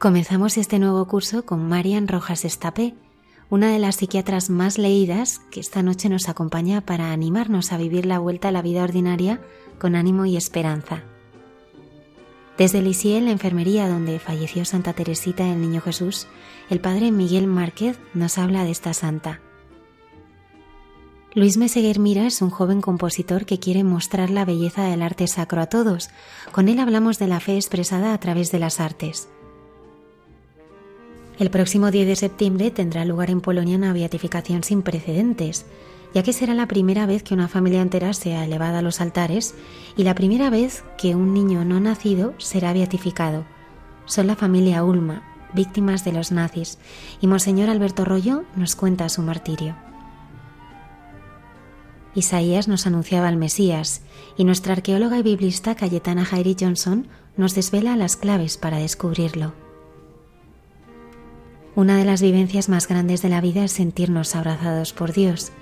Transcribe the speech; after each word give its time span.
Comenzamos 0.00 0.56
este 0.56 0.78
nuevo 0.78 1.04
curso 1.04 1.44
con 1.44 1.68
Marian 1.68 2.08
Rojas 2.08 2.46
Estapé, 2.46 2.94
una 3.50 3.70
de 3.70 3.78
las 3.78 3.96
psiquiatras 3.96 4.48
más 4.48 4.78
leídas 4.78 5.40
que 5.50 5.60
esta 5.60 5.82
noche 5.82 6.08
nos 6.08 6.30
acompaña 6.30 6.80
para 6.80 7.12
animarnos 7.12 7.70
a 7.70 7.76
vivir 7.76 8.06
la 8.06 8.18
vuelta 8.18 8.48
a 8.48 8.50
la 8.50 8.62
vida 8.62 8.82
ordinaria 8.82 9.42
con 9.78 9.96
ánimo 9.96 10.24
y 10.24 10.38
esperanza. 10.38 11.02
Desde 12.56 12.80
Lisieux, 12.80 13.22
la 13.22 13.30
enfermería 13.30 13.90
donde 13.90 14.18
falleció 14.20 14.64
Santa 14.64 14.94
Teresita 14.94 15.44
del 15.44 15.60
Niño 15.60 15.82
Jesús, 15.82 16.28
el 16.70 16.80
padre 16.80 17.12
Miguel 17.12 17.46
Márquez 17.46 17.98
nos 18.14 18.38
habla 18.38 18.64
de 18.64 18.70
esta 18.70 18.94
santa. 18.94 19.42
Luis 21.34 21.58
Meseguer 21.58 21.98
Mira 21.98 22.26
es 22.26 22.40
un 22.40 22.48
joven 22.48 22.80
compositor 22.80 23.44
que 23.44 23.58
quiere 23.58 23.84
mostrar 23.84 24.30
la 24.30 24.46
belleza 24.46 24.82
del 24.84 25.02
arte 25.02 25.26
sacro 25.26 25.60
a 25.60 25.66
todos. 25.66 26.08
Con 26.52 26.70
él 26.70 26.78
hablamos 26.78 27.18
de 27.18 27.26
la 27.26 27.38
fe 27.38 27.56
expresada 27.56 28.14
a 28.14 28.18
través 28.18 28.50
de 28.50 28.60
las 28.60 28.80
artes. 28.80 29.28
El 31.40 31.48
próximo 31.50 31.90
10 31.90 32.06
de 32.06 32.16
septiembre 32.16 32.70
tendrá 32.70 33.06
lugar 33.06 33.30
en 33.30 33.40
Polonia 33.40 33.78
una 33.78 33.94
beatificación 33.94 34.62
sin 34.62 34.82
precedentes, 34.82 35.64
ya 36.12 36.22
que 36.22 36.34
será 36.34 36.52
la 36.52 36.68
primera 36.68 37.06
vez 37.06 37.22
que 37.22 37.32
una 37.32 37.48
familia 37.48 37.80
entera 37.80 38.12
sea 38.12 38.44
elevada 38.44 38.80
a 38.80 38.82
los 38.82 39.00
altares 39.00 39.54
y 39.96 40.04
la 40.04 40.14
primera 40.14 40.50
vez 40.50 40.84
que 40.98 41.14
un 41.14 41.32
niño 41.32 41.64
no 41.64 41.80
nacido 41.80 42.34
será 42.36 42.74
beatificado. 42.74 43.46
Son 44.04 44.26
la 44.26 44.36
familia 44.36 44.84
Ulma, 44.84 45.22
víctimas 45.54 46.04
de 46.04 46.12
los 46.12 46.30
nazis, 46.30 46.76
y 47.22 47.26
Monseñor 47.26 47.70
Alberto 47.70 48.04
Rollo 48.04 48.44
nos 48.54 48.76
cuenta 48.76 49.08
su 49.08 49.22
martirio. 49.22 49.76
Isaías 52.14 52.68
nos 52.68 52.86
anunciaba 52.86 53.28
al 53.28 53.38
Mesías 53.38 54.02
y 54.36 54.44
nuestra 54.44 54.74
arqueóloga 54.74 55.16
y 55.16 55.22
biblista 55.22 55.74
Cayetana 55.74 56.26
Jairi 56.26 56.54
Johnson 56.60 57.08
nos 57.38 57.54
desvela 57.54 57.96
las 57.96 58.16
claves 58.16 58.58
para 58.58 58.76
descubrirlo. 58.76 59.69
Una 61.76 61.96
de 61.96 62.04
las 62.04 62.20
vivencias 62.20 62.68
más 62.68 62.88
grandes 62.88 63.22
de 63.22 63.28
la 63.28 63.40
vida 63.40 63.64
es 63.64 63.72
sentirnos 63.72 64.34
abrazados 64.34 64.92
por 64.92 65.12
Dios. 65.12 65.52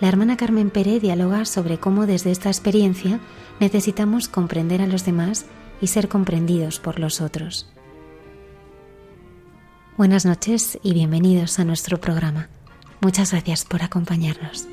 La 0.00 0.08
hermana 0.08 0.36
Carmen 0.36 0.70
Pérez 0.70 1.02
dialoga 1.02 1.44
sobre 1.44 1.78
cómo 1.78 2.06
desde 2.06 2.30
esta 2.30 2.48
experiencia 2.48 3.20
necesitamos 3.60 4.28
comprender 4.28 4.80
a 4.80 4.86
los 4.86 5.04
demás 5.04 5.44
y 5.80 5.88
ser 5.88 6.08
comprendidos 6.08 6.80
por 6.80 6.98
los 6.98 7.20
otros. 7.20 7.70
Buenas 9.98 10.24
noches 10.24 10.78
y 10.82 10.94
bienvenidos 10.94 11.58
a 11.58 11.64
nuestro 11.64 12.00
programa. 12.00 12.48
Muchas 13.00 13.32
gracias 13.32 13.64
por 13.64 13.82
acompañarnos. 13.82 14.66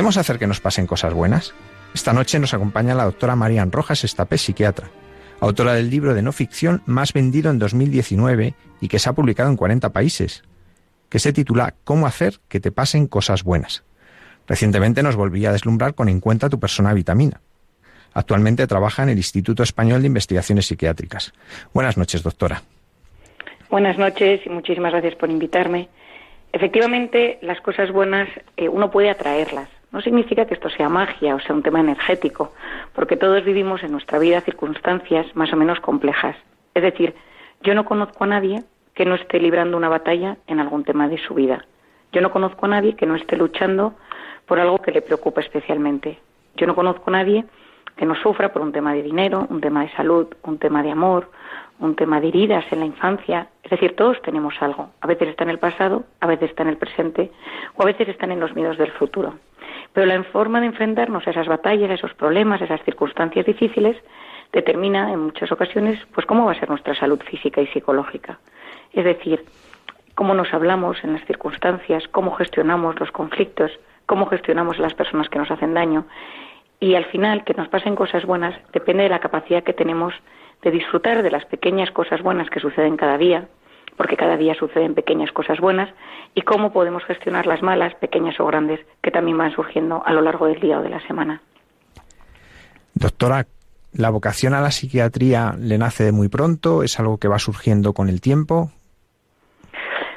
¿Podemos 0.00 0.16
hacer 0.16 0.38
que 0.38 0.46
nos 0.46 0.62
pasen 0.62 0.86
cosas 0.86 1.12
buenas? 1.12 1.52
Esta 1.94 2.14
noche 2.14 2.38
nos 2.38 2.54
acompaña 2.54 2.94
la 2.94 3.04
doctora 3.04 3.36
Marian 3.36 3.70
Rojas 3.70 4.02
Estapé, 4.02 4.38
psiquiatra, 4.38 4.88
autora 5.40 5.74
del 5.74 5.90
libro 5.90 6.14
de 6.14 6.22
no 6.22 6.32
ficción 6.32 6.80
más 6.86 7.12
vendido 7.12 7.50
en 7.50 7.58
2019 7.58 8.54
y 8.80 8.88
que 8.88 8.98
se 8.98 9.10
ha 9.10 9.12
publicado 9.12 9.50
en 9.50 9.58
40 9.58 9.92
países, 9.92 10.42
que 11.10 11.18
se 11.18 11.34
titula 11.34 11.74
Cómo 11.84 12.06
hacer 12.06 12.40
que 12.48 12.60
te 12.60 12.72
pasen 12.72 13.08
cosas 13.08 13.44
buenas. 13.44 13.84
Recientemente 14.46 15.02
nos 15.02 15.16
volvía 15.16 15.50
a 15.50 15.52
deslumbrar 15.52 15.94
con 15.94 16.08
En 16.08 16.20
cuenta 16.20 16.48
tu 16.48 16.58
persona 16.58 16.94
vitamina. 16.94 17.42
Actualmente 18.14 18.66
trabaja 18.66 19.02
en 19.02 19.10
el 19.10 19.18
Instituto 19.18 19.62
Español 19.62 20.00
de 20.00 20.06
Investigaciones 20.06 20.64
Psiquiátricas. 20.64 21.34
Buenas 21.74 21.98
noches, 21.98 22.22
doctora. 22.22 22.62
Buenas 23.68 23.98
noches 23.98 24.40
y 24.46 24.48
muchísimas 24.48 24.92
gracias 24.92 25.16
por 25.16 25.30
invitarme. 25.30 25.90
Efectivamente, 26.54 27.38
las 27.42 27.60
cosas 27.60 27.92
buenas 27.92 28.30
eh, 28.56 28.70
uno 28.70 28.90
puede 28.90 29.10
atraerlas. 29.10 29.68
No 29.92 30.00
significa 30.00 30.46
que 30.46 30.54
esto 30.54 30.70
sea 30.70 30.88
magia 30.88 31.34
o 31.34 31.40
sea 31.40 31.54
un 31.54 31.62
tema 31.62 31.80
energético, 31.80 32.52
porque 32.94 33.16
todos 33.16 33.44
vivimos 33.44 33.82
en 33.82 33.92
nuestra 33.92 34.18
vida 34.18 34.40
circunstancias 34.40 35.26
más 35.34 35.52
o 35.52 35.56
menos 35.56 35.80
complejas. 35.80 36.36
Es 36.74 36.82
decir, 36.82 37.14
yo 37.62 37.74
no 37.74 37.84
conozco 37.84 38.24
a 38.24 38.28
nadie 38.28 38.62
que 38.94 39.04
no 39.04 39.14
esté 39.14 39.40
librando 39.40 39.76
una 39.76 39.88
batalla 39.88 40.36
en 40.46 40.60
algún 40.60 40.84
tema 40.84 41.08
de 41.08 41.18
su 41.18 41.34
vida. 41.34 41.64
Yo 42.12 42.20
no 42.20 42.30
conozco 42.30 42.66
a 42.66 42.68
nadie 42.68 42.96
que 42.96 43.06
no 43.06 43.16
esté 43.16 43.36
luchando 43.36 43.94
por 44.46 44.58
algo 44.60 44.78
que 44.78 44.92
le 44.92 45.02
preocupa 45.02 45.40
especialmente. 45.40 46.18
Yo 46.56 46.66
no 46.66 46.74
conozco 46.74 47.10
a 47.10 47.12
nadie 47.12 47.44
que 47.96 48.06
no 48.06 48.14
sufra 48.14 48.52
por 48.52 48.62
un 48.62 48.72
tema 48.72 48.92
de 48.94 49.02
dinero, 49.02 49.46
un 49.50 49.60
tema 49.60 49.82
de 49.82 49.90
salud, 49.92 50.26
un 50.42 50.58
tema 50.58 50.82
de 50.82 50.90
amor, 50.90 51.30
un 51.78 51.96
tema 51.96 52.20
de 52.20 52.28
heridas 52.28 52.64
en 52.70 52.80
la 52.80 52.86
infancia. 52.86 53.48
Es 53.62 53.70
decir, 53.70 53.96
todos 53.96 54.20
tenemos 54.22 54.54
algo. 54.60 54.90
A 55.00 55.06
veces 55.06 55.28
está 55.28 55.44
en 55.44 55.50
el 55.50 55.58
pasado, 55.58 56.04
a 56.20 56.26
veces 56.26 56.50
está 56.50 56.62
en 56.62 56.68
el 56.68 56.76
presente 56.76 57.30
o 57.76 57.82
a 57.82 57.86
veces 57.86 58.08
están 58.08 58.30
en 58.30 58.40
los 58.40 58.54
miedos 58.54 58.78
del 58.78 58.92
futuro. 58.92 59.34
Pero 59.92 60.06
la 60.06 60.22
forma 60.24 60.60
de 60.60 60.66
enfrentarnos 60.66 61.26
a 61.26 61.30
esas 61.30 61.48
batallas, 61.48 61.90
a 61.90 61.94
esos 61.94 62.14
problemas, 62.14 62.60
a 62.60 62.64
esas 62.64 62.82
circunstancias 62.84 63.46
difíciles, 63.46 63.96
determina 64.52 65.12
en 65.12 65.20
muchas 65.20 65.50
ocasiones 65.52 65.98
pues 66.14 66.26
cómo 66.26 66.46
va 66.46 66.52
a 66.52 66.60
ser 66.60 66.68
nuestra 66.68 66.94
salud 66.94 67.20
física 67.22 67.60
y 67.60 67.66
psicológica. 67.68 68.38
Es 68.92 69.04
decir, 69.04 69.44
cómo 70.14 70.34
nos 70.34 70.52
hablamos 70.52 71.02
en 71.04 71.14
las 71.14 71.24
circunstancias, 71.24 72.04
cómo 72.08 72.32
gestionamos 72.32 72.98
los 73.00 73.10
conflictos, 73.10 73.70
cómo 74.06 74.26
gestionamos 74.26 74.78
las 74.78 74.94
personas 74.94 75.28
que 75.28 75.38
nos 75.38 75.50
hacen 75.50 75.74
daño. 75.74 76.06
Y 76.80 76.94
al 76.94 77.04
final, 77.06 77.44
que 77.44 77.52
nos 77.54 77.68
pasen 77.68 77.94
cosas 77.94 78.24
buenas 78.24 78.54
depende 78.72 79.02
de 79.02 79.10
la 79.10 79.20
capacidad 79.20 79.62
que 79.62 79.74
tenemos 79.74 80.14
de 80.62 80.70
disfrutar 80.70 81.22
de 81.22 81.30
las 81.30 81.44
pequeñas 81.44 81.90
cosas 81.90 82.22
buenas 82.22 82.48
que 82.48 82.60
suceden 82.60 82.96
cada 82.96 83.18
día, 83.18 83.48
porque 83.96 84.16
cada 84.16 84.38
día 84.38 84.54
suceden 84.54 84.94
pequeñas 84.94 85.30
cosas 85.32 85.60
buenas, 85.60 85.90
y 86.34 86.42
cómo 86.42 86.72
podemos 86.72 87.04
gestionar 87.04 87.46
las 87.46 87.62
malas, 87.62 87.94
pequeñas 87.96 88.40
o 88.40 88.46
grandes, 88.46 88.80
que 89.02 89.10
también 89.10 89.36
van 89.36 89.52
surgiendo 89.52 90.02
a 90.04 90.12
lo 90.12 90.22
largo 90.22 90.46
del 90.46 90.60
día 90.60 90.78
o 90.78 90.82
de 90.82 90.88
la 90.88 91.06
semana. 91.06 91.42
Doctora, 92.94 93.46
¿la 93.92 94.10
vocación 94.10 94.54
a 94.54 94.60
la 94.60 94.70
psiquiatría 94.70 95.54
le 95.58 95.76
nace 95.76 96.04
de 96.04 96.12
muy 96.12 96.28
pronto? 96.28 96.82
¿Es 96.82 96.98
algo 96.98 97.18
que 97.18 97.28
va 97.28 97.38
surgiendo 97.38 97.92
con 97.92 98.08
el 98.08 98.20
tiempo? 98.20 98.70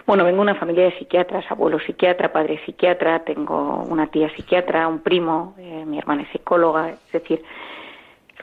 Bueno, 0.05 0.25
vengo 0.25 0.37
de 0.37 0.51
una 0.51 0.55
familia 0.55 0.83
de 0.83 0.97
psiquiatras, 0.97 1.49
abuelo 1.49 1.79
psiquiatra, 1.79 2.33
padre 2.33 2.59
psiquiatra, 2.65 3.19
tengo 3.19 3.85
una 3.87 4.07
tía 4.07 4.29
psiquiatra, 4.35 4.85
un 4.85 4.99
primo, 4.99 5.55
eh, 5.57 5.85
mi 5.87 5.97
hermana 5.97 6.23
es 6.23 6.29
psicóloga, 6.29 6.89
es 6.89 7.11
decir, 7.13 7.41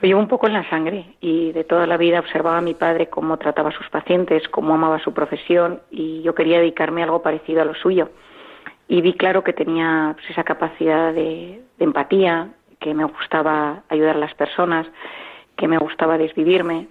lo 0.01 0.07
llevo 0.07 0.19
un 0.19 0.27
poco 0.27 0.47
en 0.47 0.53
la 0.53 0.67
sangre 0.71 1.05
y 1.21 1.51
de 1.51 1.63
toda 1.63 1.85
la 1.85 1.97
vida 1.97 2.19
observaba 2.19 2.57
a 2.57 2.61
mi 2.61 2.73
padre 2.73 3.09
cómo 3.09 3.37
trataba 3.37 3.69
a 3.69 3.77
sus 3.77 3.87
pacientes, 3.89 4.47
cómo 4.49 4.73
amaba 4.73 4.97
su 5.03 5.13
profesión 5.13 5.81
y 5.91 6.23
yo 6.23 6.33
quería 6.33 6.57
dedicarme 6.57 7.01
a 7.01 7.05
algo 7.05 7.21
parecido 7.21 7.61
a 7.61 7.65
lo 7.65 7.75
suyo. 7.75 8.09
Y 8.87 9.01
vi 9.01 9.13
claro 9.13 9.43
que 9.43 9.53
tenía 9.53 10.15
pues, 10.15 10.31
esa 10.31 10.43
capacidad 10.43 11.13
de, 11.13 11.61
empatía, 11.77 12.49
que 12.79 12.95
me 12.95 13.05
gustaba 13.05 13.83
ayudar 13.89 14.15
a 14.15 14.19
las 14.19 14.33
personas, 14.33 14.87
que 15.55 15.67
me 15.67 15.77
gustaba 15.77 16.17
desvivirme 16.17 16.87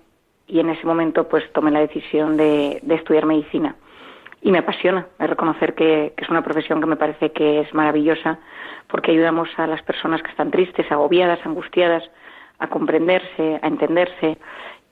y 0.46 0.60
en 0.60 0.70
ese 0.70 0.86
momento 0.86 1.28
pues 1.28 1.52
tomé 1.52 1.72
la 1.72 1.80
decisión 1.80 2.36
de 2.36 2.80
estudiar 2.88 3.26
medicina 3.26 3.74
y 4.42 4.50
me 4.50 4.58
apasiona 4.58 5.06
reconocer 5.18 5.74
que, 5.74 6.14
es 6.16 6.28
una 6.28 6.42
profesión 6.42 6.80
que 6.80 6.86
me 6.86 6.96
parece 6.96 7.32
que 7.32 7.60
es 7.60 7.74
maravillosa 7.74 8.38
porque 8.88 9.12
ayudamos 9.12 9.48
a 9.56 9.66
las 9.66 9.82
personas 9.82 10.22
que 10.22 10.30
están 10.30 10.50
tristes, 10.50 10.90
agobiadas, 10.90 11.38
angustiadas, 11.44 12.02
a 12.58 12.68
comprenderse, 12.68 13.60
a 13.62 13.66
entenderse 13.66 14.38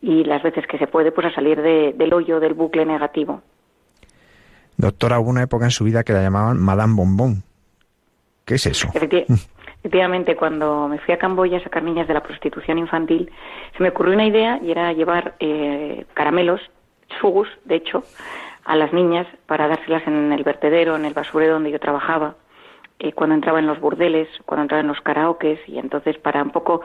y 0.00 0.24
las 0.24 0.42
veces 0.42 0.66
que 0.66 0.78
se 0.78 0.86
puede, 0.86 1.12
pues 1.12 1.26
a 1.26 1.34
salir 1.34 1.60
del 1.60 2.12
hoyo, 2.12 2.40
del 2.40 2.54
bucle 2.54 2.84
negativo. 2.84 3.42
Doctora, 4.76 5.18
hubo 5.18 5.30
una 5.30 5.42
época 5.42 5.64
en 5.64 5.72
su 5.72 5.84
vida 5.84 6.04
que 6.04 6.12
la 6.12 6.22
llamaban 6.22 6.60
Madame 6.60 6.94
Bombón. 6.94 7.42
¿Qué 8.44 8.54
es 8.54 8.66
eso? 8.66 8.88
Efectivamente, 8.94 10.36
cuando 10.36 10.88
me 10.88 10.98
fui 10.98 11.14
a 11.14 11.18
Camboya 11.18 11.58
a 11.58 11.62
sacar 11.62 11.82
niñas 11.82 12.06
de 12.06 12.14
la 12.14 12.22
prostitución 12.22 12.78
infantil, 12.78 13.30
se 13.76 13.82
me 13.82 13.88
ocurrió 13.88 14.14
una 14.14 14.26
idea 14.26 14.60
y 14.62 14.70
era 14.70 14.92
llevar 14.92 15.34
eh, 15.40 16.06
caramelos, 16.14 16.60
sugus, 17.20 17.48
de 17.64 17.76
hecho, 17.76 18.04
a 18.68 18.76
las 18.76 18.92
niñas 18.92 19.26
para 19.46 19.66
dárselas 19.66 20.06
en 20.06 20.30
el 20.30 20.44
vertedero, 20.44 20.94
en 20.94 21.06
el 21.06 21.14
basurero 21.14 21.54
donde 21.54 21.70
yo 21.70 21.80
trabajaba, 21.80 22.34
eh, 22.98 23.12
cuando 23.12 23.34
entraba 23.34 23.60
en 23.60 23.66
los 23.66 23.80
burdeles, 23.80 24.28
cuando 24.44 24.62
entraba 24.62 24.82
en 24.82 24.88
los 24.88 25.00
karaokes 25.00 25.58
y 25.66 25.78
entonces 25.78 26.18
para 26.18 26.42
un 26.42 26.50
poco 26.50 26.82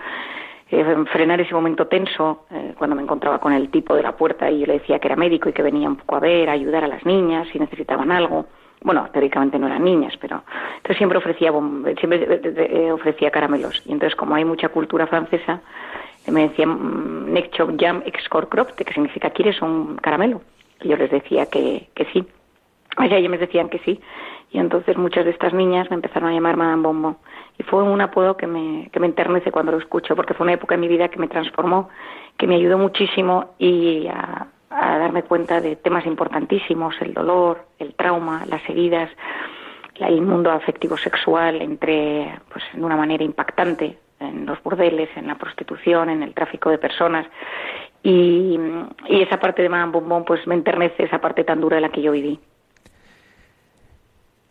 eh, 0.71 0.95
frenar 1.12 1.41
ese 1.41 1.53
momento 1.53 1.88
tenso, 1.88 2.45
eh, 2.51 2.74
cuando 2.77 2.95
me 2.95 3.01
encontraba 3.01 3.39
con 3.39 3.51
el 3.51 3.69
tipo 3.69 3.95
de 3.95 4.01
la 4.01 4.15
puerta 4.15 4.50
y 4.50 4.62
yo 4.62 4.65
le 4.65 4.80
decía 4.80 4.97
que 5.00 5.07
era 5.07 5.18
médico 5.18 5.50
y 5.50 5.53
que 5.53 5.62
venía 5.62 5.89
un 5.89 5.97
poco 5.97 6.15
a 6.15 6.21
ver, 6.21 6.50
a 6.50 6.53
ayudar 6.53 6.85
a 6.85 6.88
las 6.88 7.06
niñas 7.06 7.50
si 7.51 7.59
necesitaban 7.59 8.13
algo. 8.13 8.45
Bueno, 8.81 9.09
teóricamente 9.12 9.59
no 9.59 9.68
eran 9.68 9.83
niñas, 9.83 10.13
pero 10.21 10.41
entonces 10.77 10.97
siempre 10.97 11.18
ofrecía 11.18 11.51
siempre 12.00 12.91
ofrecía 12.91 13.30
caramelos 13.30 13.81
y 13.85 13.91
entonces 13.91 14.15
como 14.15 14.35
hay 14.35 14.45
mucha 14.45 14.69
cultura 14.69 15.06
francesa 15.07 15.59
me 16.31 16.47
decían 16.47 16.69
mm, 16.69 17.33
Neck 17.33 17.51
Jam 17.77 18.03
que 18.03 18.94
significa 18.94 19.31
¿quieres 19.31 19.62
un 19.62 19.97
caramelo? 19.97 20.41
Yo 20.83 20.97
les 20.97 21.12
decía 21.12 21.45
que, 21.47 21.89
que 21.94 22.06
sí. 22.06 22.25
O 22.97 23.07
sea, 23.07 23.18
ellos 23.18 23.31
me 23.31 23.38
decían 23.38 23.69
que 23.69 23.80
sí. 23.80 24.00
Y 24.51 24.59
entonces 24.59 24.95
muchas 24.97 25.25
de 25.25 25.31
estas 25.31 25.53
niñas 25.53 25.89
me 25.89 25.95
empezaron 25.95 26.30
a 26.30 26.33
llamar 26.33 26.57
Madame 26.57 26.83
Bombo. 26.83 27.18
Y 27.57 27.63
fue 27.63 27.81
un 27.83 28.01
apodo 28.01 28.38
que 28.38 28.45
me, 28.45 28.89
que 28.91 29.00
me 29.00 29.07
enternece 29.07 29.51
cuando 29.51 29.71
lo 29.71 29.80
escucho, 29.80 30.15
porque 30.15 30.33
fue 30.33 30.44
una 30.45 30.53
época 30.53 30.75
en 30.75 30.81
mi 30.81 30.88
vida 30.88 31.09
que 31.09 31.19
me 31.19 31.27
transformó, 31.27 31.89
que 32.38 32.47
me 32.47 32.56
ayudó 32.56 32.77
muchísimo 32.77 33.56
y 33.57 34.07
a, 34.07 34.47
a 34.69 34.97
darme 34.97 35.24
cuenta 35.24 35.59
de 35.59 35.75
temas 35.75 36.06
importantísimos, 36.06 36.95
el 37.01 37.13
dolor, 37.13 37.65
el 37.80 37.95
trauma, 37.95 38.45
las 38.47 38.68
heridas, 38.69 39.09
el 39.95 40.21
mundo 40.21 40.51
afectivo 40.51 40.97
sexual 40.97 41.62
entre, 41.62 42.39
pues, 42.51 42.63
de 42.74 42.83
una 42.83 42.95
manera 42.95 43.24
impactante 43.24 43.97
en 44.19 44.45
los 44.45 44.62
burdeles, 44.63 45.09
en 45.15 45.27
la 45.27 45.35
prostitución, 45.35 46.09
en 46.09 46.24
el 46.24 46.33
tráfico 46.33 46.69
de 46.69 46.77
personas 46.77 47.27
y, 48.04 48.60
esa 49.10 49.40
parte 49.40 49.62
de 49.62 49.70
Madame 49.70 49.94
Bombón 49.94 50.26
pues 50.26 50.46
me 50.46 50.56
enternece 50.56 51.04
esa 51.04 51.20
parte 51.20 51.44
tan 51.44 51.62
dura 51.62 51.78
de 51.78 51.82
la 51.82 51.90
que 51.90 52.02
yo 52.02 52.12
viví. 52.12 52.40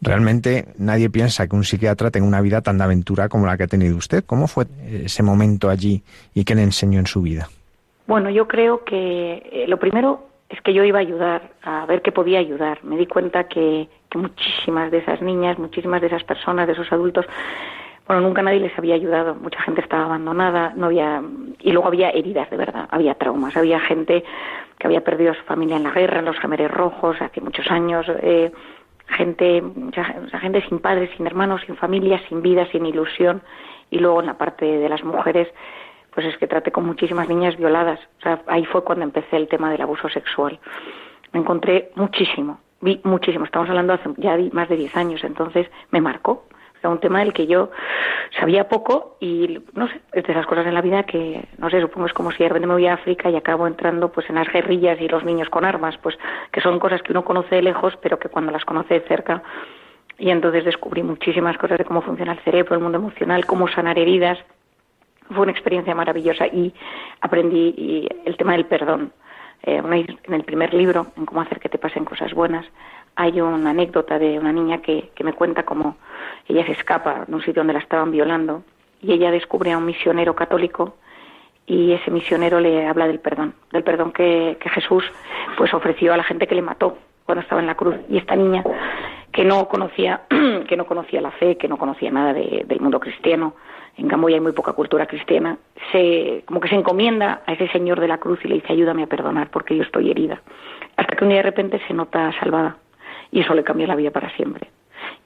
Realmente 0.00 0.66
nadie 0.78 1.10
piensa 1.10 1.46
que 1.46 1.54
un 1.54 1.62
psiquiatra 1.62 2.10
tenga 2.10 2.26
una 2.26 2.40
vida 2.40 2.60
tan 2.60 2.78
de 2.78 2.84
aventura 2.84 3.28
como 3.28 3.46
la 3.46 3.56
que 3.56 3.64
ha 3.64 3.68
tenido 3.68 3.96
usted. 3.96 4.24
¿Cómo 4.24 4.48
fue 4.48 4.64
ese 5.04 5.22
momento 5.22 5.68
allí 5.70 6.02
y 6.34 6.44
qué 6.44 6.56
le 6.56 6.62
enseñó 6.62 6.98
en 6.98 7.06
su 7.06 7.22
vida? 7.22 7.48
Bueno, 8.08 8.28
yo 8.30 8.48
creo 8.48 8.84
que 8.84 9.48
eh, 9.52 9.64
lo 9.68 9.78
primero 9.78 10.26
es 10.48 10.60
que 10.60 10.74
yo 10.74 10.82
iba 10.82 10.98
a 10.98 11.02
ayudar, 11.02 11.52
a 11.62 11.86
ver 11.86 12.02
qué 12.02 12.10
podía 12.10 12.40
ayudar. 12.40 12.82
Me 12.82 12.96
di 12.96 13.06
cuenta 13.06 13.44
que, 13.44 13.88
que 14.10 14.18
muchísimas 14.18 14.90
de 14.90 14.98
esas 14.98 15.22
niñas, 15.22 15.58
muchísimas 15.58 16.00
de 16.00 16.08
esas 16.08 16.24
personas, 16.24 16.66
de 16.66 16.72
esos 16.72 16.90
adultos, 16.90 17.26
bueno, 18.06 18.22
nunca 18.22 18.42
nadie 18.42 18.60
les 18.60 18.76
había 18.78 18.94
ayudado, 18.94 19.34
mucha 19.34 19.60
gente 19.62 19.80
estaba 19.80 20.04
abandonada, 20.04 20.72
no 20.76 20.86
había 20.86 21.22
y 21.60 21.70
luego 21.70 21.88
había 21.88 22.10
heridas 22.10 22.50
de 22.50 22.56
verdad, 22.56 22.88
había 22.90 23.14
traumas, 23.14 23.56
había 23.56 23.78
gente 23.80 24.24
que 24.78 24.86
había 24.86 25.04
perdido 25.04 25.30
a 25.30 25.34
su 25.34 25.42
familia 25.44 25.76
en 25.76 25.84
la 25.84 25.92
guerra, 25.92 26.18
en 26.18 26.24
los 26.24 26.38
gemeres 26.38 26.70
rojos, 26.70 27.16
hace 27.20 27.40
muchos 27.40 27.70
años, 27.70 28.06
eh, 28.20 28.50
gente, 29.06 29.62
mucha, 29.62 30.04
gente 30.40 30.62
sin 30.68 30.80
padres, 30.80 31.10
sin 31.16 31.26
hermanos, 31.26 31.62
sin 31.66 31.76
familia, 31.76 32.20
sin 32.28 32.42
vida, 32.42 32.66
sin 32.72 32.84
ilusión, 32.86 33.42
y 33.90 33.98
luego 33.98 34.20
en 34.20 34.26
la 34.26 34.38
parte 34.38 34.64
de 34.64 34.88
las 34.88 35.04
mujeres, 35.04 35.48
pues 36.12 36.26
es 36.26 36.36
que 36.36 36.48
traté 36.48 36.72
con 36.72 36.84
muchísimas 36.84 37.28
niñas 37.28 37.56
violadas, 37.56 38.00
o 38.18 38.22
sea, 38.22 38.42
ahí 38.48 38.64
fue 38.64 38.82
cuando 38.82 39.04
empecé 39.04 39.36
el 39.36 39.48
tema 39.48 39.70
del 39.70 39.82
abuso 39.82 40.08
sexual. 40.08 40.58
Me 41.32 41.40
encontré 41.40 41.92
muchísimo, 41.94 42.58
vi 42.80 43.00
muchísimo, 43.04 43.44
estamos 43.44 43.68
hablando 43.68 43.92
hace 43.92 44.10
ya 44.16 44.36
más 44.52 44.68
de 44.68 44.76
10 44.76 44.96
años, 44.96 45.24
entonces 45.24 45.70
me 45.90 46.00
marcó, 46.00 46.44
era 46.82 46.90
un 46.90 46.98
tema 46.98 47.20
del 47.20 47.32
que 47.32 47.46
yo 47.46 47.70
sabía 48.38 48.68
poco 48.68 49.16
y, 49.20 49.60
no 49.74 49.86
sé, 49.86 50.00
es 50.12 50.24
de 50.24 50.32
esas 50.32 50.46
cosas 50.46 50.66
en 50.66 50.74
la 50.74 50.82
vida 50.82 51.04
que, 51.04 51.44
no 51.58 51.70
sé, 51.70 51.80
supongo 51.80 52.06
es 52.06 52.12
como 52.12 52.32
si 52.32 52.38
de 52.42 52.48
repente 52.48 52.66
me 52.66 52.74
voy 52.74 52.86
a 52.86 52.94
África 52.94 53.30
y 53.30 53.36
acabo 53.36 53.68
entrando 53.68 54.10
pues 54.10 54.28
en 54.28 54.34
las 54.34 54.48
guerrillas 54.52 55.00
y 55.00 55.06
los 55.06 55.24
niños 55.24 55.48
con 55.48 55.64
armas, 55.64 55.96
pues 56.02 56.18
que 56.50 56.60
son 56.60 56.80
cosas 56.80 57.02
que 57.02 57.12
uno 57.12 57.24
conoce 57.24 57.56
de 57.56 57.62
lejos, 57.62 57.96
pero 58.02 58.18
que 58.18 58.28
cuando 58.28 58.50
las 58.50 58.64
conoce 58.64 58.94
de 58.94 59.00
cerca 59.06 59.42
y 60.18 60.30
entonces 60.30 60.64
descubrí 60.64 61.02
muchísimas 61.02 61.56
cosas 61.56 61.78
de 61.78 61.84
cómo 61.84 62.02
funciona 62.02 62.32
el 62.32 62.40
cerebro, 62.40 62.74
el 62.74 62.82
mundo 62.82 62.98
emocional, 62.98 63.46
cómo 63.46 63.68
sanar 63.68 63.98
heridas. 63.98 64.38
Fue 65.28 65.40
una 65.40 65.52
experiencia 65.52 65.94
maravillosa 65.94 66.46
y 66.48 66.74
aprendí 67.20 68.08
el 68.24 68.36
tema 68.36 68.52
del 68.52 68.66
perdón. 68.66 69.12
Eh, 69.62 69.80
en 70.24 70.34
el 70.34 70.42
primer 70.42 70.74
libro, 70.74 71.06
en 71.16 71.26
cómo 71.26 71.40
hacer 71.40 71.60
que 71.60 71.68
te 71.68 71.78
pasen 71.78 72.04
cosas 72.04 72.34
buenas, 72.34 72.66
hay 73.14 73.40
una 73.40 73.70
anécdota 73.70 74.18
de 74.18 74.38
una 74.38 74.52
niña 74.52 74.82
que, 74.82 75.10
que 75.14 75.22
me 75.22 75.32
cuenta 75.32 75.64
cómo 75.64 75.96
ella 76.48 76.64
se 76.66 76.72
escapa 76.72 77.24
de 77.26 77.34
un 77.34 77.40
sitio 77.40 77.60
donde 77.60 77.74
la 77.74 77.78
estaban 77.78 78.10
violando 78.10 78.62
y 79.00 79.12
ella 79.12 79.30
descubre 79.30 79.72
a 79.72 79.78
un 79.78 79.86
misionero 79.86 80.34
católico 80.34 80.96
y 81.66 81.92
ese 81.92 82.10
misionero 82.10 82.60
le 82.60 82.86
habla 82.86 83.06
del 83.06 83.20
perdón, 83.20 83.54
del 83.72 83.84
perdón 83.84 84.12
que, 84.12 84.56
que 84.60 84.68
Jesús 84.68 85.04
pues 85.56 85.72
ofreció 85.74 86.12
a 86.12 86.16
la 86.16 86.24
gente 86.24 86.46
que 86.46 86.54
le 86.54 86.62
mató 86.62 86.98
cuando 87.24 87.42
estaba 87.42 87.60
en 87.60 87.66
la 87.66 87.76
cruz 87.76 87.96
y 88.08 88.18
esta 88.18 88.36
niña 88.36 88.64
que 89.32 89.44
no 89.44 89.68
conocía 89.68 90.22
que 90.68 90.76
no 90.76 90.86
conocía 90.86 91.20
la 91.20 91.30
fe, 91.30 91.56
que 91.56 91.68
no 91.68 91.76
conocía 91.76 92.10
nada 92.10 92.32
del 92.32 92.80
mundo 92.80 93.00
cristiano, 93.00 93.54
en 93.96 94.08
Camboya 94.08 94.36
hay 94.36 94.40
muy 94.40 94.52
poca 94.52 94.72
cultura 94.72 95.06
cristiana, 95.06 95.58
se 95.90 96.42
como 96.46 96.60
que 96.60 96.68
se 96.68 96.74
encomienda 96.74 97.42
a 97.46 97.52
ese 97.52 97.68
señor 97.68 98.00
de 98.00 98.08
la 98.08 98.18
cruz 98.18 98.40
y 98.44 98.48
le 98.48 98.54
dice 98.56 98.72
ayúdame 98.72 99.02
a 99.02 99.06
perdonar 99.06 99.50
porque 99.50 99.76
yo 99.76 99.82
estoy 99.82 100.10
herida, 100.10 100.40
hasta 100.96 101.16
que 101.16 101.24
un 101.24 101.30
día 101.30 101.38
de 101.38 101.44
repente 101.44 101.80
se 101.86 101.94
nota 101.94 102.32
salvada 102.38 102.76
y 103.30 103.40
eso 103.40 103.54
le 103.54 103.64
cambió 103.64 103.86
la 103.86 103.96
vida 103.96 104.10
para 104.10 104.30
siempre. 104.36 104.68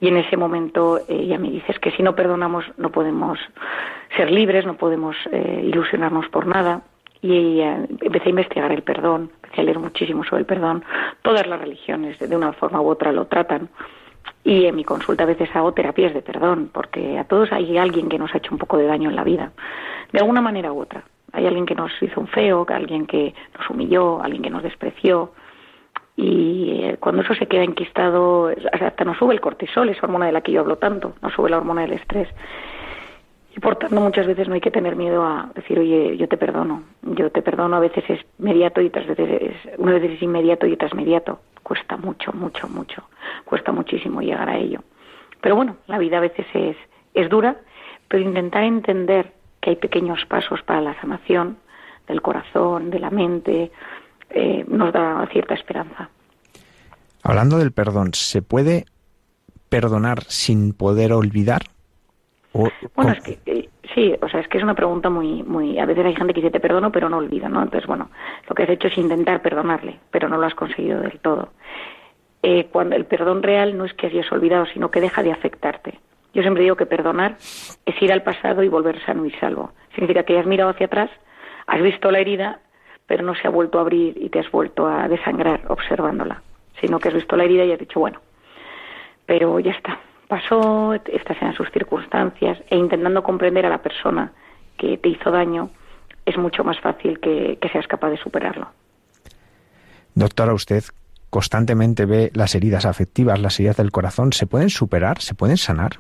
Y 0.01 0.09
en 0.09 0.19
ese 0.19 0.37
momento 0.37 1.01
ella 1.09 1.39
me 1.39 1.51
dice, 1.51 1.73
que 1.75 1.91
si 1.93 2.03
no 2.03 2.15
perdonamos 2.15 2.65
no 2.77 2.91
podemos 2.91 3.39
ser 4.17 4.31
libres, 4.31 4.67
no 4.67 4.77
podemos 4.77 5.17
eh, 5.33 5.63
ilusionarnos 5.65 6.29
por 6.29 6.47
nada. 6.47 6.83
Y 7.23 7.61
empecé 7.61 8.27
a 8.27 8.31
investigar 8.31 8.73
el 8.73 8.83
perdón, 8.83 9.31
empecé 9.43 9.63
a 9.63 9.65
leer 9.65 9.79
muchísimo 9.79 10.23
sobre 10.23 10.41
el 10.41 10.47
perdón. 10.47 10.85
Todas 11.23 11.47
las 11.47 11.59
religiones, 11.59 12.19
de 12.19 12.37
una 12.37 12.53
forma 12.53 12.81
u 12.81 12.89
otra, 12.89 13.11
lo 13.11 13.25
tratan. 13.27 13.69
Y 14.45 14.67
en 14.67 14.77
mi 14.77 14.85
consulta 14.85 15.25
a 15.25 15.27
veces 15.27 15.49
hago 15.55 15.73
terapias 15.73 16.15
de 16.15 16.23
perdón, 16.23 16.71
porque 16.73 17.19
a 17.19 17.25
todos 17.25 17.51
hay 17.53 17.79
alguien 17.79 18.09
que 18.09 18.19
nos 18.19 18.33
ha 18.35 18.39
hecho 18.39 18.53
un 18.53 18.59
poco 18.59 18.77
de 18.77 18.87
daño 18.87 19.11
en 19.11 19.17
la 19.17 19.25
vida, 19.25 19.51
de 20.13 20.21
alguna 20.21 20.41
manera 20.41 20.73
u 20.73 20.81
otra. 20.81 21.03
Hay 21.33 21.47
alguien 21.47 21.67
que 21.67 21.75
nos 21.75 21.91
hizo 22.01 22.21
un 22.21 22.29
feo, 22.29 22.65
alguien 22.69 23.07
que 23.07 23.35
nos 23.59 23.69
humilló, 23.71 24.23
alguien 24.23 24.43
que 24.43 24.51
nos 24.51 24.63
despreció, 24.63 25.33
y 26.17 26.81
eh, 26.83 26.97
cuando 26.99 27.23
eso 27.23 27.35
se 27.35 27.47
queda 27.47 27.63
enquistado, 27.63 28.51
hasta 28.73 29.05
no 29.05 29.15
sube 29.15 29.35
el 29.35 29.41
cortisol, 29.41 29.91
esa 29.91 30.07
hormona 30.07 30.27
de 30.27 30.33
la 30.33 30.41
que 30.41 30.53
yo 30.53 30.61
hablo 30.61 30.77
tanto, 30.77 31.15
no 31.21 31.31
sube 31.31 31.51
la 31.51 31.59
hormona 31.59 31.83
del 31.83 31.93
estrés. 31.93 32.29
Y 33.55 33.61
por 33.61 33.77
tanto 33.77 34.01
muchas 34.01 34.27
veces 34.27 34.49
no 34.49 34.55
hay 34.55 34.61
que 34.61 34.71
tener 34.71 34.97
miedo 34.97 35.25
a 35.25 35.51
decir, 35.55 35.79
oye, 35.79 36.17
yo 36.17 36.29
te 36.29 36.37
perdono, 36.37 36.83
yo 37.03 37.31
te 37.31 37.43
perdono, 37.43 37.77
a 37.77 37.81
veces 37.81 38.05
es 38.09 38.21
inmediato 38.39 38.81
y 38.81 38.87
otras 38.87 39.07
veces 39.07 39.43
es, 39.43 39.79
una 39.79 39.93
vez 39.93 40.05
es 40.05 40.23
inmediato 40.23 40.67
y 40.67 40.73
otras 40.73 40.93
inmediato. 40.93 41.41
Cuesta 41.63 41.97
mucho, 41.97 42.33
mucho, 42.33 42.69
mucho, 42.69 43.03
cuesta 43.45 43.73
muchísimo 43.73 44.21
llegar 44.21 44.49
a 44.49 44.57
ello. 44.57 44.81
Pero 45.41 45.57
bueno, 45.57 45.77
la 45.87 45.99
vida 45.99 46.19
a 46.19 46.21
veces 46.21 46.47
es, 46.55 46.77
es 47.15 47.29
dura, 47.29 47.57
pero 48.09 48.23
intentar 48.23 48.63
entender 48.63 49.33
que 49.61 49.71
hay 49.71 49.77
pequeños 49.77 50.25
pasos 50.27 50.63
para 50.63 50.81
la 50.81 50.99
sanación 51.01 51.59
del 52.07 52.23
corazón, 52.23 52.91
de 52.91 53.01
la 53.01 53.11
mente, 53.11 53.71
eh, 54.31 54.65
nos 54.69 54.93
da 54.93 55.27
cierta 55.33 55.55
esperanza. 55.55 56.09
Hablando 57.23 57.59
del 57.59 57.73
perdón, 57.73 58.15
¿se 58.15 58.43
puede 58.43 58.87
perdonar 59.69 60.23
sin 60.25 60.73
poder 60.73 61.13
olvidar? 61.13 61.63
bueno, 62.95 63.13
es 63.13 63.21
que 63.23 63.39
eh, 63.45 63.69
sí, 63.95 64.15
o 64.23 64.29
sea, 64.29 64.41
es 64.41 64.49
que 64.49 64.59
es 64.59 64.65
una 64.65 64.75
pregunta 64.75 65.11
muy, 65.11 65.43
muy. 65.43 65.79
A 65.79 65.85
veces 65.85 66.07
hay 66.07 66.15
gente 66.15 66.33
que 66.33 66.41
dice 66.41 66.51
te 66.51 66.61
perdono, 66.61 66.91
pero 66.91 67.09
no 67.09 67.19
olvido, 67.19 67.49
¿no? 67.49 67.63
Entonces, 67.63 67.87
bueno, 67.87 68.11
lo 68.49 68.55
que 68.55 68.63
has 68.63 68.71
hecho 68.71 68.89
es 68.89 68.97
intentar 68.97 69.43
perdonarle, 69.43 69.99
pero 70.11 70.29
no 70.29 70.39
lo 70.39 70.47
has 70.47 70.55
conseguido 70.55 71.01
del 71.01 71.19
todo. 71.21 71.51
Eh, 72.43 72.69
cuando 72.71 72.97
el 72.97 73.05
perdón 73.07 73.43
real 73.43 73.77
no 73.77 73.85
es 73.85 73.93
que 73.95 74.07
hayas 74.07 74.31
olvidado, 74.33 74.67
sino 74.73 74.91
que 74.91 75.01
deja 75.01 75.23
de 75.23 75.33
afectarte. 75.33 75.99
Yo 76.33 76.43
siempre 76.43 76.63
digo 76.63 76.77
que 76.77 76.87
perdonar 76.87 77.37
es 77.39 78.03
ir 78.03 78.13
al 78.13 78.23
pasado 78.23 78.63
y 78.63 78.69
volver 78.69 79.05
sano 79.05 79.27
y 79.27 79.31
salvo. 79.33 79.73
Significa 79.95 80.23
que 80.23 80.39
has 80.39 80.47
mirado 80.47 80.71
hacia 80.71 80.87
atrás, 80.87 81.11
has 81.67 81.83
visto 81.83 82.11
la 82.11 82.21
herida, 82.21 82.61
pero 83.07 83.23
no 83.23 83.35
se 83.35 83.47
ha 83.47 83.51
vuelto 83.51 83.79
a 83.79 83.83
abrir 83.83 84.17
y 84.21 84.29
te 84.29 84.41
has 84.41 84.51
vuelto 84.51 84.87
a 84.87 85.09
desangrar 85.09 85.63
observándola, 85.69 86.43
sino 86.81 86.99
que 86.99 87.09
has 87.09 87.15
visto 87.15 87.37
la 87.37 87.45
herida 87.45 87.65
y 87.65 87.73
has 87.73 87.79
dicho, 87.79 88.01
bueno, 88.01 88.21
pero 89.25 89.59
ya 89.61 89.73
está, 89.73 89.99
pasó, 90.29 90.95
estas 90.95 91.37
eran 91.39 91.55
sus 91.55 91.71
circunstancias, 91.71 92.59
e 92.69 92.77
intentando 92.77 93.23
comprender 93.23 93.67
a 93.67 93.71
la 93.71 93.79
persona 93.79 94.33
que 94.77 94.99
te 94.99 95.09
hizo 95.09 95.31
daño, 95.31 95.71
es 96.25 96.37
mucho 96.37 96.65
más 96.65 96.79
fácil 96.81 97.21
que, 97.21 97.59
que 97.61 97.69
seas 97.69 97.87
capaz 97.87 98.11
de 98.11 98.17
superarlo. 98.19 98.69
Doctora, 100.15 100.55
usted 100.55 100.83
constantemente 101.31 102.07
ve 102.07 102.31
las 102.35 102.55
heridas 102.55 102.87
afectivas, 102.87 103.41
las 103.41 103.59
heridas 103.61 103.77
del 103.77 103.93
corazón, 103.93 104.33
¿se 104.33 104.47
pueden 104.47 104.71
superar? 104.71 105.21
¿Se 105.21 105.35
pueden 105.35 105.57
sanar? 105.57 105.97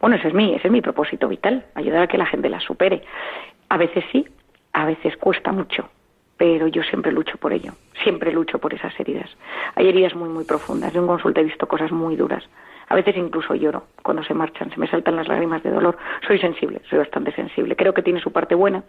Bueno, 0.00 0.16
ese 0.16 0.28
es 0.28 0.34
mi, 0.34 0.54
ese 0.54 0.68
es 0.68 0.72
mi 0.72 0.80
propósito 0.80 1.28
vital, 1.28 1.66
ayudar 1.74 2.04
a 2.04 2.06
que 2.06 2.16
la 2.16 2.26
gente 2.26 2.48
las 2.48 2.64
supere. 2.64 3.02
A 3.68 3.76
veces 3.76 4.02
sí, 4.10 4.26
a 4.72 4.86
veces 4.86 5.16
cuesta 5.18 5.52
mucho, 5.52 5.88
pero 6.40 6.68
yo 6.68 6.82
siempre 6.84 7.12
lucho 7.12 7.36
por 7.36 7.52
ello, 7.52 7.74
siempre 8.02 8.32
lucho 8.32 8.58
por 8.58 8.72
esas 8.72 8.98
heridas. 8.98 9.28
Hay 9.74 9.88
heridas 9.88 10.14
muy, 10.14 10.30
muy 10.30 10.44
profundas. 10.44 10.90
De 10.90 10.98
un 10.98 11.06
consulta 11.06 11.42
he 11.42 11.44
visto 11.44 11.68
cosas 11.68 11.92
muy 11.92 12.16
duras. 12.16 12.42
A 12.88 12.94
veces 12.94 13.14
incluso 13.18 13.54
lloro 13.54 13.84
cuando 14.02 14.24
se 14.24 14.32
marchan, 14.32 14.70
se 14.70 14.80
me 14.80 14.88
saltan 14.88 15.16
las 15.16 15.28
lágrimas 15.28 15.62
de 15.62 15.70
dolor. 15.70 15.98
Soy 16.26 16.38
sensible, 16.38 16.80
soy 16.88 16.98
bastante 16.98 17.30
sensible. 17.32 17.76
Creo 17.76 17.92
que 17.92 18.00
tiene 18.00 18.22
su 18.22 18.32
parte 18.32 18.54
buena, 18.54 18.82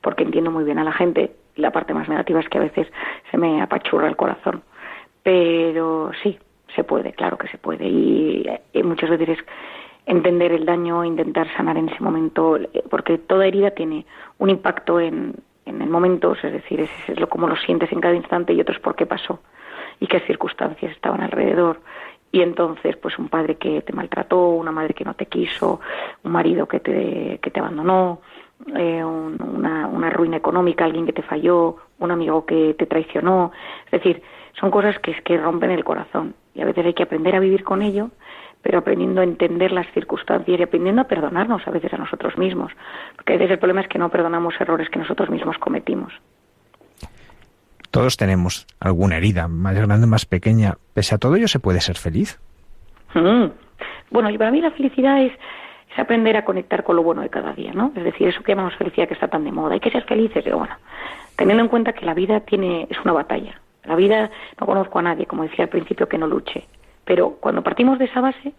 porque 0.00 0.24
entiendo 0.24 0.50
muy 0.50 0.64
bien 0.64 0.80
a 0.80 0.82
la 0.82 0.90
gente. 0.90 1.36
La 1.54 1.70
parte 1.70 1.94
más 1.94 2.08
negativa 2.08 2.40
es 2.40 2.48
que 2.48 2.58
a 2.58 2.62
veces 2.62 2.88
se 3.30 3.38
me 3.38 3.62
apachurra 3.62 4.08
el 4.08 4.16
corazón. 4.16 4.64
Pero 5.22 6.10
sí, 6.20 6.36
se 6.74 6.82
puede, 6.82 7.12
claro 7.12 7.38
que 7.38 7.46
se 7.46 7.58
puede. 7.58 7.86
Y, 7.86 8.44
muchas 8.82 9.10
veces 9.10 9.28
es 9.28 9.38
entender 10.04 10.50
el 10.50 10.66
daño, 10.66 11.04
intentar 11.04 11.46
sanar 11.56 11.76
en 11.76 11.90
ese 11.90 12.02
momento, 12.02 12.58
porque 12.90 13.18
toda 13.18 13.46
herida 13.46 13.70
tiene 13.70 14.04
un 14.38 14.50
impacto 14.50 14.98
en, 14.98 15.34
en 15.68 15.82
el 15.82 15.88
momento, 15.88 16.34
es 16.34 16.52
decir, 16.52 16.80
es, 16.80 17.18
lo 17.18 17.28
como 17.28 17.46
lo 17.46 17.56
sientes 17.56 17.92
en 17.92 18.00
cada 18.00 18.14
instante 18.14 18.52
y 18.52 18.60
otros 18.60 18.78
por 18.78 18.94
qué 18.94 19.06
pasó 19.06 19.40
y 20.00 20.06
qué 20.06 20.20
circunstancias 20.20 20.92
estaban 20.92 21.20
alrededor. 21.20 21.80
Y 22.30 22.42
entonces 22.42 22.96
pues 22.96 23.18
un 23.18 23.28
padre 23.28 23.56
que 23.56 23.82
te 23.82 23.92
maltrató, 23.92 24.50
una 24.50 24.70
madre 24.70 24.94
que 24.94 25.04
no 25.04 25.14
te 25.14 25.26
quiso, 25.26 25.80
un 26.22 26.32
marido 26.32 26.66
que 26.66 26.80
te, 26.80 27.38
que 27.42 27.50
te 27.50 27.60
abandonó, 27.60 28.20
eh, 28.76 29.02
una, 29.04 29.86
una 29.86 30.10
ruina 30.10 30.36
económica, 30.36 30.84
alguien 30.84 31.06
que 31.06 31.12
te 31.12 31.22
falló, 31.22 31.76
un 31.98 32.10
amigo 32.10 32.44
que 32.44 32.74
te 32.74 32.86
traicionó, 32.86 33.52
es 33.86 33.92
decir, 33.92 34.22
son 34.58 34.70
cosas 34.70 34.98
que, 34.98 35.14
que 35.22 35.38
rompen 35.38 35.70
el 35.70 35.84
corazón 35.84 36.34
y 36.54 36.60
a 36.60 36.64
veces 36.64 36.84
hay 36.84 36.94
que 36.94 37.04
aprender 37.04 37.36
a 37.36 37.40
vivir 37.40 37.64
con 37.64 37.82
ello, 37.82 38.10
pero 38.62 38.78
aprendiendo 38.78 39.20
a 39.20 39.24
entender 39.24 39.72
las 39.72 39.86
circunstancias 39.92 40.58
y 40.58 40.62
aprendiendo 40.62 41.02
a 41.02 41.04
perdonarnos 41.04 41.66
a 41.66 41.70
veces 41.70 41.92
a 41.92 41.96
nosotros 41.96 42.36
mismos, 42.36 42.72
porque 43.16 43.34
a 43.34 43.36
veces 43.36 43.52
el 43.52 43.58
problema 43.58 43.82
es 43.82 43.88
que 43.88 43.98
no 43.98 44.08
perdonamos 44.08 44.54
errores 44.60 44.88
que 44.90 44.98
nosotros 44.98 45.30
mismos 45.30 45.58
cometimos. 45.58 46.12
Todos 47.90 48.16
tenemos 48.16 48.66
alguna 48.80 49.16
herida, 49.16 49.48
más 49.48 49.74
grande, 49.74 50.06
más 50.06 50.26
pequeña. 50.26 50.74
Pese 50.92 51.14
a 51.14 51.18
todo 51.18 51.36
ello, 51.36 51.48
¿se 51.48 51.58
puede 51.58 51.80
ser 51.80 51.96
feliz? 51.96 52.38
Mm. 53.14 53.46
Bueno, 54.10 54.30
y 54.30 54.36
para 54.36 54.50
mí 54.50 54.60
la 54.60 54.70
felicidad 54.70 55.22
es, 55.22 55.32
es, 55.90 55.98
aprender 55.98 56.36
a 56.36 56.44
conectar 56.44 56.84
con 56.84 56.96
lo 56.96 57.02
bueno 57.02 57.22
de 57.22 57.30
cada 57.30 57.54
día, 57.54 57.72
¿no? 57.72 57.92
Es 57.94 58.04
decir, 58.04 58.28
eso 58.28 58.42
que 58.42 58.52
llamamos 58.52 58.74
felicidad 58.76 59.08
que 59.08 59.14
está 59.14 59.28
tan 59.28 59.44
de 59.44 59.52
moda. 59.52 59.74
Hay 59.74 59.80
que 59.80 59.90
ser 59.90 60.04
felices, 60.04 60.42
pero 60.44 60.58
bueno, 60.58 60.76
teniendo 61.36 61.62
en 61.62 61.68
cuenta 61.68 61.92
que 61.92 62.04
la 62.04 62.14
vida 62.14 62.40
tiene 62.40 62.86
es 62.90 62.98
una 63.04 63.12
batalla. 63.12 63.60
La 63.84 63.96
vida, 63.96 64.30
no 64.60 64.66
conozco 64.66 64.98
a 64.98 65.02
nadie, 65.02 65.24
como 65.24 65.44
decía 65.44 65.64
al 65.64 65.70
principio, 65.70 66.08
que 66.08 66.18
no 66.18 66.26
luche. 66.26 66.66
Pero 67.08 67.38
cuando 67.40 67.62
partimos 67.62 67.98
de 67.98 68.04
esa 68.04 68.20
base, 68.20 68.52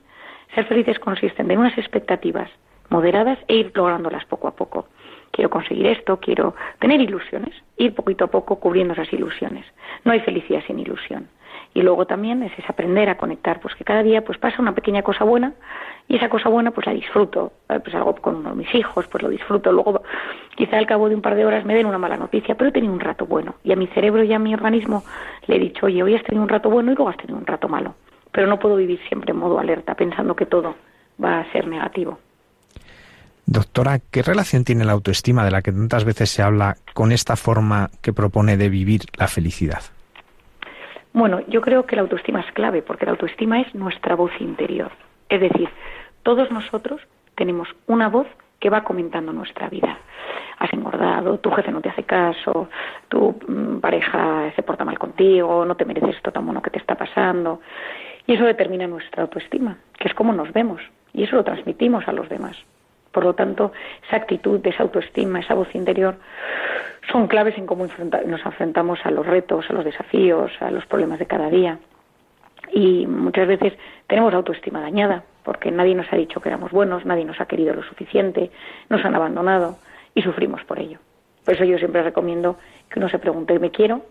ser 0.56 0.66
felices 0.66 0.98
consiste 0.98 1.44
en 1.44 1.58
unas 1.60 1.78
expectativas 1.78 2.50
moderadas 2.90 3.38
e 3.48 3.58
ir 3.58 3.72
lográndolas 3.76 4.26
poco 4.26 4.48
a 4.48 4.56
poco 4.56 4.88
quiero 5.32 5.50
conseguir 5.50 5.88
esto, 5.88 6.18
quiero 6.18 6.56
tener 6.80 7.00
ilusiones, 7.02 7.56
ir 7.78 7.94
poquito 7.94 8.26
a 8.26 8.28
poco 8.28 8.58
cubriendo 8.58 8.94
esas 8.94 9.12
ilusiones. 9.14 9.66
No 10.04 10.12
hay 10.12 10.20
felicidad 10.22 10.62
sin 10.68 10.80
ilusión. 10.80 11.28
Y 11.74 11.82
luego 11.82 12.06
también 12.08 12.42
es, 12.44 12.52
aprender 12.68 13.10
a 13.10 13.18
conectar, 13.18 13.60
pues 13.60 13.76
que 13.76 13.84
cada 13.84 14.02
día 14.02 14.24
pues 14.24 14.40
pasa 14.40 14.62
una 14.62 14.74
pequeña 14.74 15.04
cosa 15.04 15.24
buena 15.24 15.54
y 16.08 16.16
esa 16.16 16.28
cosa 16.28 16.50
buena 16.50 16.72
pues 16.72 16.88
la 16.88 16.94
disfruto, 16.94 17.54
eh, 17.70 17.80
pues 17.80 17.94
algo 17.94 18.16
con 18.16 18.38
uno 18.38 18.50
de 18.50 18.56
mis 18.56 18.74
hijos, 18.74 19.08
pues 19.08 19.22
lo 19.22 19.30
disfruto, 19.30 19.72
luego 19.72 20.02
quizá 20.56 20.78
al 20.78 20.88
cabo 20.88 21.08
de 21.10 21.16
un 21.16 21.22
par 21.22 21.36
de 21.36 21.46
horas 21.46 21.66
me 21.66 21.76
den 21.76 21.86
una 21.86 22.00
mala 22.00 22.18
noticia, 22.18 22.56
pero 22.56 22.70
he 22.70 22.74
tenido 22.74 22.92
un 22.92 23.00
rato 23.00 23.28
bueno 23.28 23.56
y 23.64 23.72
a 23.72 23.76
mi 23.76 23.86
cerebro 23.88 24.24
y 24.24 24.34
a 24.34 24.40
mi 24.40 24.54
organismo 24.54 25.04
le 25.46 25.58
he 25.58 25.60
dicho, 25.60 25.86
oye, 25.86 26.02
hoy 26.02 26.16
has 26.16 26.24
tenido 26.24 26.42
un 26.42 26.50
rato 26.50 26.70
bueno 26.70 26.92
y 26.92 26.96
luego 26.96 27.10
has 27.10 27.18
tenido 27.18 27.38
un 27.38 27.46
rato 27.46 27.70
malo, 27.70 27.94
pero 28.32 28.48
no 28.48 28.60
puedo 28.60 28.76
vivir 28.76 29.00
siempre 29.08 29.32
en 29.32 29.38
modo 29.38 29.60
alerta 29.60 29.96
pensando 29.96 30.36
que 30.36 30.46
todo 30.46 30.76
va 31.24 31.40
a 31.40 31.52
ser 31.52 31.68
negativo. 31.68 32.20
Doctora, 33.46 33.98
¿qué 34.12 34.22
relación 34.22 34.64
tiene 34.64 34.86
la 34.86 34.92
autoestima 34.92 35.44
de 35.44 35.52
la 35.52 35.64
que 35.64 35.72
tantas 35.72 36.06
veces 36.06 36.30
se 36.30 36.44
habla 36.44 36.76
con 36.94 37.12
esta 37.12 37.36
forma 37.36 37.90
que 38.04 38.14
propone 38.14 38.58
de 38.58 38.70
vivir 38.70 39.02
la 39.18 39.28
felicidad? 39.28 39.82
Bueno, 41.14 41.42
yo 41.48 41.62
creo 41.62 41.88
que 41.88 41.96
la 41.96 42.04
autoestima 42.04 42.42
es 42.42 42.52
clave, 42.54 42.84
porque 42.84 43.06
la 43.06 43.12
autoestima 43.12 43.60
es 43.60 43.74
nuestra 43.74 44.16
voz 44.16 44.32
interior. 44.40 44.92
Es 45.30 45.42
decir, 45.42 45.68
todos 46.22 46.52
nosotros 46.52 47.02
tenemos 47.36 47.68
una 47.88 48.08
voz 48.08 48.28
que 48.60 48.70
va 48.70 48.84
comentando 48.84 49.34
nuestra 49.34 49.70
vida. 49.70 49.98
Has 50.60 50.72
engordado, 50.74 51.40
tu 51.40 51.50
jefe 51.52 51.72
no 51.72 51.82
te 51.82 51.90
hace 51.90 52.04
caso, 52.04 52.70
tu 53.08 53.36
mm, 53.48 53.80
pareja 53.80 54.52
se 54.56 54.62
porta 54.62 54.86
mal 54.86 55.00
contigo, 55.00 55.66
no 55.66 55.76
te 55.76 55.86
mereces 55.86 56.18
esto 56.18 56.32
tan 56.32 56.46
bueno 56.46 56.62
que 56.62 56.70
te 56.70 56.80
está 56.80 56.96
pasando. 56.96 57.62
Y 58.30 58.36
eso 58.36 58.46
determina 58.46 58.86
nuestra 58.86 59.24
autoestima, 59.24 59.80
que 59.98 60.08
es 60.08 60.14
como 60.14 60.32
nos 60.34 60.54
vemos. 60.54 60.84
Y 61.14 61.24
eso 61.24 61.36
lo 61.36 61.44
transmitimos 61.44 62.08
a 62.08 62.12
los 62.12 62.30
demás. 62.30 62.56
Por 63.12 63.24
lo 63.24 63.34
tanto, 63.34 63.72
esa 64.06 64.18
actitud, 64.18 64.62
esa 64.68 64.84
autoestima, 64.84 65.40
esa 65.40 65.56
voz 65.56 65.74
interior 65.74 66.16
son 67.12 67.26
claves 67.26 67.58
en 67.58 67.66
cómo 67.66 67.88
nos 67.88 68.46
enfrentamos 68.46 69.00
a 69.04 69.10
los 69.10 69.26
retos, 69.26 69.66
a 69.68 69.74
los 69.74 69.84
desafíos, 69.84 70.52
a 70.60 70.70
los 70.70 70.86
problemas 70.86 71.18
de 71.18 71.26
cada 71.26 71.50
día. 71.50 71.80
Y 72.72 73.08
muchas 73.08 73.48
veces 73.48 73.74
tenemos 74.06 74.32
autoestima 74.32 74.80
dañada, 74.80 75.24
porque 75.42 75.72
nadie 75.72 75.96
nos 75.96 76.14
ha 76.14 76.16
dicho 76.16 76.40
que 76.40 76.50
éramos 76.50 76.70
buenos, 76.70 77.08
nadie 77.08 77.26
nos 77.26 77.42
ha 77.42 77.48
querido 77.48 77.74
lo 77.74 77.82
suficiente, 77.82 78.52
nos 78.90 79.04
han 79.06 79.16
abandonado 79.16 79.80
y 80.14 80.22
sufrimos 80.22 80.64
por 80.66 80.78
ello. 80.78 81.00
Por 81.46 81.56
eso 81.56 81.64
yo 81.64 81.80
siempre 81.80 82.04
recomiendo 82.04 82.60
que 82.92 83.00
uno 83.00 83.10
se 83.10 83.18
pregunte, 83.18 83.58
¿me 83.58 83.72
quiero? 83.72 84.04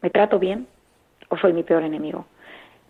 ¿Me 0.00 0.08
trato 0.08 0.38
bien? 0.38 0.66
¿O 1.28 1.36
soy 1.36 1.52
mi 1.52 1.64
peor 1.64 1.82
enemigo? 1.82 2.24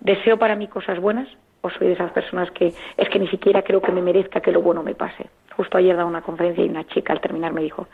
¿Deseo 0.01 0.39
para 0.39 0.57
mí 0.57 0.69
cosas 0.69 1.01
buenas? 1.01 1.29
¿O 1.61 1.71
soy 1.71 1.89
de 1.89 1.93
esas 1.95 2.13
personas 2.13 2.51
que 2.53 2.73
es 2.97 3.09
que 3.09 3.19
ni 3.19 3.29
siquiera 3.29 3.63
creo 3.63 3.83
que 3.83 3.91
me 3.91 4.01
merezca 4.01 4.41
que 4.41 4.53
lo 4.53 4.63
bueno 4.63 4.83
me 4.83 4.95
pase? 4.95 5.27
Justo 5.57 5.77
ayer 5.77 5.97
daba 5.97 6.09
una 6.09 6.23
conferencia 6.23 6.65
y 6.65 6.69
una 6.69 6.87
chica 6.87 7.13
al 7.13 7.21
terminar 7.21 7.53
me 7.53 7.63
dijo, 7.63 7.89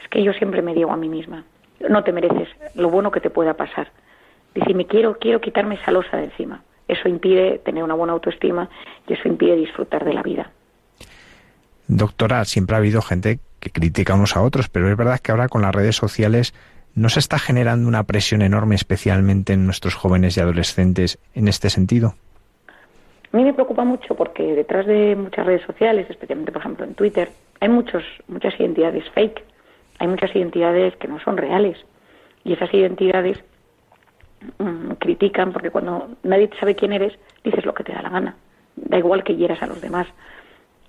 es 0.00 0.08
que 0.08 0.22
yo 0.22 0.32
siempre 0.32 0.62
me 0.62 0.72
digo 0.72 0.92
a 0.92 0.96
mí 0.96 1.08
misma, 1.08 1.44
no 1.88 2.04
te 2.04 2.12
mereces 2.12 2.48
lo 2.74 2.90
bueno 2.90 3.10
que 3.10 3.20
te 3.20 3.30
pueda 3.30 3.54
pasar. 3.54 3.90
Dice, 4.54 4.72
me 4.74 4.86
quiero, 4.86 5.18
quiero 5.18 5.40
quitarme 5.40 5.74
esa 5.74 5.90
losa 5.90 6.16
de 6.16 6.24
encima. 6.24 6.62
Eso 6.86 7.08
impide 7.08 7.58
tener 7.58 7.84
una 7.84 7.94
buena 7.94 8.14
autoestima 8.14 8.68
y 9.06 9.12
eso 9.12 9.28
impide 9.28 9.56
disfrutar 9.56 10.04
de 10.04 10.14
la 10.14 10.22
vida. 10.22 10.50
Doctora, 11.86 12.44
siempre 12.44 12.76
ha 12.76 12.78
habido 12.78 13.02
gente 13.02 13.40
que 13.60 13.70
critica 13.70 14.14
unos 14.14 14.36
a 14.36 14.42
otros, 14.42 14.68
pero 14.68 14.88
es 14.88 14.96
verdad 14.96 15.20
que 15.20 15.32
ahora 15.32 15.48
con 15.48 15.62
las 15.62 15.74
redes 15.74 15.96
sociales 15.96 16.54
no 16.94 17.08
se 17.08 17.20
está 17.20 17.38
generando 17.38 17.88
una 17.88 18.04
presión 18.04 18.42
enorme, 18.42 18.74
especialmente 18.74 19.52
en 19.52 19.66
nuestros 19.66 19.94
jóvenes 19.94 20.36
y 20.36 20.40
adolescentes, 20.40 21.18
en 21.34 21.48
este 21.48 21.70
sentido. 21.70 22.14
A 23.32 23.36
mí 23.36 23.44
me 23.44 23.52
preocupa 23.52 23.84
mucho 23.84 24.14
porque 24.14 24.42
detrás 24.54 24.86
de 24.86 25.14
muchas 25.14 25.44
redes 25.44 25.62
sociales, 25.62 26.06
especialmente 26.08 26.50
por 26.50 26.62
ejemplo 26.62 26.84
en 26.84 26.94
Twitter, 26.94 27.30
hay 27.60 27.68
muchos, 27.68 28.02
muchas 28.26 28.58
identidades 28.58 29.04
fake, 29.10 29.44
hay 29.98 30.08
muchas 30.08 30.34
identidades 30.34 30.96
que 30.96 31.08
no 31.08 31.20
son 31.20 31.36
reales 31.36 31.76
y 32.44 32.54
esas 32.54 32.72
identidades 32.72 33.38
mm, 34.58 34.92
critican 34.98 35.52
porque 35.52 35.70
cuando 35.70 36.08
nadie 36.22 36.48
sabe 36.58 36.74
quién 36.74 36.92
eres, 36.92 37.18
dices 37.44 37.66
lo 37.66 37.74
que 37.74 37.84
te 37.84 37.92
da 37.92 38.02
la 38.02 38.08
gana, 38.08 38.36
da 38.76 38.96
igual 38.96 39.24
que 39.24 39.36
hieras 39.36 39.62
a 39.62 39.66
los 39.66 39.80
demás. 39.80 40.06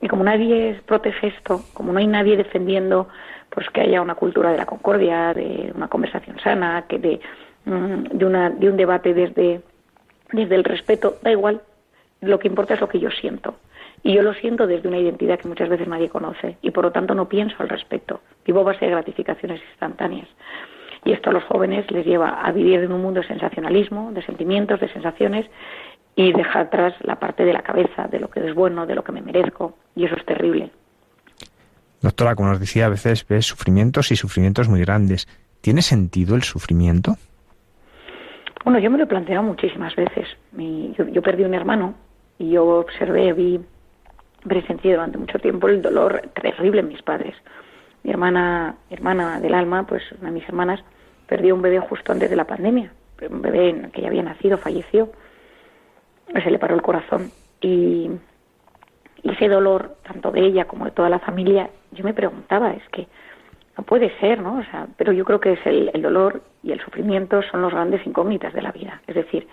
Y 0.02 0.08
como 0.08 0.24
nadie 0.24 0.80
protege 0.86 1.28
esto, 1.28 1.62
como 1.74 1.92
no 1.92 2.00
hay 2.00 2.08
nadie 2.08 2.38
defendiendo 2.38 3.10
pues 3.50 3.70
que 3.70 3.82
haya 3.82 4.02
una 4.02 4.16
cultura 4.16 4.52
de 4.52 4.58
la 4.58 4.66
concordia, 4.66 5.34
de 5.34 5.72
una 5.76 5.88
conversación 5.88 6.40
sana, 6.40 6.86
que 6.88 7.00
de, 7.00 7.20
mm, 7.66 8.04
de, 8.18 8.26
una, 8.26 8.50
de 8.50 8.70
un 8.70 8.78
debate 8.78 9.14
desde, 9.14 9.62
desde 10.32 10.56
el 10.56 10.64
respeto, 10.64 11.18
da 11.22 11.32
igual, 11.32 11.62
lo 12.22 12.40
que 12.40 12.48
importa 12.48 12.74
es 12.74 12.82
lo 12.82 12.90
que 12.90 13.00
yo 13.00 13.10
siento. 13.12 13.56
Y 14.04 14.14
yo 14.14 14.22
lo 14.22 14.34
siento 14.34 14.68
desde 14.68 14.88
una 14.88 14.98
identidad 14.98 15.40
que 15.40 15.48
muchas 15.48 15.70
veces 15.70 15.88
nadie 15.88 16.10
conoce 16.10 16.58
y 16.62 16.72
por 16.72 16.86
lo 16.86 16.92
tanto 16.92 17.16
no 17.16 17.28
pienso 17.28 17.56
al 17.60 17.70
respecto. 17.70 18.22
Vivo 18.46 18.64
base 18.64 18.86
de 18.86 18.92
gratificaciones 18.92 19.62
instantáneas. 19.72 20.28
Y 21.04 21.12
esto 21.12 21.30
a 21.30 21.34
los 21.34 21.44
jóvenes 21.44 21.90
les 21.92 22.06
lleva 22.06 22.42
a 22.42 22.52
vivir 22.52 22.82
en 22.82 22.92
un 22.92 23.02
mundo 23.02 23.22
de 23.22 23.28
sensacionalismo, 23.28 24.12
de 24.12 24.22
sentimientos, 24.22 24.80
de 24.80 24.90
sensaciones 24.90 25.46
y 26.16 26.34
dejar 26.34 26.68
atrás 26.68 26.94
la 27.02 27.18
parte 27.18 27.46
de 27.46 27.54
la 27.54 27.62
cabeza, 27.62 28.08
de 28.08 28.20
lo 28.20 28.30
que 28.30 28.46
es 28.46 28.54
bueno, 28.54 28.86
de 28.86 28.96
lo 28.96 29.04
que 29.04 29.12
me 29.12 29.22
merezco. 29.22 29.76
Y 29.96 30.06
eso 30.06 30.16
es 30.16 30.26
terrible. 30.26 30.72
Doctora, 32.02 32.36
como 32.36 32.50
nos 32.50 32.60
decía, 32.60 32.86
a 32.86 32.90
veces 32.90 33.28
ves 33.28 33.46
sufrimientos 33.46 34.12
y 34.12 34.16
sufrimientos 34.16 34.70
muy 34.70 34.82
grandes. 34.82 35.28
¿Tiene 35.62 35.82
sentido 35.82 36.36
el 36.36 36.44
sufrimiento? 36.44 37.16
Bueno, 38.64 38.80
yo 38.80 38.90
me 38.90 38.98
lo 38.98 39.04
he 39.04 39.08
planteado 39.08 39.44
muchísimas 39.44 39.96
veces. 39.96 40.28
yo, 40.54 41.08
yo, 41.08 41.22
perdí 41.22 41.44
un 41.44 41.54
hermano 41.54 41.96
y 42.38 42.52
yo 42.52 42.66
observé, 42.66 43.34
vi, 43.34 43.60
presencié 44.48 44.94
durante 44.94 45.18
mucho 45.18 45.40
tiempo 45.40 45.68
el 45.68 45.82
dolor 45.82 46.22
terrible 46.42 46.82
en 46.82 46.88
mis 46.88 47.02
padres. 47.02 47.36
Mi 48.04 48.12
hermana, 48.12 48.76
hermana 48.90 49.40
del 49.42 49.54
alma, 49.54 49.86
pues 49.86 50.04
una 50.20 50.30
de 50.30 50.36
mis 50.36 50.48
hermanas, 50.48 50.82
perdió 51.28 51.54
un 51.54 51.62
bebé 51.62 51.80
justo 51.80 52.12
antes 52.12 52.30
de 52.30 52.36
la 52.36 52.46
pandemia. 52.46 52.92
Un 53.30 53.42
bebé 53.42 53.90
que 53.94 54.02
ya 54.02 54.08
había 54.08 54.24
nacido, 54.24 54.58
falleció. 54.58 55.12
Se 56.32 56.50
le 56.50 56.60
paró 56.60 56.76
el 56.76 56.82
corazón. 56.82 57.32
Y 57.62 58.10
ese 59.24 59.48
dolor, 59.48 59.96
tanto 60.04 60.32
de 60.32 60.42
ella 60.42 60.66
como 60.66 60.86
de 60.86 60.92
toda 60.92 61.10
la 61.10 61.20
familia, 61.20 61.70
yo 61.92 62.04
me 62.04 62.14
preguntaba, 62.14 62.72
es 62.72 62.88
que 62.90 63.08
no 63.78 63.84
puede 63.84 64.12
ser, 64.20 64.42
¿no? 64.42 64.58
O 64.58 64.64
sea, 64.64 64.88
pero 64.98 65.14
yo 65.14 65.24
creo 65.24 65.40
que 65.40 65.54
es 65.54 65.66
el, 65.66 66.02
dolor 66.02 66.42
y 66.64 66.72
el 66.72 66.82
sufrimiento 66.82 67.42
son 67.44 67.62
los 67.62 67.72
grandes 67.72 68.06
incógnitas 68.06 68.54
de 68.54 68.62
la 68.62 68.72
vida. 68.72 69.02
Es 69.08 69.16
decir, 69.16 69.48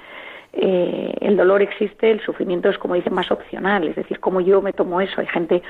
eh, 0.53 1.15
el 1.21 1.37
dolor 1.37 1.63
existe, 1.63 2.11
el 2.11 2.21
sufrimiento 2.21 2.69
es, 2.69 2.79
como 2.79 2.95
dicen, 2.95 3.15
más 3.15 3.31
opcional. 3.31 3.87
Es 3.87 3.95
decir, 3.95 4.19
como 4.19 4.41
yo 4.41 4.61
me 4.63 4.73
tomo 4.73 5.01
eso. 5.01 5.21
Hay 5.21 5.29
gente, 5.29 5.63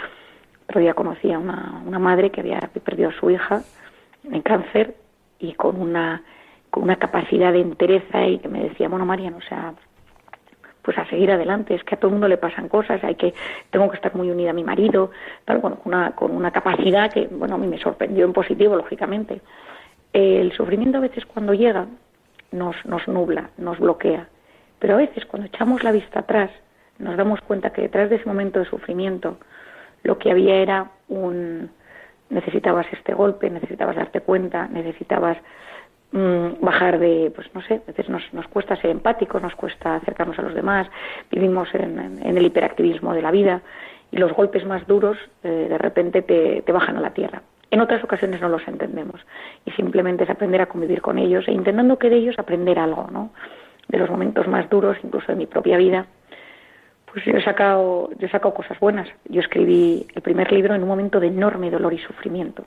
otro 0.69 0.81
día 0.81 0.95
conocía 0.95 1.39
una, 1.39 1.83
una 1.85 1.99
madre 1.99 2.31
que 2.31 2.41
había 2.41 2.61
perdido 2.83 3.11
a 3.11 3.21
su 3.21 3.31
hija 3.31 3.63
en 4.25 4.41
cáncer 4.41 4.95
y 5.39 5.53
con 5.53 5.81
una, 5.81 6.23
con 6.71 6.85
una 6.85 6.97
capacidad 6.97 7.53
de 7.53 7.61
entereza 7.61 8.27
y 8.27 8.39
que 8.39 8.49
me 8.49 8.63
decía, 8.63 8.89
bueno, 8.89 9.05
Marian, 9.05 9.35
o 9.35 9.43
sea, 9.43 9.75
pues 10.87 10.97
a 10.99 11.05
seguir 11.07 11.33
adelante. 11.33 11.75
Es 11.75 11.83
que 11.83 11.97
a 11.97 11.99
todo 11.99 12.11
el 12.11 12.13
mundo 12.13 12.29
le 12.29 12.39
pasan 12.39 12.69
cosas, 12.69 13.03
hay 13.03 13.17
que, 13.17 13.35
tengo 13.71 13.91
que 13.91 13.97
estar 13.97 14.15
muy 14.15 14.31
unida 14.31 14.51
a 14.51 14.53
mi 14.53 14.63
marido, 14.63 15.11
tal, 15.45 15.59
bueno, 15.59 15.79
con 15.81 15.93
una, 15.93 16.13
con 16.13 16.31
una 16.31 16.53
capacidad 16.53 17.13
que, 17.13 17.27
bueno, 17.27 17.57
a 17.57 17.59
mí 17.59 17.67
me 17.67 17.79
sorprendió 17.79 18.25
en 18.25 18.33
positivo, 18.33 18.77
lógicamente. 18.77 19.41
El 20.13 20.53
sufrimiento 20.53 20.99
a 20.99 21.01
veces 21.01 21.27
cuando 21.27 21.55
llega 21.55 21.87
nos, 22.53 22.77
nos 22.87 23.07
nubla, 23.09 23.51
nos 23.59 23.81
bloquea, 23.81 24.29
pero 24.79 24.95
a 24.95 24.99
veces 24.99 25.27
cuando 25.27 25.49
echamos 25.49 25.83
la 25.83 25.91
vista 25.91 26.21
atrás 26.21 26.51
nos 27.01 27.17
damos 27.17 27.41
cuenta 27.41 27.71
que 27.71 27.83
detrás 27.83 28.09
de 28.09 28.17
ese 28.17 28.27
momento 28.27 28.61
de 28.61 28.67
sufrimiento 28.67 29.39
lo 30.05 30.19
que 30.19 30.31
había 30.31 30.55
era 30.55 30.93
un 31.09 31.69
necesitabas 32.31 32.87
este 32.93 33.13
golpe, 33.13 33.51
necesitabas 33.51 33.97
darte 33.97 34.21
cuenta, 34.21 34.69
necesitabas 34.69 35.37
Mm, 36.13 36.65
bajar 36.65 36.99
de, 37.01 37.33
pues 37.35 37.53
no 37.53 37.63
sé, 37.63 37.75
a 37.75 37.87
veces 37.89 38.09
nos, 38.09 38.23
nos 38.33 38.47
cuesta 38.47 38.77
ser 38.77 38.91
empáticos, 38.91 39.43
nos 39.43 39.57
cuesta 39.57 39.97
acercarnos 39.97 40.39
a 40.39 40.43
los 40.43 40.55
demás, 40.55 40.87
vivimos 41.31 41.69
en, 41.75 42.21
el 42.25 42.47
hiperactivismo 42.47 43.13
de 43.13 43.23
la 43.23 43.33
vida 43.33 43.61
y 44.13 44.19
los 44.19 44.33
golpes 44.33 44.65
más 44.65 44.87
duros 44.87 45.19
eh, 45.43 45.67
de 45.69 45.79
repente 45.79 46.23
te, 46.23 46.63
te 46.63 46.73
bajan 46.73 46.97
a 46.97 47.01
la 47.01 47.11
tierra. 47.11 47.43
En 47.73 47.81
otras 47.81 48.05
ocasiones 48.05 48.41
no 48.41 48.49
los 48.49 48.67
entendemos 48.69 49.21
y 49.65 49.73
simplemente 49.73 50.23
es 50.23 50.31
aprender 50.31 50.61
a 50.61 50.67
convivir 50.67 51.03
con 51.03 51.19
ellos 51.19 51.47
e 51.49 51.53
intentando 51.53 51.99
que 51.99 52.09
de 52.09 52.17
ellos 52.17 52.39
aprender 52.39 52.79
algo, 52.79 53.09
¿no? 53.11 53.31
De 53.89 53.99
los 53.99 54.09
momentos 54.09 54.47
más 54.47 54.71
duros, 54.71 54.97
incluso 55.03 55.27
de 55.33 55.37
mi 55.37 55.47
propia 55.47 55.77
vida, 55.77 56.07
pues 57.13 57.25
yo 57.25 57.33
he 57.33 57.43
sacado, 57.43 58.11
yo 58.17 58.27
he 58.27 58.31
sacado 58.31 58.55
cosas 58.55 58.79
buenas. 58.79 59.09
Yo 59.29 59.41
escribí 59.41 60.07
el 60.15 60.23
primer 60.23 60.53
libro 60.53 60.75
en 60.75 60.83
un 60.83 60.89
momento 60.89 61.19
de 61.19 61.27
enorme 61.27 61.71
dolor 61.71 61.93
y 61.93 61.99
sufrimiento 61.99 62.65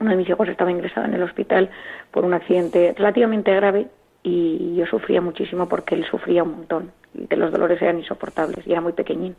uno 0.00 0.10
de 0.10 0.16
mis 0.16 0.28
hijos 0.28 0.48
estaba 0.48 0.70
ingresado 0.70 1.06
en 1.06 1.14
el 1.14 1.22
hospital 1.22 1.70
por 2.10 2.24
un 2.24 2.34
accidente 2.34 2.94
relativamente 2.96 3.54
grave 3.54 3.88
y 4.22 4.74
yo 4.76 4.86
sufría 4.86 5.20
muchísimo 5.20 5.68
porque 5.68 5.94
él 5.94 6.04
sufría 6.04 6.42
un 6.42 6.52
montón 6.52 6.92
que 7.28 7.36
los 7.36 7.52
dolores 7.52 7.80
eran 7.80 7.98
insoportables 7.98 8.66
y 8.66 8.72
era 8.72 8.80
muy 8.80 8.92
pequeñín. 8.92 9.36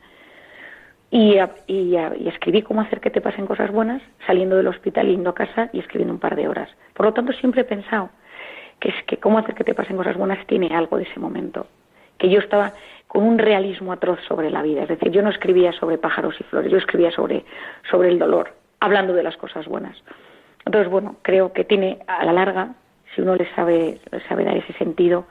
Y, 1.10 1.38
y, 1.68 1.96
escribí 2.28 2.64
cómo 2.64 2.82
hacer 2.82 3.00
que 3.00 3.10
te 3.10 3.22
pasen 3.22 3.46
cosas 3.46 3.72
buenas 3.72 4.02
saliendo 4.26 4.58
del 4.58 4.68
hospital, 4.68 5.08
yendo 5.08 5.30
a 5.30 5.36
casa 5.36 5.70
y 5.72 5.80
escribiendo 5.80 6.14
un 6.14 6.20
par 6.20 6.36
de 6.36 6.48
horas. 6.48 6.70
Por 6.94 7.06
lo 7.06 7.14
tanto, 7.14 7.32
siempre 7.34 7.62
he 7.62 7.66
pensado 7.66 8.10
que 8.80 8.90
es 8.90 8.96
que 9.06 9.18
cómo 9.18 9.38
hacer 9.38 9.56
que 9.56 9.64
te 9.64 9.74
pasen 9.74 9.96
cosas 9.96 10.18
buenas 10.18 10.46
tiene 10.48 10.76
algo 10.76 10.98
de 10.98 11.04
ese 11.04 11.20
momento. 11.20 11.68
Que 12.18 12.30
yo 12.30 12.40
estaba 12.40 12.74
con 13.08 13.24
un 13.24 13.38
realismo 13.38 13.94
atroz 13.94 14.20
sobre 14.28 14.50
la 14.50 14.62
vida. 14.62 14.84
Es 14.84 14.90
decir, 14.90 15.12
yo 15.12 15.22
no 15.22 15.30
escribía 15.30 15.72
sobre 15.72 15.98
pájaros 15.98 16.36
y 16.40 16.44
flores, 16.44 16.72
yo 16.72 16.78
escribía 16.78 17.12
sobre, 17.12 17.46
sobre 17.90 18.10
el 18.10 18.20
dolor, 18.20 18.54
hablando 18.80 19.14
de 19.14 19.24
las 19.24 19.38
cosas 19.38 19.66
buenas. 19.66 19.98
Entonces, 20.68 20.92
bueno, 20.92 21.16
creo 21.22 21.54
que 21.54 21.64
tiene 21.64 22.00
a 22.08 22.26
la 22.26 22.34
larga, 22.34 22.74
si 23.16 23.22
uno 23.22 23.38
le 23.38 23.50
sabe, 23.56 24.02
sabe 24.28 24.44
dar 24.44 24.58
ese 24.58 24.74
sentido, 24.74 25.24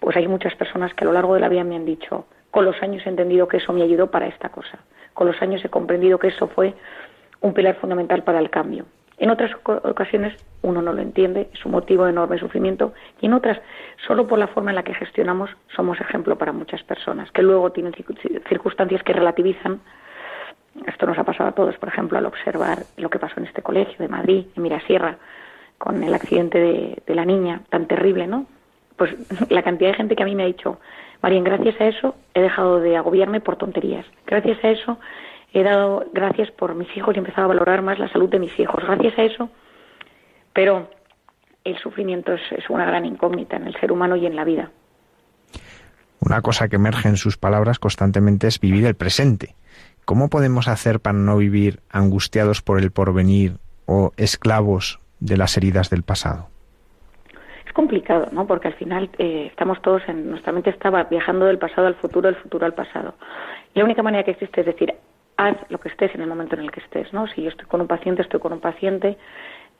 pues 0.00 0.16
hay 0.16 0.26
muchas 0.26 0.56
personas 0.56 0.92
que 0.94 1.04
a 1.04 1.06
lo 1.06 1.12
largo 1.12 1.34
de 1.34 1.40
la 1.40 1.48
vida 1.48 1.62
me 1.62 1.76
han 1.76 1.84
dicho, 1.84 2.26
con 2.50 2.64
los 2.64 2.82
años 2.82 3.06
he 3.06 3.08
entendido 3.08 3.46
que 3.46 3.58
eso 3.58 3.72
me 3.72 3.82
ayudó 3.82 4.10
para 4.10 4.26
esta 4.26 4.48
cosa, 4.48 4.80
con 5.14 5.28
los 5.28 5.40
años 5.42 5.64
he 5.64 5.68
comprendido 5.68 6.18
que 6.18 6.26
eso 6.26 6.48
fue 6.48 6.74
un 7.40 7.54
pilar 7.54 7.76
fundamental 7.76 8.24
para 8.24 8.40
el 8.40 8.50
cambio. 8.50 8.84
En 9.18 9.30
otras 9.30 9.52
ocasiones 9.64 10.34
uno 10.62 10.82
no 10.82 10.92
lo 10.92 11.02
entiende, 11.02 11.50
es 11.54 11.64
un 11.64 11.70
motivo 11.70 12.02
de 12.02 12.10
enorme 12.10 12.38
sufrimiento, 12.38 12.92
y 13.20 13.26
en 13.26 13.34
otras, 13.34 13.60
solo 14.08 14.26
por 14.26 14.40
la 14.40 14.48
forma 14.48 14.72
en 14.72 14.74
la 14.74 14.82
que 14.82 14.94
gestionamos, 14.94 15.50
somos 15.76 16.00
ejemplo 16.00 16.36
para 16.36 16.50
muchas 16.50 16.82
personas, 16.82 17.30
que 17.30 17.42
luego 17.42 17.70
tienen 17.70 17.94
circunstancias 18.48 19.04
que 19.04 19.12
relativizan 19.12 19.82
esto 20.86 21.06
nos 21.06 21.18
ha 21.18 21.24
pasado 21.24 21.50
a 21.50 21.52
todos, 21.52 21.76
por 21.78 21.88
ejemplo, 21.88 22.18
al 22.18 22.26
observar 22.26 22.84
lo 22.96 23.10
que 23.10 23.18
pasó 23.18 23.40
en 23.40 23.46
este 23.46 23.62
colegio 23.62 23.96
de 23.98 24.08
Madrid, 24.08 24.46
en 24.56 24.62
Mirasierra, 24.62 25.18
con 25.78 26.02
el 26.02 26.14
accidente 26.14 26.58
de, 27.06 27.14
la 27.14 27.24
niña, 27.24 27.62
tan 27.70 27.86
terrible, 27.86 28.26
¿no? 28.26 28.46
Pues 28.96 29.14
la 29.50 29.62
cantidad 29.62 29.90
de 29.90 29.96
gente 29.96 30.16
que 30.16 30.22
a 30.22 30.26
mí 30.26 30.34
me 30.34 30.44
ha 30.44 30.46
dicho, 30.46 30.78
María, 31.22 31.40
gracias 31.42 31.80
a 31.80 31.86
eso 31.86 32.14
he 32.34 32.40
dejado 32.40 32.80
de 32.80 32.96
agobiarme 32.96 33.40
por 33.40 33.56
tonterías. 33.56 34.06
Gracias 34.26 34.62
a 34.64 34.70
eso 34.70 34.98
he 35.52 35.62
dado 35.62 36.04
gracias 36.12 36.50
por 36.52 36.74
mis 36.74 36.94
hijos 36.96 37.14
y 37.14 37.18
he 37.18 37.20
empezado 37.20 37.46
a 37.46 37.48
valorar 37.48 37.82
más 37.82 37.98
la 37.98 38.08
salud 38.08 38.28
de 38.28 38.38
mis 38.38 38.58
hijos. 38.58 38.82
Gracias 38.84 39.18
a 39.18 39.24
eso, 39.24 39.50
pero 40.52 40.88
el 41.64 41.76
sufrimiento 41.78 42.32
es, 42.32 42.40
es 42.52 42.70
una 42.70 42.86
gran 42.86 43.04
incógnita 43.04 43.56
en 43.56 43.66
el 43.66 43.74
ser 43.80 43.90
humano 43.90 44.16
y 44.16 44.26
en 44.26 44.36
la 44.36 44.44
vida. 44.44 44.70
Una 46.20 46.42
cosa 46.42 46.68
que 46.68 46.76
emerge 46.76 47.08
en 47.08 47.16
sus 47.16 47.38
palabras 47.38 47.78
constantemente 47.78 48.46
es 48.46 48.60
vivir 48.60 48.84
el 48.84 48.94
presente. 48.94 49.54
¿Cómo 50.04 50.28
podemos 50.28 50.68
hacer 50.68 51.00
para 51.00 51.18
no 51.18 51.36
vivir 51.36 51.80
angustiados 51.90 52.62
por 52.62 52.78
el 52.78 52.90
porvenir 52.90 53.56
o 53.86 54.12
esclavos 54.16 55.00
de 55.20 55.36
las 55.36 55.56
heridas 55.56 55.88
del 55.88 56.02
pasado? 56.02 56.48
Es 57.66 57.72
complicado, 57.72 58.26
¿no? 58.32 58.46
Porque 58.46 58.68
al 58.68 58.74
final 58.74 59.08
eh, 59.18 59.46
estamos 59.50 59.80
todos 59.80 60.02
en 60.08 60.28
nuestra 60.28 60.52
mente 60.52 60.70
estaba 60.70 61.04
viajando 61.04 61.46
del 61.46 61.58
pasado 61.58 61.86
al 61.86 61.94
futuro, 61.94 62.26
del 62.26 62.36
futuro 62.42 62.66
al 62.66 62.74
pasado. 62.74 63.14
Y 63.74 63.78
la 63.78 63.84
única 63.84 64.02
manera 64.02 64.24
que 64.24 64.32
existe 64.32 64.60
es 64.60 64.66
decir, 64.66 64.92
haz 65.36 65.56
lo 65.68 65.78
que 65.78 65.88
estés 65.88 66.14
en 66.14 66.20
el 66.20 66.28
momento 66.28 66.54
en 66.56 66.62
el 66.62 66.70
que 66.70 66.80
estés, 66.80 67.12
¿no? 67.12 67.26
Si 67.28 67.42
yo 67.42 67.48
estoy 67.48 67.66
con 67.66 67.80
un 67.80 67.86
paciente, 67.86 68.22
estoy 68.22 68.40
con 68.40 68.52
un 68.52 68.60
paciente. 68.60 69.16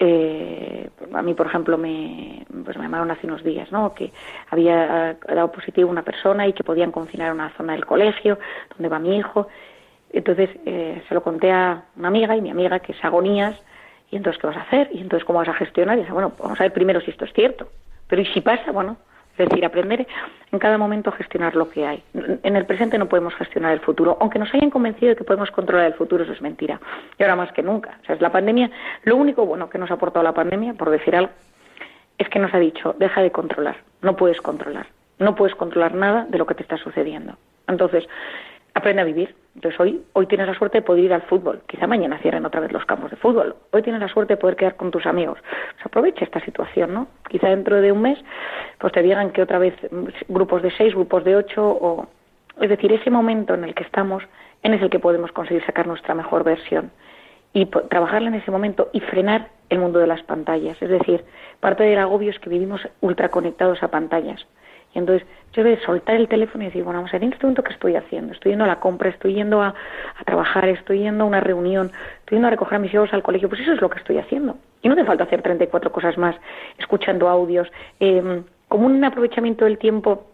Eh, 0.02 0.88
a 1.12 1.22
mí, 1.22 1.34
por 1.34 1.46
ejemplo, 1.46 1.76
me, 1.76 2.46
pues 2.64 2.76
me 2.78 2.84
llamaron 2.84 3.10
hace 3.10 3.26
unos 3.26 3.44
días, 3.44 3.70
¿no? 3.70 3.94
Que 3.94 4.10
había 4.48 5.18
dado 5.28 5.52
positivo 5.52 5.90
una 5.90 6.02
persona 6.02 6.46
y 6.46 6.54
que 6.54 6.64
podían 6.64 6.90
confinar 6.90 7.32
una 7.32 7.50
zona 7.50 7.74
del 7.74 7.84
colegio 7.84 8.38
donde 8.70 8.88
va 8.88 8.98
mi 8.98 9.18
hijo 9.18 9.48
entonces 10.12 10.50
eh, 10.66 11.02
se 11.08 11.14
lo 11.14 11.22
conté 11.22 11.52
a 11.52 11.84
una 11.96 12.08
amiga 12.08 12.36
y 12.36 12.40
mi 12.40 12.50
amiga 12.50 12.80
que 12.80 12.92
es 12.92 13.04
agonías, 13.04 13.56
y 14.10 14.16
entonces, 14.16 14.40
¿qué 14.40 14.48
vas 14.48 14.56
a 14.56 14.62
hacer? 14.62 14.90
Y 14.92 15.00
entonces, 15.00 15.24
¿cómo 15.24 15.38
vas 15.38 15.48
a 15.48 15.54
gestionar? 15.54 15.96
Y 15.96 16.00
dice, 16.00 16.12
bueno, 16.12 16.32
vamos 16.38 16.58
a 16.60 16.64
ver 16.64 16.72
primero 16.72 17.00
si 17.00 17.12
esto 17.12 17.24
es 17.24 17.32
cierto. 17.32 17.70
Pero 18.08 18.22
¿y 18.22 18.26
si 18.26 18.40
pasa? 18.40 18.72
Bueno, 18.72 18.96
es 19.42 19.48
decir, 19.48 19.64
aprender 19.64 20.06
en 20.52 20.58
cada 20.58 20.78
momento 20.78 21.10
a 21.10 21.12
gestionar 21.14 21.54
lo 21.56 21.68
que 21.68 21.86
hay. 21.86 22.02
En 22.42 22.56
el 22.56 22.66
presente 22.66 22.98
no 22.98 23.08
podemos 23.08 23.34
gestionar 23.34 23.72
el 23.72 23.80
futuro. 23.80 24.16
Aunque 24.20 24.38
nos 24.38 24.52
hayan 24.54 24.70
convencido 24.70 25.10
de 25.10 25.16
que 25.16 25.24
podemos 25.24 25.50
controlar 25.50 25.86
el 25.86 25.94
futuro, 25.94 26.24
eso 26.24 26.32
es 26.32 26.42
mentira. 26.42 26.80
Y 27.18 27.22
ahora 27.22 27.36
más 27.36 27.52
que 27.52 27.62
nunca. 27.62 27.98
O 28.02 28.06
sea, 28.06 28.14
es 28.14 28.20
la 28.20 28.30
pandemia, 28.30 28.70
lo 29.04 29.16
único 29.16 29.46
bueno 29.46 29.70
que 29.70 29.78
nos 29.78 29.90
ha 29.90 29.94
aportado 29.94 30.22
la 30.22 30.34
pandemia, 30.34 30.74
por 30.74 30.90
decir 30.90 31.16
algo, 31.16 31.32
es 32.18 32.28
que 32.28 32.38
nos 32.38 32.52
ha 32.52 32.58
dicho, 32.58 32.94
deja 32.98 33.22
de 33.22 33.30
controlar. 33.30 33.76
No 34.02 34.16
puedes 34.16 34.40
controlar. 34.40 34.86
No 35.18 35.34
puedes 35.34 35.54
controlar 35.54 35.94
nada 35.94 36.26
de 36.28 36.38
lo 36.38 36.46
que 36.46 36.54
te 36.54 36.62
está 36.62 36.76
sucediendo. 36.76 37.36
Entonces, 37.66 38.06
aprende 38.74 39.02
a 39.02 39.04
vivir. 39.04 39.34
Entonces 39.54 39.80
hoy, 39.80 40.02
hoy 40.12 40.26
tienes 40.26 40.46
la 40.46 40.54
suerte 40.54 40.78
de 40.78 40.82
poder 40.82 41.04
ir 41.04 41.12
al 41.12 41.22
fútbol. 41.22 41.62
Quizá 41.66 41.86
mañana 41.86 42.18
cierren 42.18 42.46
otra 42.46 42.60
vez 42.60 42.72
los 42.72 42.84
campos 42.84 43.10
de 43.10 43.16
fútbol. 43.16 43.56
Hoy 43.72 43.82
tienes 43.82 44.00
la 44.00 44.08
suerte 44.08 44.34
de 44.34 44.36
poder 44.36 44.56
quedar 44.56 44.76
con 44.76 44.90
tus 44.90 45.06
amigos. 45.06 45.38
Pues 45.42 45.86
aprovecha 45.86 46.24
esta 46.24 46.40
situación, 46.44 46.94
¿no? 46.94 47.08
Quizá 47.28 47.48
dentro 47.48 47.80
de 47.80 47.90
un 47.90 48.00
mes, 48.00 48.18
pues 48.78 48.92
te 48.92 49.02
digan 49.02 49.30
que 49.30 49.42
otra 49.42 49.58
vez 49.58 49.74
grupos 50.28 50.62
de 50.62 50.70
seis, 50.70 50.94
grupos 50.94 51.24
de 51.24 51.36
ocho, 51.36 51.66
o 51.68 52.06
es 52.60 52.68
decir, 52.68 52.92
ese 52.92 53.10
momento 53.10 53.54
en 53.54 53.64
el 53.64 53.74
que 53.74 53.82
estamos, 53.82 54.22
en 54.62 54.74
es 54.74 54.82
el 54.82 54.90
que 54.90 54.98
podemos 54.98 55.32
conseguir 55.32 55.64
sacar 55.66 55.86
nuestra 55.86 56.14
mejor 56.14 56.44
versión 56.44 56.92
y 57.52 57.66
trabajarla 57.66 58.28
en 58.28 58.34
ese 58.36 58.52
momento 58.52 58.90
y 58.92 59.00
frenar 59.00 59.48
el 59.68 59.80
mundo 59.80 59.98
de 59.98 60.06
las 60.06 60.22
pantallas. 60.22 60.80
Es 60.80 60.88
decir, 60.88 61.24
parte 61.58 61.82
del 61.82 61.98
agobio 61.98 62.30
es 62.30 62.38
que 62.38 62.50
vivimos 62.50 62.80
ultraconectados 63.00 63.82
a 63.82 63.88
pantallas 63.88 64.46
Y 64.94 64.98
entonces 64.98 65.26
yo 65.52 65.64
de 65.64 65.80
soltar 65.80 66.16
el 66.16 66.28
teléfono 66.28 66.64
y 66.64 66.66
decir, 66.68 66.84
bueno, 66.84 66.98
vamos 66.98 67.10
a 67.12 67.18
ver, 67.18 67.24
en 67.24 67.32
este 67.32 67.44
momento, 67.44 67.62
¿qué 67.62 67.72
estoy 67.72 67.96
haciendo? 67.96 68.32
Estoy 68.32 68.52
yendo 68.52 68.64
a 68.64 68.68
la 68.68 68.80
compra, 68.80 69.10
estoy 69.10 69.34
yendo 69.34 69.62
a, 69.62 69.74
trabajar, 70.24 70.68
estoy 70.68 71.00
yendo 71.00 71.24
a 71.24 71.26
una 71.26 71.40
reunión, 71.40 71.92
estoy 72.20 72.36
yendo 72.36 72.48
a 72.48 72.50
recoger 72.50 72.76
a 72.76 72.78
mis 72.78 72.94
hijos 72.94 73.12
al 73.12 73.22
colegio. 73.22 73.48
Pues 73.48 73.60
eso 73.60 73.72
es 73.72 73.80
lo 73.80 73.90
que 73.90 73.98
estoy 73.98 74.18
haciendo. 74.18 74.56
Y 74.82 74.88
no 74.88 74.94
hace 74.94 75.04
falta 75.04 75.24
hacer 75.24 75.42
34 75.42 75.92
cosas 75.92 76.16
más, 76.18 76.36
escuchando 76.78 77.28
audios, 77.28 77.68
eh, 77.98 78.42
como 78.68 78.86
un 78.86 79.02
aprovechamiento 79.04 79.64
del 79.64 79.78
tiempo 79.78 80.29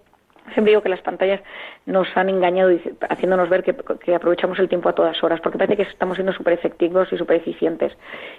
Siempre 0.53 0.73
digo 0.73 0.83
que 0.83 0.89
las 0.89 1.01
pantallas 1.01 1.41
nos 1.87 2.09
han 2.17 2.29
engañado 2.29 2.71
haciéndonos 3.09 3.49
ver 3.49 3.63
que, 3.63 4.15
aprovechamos 4.15 4.59
el 4.59 4.69
tiempo 4.69 4.89
a 4.89 4.95
todas 4.95 5.23
horas, 5.23 5.41
porque 5.41 5.59
parece 5.59 5.77
que 5.77 5.83
estamos 5.83 6.17
siendo 6.17 6.33
súper 6.33 6.55
efectivos 6.55 7.13
y 7.13 7.17
súper 7.17 7.37
eficientes. 7.37 7.97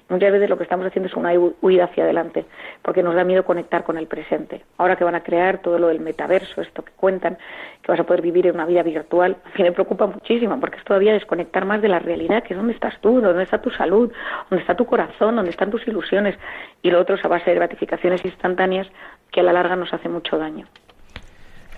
Muchas 0.09 0.31
veces 0.31 0.49
lo 0.49 0.57
que 0.57 0.63
estamos 0.63 0.85
haciendo 0.85 1.07
es 1.07 1.15
una 1.15 1.31
huida 1.61 1.85
hacia 1.85 2.03
adelante, 2.03 2.45
porque 2.81 3.03
nos 3.03 3.15
da 3.15 3.23
miedo 3.23 3.45
conectar 3.45 3.83
con 3.83 3.97
el 3.97 4.07
presente. 4.07 4.63
Ahora 4.77 4.95
que 4.95 5.03
van 5.03 5.15
a 5.15 5.23
crear 5.23 5.59
todo 5.59 5.79
lo 5.79 5.87
del 5.87 5.99
metaverso, 5.99 6.61
esto 6.61 6.83
que 6.83 6.91
cuentan, 6.93 7.37
que 7.81 7.91
vas 7.91 7.99
a 7.99 8.05
poder 8.05 8.21
vivir 8.21 8.47
en 8.47 8.55
una 8.55 8.65
vida 8.65 8.83
virtual, 8.83 9.37
a 9.43 9.57
mí 9.57 9.63
me 9.63 9.71
preocupa 9.71 10.07
muchísimo, 10.07 10.59
porque 10.59 10.77
es 10.77 10.83
todavía 10.83 11.13
desconectar 11.13 11.65
más 11.65 11.81
de 11.81 11.89
la 11.89 11.99
realidad, 11.99 12.43
que 12.43 12.53
es 12.53 12.57
dónde 12.57 12.73
estás 12.73 12.99
tú, 13.01 13.21
dónde 13.21 13.43
está 13.43 13.61
tu 13.61 13.69
salud, 13.71 14.11
dónde 14.49 14.61
está 14.61 14.75
tu 14.75 14.85
corazón, 14.85 15.35
dónde 15.35 15.51
están 15.51 15.69
tus 15.69 15.87
ilusiones, 15.87 16.35
y 16.81 16.91
lo 16.91 16.99
otro 16.99 17.15
es 17.15 17.25
a 17.25 17.27
base 17.27 17.49
de 17.49 17.55
gratificaciones 17.55 18.23
instantáneas 18.25 18.87
que 19.31 19.41
a 19.41 19.43
la 19.43 19.53
larga 19.53 19.75
nos 19.75 19.93
hace 19.93 20.09
mucho 20.09 20.37
daño. 20.37 20.67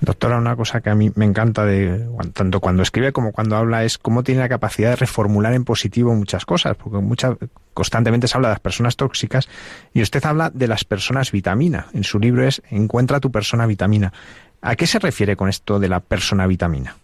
Doctora, 0.02 0.38
una 0.38 0.56
cosa 0.56 0.80
que 0.80 0.90
a 0.90 0.96
mí 0.96 1.12
me 1.16 1.26
encanta 1.26 1.66
de 1.66 2.08
tanto 2.34 2.62
cuando 2.62 2.84
escribe 2.84 3.12
como 3.12 3.34
cuando 3.34 3.58
habla 3.58 3.84
es 3.84 3.98
cómo 3.98 4.24
tiene 4.24 4.40
la 4.40 4.48
capacidad 4.48 4.92
de 4.92 4.96
reformular 4.96 5.54
en 5.54 5.66
positivo 5.66 6.16
muchas 6.16 6.46
cosas, 6.46 6.78
porque 6.78 7.00
muchas 7.00 7.36
constantemente 7.74 8.28
se 8.28 8.38
habla 8.38 8.50
de 8.50 8.54
las 8.54 8.62
personas 8.62 8.96
tóxicas 8.96 9.50
y 9.94 10.02
usted 10.02 10.24
habla 10.26 10.52
de 10.52 10.68
las 10.68 10.86
personas 10.86 11.32
vitamina. 11.32 11.88
En 11.94 12.04
su 12.04 12.20
libro 12.20 12.44
es 12.46 12.62
Encuentra 12.72 13.20
tu 13.20 13.32
persona 13.32 13.66
vitamina. 13.66 14.14
¿A 14.62 14.76
qué 14.76 14.88
se 14.88 15.00
refiere 15.00 15.36
con 15.36 15.50
esto 15.50 15.80
de 15.80 15.90
la 15.90 16.00
persona 16.00 16.48
vitamina? 16.48 16.96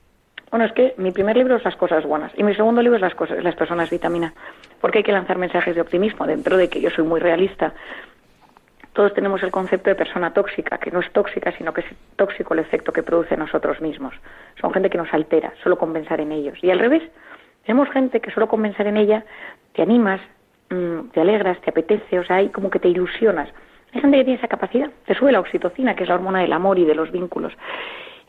Bueno, 0.49 0.65
es 0.65 0.71
que 0.71 0.93
mi 0.97 1.11
primer 1.11 1.35
libro 1.35 1.57
es 1.57 1.65
Las 1.65 1.75
cosas 1.75 2.05
buenas 2.05 2.31
y 2.37 2.43
mi 2.43 2.55
segundo 2.55 2.81
libro 2.81 2.95
es 2.95 3.01
Las 3.01 3.15
cosas, 3.15 3.43
las 3.43 3.55
personas 3.55 3.89
vitamina, 3.89 4.33
porque 4.79 4.99
hay 4.99 5.03
que 5.03 5.11
lanzar 5.11 5.37
mensajes 5.37 5.75
de 5.75 5.81
optimismo 5.81 6.25
dentro 6.25 6.55
de 6.55 6.69
que 6.69 6.79
yo 6.79 6.89
soy 6.91 7.03
muy 7.03 7.19
realista 7.19 7.73
todos 8.95 9.13
tenemos 9.13 9.43
el 9.43 9.51
concepto 9.51 9.89
de 9.89 9.95
persona 9.95 10.33
tóxica, 10.33 10.77
que 10.77 10.89
no 10.89 11.01
es 11.01 11.11
tóxica, 11.11 11.51
sino 11.57 11.73
que 11.73 11.81
es 11.81 11.87
tóxico 12.15 12.53
el 12.53 12.61
efecto 12.61 12.93
que 12.93 13.03
produce 13.03 13.33
en 13.33 13.41
nosotros 13.41 13.81
mismos. 13.81 14.15
Son 14.59 14.71
gente 14.71 14.89
que 14.89 14.97
nos 14.97 15.13
altera, 15.13 15.53
solo 15.61 15.77
con 15.77 15.91
pensar 15.91 16.21
en 16.21 16.31
ellos. 16.31 16.57
Y 16.63 16.71
al 16.71 16.79
revés, 16.79 17.03
tenemos 17.65 17.89
gente 17.89 18.21
que 18.21 18.31
solo 18.31 18.47
con 18.47 18.61
pensar 18.61 18.87
en 18.87 18.95
ella 18.95 19.25
te 19.73 19.81
animas, 19.81 20.21
mm, 20.69 21.09
te 21.11 21.19
alegras, 21.19 21.59
te 21.59 21.71
apetece, 21.71 22.19
o 22.19 22.23
sea, 22.23 22.37
hay 22.37 22.47
como 22.47 22.69
que 22.69 22.79
te 22.79 22.87
ilusionas. 22.87 23.49
Hay 23.93 23.99
gente 23.99 24.17
que 24.17 24.23
tiene 24.23 24.39
esa 24.39 24.47
capacidad, 24.47 24.89
te 25.05 25.13
sube 25.13 25.33
la 25.33 25.41
oxitocina, 25.41 25.93
que 25.93 26.03
es 26.03 26.09
la 26.09 26.15
hormona 26.15 26.39
del 26.39 26.53
amor 26.53 26.79
y 26.79 26.85
de 26.85 26.95
los 26.95 27.11
vínculos. 27.11 27.51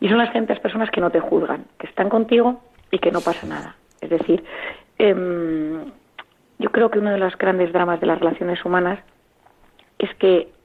Y 0.00 0.09
son 0.09 0.18
las 0.18 0.33
gentes, 0.33 0.59
personas 0.59 0.90
que 0.90 1.00
no 1.00 1.11
te 1.11 1.20
juzgan, 1.20 1.64
que 1.79 1.87
están 1.87 2.09
contigo 2.09 2.61
y 2.90 2.98
que 2.98 3.12
no 3.12 3.20
pasa 3.20 3.46
nada. 3.46 3.76
Es 4.00 4.11
decir, 4.11 4.42
em, 4.98 5.92
yo 6.59 6.70
creo 6.72 6.90
que 6.90 6.98
uno 6.98 7.11
de 7.11 7.18
los 7.18 7.38
grandes 7.38 7.72
dramas 7.72 8.00
de 8.00 8.07
las 8.07 8.18
relaciones 8.18 8.64
humanas 8.64 8.98
es 9.98 10.12
que 10.16 10.56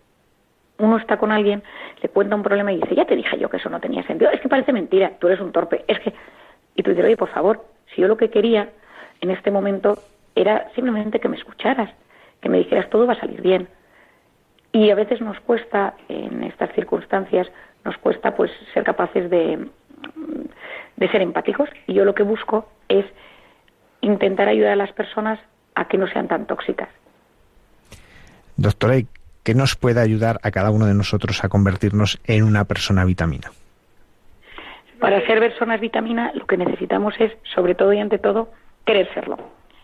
uno 0.81 0.97
está 0.97 1.17
con 1.17 1.31
alguien, 1.31 1.63
le 2.01 2.09
cuenta 2.09 2.35
un 2.35 2.43
problema 2.43 2.71
y 2.71 2.81
dice, 2.81 2.95
ya 2.95 3.05
te 3.05 3.15
dije 3.15 3.37
yo 3.37 3.49
que 3.49 3.57
eso 3.57 3.69
no 3.69 3.79
tenía 3.79 4.03
sentido, 4.03 4.31
es 4.31 4.41
que 4.41 4.49
parece 4.49 4.73
mentira, 4.73 5.11
tú 5.19 5.27
eres 5.27 5.39
un 5.39 5.51
torpe, 5.51 5.85
es 5.87 5.99
que... 5.99 6.13
Y 6.75 6.83
tú 6.83 6.91
dices, 6.91 7.05
oye, 7.05 7.17
por 7.17 7.29
favor, 7.29 7.65
si 7.93 8.01
yo 8.01 8.07
lo 8.07 8.17
que 8.17 8.29
quería 8.29 8.69
en 9.19 9.29
este 9.29 9.51
momento 9.51 9.99
era 10.35 10.69
simplemente 10.73 11.19
que 11.19 11.27
me 11.27 11.37
escucharas, 11.37 11.91
que 12.41 12.49
me 12.49 12.57
dijeras 12.57 12.89
todo 12.89 13.05
va 13.05 13.13
a 13.13 13.19
salir 13.19 13.41
bien. 13.41 13.67
Y 14.71 14.89
a 14.89 14.95
veces 14.95 15.19
nos 15.21 15.39
cuesta, 15.41 15.95
en 16.07 16.43
estas 16.43 16.71
circunstancias, 16.73 17.51
nos 17.83 17.97
cuesta 17.97 18.35
pues 18.35 18.51
ser 18.73 18.83
capaces 18.83 19.29
de, 19.29 19.67
de 20.95 21.07
ser 21.09 21.21
empáticos. 21.21 21.69
Y 21.87 21.93
yo 21.93 22.05
lo 22.05 22.15
que 22.15 22.23
busco 22.23 22.69
es 22.87 23.05
intentar 23.99 24.47
ayudar 24.47 24.71
a 24.71 24.77
las 24.77 24.93
personas 24.93 25.39
a 25.75 25.87
que 25.87 25.97
no 25.97 26.07
sean 26.07 26.27
tan 26.27 26.47
tóxicas. 26.47 26.89
Doctora, 28.55 28.95
que 29.43 29.56
nos 29.56 29.75
puede 29.75 30.01
ayudar 30.01 30.39
a 30.43 30.51
cada 30.51 30.71
uno 30.71 30.86
de 30.86 30.93
nosotros 30.93 31.43
a 31.43 31.49
convertirnos 31.49 32.19
en 32.25 32.43
una 32.43 32.65
persona 32.65 33.06
vitamina? 33.06 33.51
Para 34.99 35.25
ser 35.25 35.39
personas 35.39 35.82
vitamina 35.82 36.32
lo 36.36 36.45
que 36.45 36.58
necesitamos 36.58 37.15
es, 37.19 37.32
sobre 37.56 37.73
todo 37.73 37.91
y 37.93 37.99
ante 37.99 38.19
todo, 38.19 38.49
querer 38.86 39.12
serlo. 39.13 39.38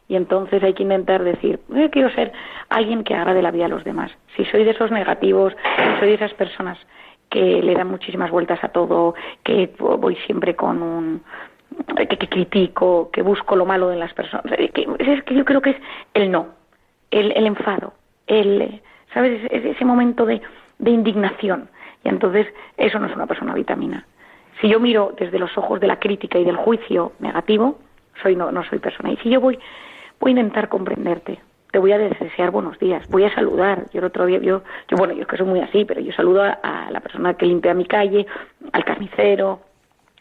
Y 0.07 0.15
entonces 0.15 0.63
hay 0.63 0.73
que 0.73 0.83
intentar 0.83 1.23
decir, 1.23 1.59
yo 1.69 1.89
quiero 1.89 2.09
ser 2.11 2.31
alguien 2.69 3.03
que 3.03 3.15
haga 3.15 3.33
de 3.33 3.41
la 3.41 3.51
vida 3.51 3.65
a 3.65 3.69
los 3.69 3.83
demás. 3.83 4.11
Si 4.35 4.45
soy 4.45 4.63
de 4.63 4.71
esos 4.71 4.91
negativos, 4.91 5.53
si 5.75 5.99
soy 5.99 6.09
de 6.09 6.15
esas 6.15 6.33
personas 6.33 6.77
que 7.29 7.61
le 7.61 7.73
dan 7.73 7.89
muchísimas 7.89 8.31
vueltas 8.31 8.63
a 8.63 8.69
todo, 8.69 9.15
que 9.43 9.73
voy 9.77 10.15
siempre 10.27 10.55
con 10.55 10.81
un 10.81 11.21
que, 11.95 12.29
critico, 12.29 13.09
que 13.11 13.21
busco 13.21 13.55
lo 13.55 13.65
malo 13.65 13.89
de 13.89 13.97
las 13.97 14.13
personas. 14.13 14.45
es 14.59 15.23
que 15.23 15.35
yo 15.35 15.43
creo 15.43 15.61
que 15.61 15.71
es 15.71 15.77
el 16.13 16.31
no, 16.31 16.47
el, 17.11 17.31
el 17.33 17.45
enfado, 17.45 17.93
el 18.27 18.81
¿sabes? 19.13 19.41
Ese, 19.49 19.85
momento 19.85 20.25
de, 20.25 20.41
indignación. 20.85 21.69
Y 22.03 22.09
entonces 22.09 22.47
eso 22.77 22.99
no 22.99 23.07
es 23.07 23.15
una 23.15 23.27
persona 23.27 23.53
vitamina. 23.53 24.05
Si 24.61 24.69
yo 24.69 24.79
miro 24.79 25.13
desde 25.17 25.39
los 25.39 25.55
ojos 25.57 25.79
de 25.79 25.87
la 25.87 25.99
crítica 25.99 26.39
y 26.39 26.43
del 26.43 26.55
juicio 26.55 27.13
negativo, 27.19 27.79
soy 28.21 28.35
no, 28.35 28.51
no 28.51 28.63
soy 28.63 28.79
persona. 28.79 29.11
Y 29.11 29.17
si 29.17 29.29
yo 29.29 29.39
voy, 29.39 29.59
voy 30.19 30.31
a 30.31 30.39
intentar 30.39 30.69
comprenderte, 30.69 31.39
te 31.71 31.79
voy 31.79 31.91
a 31.91 31.97
desear 31.97 32.51
buenos 32.51 32.79
días, 32.79 33.07
voy 33.09 33.25
a 33.25 33.33
saludar. 33.33 33.85
Yo 33.91 33.99
el 33.99 34.05
otro 34.05 34.25
día, 34.25 34.39
yo, 34.39 34.63
yo 34.87 34.97
bueno, 34.97 35.13
yo 35.13 35.21
es 35.21 35.27
que 35.27 35.37
soy 35.37 35.45
muy 35.45 35.59
así, 35.59 35.85
pero 35.85 36.01
yo 36.01 36.11
saludo 36.13 36.41
a, 36.41 36.89
la 36.89 36.99
persona 37.01 37.33
que 37.35 37.45
limpia 37.45 37.73
mi 37.73 37.85
calle, 37.85 38.25
al 38.71 38.85
carnicero, 38.85 39.59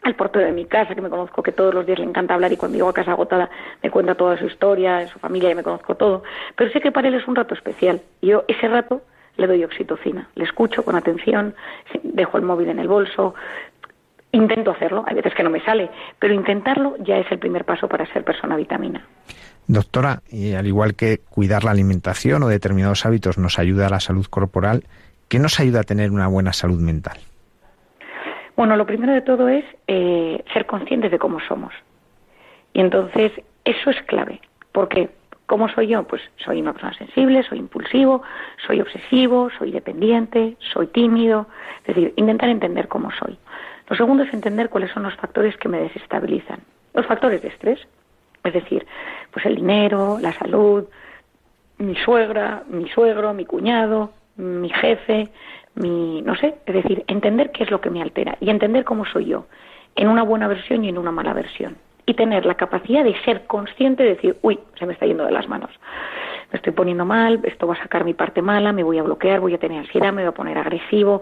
al 0.07 0.15
portero 0.15 0.45
de 0.45 0.51
mi 0.51 0.65
casa, 0.65 0.95
que 0.95 1.01
me 1.01 1.09
conozco 1.09 1.43
que 1.43 1.51
todos 1.51 1.73
los 1.73 1.85
días 1.85 1.99
le 1.99 2.05
encanta 2.05 2.33
hablar 2.33 2.51
y 2.51 2.57
cuando 2.57 2.77
llego 2.77 2.89
a 2.89 2.93
casa 2.93 3.11
agotada 3.11 3.49
me 3.83 3.91
cuenta 3.91 4.15
toda 4.15 4.37
su 4.37 4.45
historia, 4.45 5.07
su 5.07 5.19
familia, 5.19 5.51
y 5.51 5.55
me 5.55 5.63
conozco 5.63 5.95
todo. 5.95 6.23
Pero 6.55 6.71
sé 6.71 6.81
que 6.81 6.91
para 6.91 7.07
él 7.07 7.13
es 7.13 7.27
un 7.27 7.35
rato 7.35 7.53
especial. 7.53 8.01
Y 8.21 8.27
yo 8.27 8.43
ese 8.47 8.67
rato 8.67 9.01
le 9.35 9.47
doy 9.47 9.63
oxitocina. 9.63 10.29
Le 10.35 10.45
escucho 10.45 10.83
con 10.83 10.95
atención, 10.95 11.53
dejo 12.03 12.37
el 12.37 12.43
móvil 12.43 12.69
en 12.69 12.79
el 12.79 12.87
bolso, 12.87 13.35
intento 14.31 14.71
hacerlo, 14.71 15.03
hay 15.07 15.15
veces 15.15 15.33
que 15.33 15.43
no 15.43 15.49
me 15.49 15.63
sale, 15.63 15.89
pero 16.19 16.33
intentarlo 16.33 16.95
ya 16.99 17.17
es 17.17 17.31
el 17.31 17.39
primer 17.39 17.65
paso 17.65 17.87
para 17.87 18.11
ser 18.11 18.23
persona 18.23 18.55
vitamina. 18.55 19.05
Doctora, 19.67 20.21
y 20.29 20.53
al 20.53 20.65
igual 20.65 20.95
que 20.95 21.19
cuidar 21.29 21.63
la 21.63 21.71
alimentación 21.71 22.43
o 22.43 22.47
determinados 22.47 23.05
hábitos 23.05 23.37
nos 23.37 23.59
ayuda 23.59 23.87
a 23.87 23.89
la 23.89 23.99
salud 23.99 24.25
corporal, 24.29 24.85
¿qué 25.27 25.39
nos 25.39 25.59
ayuda 25.59 25.81
a 25.81 25.83
tener 25.83 26.11
una 26.11 26.27
buena 26.27 26.53
salud 26.53 26.79
mental? 26.79 27.19
Bueno, 28.57 28.75
lo 28.75 28.87
primero 28.87 29.13
de 29.13 29.21
todo 29.21 29.47
es 29.49 29.63
eh, 29.87 30.43
ser 30.51 30.65
conscientes 30.65 31.11
de 31.11 31.19
cómo 31.19 31.39
somos. 31.47 31.73
Y 32.73 32.81
entonces 32.81 33.31
eso 33.63 33.91
es 33.91 34.01
clave, 34.07 34.41
porque 34.71 35.11
¿cómo 35.45 35.69
soy 35.69 35.89
yo? 35.89 36.03
Pues 36.07 36.23
soy 36.37 36.61
una 36.61 36.73
persona 36.73 36.95
sensible, 36.95 37.43
soy 37.43 37.59
impulsivo, 37.59 38.23
soy 38.65 38.81
obsesivo, 38.81 39.51
soy 39.59 39.71
dependiente, 39.71 40.57
soy 40.73 40.87
tímido. 40.87 41.45
Es 41.81 41.95
decir, 41.95 42.13
intentar 42.15 42.49
entender 42.49 42.87
cómo 42.87 43.11
soy. 43.11 43.37
Lo 43.89 43.95
segundo 43.95 44.23
es 44.23 44.33
entender 44.33 44.69
cuáles 44.69 44.91
son 44.91 45.03
los 45.03 45.15
factores 45.17 45.55
que 45.57 45.69
me 45.69 45.79
desestabilizan. 45.79 46.59
Los 46.95 47.05
factores 47.05 47.43
de 47.43 47.49
estrés, 47.49 47.87
es 48.43 48.53
decir, 48.53 48.87
pues 49.31 49.45
el 49.45 49.55
dinero, 49.55 50.17
la 50.19 50.33
salud, 50.33 50.85
mi 51.77 51.95
suegra, 51.95 52.63
mi 52.67 52.89
suegro, 52.89 53.35
mi 53.35 53.45
cuñado, 53.45 54.13
mi 54.35 54.69
jefe, 54.69 55.29
mi, 55.77 56.21
no 56.21 56.35
sé, 56.35 56.55
es 56.65 56.73
decir, 56.73 57.03
entender 57.07 57.51
qué 57.51 57.63
es 57.63 57.71
lo 57.71 57.81
que 57.81 57.89
me 57.89 58.01
altera 58.01 58.37
y 58.39 58.49
entender 58.49 58.83
cómo 58.83 59.05
soy 59.05 59.25
yo, 59.25 59.45
en 59.95 60.07
una 60.07 60.23
buena 60.23 60.47
versión 60.47 60.83
y 60.83 60.89
en 60.89 60.97
una 60.97 61.11
mala 61.11 61.33
versión. 61.33 61.77
Y 62.05 62.13
tener 62.13 62.45
la 62.45 62.55
capacidad 62.55 63.03
de 63.03 63.15
ser 63.23 63.45
consciente 63.47 64.03
de 64.03 64.09
decir, 64.09 64.37
uy, 64.41 64.59
se 64.79 64.85
me 64.85 64.93
está 64.93 65.05
yendo 65.05 65.25
de 65.25 65.31
las 65.31 65.47
manos. 65.47 65.71
Me 66.51 66.57
estoy 66.57 66.71
poniendo 66.71 67.03
mal, 67.03 67.41
esto 67.43 67.67
va 67.67 67.73
a 67.73 67.81
sacar 67.81 68.05
mi 68.05 68.13
parte 68.13 68.41
mala, 68.41 68.71
me 68.71 68.83
voy 68.83 68.97
a 68.97 69.03
bloquear, 69.03 69.41
voy 69.41 69.53
a 69.53 69.57
tener 69.57 69.79
ansiedad, 69.79 70.13
me 70.13 70.21
voy 70.21 70.29
a 70.29 70.33
poner 70.33 70.57
agresivo. 70.57 71.21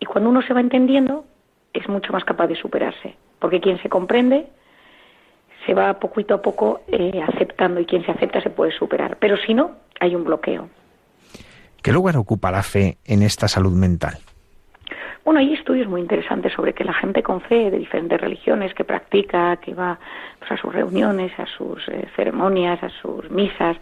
Y 0.00 0.04
cuando 0.04 0.30
uno 0.30 0.42
se 0.42 0.52
va 0.52 0.60
entendiendo, 0.60 1.24
es 1.72 1.88
mucho 1.88 2.12
más 2.12 2.24
capaz 2.24 2.48
de 2.48 2.56
superarse. 2.56 3.14
Porque 3.38 3.60
quien 3.60 3.80
se 3.80 3.88
comprende 3.88 4.46
se 5.64 5.74
va 5.74 6.00
poquito 6.00 6.34
a 6.34 6.42
poco 6.42 6.80
eh, 6.88 7.22
aceptando 7.26 7.80
y 7.80 7.86
quien 7.86 8.04
se 8.04 8.10
acepta 8.10 8.40
se 8.40 8.50
puede 8.50 8.72
superar. 8.72 9.16
Pero 9.20 9.36
si 9.36 9.54
no, 9.54 9.76
hay 10.00 10.16
un 10.16 10.24
bloqueo. 10.24 10.68
¿Qué 11.82 11.92
lugar 11.92 12.16
ocupa 12.16 12.50
la 12.50 12.62
fe 12.62 12.98
en 13.04 13.22
esta 13.22 13.48
salud 13.48 13.72
mental? 13.72 14.14
Bueno, 15.24 15.40
hay 15.40 15.52
estudios 15.52 15.88
muy 15.88 16.00
interesantes 16.00 16.52
sobre 16.52 16.72
que 16.74 16.84
la 16.84 16.92
gente 16.92 17.22
con 17.22 17.40
fe 17.40 17.70
de 17.70 17.78
diferentes 17.78 18.20
religiones 18.20 18.74
que 18.74 18.84
practica, 18.84 19.56
que 19.56 19.74
va 19.74 19.98
pues, 20.38 20.52
a 20.52 20.56
sus 20.56 20.72
reuniones, 20.72 21.32
a 21.38 21.46
sus 21.46 21.86
eh, 21.88 22.08
ceremonias, 22.16 22.82
a 22.82 22.88
sus 22.88 23.30
misas, 23.30 23.76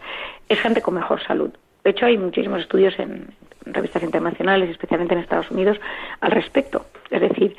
es 0.49 0.59
gente 0.59 0.81
con 0.81 0.95
mejor 0.95 1.21
salud. 1.23 1.51
De 1.83 1.91
hecho, 1.91 2.05
hay 2.05 2.17
muchísimos 2.17 2.61
estudios 2.61 2.97
en, 2.99 3.33
revistas 3.65 4.03
internacionales, 4.03 4.69
especialmente 4.69 5.13
en 5.13 5.21
Estados 5.21 5.51
Unidos, 5.51 5.79
al 6.21 6.31
respecto. 6.31 6.85
Es 7.09 7.21
decir, 7.21 7.55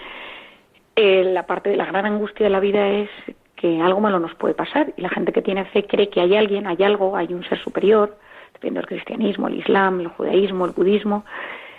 eh, 0.97 1.25
la 1.25 1.47
parte 1.47 1.71
de 1.71 1.77
la 1.77 1.87
gran 1.87 2.07
angustia 2.07 2.45
de 2.45 2.51
la 2.51 2.61
vida 2.61 2.89
es 2.89 3.11
que 3.57 3.81
algo 3.81 4.01
malo 4.01 4.19
nos 4.19 4.35
puede 4.35 4.55
pasar 4.55 4.93
y 4.97 5.03
la 5.03 5.09
gente 5.09 5.33
que 5.33 5.43
tiene 5.43 5.65
fe 5.67 5.87
cree 5.87 6.09
que 6.09 6.21
hay 6.21 6.35
alguien, 6.37 6.67
hay 6.67 6.83
algo, 6.83 7.17
hay 7.17 7.33
un 7.33 7.45
ser 7.45 7.59
superior, 7.63 8.17
viendo 8.63 8.81
el 8.81 8.87
cristianismo, 8.87 9.49
el 9.49 9.59
islam, 9.59 10.01
el 10.01 10.09
judaísmo, 10.09 10.65
el 10.65 10.73
budismo, 10.73 11.25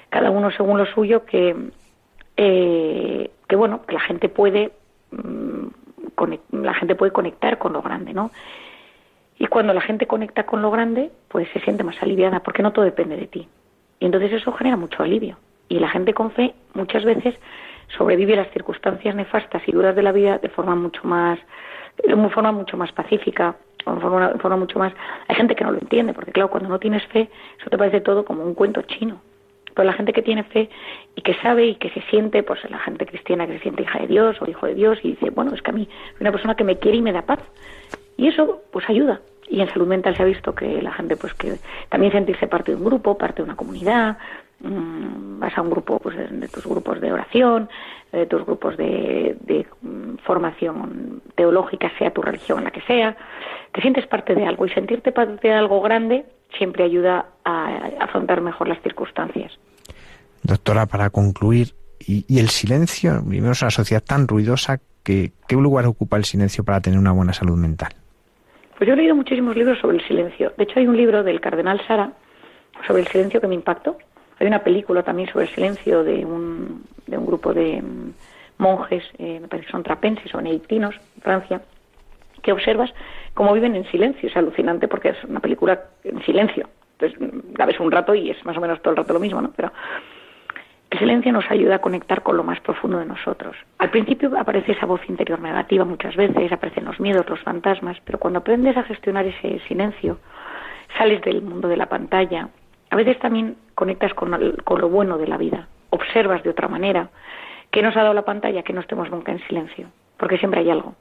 cada 0.10 0.30
uno 0.30 0.52
según 0.52 0.78
lo 0.78 0.86
suyo, 0.86 1.26
que, 1.26 1.56
eh, 2.38 3.32
que 3.48 3.56
bueno, 3.56 3.86
que 3.86 3.94
la 3.94 4.02
gente 4.02 4.30
puede 4.30 4.72
mm, 5.12 5.68
la 6.52 6.74
gente 6.74 6.96
puede 6.96 7.12
conectar 7.12 7.58
con 7.58 7.74
lo 7.74 7.82
grande, 7.82 8.14
¿no? 8.14 8.32
Y 9.38 9.48
cuando 9.48 9.74
la 9.74 9.82
gente 9.82 10.08
conecta 10.08 10.46
con 10.46 10.62
lo 10.62 10.72
grande, 10.72 11.12
pues 11.28 11.48
se 11.54 11.60
siente 11.62 11.84
más 11.84 12.02
aliviada, 12.02 12.42
porque 12.42 12.64
no 12.64 12.72
todo 12.72 12.86
depende 12.86 13.18
de 13.18 13.28
ti. 13.28 13.48
Y 14.00 14.06
entonces 14.06 14.32
eso 14.34 14.52
genera 14.54 14.78
mucho 14.78 15.04
alivio. 15.04 15.38
Y 15.70 15.80
la 15.80 15.90
gente 15.90 16.14
con 16.14 16.32
fe 16.32 16.54
muchas 16.74 17.04
veces 17.04 17.36
sobrevive 17.98 18.36
las 18.36 18.52
circunstancias 18.52 19.16
nefastas 19.16 19.64
y 19.68 19.72
duras 19.72 19.96
de 19.96 20.04
la 20.04 20.12
vida 20.12 20.38
de 20.38 20.50
forma 20.50 20.76
mucho 20.76 21.02
más, 21.04 21.40
de 22.06 22.16
forma 22.30 22.52
mucho 22.52 22.78
más 22.78 22.92
pacífica, 22.92 23.56
de 23.86 24.00
forma, 24.00 24.30
de 24.30 24.40
forma 24.40 24.58
mucho 24.58 24.80
más. 24.80 24.94
Hay 25.28 25.36
gente 25.36 25.56
que 25.56 25.64
no 25.64 25.72
lo 25.72 25.80
entiende, 25.80 26.14
porque 26.14 26.32
claro, 26.32 26.50
cuando 26.50 26.70
no 26.70 26.80
tienes 26.80 27.06
fe, 27.08 27.30
eso 27.60 27.70
te 27.70 27.78
parece 27.78 28.02
todo 28.02 28.26
como 28.26 28.44
un 28.44 28.54
cuento 28.54 28.82
chino. 28.84 29.22
Pero 29.74 29.86
la 29.86 29.94
gente 29.94 30.14
que 30.14 30.22
tiene 30.22 30.44
fe 30.44 30.70
y 31.16 31.22
que 31.22 31.34
sabe 31.36 31.66
y 31.66 31.76
que 31.76 31.90
se 31.90 32.02
siente, 32.04 32.44
pues 32.44 32.60
la 32.70 32.80
gente 32.80 33.06
cristiana 33.06 33.48
que 33.48 33.54
se 33.54 33.60
siente 33.60 33.84
hija 33.84 34.00
de 34.00 34.08
Dios 34.08 34.42
o 34.42 34.50
hijo 34.50 34.68
de 34.68 34.76
Dios 34.76 35.00
y 35.04 35.12
dice, 35.12 35.30
bueno, 35.32 35.54
es 35.54 35.62
que 35.62 35.72
a 35.72 35.74
mí 35.74 35.88
hay 35.90 36.18
una 36.22 36.32
persona 36.32 36.56
que 36.56 36.64
me 36.64 36.78
quiere 36.78 36.98
y 36.98 37.02
me 37.02 37.12
da 37.12 37.24
paz. 37.24 37.40
Y 38.18 38.28
eso 38.28 38.62
pues 38.72 38.88
ayuda. 38.90 39.22
Y 39.50 39.62
en 39.62 39.70
salud 39.70 39.88
mental 39.88 40.16
se 40.16 40.24
ha 40.24 40.26
visto 40.26 40.54
que 40.56 40.82
la 40.82 40.92
gente 40.94 41.18
pues 41.18 41.34
que 41.34 41.58
también 41.90 42.12
sentirse 42.12 42.48
parte 42.48 42.72
de 42.72 42.78
un 42.78 42.86
grupo, 42.86 43.18
parte 43.18 43.38
de 43.38 43.44
una 43.44 43.56
comunidad, 43.56 44.18
mmm, 44.64 45.40
vas 45.40 45.58
a 45.58 45.62
un 45.62 45.70
grupo 45.70 46.00
pues 46.00 46.18
de, 46.18 46.48
tus 46.48 46.66
grupos 46.66 47.00
de 47.00 47.12
oración, 47.12 47.70
de 48.12 48.26
tus 48.26 48.46
grupos 48.46 48.78
de, 48.78 49.38
de 49.42 49.66
mm, 49.82 50.16
formación 50.26 51.22
teológica, 51.36 51.92
sea 51.98 52.12
tu 52.12 52.22
religión 52.22 52.64
la 52.64 52.72
que 52.72 52.82
sea, 52.82 53.16
te 53.72 53.82
sientes 53.82 54.08
parte 54.08 54.36
de 54.36 54.46
algo 54.46 54.66
y 54.66 54.70
sentirte 54.70 55.12
parte 55.12 55.48
de 55.48 55.54
algo 55.54 55.82
grande 55.82 56.26
siempre 56.58 56.84
ayuda 56.84 57.26
a 57.44 57.90
afrontar 58.00 58.42
mejor 58.42 58.68
las 58.68 58.82
circunstancias. 58.82 59.52
Doctora, 60.44 60.86
para 60.86 61.10
concluir, 61.10 61.70
¿y, 62.00 62.40
el 62.40 62.50
silencio? 62.50 63.22
Vivimos 63.24 63.62
en 63.62 63.66
una 63.66 63.72
sociedad 63.72 64.04
tan 64.04 64.28
ruidosa 64.28 64.80
que 65.04 65.32
¿qué 65.48 65.56
lugar 65.56 65.86
ocupa 65.86 66.18
el 66.18 66.26
silencio 66.26 66.64
para 66.64 66.82
tener 66.82 67.00
una 67.00 67.12
buena 67.12 67.34
salud 67.34 67.58
mental? 67.58 67.94
Pues 68.78 68.88
yo 68.88 68.94
he 68.94 68.98
leído 68.98 69.16
muchísimos 69.16 69.56
libros 69.56 69.80
sobre 69.80 69.98
el 69.98 70.08
silencio. 70.08 70.54
De 70.58 70.64
hecho, 70.64 70.80
hay 70.80 70.88
un 70.88 70.98
libro 70.98 71.24
del 71.24 71.40
cardenal 71.40 71.82
Sara 71.88 72.12
sobre 72.88 73.02
el 73.02 73.08
silencio 73.08 73.40
que 73.40 73.48
me 73.48 73.56
impactó. 73.56 73.98
Hay 74.44 74.48
una 74.48 74.60
película 74.60 75.04
también 75.04 75.30
sobre 75.30 75.46
el 75.46 75.52
silencio 75.52 76.04
de 76.04 76.26
un, 76.26 76.84
de 77.08 77.18
un 77.18 77.26
grupo 77.26 77.54
de 77.54 77.82
mm, 77.82 78.14
monjes, 78.58 79.02
eh, 79.18 79.40
me 79.40 79.48
parece 79.48 79.68
que 79.68 79.72
son 79.72 79.84
trapenses 79.84 80.36
o 80.36 80.42
neitinos, 80.42 80.96
en 81.16 81.22
Francia, 81.22 81.62
que 82.42 82.52
observas 82.52 82.94
cómo 83.34 83.54
viven 83.54 83.74
en 83.74 83.86
silencio. 83.86 84.28
Es 84.28 84.36
alucinante 84.36 84.90
porque 84.90 85.10
es 85.12 85.24
una 85.24 85.40
película 85.40 85.86
en 86.04 86.22
silencio. 86.26 86.68
Entonces 87.00 87.18
la 87.58 87.66
ves 87.66 87.80
un 87.80 87.90
rato 87.90 88.14
y 88.16 88.32
es 88.32 88.46
más 88.46 88.58
o 88.58 88.60
menos 88.60 88.82
todo 88.82 88.92
el 88.92 88.98
rato 88.98 89.14
lo 89.14 89.22
mismo, 89.22 89.42
¿no? 89.42 89.50
Pero 89.56 89.72
el 90.90 91.00
silencio 91.00 91.32
nos 91.32 91.50
ayuda 91.50 91.76
a 91.76 91.80
conectar 91.80 92.22
con 92.22 92.36
lo 92.36 92.44
más 92.44 92.60
profundo 92.60 93.00
de 93.00 93.06
nosotros. 93.06 93.56
Al 93.78 93.92
principio 93.92 94.38
aparece 94.38 94.74
esa 94.74 94.86
voz 94.86 95.00
interior 95.08 95.40
negativa 95.40 95.86
muchas 95.86 96.18
veces, 96.18 96.52
aparecen 96.52 96.84
los 96.84 97.00
miedos, 97.00 97.30
los 97.30 97.40
fantasmas, 97.40 97.98
pero 98.04 98.20
cuando 98.20 98.40
aprendes 98.40 98.76
a 98.76 98.84
gestionar 98.84 99.26
ese 99.26 99.62
silencio, 99.70 100.18
sales 100.98 101.22
del 101.22 101.42
mundo 101.42 101.70
de 101.70 101.78
la 101.78 101.86
pantalla, 101.86 102.50
a 102.94 102.96
veces 102.96 103.18
también 103.18 103.58
conectas 103.74 104.14
con, 104.14 104.56
con 104.64 104.80
lo 104.80 104.88
bueno 104.88 105.18
de 105.18 105.26
la 105.26 105.36
vida, 105.36 105.68
observas 105.90 106.44
de 106.44 106.52
otra 106.52 106.68
manera 106.68 107.10
qué 107.72 107.82
nos 107.82 107.98
ha 107.98 108.04
dado 108.04 108.14
la 108.14 108.24
pantalla 108.24 108.62
que 108.62 108.72
no 108.72 108.82
estemos 108.82 109.10
nunca 109.10 109.32
en 109.32 109.40
silencio, 109.48 109.88
porque 110.16 110.38
siempre 110.38 110.60
hay 110.60 110.70
algo. 110.70 110.94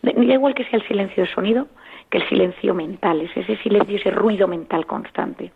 Da 0.00 0.12
igual 0.12 0.54
que 0.54 0.64
sea 0.64 0.78
el 0.78 0.88
silencio 0.88 1.22
de 1.22 1.30
sonido 1.30 1.68
que 2.08 2.16
el 2.16 2.28
silencio 2.30 2.72
mental, 2.72 3.20
es 3.20 3.36
ese 3.36 3.58
silencio, 3.58 3.96
ese 3.96 4.10
ruido 4.10 4.48
mental 4.48 4.86
constante. 4.86 5.52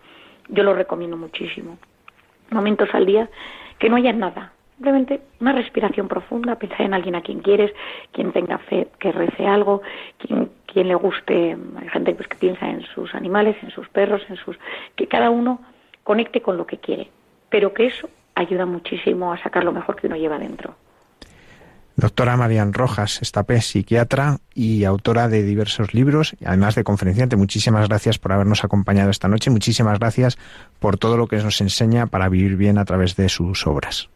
Yo 0.48 0.62
lo 0.62 0.74
recomiendo 0.74 1.16
muchísimo. 1.16 1.78
Momentos 2.50 2.90
al 2.92 3.06
día 3.06 3.30
que 3.78 3.88
no 3.88 3.96
haya 3.96 4.12
nada, 4.12 4.52
simplemente 4.74 5.22
una 5.40 5.52
respiración 5.52 6.06
profunda, 6.06 6.56
pensar 6.56 6.82
en 6.82 6.92
alguien 6.92 7.14
a 7.14 7.22
quien 7.22 7.40
quieres, 7.40 7.72
quien 8.12 8.32
tenga 8.32 8.58
fe, 8.58 8.88
que 8.98 9.10
rece 9.10 9.46
algo, 9.46 9.80
quien, 10.18 10.50
quien 10.66 10.88
le 10.88 10.96
guste, 10.96 11.56
hay 11.80 11.88
gente 11.88 12.14
pues, 12.14 12.28
que 12.28 12.36
piensa 12.36 12.68
en 12.68 12.82
sus 12.82 13.14
animales, 13.14 13.56
en 13.62 13.70
sus 13.70 13.88
perros, 13.88 14.20
en 14.28 14.36
sus 14.36 14.58
que 14.94 15.06
cada 15.06 15.30
uno 15.30 15.62
conecte 16.08 16.40
con 16.40 16.56
lo 16.56 16.66
que 16.66 16.78
quiere, 16.78 17.10
pero 17.50 17.74
que 17.74 17.84
eso 17.84 18.08
ayuda 18.34 18.64
muchísimo 18.64 19.30
a 19.30 19.42
sacar 19.42 19.62
lo 19.62 19.72
mejor 19.72 19.94
que 19.96 20.06
uno 20.06 20.16
lleva 20.16 20.38
dentro. 20.38 20.74
Doctora 21.96 22.34
Marian 22.38 22.72
Rojas, 22.72 23.20
estapé 23.20 23.60
psiquiatra 23.60 24.38
y 24.54 24.84
autora 24.84 25.28
de 25.28 25.42
diversos 25.42 25.92
libros, 25.92 26.34
además 26.46 26.76
de 26.76 26.84
conferenciante. 26.84 27.36
Muchísimas 27.36 27.88
gracias 27.90 28.18
por 28.18 28.32
habernos 28.32 28.64
acompañado 28.64 29.10
esta 29.10 29.28
noche. 29.28 29.50
Muchísimas 29.50 29.98
gracias 29.98 30.38
por 30.78 30.96
todo 30.96 31.18
lo 31.18 31.26
que 31.26 31.36
nos 31.36 31.60
enseña 31.60 32.06
para 32.06 32.30
vivir 32.30 32.56
bien 32.56 32.78
a 32.78 32.86
través 32.86 33.14
de 33.14 33.28
sus 33.28 33.66
obras. 33.66 34.08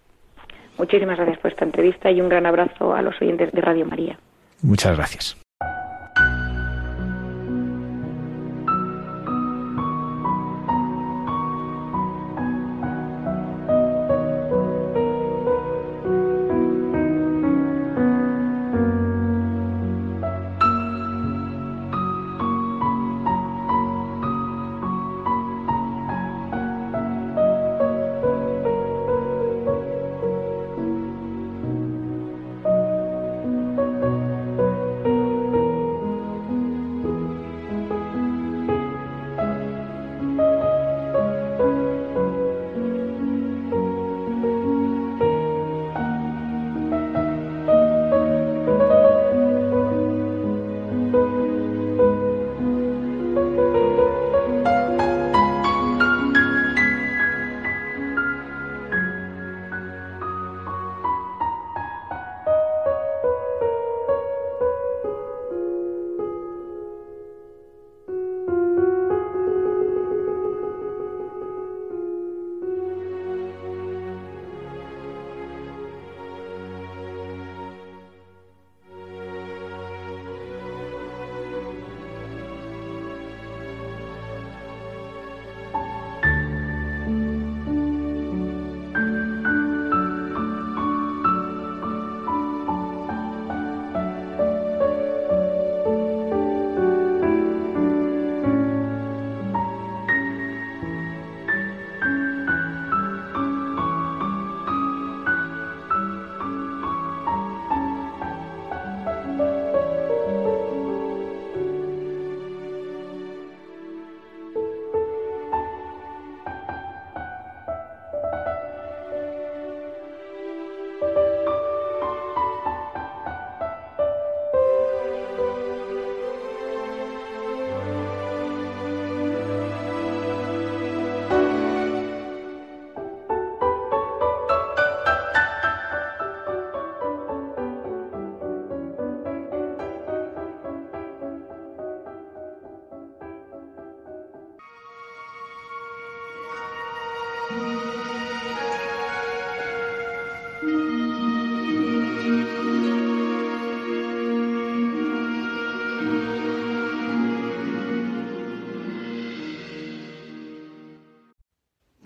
Muchísimas 0.79 1.19
gracias 1.19 1.41
por 1.41 1.51
esta 1.51 1.67
entrevista 1.67 2.11
y 2.11 2.23
un 2.23 2.31
gran 2.31 2.47
abrazo 2.47 2.95
a 2.95 3.03
los 3.03 3.21
oyentes 3.21 3.53
de 3.53 3.61
Radio 3.61 3.85
María. 3.85 4.19
Muchas 4.63 4.97
gracias. 4.97 5.42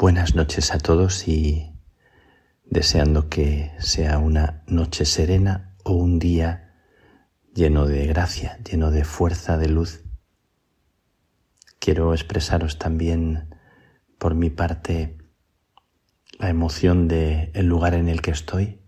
Buenas 0.06 0.36
noches 0.36 0.72
a 0.72 0.78
todos 0.78 1.26
y 1.26 1.74
deseando 2.64 3.28
que 3.28 3.72
sea 3.80 4.18
una 4.18 4.62
noche 4.68 5.04
serena 5.04 5.74
o 5.82 5.94
un 5.94 6.20
día 6.20 6.76
lleno 7.52 7.86
de 7.86 8.06
gracia, 8.06 8.56
lleno 8.62 8.92
de 8.92 9.02
fuerza, 9.02 9.58
de 9.58 9.68
luz. 9.68 10.04
Quiero 11.80 12.14
expresaros 12.14 12.78
también 12.78 13.52
por 14.16 14.36
mi 14.36 14.48
parte 14.48 15.18
la 16.38 16.50
emoción 16.50 17.08
del 17.08 17.50
el 17.54 17.66
lugar 17.66 17.94
en 17.94 18.08
el 18.08 18.22
que 18.22 18.30
estoy. 18.30 18.78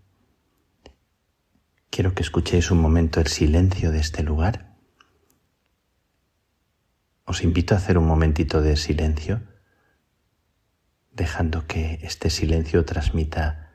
Quiero 1.90 2.14
que 2.14 2.22
escuchéis 2.22 2.70
un 2.70 2.80
momento 2.80 3.18
el 3.18 3.26
silencio 3.26 3.90
de 3.90 3.98
este 3.98 4.22
lugar. 4.22 4.76
Os 7.24 7.42
invito 7.42 7.74
a 7.74 7.78
hacer 7.78 7.98
un 7.98 8.06
momentito 8.06 8.62
de 8.62 8.76
silencio, 8.76 9.42
dejando 11.18 11.66
que 11.66 11.98
este 12.02 12.30
silencio 12.30 12.84
transmita 12.84 13.74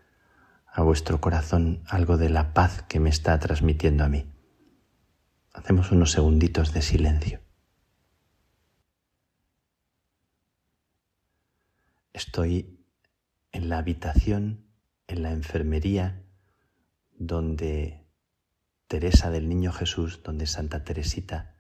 a 0.66 0.82
vuestro 0.82 1.20
corazón 1.20 1.84
algo 1.88 2.18
de 2.18 2.30
la 2.30 2.54
paz 2.54 2.84
que 2.84 3.02
me 3.02 3.10
está 3.10 3.38
transmitiendo 3.38 4.06
a 4.06 4.08
mí. 4.08 4.34
Hacemos 5.52 5.92
unos 5.92 6.12
segunditos 6.12 6.74
de 6.74 6.82
silencio. 6.82 7.42
Estoy 12.14 12.80
en 13.52 13.68
la 13.68 13.78
habitación, 13.78 14.66
en 15.08 15.22
la 15.22 15.32
enfermería, 15.32 16.24
donde 17.12 18.08
Teresa 18.88 19.30
del 19.30 19.50
Niño 19.50 19.74
Jesús, 19.74 20.24
donde 20.24 20.48
Santa 20.48 20.86
Teresita 20.86 21.58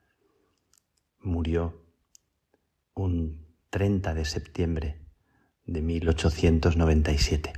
murió 1.19 1.85
un 2.93 3.53
30 3.69 4.13
de 4.13 4.25
septiembre 4.25 5.02
de 5.65 5.81
1897. 5.81 7.53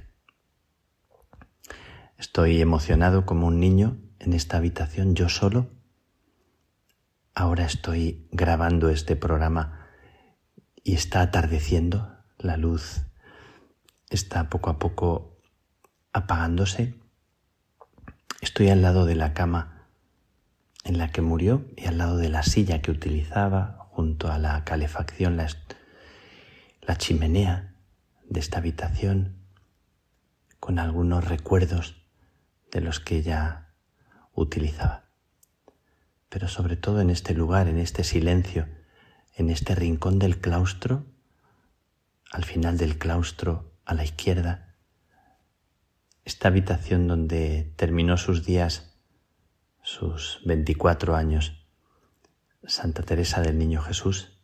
Estoy 2.18 2.62
emocionado 2.62 3.26
como 3.26 3.48
un 3.48 3.60
niño 3.60 3.98
en 4.20 4.34
esta 4.34 4.58
habitación, 4.58 5.15
yo 5.15 5.30
solo. 5.30 5.70
Ahora 7.34 7.65
estoy 7.65 8.28
grabando 8.32 8.89
este 8.89 9.15
programa 9.15 9.88
y 10.84 10.94
está 10.94 11.22
atardeciendo, 11.22 12.15
la 12.38 12.58
luz 12.58 13.02
está 14.10 14.50
poco 14.50 14.70
a 14.70 14.80
poco 14.80 15.38
apagándose. 16.13 16.96
Estoy 18.39 18.70
al 18.70 18.82
lado 18.82 19.06
de 19.06 19.15
la 19.15 19.34
cama 19.34 19.88
en 20.84 20.98
la 20.98 21.12
que 21.12 21.22
murió 21.22 21.65
y 21.76 21.88
al 21.88 21.98
lado 21.98 22.18
de 22.18 22.30
la 22.30 22.44
silla 22.44 22.82
que 22.82 22.91
utilizaba 22.91 23.89
junto 23.89 24.32
a 24.32 24.38
la 24.38 24.63
calefacción, 24.63 25.36
la, 25.36 25.48
la 26.82 26.98
chimenea 26.98 27.75
de 28.30 28.40
esta 28.40 28.58
habitación, 28.58 29.36
con 30.60 30.80
algunos 30.80 31.26
recuerdos 31.26 32.02
de 32.72 32.82
los 32.82 33.00
que 33.00 33.18
ella 33.18 33.74
utilizaba. 34.34 35.06
Pero 36.30 36.48
sobre 36.48 36.76
todo 36.76 37.02
en 37.02 37.10
este 37.10 37.34
lugar, 37.34 37.68
en 37.68 37.78
este 37.78 38.04
silencio, 38.04 38.68
en 39.36 39.50
este 39.50 39.76
rincón 39.76 40.20
del 40.20 40.40
claustro, 40.40 41.06
al 42.32 42.44
final 42.44 42.78
del 42.78 42.98
claustro 42.98 43.74
a 43.86 43.94
la 43.94 44.04
izquierda, 44.04 44.76
esta 46.24 46.48
habitación 46.48 47.08
donde 47.08 47.74
terminó 47.76 48.18
sus 48.18 48.44
días, 48.44 48.98
sus 49.84 50.42
24 50.46 51.16
años, 51.16 51.66
Santa 52.64 53.04
Teresa 53.04 53.42
del 53.42 53.60
Niño 53.60 53.82
Jesús, 53.82 54.35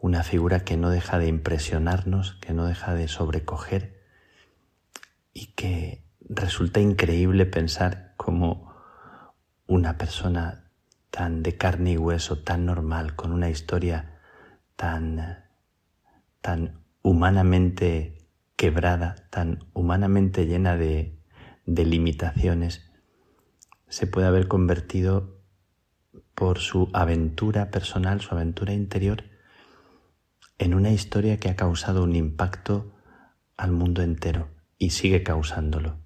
una 0.00 0.22
figura 0.22 0.60
que 0.60 0.76
no 0.76 0.90
deja 0.90 1.18
de 1.18 1.26
impresionarnos, 1.26 2.34
que 2.40 2.52
no 2.52 2.66
deja 2.66 2.94
de 2.94 3.08
sobrecoger 3.08 4.02
y 5.32 5.52
que 5.54 6.04
resulta 6.20 6.80
increíble 6.80 7.46
pensar 7.46 8.14
cómo 8.16 8.74
una 9.66 9.98
persona 9.98 10.70
tan 11.10 11.42
de 11.42 11.56
carne 11.56 11.92
y 11.92 11.96
hueso, 11.96 12.42
tan 12.42 12.66
normal, 12.66 13.16
con 13.16 13.32
una 13.32 13.50
historia 13.50 14.20
tan, 14.76 15.44
tan 16.40 16.80
humanamente 17.02 18.28
quebrada, 18.56 19.16
tan 19.30 19.64
humanamente 19.72 20.46
llena 20.46 20.76
de, 20.76 21.18
de 21.66 21.84
limitaciones, 21.84 22.90
se 23.88 24.06
puede 24.06 24.26
haber 24.26 24.48
convertido 24.48 25.38
por 26.34 26.58
su 26.58 26.88
aventura 26.92 27.70
personal, 27.70 28.20
su 28.20 28.34
aventura 28.34 28.72
interior, 28.72 29.24
en 30.58 30.74
una 30.74 30.90
historia 30.90 31.38
que 31.38 31.48
ha 31.48 31.56
causado 31.56 32.04
un 32.04 32.14
impacto 32.14 32.94
al 33.56 33.72
mundo 33.72 34.02
entero 34.02 34.48
y 34.78 34.90
sigue 34.90 35.22
causándolo. 35.22 35.98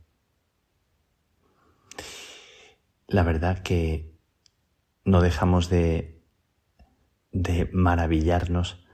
la 3.12 3.22
verdad 3.22 3.58
que 3.58 4.18
no 5.04 5.20
dejamos 5.20 5.68
de, 5.68 6.24
de 7.30 7.68
maravillarnos 7.72 8.86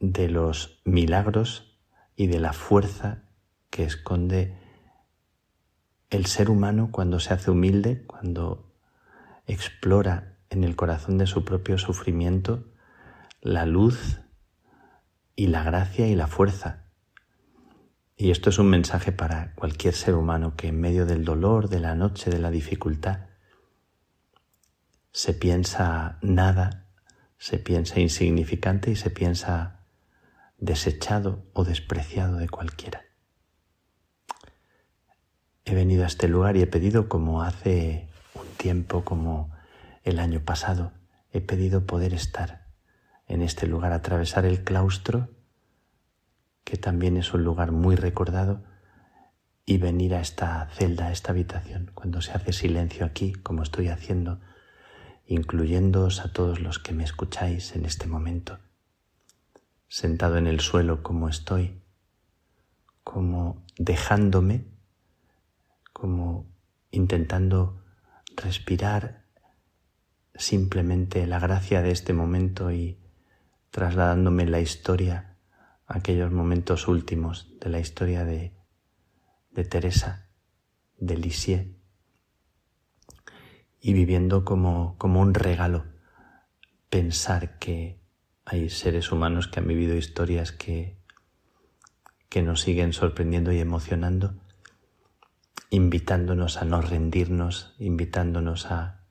de 0.00 0.28
los 0.28 0.80
milagros 0.84 1.78
y 2.16 2.26
de 2.26 2.40
la 2.40 2.52
fuerza 2.52 3.28
que 3.70 3.84
esconde 3.84 4.58
el 6.10 6.26
ser 6.26 6.50
humano 6.50 6.90
cuando 6.90 7.20
se 7.20 7.32
hace 7.32 7.50
humilde, 7.50 8.04
cuando 8.06 8.74
explora 9.46 10.38
en 10.50 10.64
el 10.64 10.74
corazón 10.74 11.18
de 11.18 11.26
su 11.26 11.44
propio 11.44 11.78
sufrimiento 11.78 12.64
la 13.40 13.66
luz 13.66 14.20
y 15.38 15.46
la 15.46 15.62
gracia 15.62 16.08
y 16.08 16.16
la 16.16 16.26
fuerza. 16.26 16.86
Y 18.16 18.32
esto 18.32 18.50
es 18.50 18.58
un 18.58 18.68
mensaje 18.68 19.12
para 19.12 19.54
cualquier 19.54 19.94
ser 19.94 20.16
humano 20.16 20.56
que 20.56 20.66
en 20.66 20.80
medio 20.80 21.06
del 21.06 21.24
dolor, 21.24 21.68
de 21.68 21.78
la 21.78 21.94
noche, 21.94 22.28
de 22.28 22.40
la 22.40 22.50
dificultad, 22.50 23.28
se 25.12 25.34
piensa 25.34 26.18
nada, 26.22 26.88
se 27.38 27.58
piensa 27.58 28.00
insignificante 28.00 28.90
y 28.90 28.96
se 28.96 29.10
piensa 29.10 29.84
desechado 30.58 31.46
o 31.52 31.62
despreciado 31.62 32.38
de 32.38 32.48
cualquiera. 32.48 33.04
He 35.64 35.76
venido 35.76 36.02
a 36.02 36.08
este 36.08 36.26
lugar 36.26 36.56
y 36.56 36.62
he 36.62 36.66
pedido 36.66 37.08
como 37.08 37.42
hace 37.42 38.08
un 38.34 38.48
tiempo, 38.56 39.04
como 39.04 39.52
el 40.02 40.18
año 40.18 40.40
pasado, 40.40 40.90
he 41.30 41.40
pedido 41.40 41.86
poder 41.86 42.12
estar 42.12 42.67
en 43.28 43.42
este 43.42 43.66
lugar, 43.66 43.92
atravesar 43.92 44.46
el 44.46 44.64
claustro, 44.64 45.28
que 46.64 46.76
también 46.76 47.16
es 47.16 47.32
un 47.34 47.44
lugar 47.44 47.72
muy 47.72 47.94
recordado, 47.94 48.64
y 49.64 49.76
venir 49.76 50.14
a 50.14 50.20
esta 50.20 50.66
celda, 50.72 51.08
a 51.08 51.12
esta 51.12 51.32
habitación, 51.32 51.90
cuando 51.92 52.22
se 52.22 52.32
hace 52.32 52.54
silencio 52.54 53.04
aquí, 53.04 53.34
como 53.34 53.62
estoy 53.62 53.88
haciendo, 53.88 54.40
incluyéndoos 55.26 56.20
a 56.20 56.32
todos 56.32 56.60
los 56.60 56.78
que 56.78 56.94
me 56.94 57.04
escucháis 57.04 57.76
en 57.76 57.84
este 57.84 58.06
momento, 58.06 58.58
sentado 59.86 60.38
en 60.38 60.46
el 60.46 60.60
suelo 60.60 61.02
como 61.02 61.28
estoy, 61.28 61.82
como 63.04 63.62
dejándome, 63.76 64.64
como 65.92 66.46
intentando 66.90 67.84
respirar 68.36 69.24
simplemente 70.34 71.26
la 71.26 71.38
gracia 71.38 71.82
de 71.82 71.90
este 71.90 72.14
momento 72.14 72.70
y 72.70 72.98
trasladándome 73.70 74.46
la 74.46 74.60
historia 74.60 75.36
aquellos 75.86 76.30
momentos 76.30 76.86
últimos 76.86 77.58
de 77.60 77.70
la 77.70 77.80
historia 77.80 78.24
de, 78.24 78.52
de 79.50 79.64
Teresa, 79.64 80.28
de 80.98 81.16
Lisieux, 81.16 81.66
y 83.80 83.92
viviendo 83.94 84.44
como, 84.44 84.96
como 84.98 85.20
un 85.20 85.34
regalo 85.34 85.86
pensar 86.90 87.58
que 87.58 88.00
hay 88.44 88.70
seres 88.70 89.12
humanos 89.12 89.48
que 89.48 89.60
han 89.60 89.68
vivido 89.68 89.96
historias 89.96 90.52
que, 90.52 90.98
que 92.28 92.42
nos 92.42 92.60
siguen 92.60 92.92
sorprendiendo 92.92 93.52
y 93.52 93.58
emocionando, 93.58 94.34
invitándonos 95.70 96.56
a 96.56 96.64
no 96.64 96.82
rendirnos, 96.82 97.74
invitándonos 97.78 98.66
a, 98.66 99.04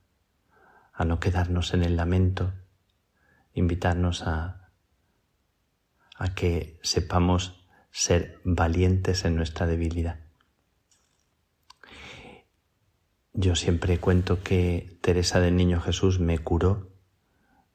a 0.94 1.06
no 1.06 1.20
quedarnos 1.20 1.74
en 1.74 1.84
el 1.84 1.96
lamento, 1.96 2.54
invitarnos 3.58 4.24
a, 4.24 4.70
que 6.36 6.80
sepamos 6.84 7.66
ser 7.92 8.40
valientes 8.44 9.26
en 9.26 9.36
nuestra 9.36 9.66
debilidad. 9.66 10.20
Yo 13.34 13.56
siempre 13.56 14.00
cuento 14.00 14.44
que 14.44 14.98
Teresa 15.02 15.40
del 15.40 15.56
Niño 15.56 15.80
Jesús 15.80 16.20
me 16.20 16.40
curó 16.40 16.92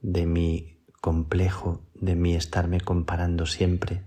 de 0.00 0.26
mi 0.26 0.84
complejo, 1.00 1.84
de 1.94 2.16
mi 2.16 2.34
estarme 2.34 2.80
comparando 2.80 3.46
siempre, 3.46 4.02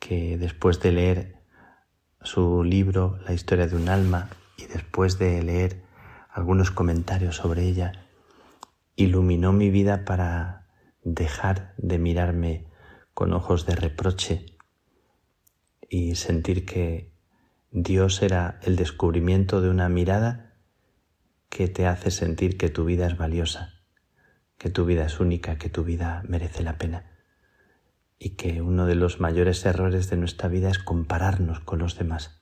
que 0.00 0.38
después 0.38 0.80
de 0.80 0.92
leer 0.92 1.36
su 2.22 2.64
libro 2.64 3.18
La 3.24 3.32
historia 3.32 3.68
de 3.68 3.76
un 3.76 3.88
alma 3.88 4.28
y 4.56 4.66
después 4.66 5.18
de 5.18 5.42
leer 5.42 5.82
algunos 6.30 6.70
comentarios 6.70 7.36
sobre 7.36 7.62
ella, 7.62 8.06
iluminó 8.96 9.52
mi 9.52 9.70
vida 9.70 10.04
para 10.04 10.65
dejar 11.06 11.72
de 11.78 11.98
mirarme 11.98 12.66
con 13.14 13.32
ojos 13.32 13.64
de 13.64 13.76
reproche 13.76 14.44
y 15.88 16.16
sentir 16.16 16.66
que 16.66 17.12
Dios 17.70 18.22
era 18.22 18.58
el 18.62 18.74
descubrimiento 18.74 19.60
de 19.60 19.70
una 19.70 19.88
mirada 19.88 20.54
que 21.48 21.68
te 21.68 21.86
hace 21.86 22.10
sentir 22.10 22.58
que 22.58 22.70
tu 22.70 22.84
vida 22.84 23.06
es 23.06 23.16
valiosa, 23.16 23.74
que 24.58 24.68
tu 24.68 24.84
vida 24.84 25.06
es 25.06 25.20
única, 25.20 25.58
que 25.58 25.68
tu 25.68 25.84
vida 25.84 26.24
merece 26.26 26.64
la 26.64 26.76
pena 26.76 27.04
y 28.18 28.30
que 28.30 28.60
uno 28.60 28.86
de 28.86 28.96
los 28.96 29.20
mayores 29.20 29.64
errores 29.64 30.10
de 30.10 30.16
nuestra 30.16 30.48
vida 30.48 30.70
es 30.70 30.80
compararnos 30.80 31.60
con 31.60 31.78
los 31.78 31.96
demás. 31.96 32.40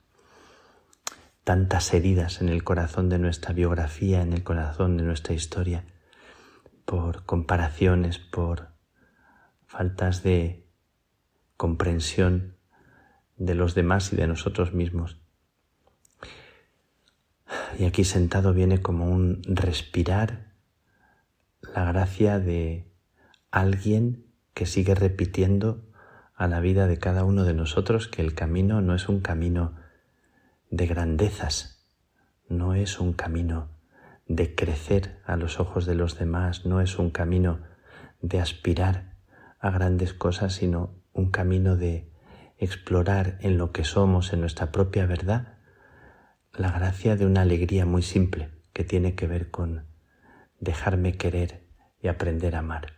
Tantas 1.45 1.93
heridas 1.93 2.41
en 2.41 2.49
el 2.49 2.65
corazón 2.65 3.11
de 3.11 3.19
nuestra 3.19 3.53
biografía, 3.53 4.23
en 4.23 4.33
el 4.33 4.43
corazón 4.43 4.97
de 4.97 5.03
nuestra 5.03 5.35
historia, 5.35 5.85
por 6.85 7.25
comparaciones, 7.25 8.19
por 8.19 8.69
faltas 9.67 10.23
de 10.23 10.67
comprensión 11.57 12.57
de 13.37 13.55
los 13.55 13.75
demás 13.75 14.13
y 14.13 14.17
de 14.17 14.27
nosotros 14.27 14.73
mismos. 14.73 15.21
Y 17.79 17.85
aquí 17.85 18.05
sentado 18.05 18.53
viene 18.53 18.81
como 18.81 19.11
un 19.11 19.43
respirar 19.45 20.53
la 21.63 21.85
gracia 21.85 22.39
de 22.39 22.93
alguien 23.51 24.27
que 24.55 24.67
sigue 24.67 24.95
repitiendo 24.95 25.85
a 26.37 26.47
la 26.47 26.61
vida 26.61 26.87
de 26.87 26.99
cada 26.99 27.25
uno 27.25 27.45
de 27.45 27.55
nosotros 27.55 28.09
que 28.09 28.23
el 28.23 28.35
camino 28.35 28.81
no 28.81 28.95
es 28.95 29.09
un 29.09 29.21
camino 29.21 29.75
de 30.71 30.87
grandezas, 30.87 31.85
no 32.49 32.75
es 32.75 33.01
un 33.01 33.13
camino 33.13 33.74
de 34.27 34.55
crecer 34.55 35.21
a 35.25 35.37
los 35.37 35.61
ojos 35.61 35.87
de 35.87 35.95
los 35.95 36.19
demás, 36.19 36.65
no 36.65 36.81
es 36.81 36.99
un 36.99 37.11
camino 37.11 37.61
de 38.21 38.41
aspirar 38.41 39.15
a 39.59 39.71
grandes 39.71 40.15
cosas, 40.15 40.55
sino 40.55 40.95
un 41.13 41.31
camino 41.31 41.77
de 41.77 42.11
explorar 42.59 43.39
en 43.41 43.59
lo 43.59 43.73
que 43.73 43.85
somos, 43.85 44.33
en 44.33 44.41
nuestra 44.41 44.73
propia 44.73 45.07
verdad, 45.07 45.59
la 46.53 46.71
gracia 46.71 47.17
de 47.17 47.27
una 47.27 47.43
alegría 47.43 47.85
muy 47.85 48.03
simple 48.03 48.51
que 48.73 48.85
tiene 48.85 49.15
que 49.15 49.27
ver 49.27 49.51
con 49.51 49.87
dejarme 50.61 51.17
querer 51.17 51.67
y 52.01 52.09
aprender 52.09 52.57
a 52.57 52.61
amar. 52.61 52.93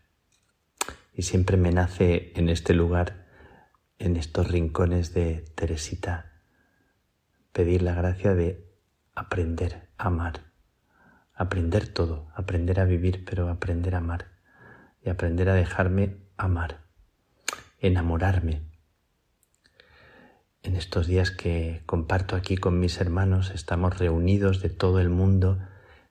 Y 1.12 1.22
siempre 1.22 1.56
me 1.56 1.70
nace 1.70 2.32
en 2.36 2.48
este 2.48 2.74
lugar, 2.74 3.26
en 3.98 4.16
estos 4.16 4.50
rincones 4.50 5.14
de 5.14 5.44
Teresita, 5.54 6.32
pedir 7.52 7.82
la 7.82 7.94
gracia 7.94 8.34
de 8.34 8.68
aprender 9.14 9.88
a 9.96 10.08
amar, 10.08 10.45
aprender 11.36 11.86
todo, 11.86 12.26
aprender 12.34 12.80
a 12.80 12.84
vivir, 12.84 13.24
pero 13.24 13.48
aprender 13.48 13.94
a 13.94 13.98
amar 13.98 14.28
y 15.04 15.10
aprender 15.10 15.48
a 15.50 15.54
dejarme 15.54 16.16
amar, 16.36 16.80
enamorarme. 17.78 18.62
En 20.62 20.74
estos 20.74 21.06
días 21.06 21.30
que 21.30 21.82
comparto 21.86 22.34
aquí 22.34 22.56
con 22.56 22.80
mis 22.80 23.00
hermanos, 23.00 23.52
estamos 23.54 23.98
reunidos 23.98 24.62
de 24.62 24.70
todo 24.70 24.98
el 24.98 25.10
mundo, 25.10 25.60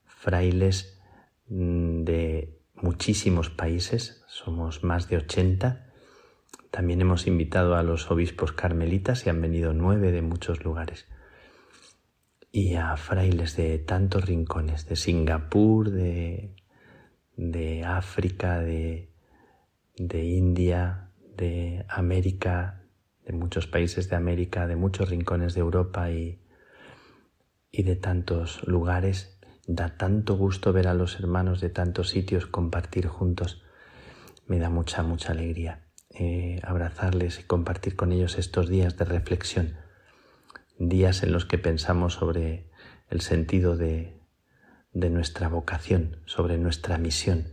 frailes 0.06 1.02
mm, 1.50 2.04
de 2.04 2.62
muchísimos 2.76 3.50
países, 3.50 4.24
somos 4.28 4.84
más 4.84 5.10
de 5.10 5.18
80. 5.18 5.92
También 6.72 7.02
hemos 7.02 7.28
invitado 7.28 7.76
a 7.76 7.84
los 7.84 8.12
obispos 8.12 8.52
carmelitas 8.54 9.26
y 9.26 9.30
han 9.30 9.42
venido 9.42 9.74
nueve 9.74 10.12
de 10.12 10.22
muchos 10.22 10.64
lugares. 10.64 11.08
Y 12.56 12.76
a 12.76 12.96
frailes 12.96 13.58
de 13.58 13.80
tantos 13.80 14.24
rincones, 14.24 14.88
de 14.88 14.96
Singapur, 14.96 15.92
de, 15.92 16.56
de 17.36 17.84
África, 17.84 18.60
de, 18.60 19.12
de 19.98 20.24
India, 20.24 21.12
de 21.36 21.86
América, 21.90 22.84
de 23.26 23.34
muchos 23.34 23.68
países 23.68 24.10
de 24.10 24.16
América, 24.16 24.68
de 24.68 24.78
muchos 24.78 25.10
rincones 25.10 25.54
de 25.54 25.60
Europa 25.60 26.12
y, 26.12 26.40
y 27.72 27.84
de 27.84 27.98
tantos 27.98 28.66
lugares 28.66 29.36
Da 29.68 29.98
tanto 29.98 30.38
gusto 30.38 30.74
ver 30.74 30.88
a 30.88 30.94
los 30.94 31.20
hermanos 31.20 31.60
de 31.60 31.70
tantos 31.70 32.10
sitios 32.10 32.46
compartir 32.46 33.08
juntos. 33.08 33.64
Me 34.46 34.60
da 34.60 34.70
mucha, 34.70 35.02
mucha 35.02 35.32
alegría 35.32 35.88
eh, 36.12 36.60
abrazarles 36.64 37.40
y 37.40 37.44
compartir 37.44 37.96
con 37.96 38.12
ellos 38.12 38.38
estos 38.38 38.70
días 38.70 38.96
de 38.96 39.06
reflexión, 39.06 39.76
días 40.78 41.24
en 41.24 41.32
los 41.32 41.46
que 41.46 41.58
pensamos 41.58 42.14
sobre 42.14 42.70
el 43.10 43.22
sentido 43.22 43.78
de, 43.78 44.20
de 44.92 45.10
nuestra 45.10 45.48
vocación, 45.48 46.18
sobre 46.26 46.58
nuestra 46.58 46.98
misión. 46.98 47.48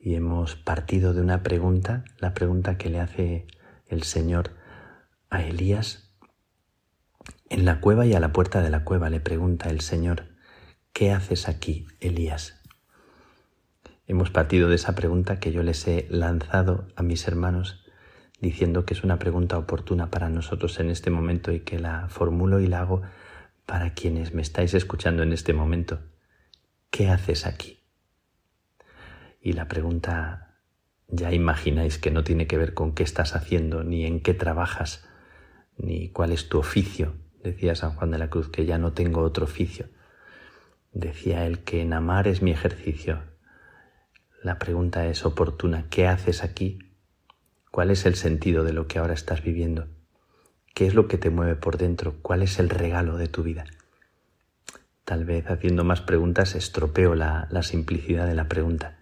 Y 0.00 0.14
hemos 0.14 0.56
partido 0.56 1.14
de 1.14 1.20
una 1.20 1.42
pregunta, 1.42 2.04
la 2.18 2.34
pregunta 2.34 2.78
que 2.78 2.90
le 2.90 3.00
hace 3.00 3.46
el 3.88 4.02
Señor 4.02 4.50
a 5.30 5.42
Elías. 5.42 6.12
En 7.48 7.64
la 7.64 7.80
cueva 7.80 8.06
y 8.06 8.14
a 8.14 8.20
la 8.20 8.32
puerta 8.32 8.62
de 8.62 8.70
la 8.70 8.84
cueva 8.84 9.10
le 9.10 9.20
pregunta 9.20 9.68
el 9.68 9.80
Señor, 9.80 10.36
¿Qué 10.96 11.12
haces 11.12 11.46
aquí, 11.46 11.86
Elías? 12.00 12.58
Hemos 14.06 14.30
partido 14.30 14.70
de 14.70 14.76
esa 14.76 14.94
pregunta 14.94 15.38
que 15.38 15.52
yo 15.52 15.62
les 15.62 15.86
he 15.86 16.06
lanzado 16.08 16.88
a 16.96 17.02
mis 17.02 17.28
hermanos 17.28 17.84
diciendo 18.46 18.84
que 18.84 18.94
es 18.94 19.02
una 19.02 19.18
pregunta 19.18 19.58
oportuna 19.58 20.08
para 20.08 20.28
nosotros 20.28 20.78
en 20.78 20.88
este 20.88 21.10
momento 21.10 21.50
y 21.50 21.60
que 21.60 21.80
la 21.80 22.08
formulo 22.08 22.60
y 22.60 22.68
la 22.68 22.78
hago 22.78 23.02
para 23.66 23.92
quienes 23.92 24.34
me 24.34 24.42
estáis 24.42 24.72
escuchando 24.74 25.24
en 25.24 25.32
este 25.32 25.52
momento. 25.52 25.98
¿Qué 26.90 27.08
haces 27.08 27.44
aquí? 27.44 27.80
Y 29.40 29.54
la 29.54 29.66
pregunta 29.66 30.60
ya 31.08 31.32
imagináis 31.32 31.98
que 31.98 32.12
no 32.12 32.22
tiene 32.22 32.46
que 32.46 32.56
ver 32.56 32.72
con 32.72 32.94
qué 32.94 33.02
estás 33.02 33.34
haciendo, 33.34 33.82
ni 33.82 34.06
en 34.06 34.20
qué 34.20 34.32
trabajas, 34.32 35.08
ni 35.76 36.10
cuál 36.10 36.30
es 36.30 36.48
tu 36.48 36.60
oficio. 36.60 37.14
Decía 37.42 37.74
San 37.74 37.96
Juan 37.96 38.12
de 38.12 38.18
la 38.18 38.30
Cruz 38.30 38.48
que 38.48 38.64
ya 38.64 38.78
no 38.78 38.92
tengo 38.92 39.22
otro 39.22 39.44
oficio. 39.44 39.88
Decía 40.92 41.46
él 41.46 41.64
que 41.64 41.82
en 41.82 41.92
amar 41.92 42.28
es 42.28 42.42
mi 42.42 42.52
ejercicio. 42.52 43.22
La 44.40 44.60
pregunta 44.60 45.08
es 45.08 45.26
oportuna. 45.26 45.86
¿Qué 45.90 46.06
haces 46.06 46.44
aquí? 46.44 46.78
¿Cuál 47.76 47.90
es 47.90 48.06
el 48.06 48.14
sentido 48.14 48.64
de 48.64 48.72
lo 48.72 48.86
que 48.86 48.98
ahora 48.98 49.12
estás 49.12 49.42
viviendo? 49.42 49.86
¿Qué 50.72 50.86
es 50.86 50.94
lo 50.94 51.08
que 51.08 51.18
te 51.18 51.28
mueve 51.28 51.56
por 51.56 51.76
dentro? 51.76 52.14
¿Cuál 52.22 52.40
es 52.40 52.58
el 52.58 52.70
regalo 52.70 53.18
de 53.18 53.28
tu 53.28 53.42
vida? 53.42 53.66
Tal 55.04 55.26
vez 55.26 55.50
haciendo 55.50 55.84
más 55.84 56.00
preguntas 56.00 56.54
estropeo 56.54 57.14
la, 57.14 57.48
la 57.50 57.62
simplicidad 57.62 58.26
de 58.26 58.34
la 58.34 58.48
pregunta. 58.48 58.96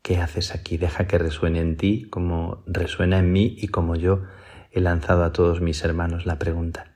¿Qué 0.00 0.16
haces 0.16 0.54
aquí? 0.54 0.78
Deja 0.78 1.06
que 1.06 1.18
resuene 1.18 1.60
en 1.60 1.76
ti 1.76 2.08
como 2.08 2.64
resuena 2.66 3.18
en 3.18 3.30
mí 3.30 3.54
y 3.58 3.68
como 3.68 3.94
yo 3.94 4.22
he 4.70 4.80
lanzado 4.80 5.22
a 5.22 5.34
todos 5.34 5.60
mis 5.60 5.84
hermanos 5.84 6.24
la 6.24 6.38
pregunta. 6.38 6.94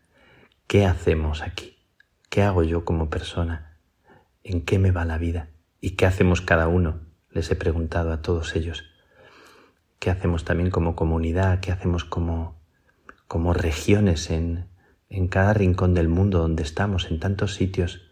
¿Qué 0.66 0.86
hacemos 0.86 1.42
aquí? 1.42 1.76
¿Qué 2.30 2.42
hago 2.42 2.62
yo 2.62 2.86
como 2.86 3.10
persona? 3.10 3.76
¿En 4.42 4.62
qué 4.62 4.78
me 4.78 4.92
va 4.92 5.04
la 5.04 5.18
vida? 5.18 5.50
¿Y 5.82 5.90
qué 5.90 6.06
hacemos 6.06 6.40
cada 6.40 6.68
uno? 6.68 7.00
Les 7.32 7.50
he 7.50 7.54
preguntado 7.54 8.14
a 8.14 8.22
todos 8.22 8.56
ellos. 8.56 8.87
¿Qué 9.98 10.10
hacemos 10.10 10.44
también 10.44 10.70
como 10.70 10.94
comunidad? 10.94 11.60
¿Qué 11.60 11.72
hacemos 11.72 12.04
como, 12.04 12.60
como 13.26 13.52
regiones 13.52 14.30
en, 14.30 14.68
en 15.08 15.28
cada 15.28 15.54
rincón 15.54 15.94
del 15.94 16.08
mundo 16.08 16.38
donde 16.38 16.62
estamos, 16.62 17.10
en 17.10 17.18
tantos 17.20 17.54
sitios? 17.54 18.10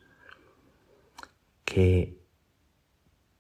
¿Qué, 1.64 2.20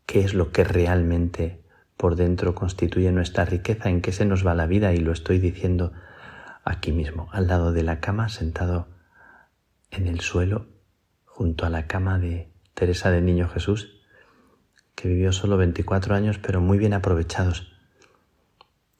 ¿Qué 0.06 0.20
es 0.20 0.34
lo 0.34 0.52
que 0.52 0.64
realmente 0.64 1.62
por 1.96 2.14
dentro 2.16 2.54
constituye 2.54 3.10
nuestra 3.10 3.44
riqueza? 3.44 3.88
¿En 3.88 4.00
qué 4.00 4.12
se 4.12 4.24
nos 4.24 4.46
va 4.46 4.54
la 4.54 4.66
vida? 4.66 4.92
Y 4.92 4.98
lo 4.98 5.12
estoy 5.12 5.38
diciendo 5.38 5.92
aquí 6.64 6.92
mismo, 6.92 7.28
al 7.32 7.48
lado 7.48 7.72
de 7.72 7.82
la 7.82 8.00
cama, 8.00 8.28
sentado 8.28 8.88
en 9.90 10.06
el 10.06 10.20
suelo 10.20 10.66
junto 11.24 11.66
a 11.66 11.70
la 11.70 11.86
cama 11.86 12.18
de 12.18 12.50
Teresa 12.74 13.10
del 13.10 13.24
Niño 13.24 13.48
Jesús, 13.48 14.00
que 14.94 15.08
vivió 15.08 15.32
solo 15.32 15.56
24 15.56 16.14
años 16.14 16.38
pero 16.38 16.60
muy 16.60 16.78
bien 16.78 16.94
aprovechados. 16.94 17.75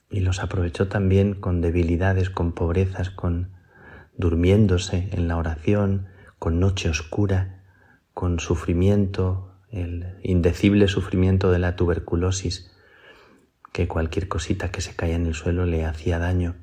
Y 0.09 0.21
los 0.21 0.41
aprovechó 0.41 0.87
también 0.87 1.33
con 1.33 1.61
debilidades, 1.61 2.29
con 2.29 2.53
pobrezas, 2.53 3.09
con 3.09 3.51
durmiéndose 4.15 5.09
en 5.11 5.27
la 5.27 5.37
oración, 5.37 6.07
con 6.39 6.59
noche 6.59 6.89
oscura, 6.89 7.63
con 8.13 8.39
sufrimiento, 8.39 9.53
el 9.69 10.17
indecible 10.23 10.87
sufrimiento 10.87 11.51
de 11.51 11.59
la 11.59 11.75
tuberculosis, 11.75 12.71
que 13.73 13.87
cualquier 13.87 14.27
cosita 14.27 14.71
que 14.71 14.81
se 14.81 14.95
caía 14.95 15.15
en 15.15 15.27
el 15.27 15.35
suelo 15.35 15.65
le 15.65 15.85
hacía 15.85 16.17
daño 16.17 16.55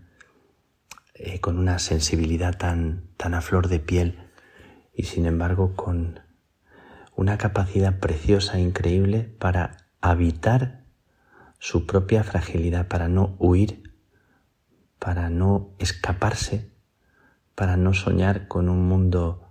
eh, 1.14 1.40
con 1.40 1.59
una 1.59 1.78
sensibilidad 1.78 2.59
tan, 2.59 3.05
tan 3.16 3.34
a 3.34 3.40
flor 3.40 3.68
de 3.68 3.78
piel 3.78 4.18
y 4.92 5.05
sin 5.05 5.26
embargo 5.26 5.74
con 5.76 6.20
una 7.14 7.38
capacidad 7.38 8.01
preciosa, 8.01 8.59
increíble 8.59 9.22
para 9.38 9.76
habitar 10.01 10.84
su 11.64 11.86
propia 11.86 12.24
fragilidad, 12.24 12.88
para 12.88 13.08
no 13.08 13.36
huir, 13.38 13.90
para 14.98 15.30
no 15.30 15.74
escaparse, 15.78 16.70
para 17.54 17.78
no 17.78 17.94
soñar 17.94 18.48
con 18.48 18.68
un 18.68 18.86
mundo 18.86 19.48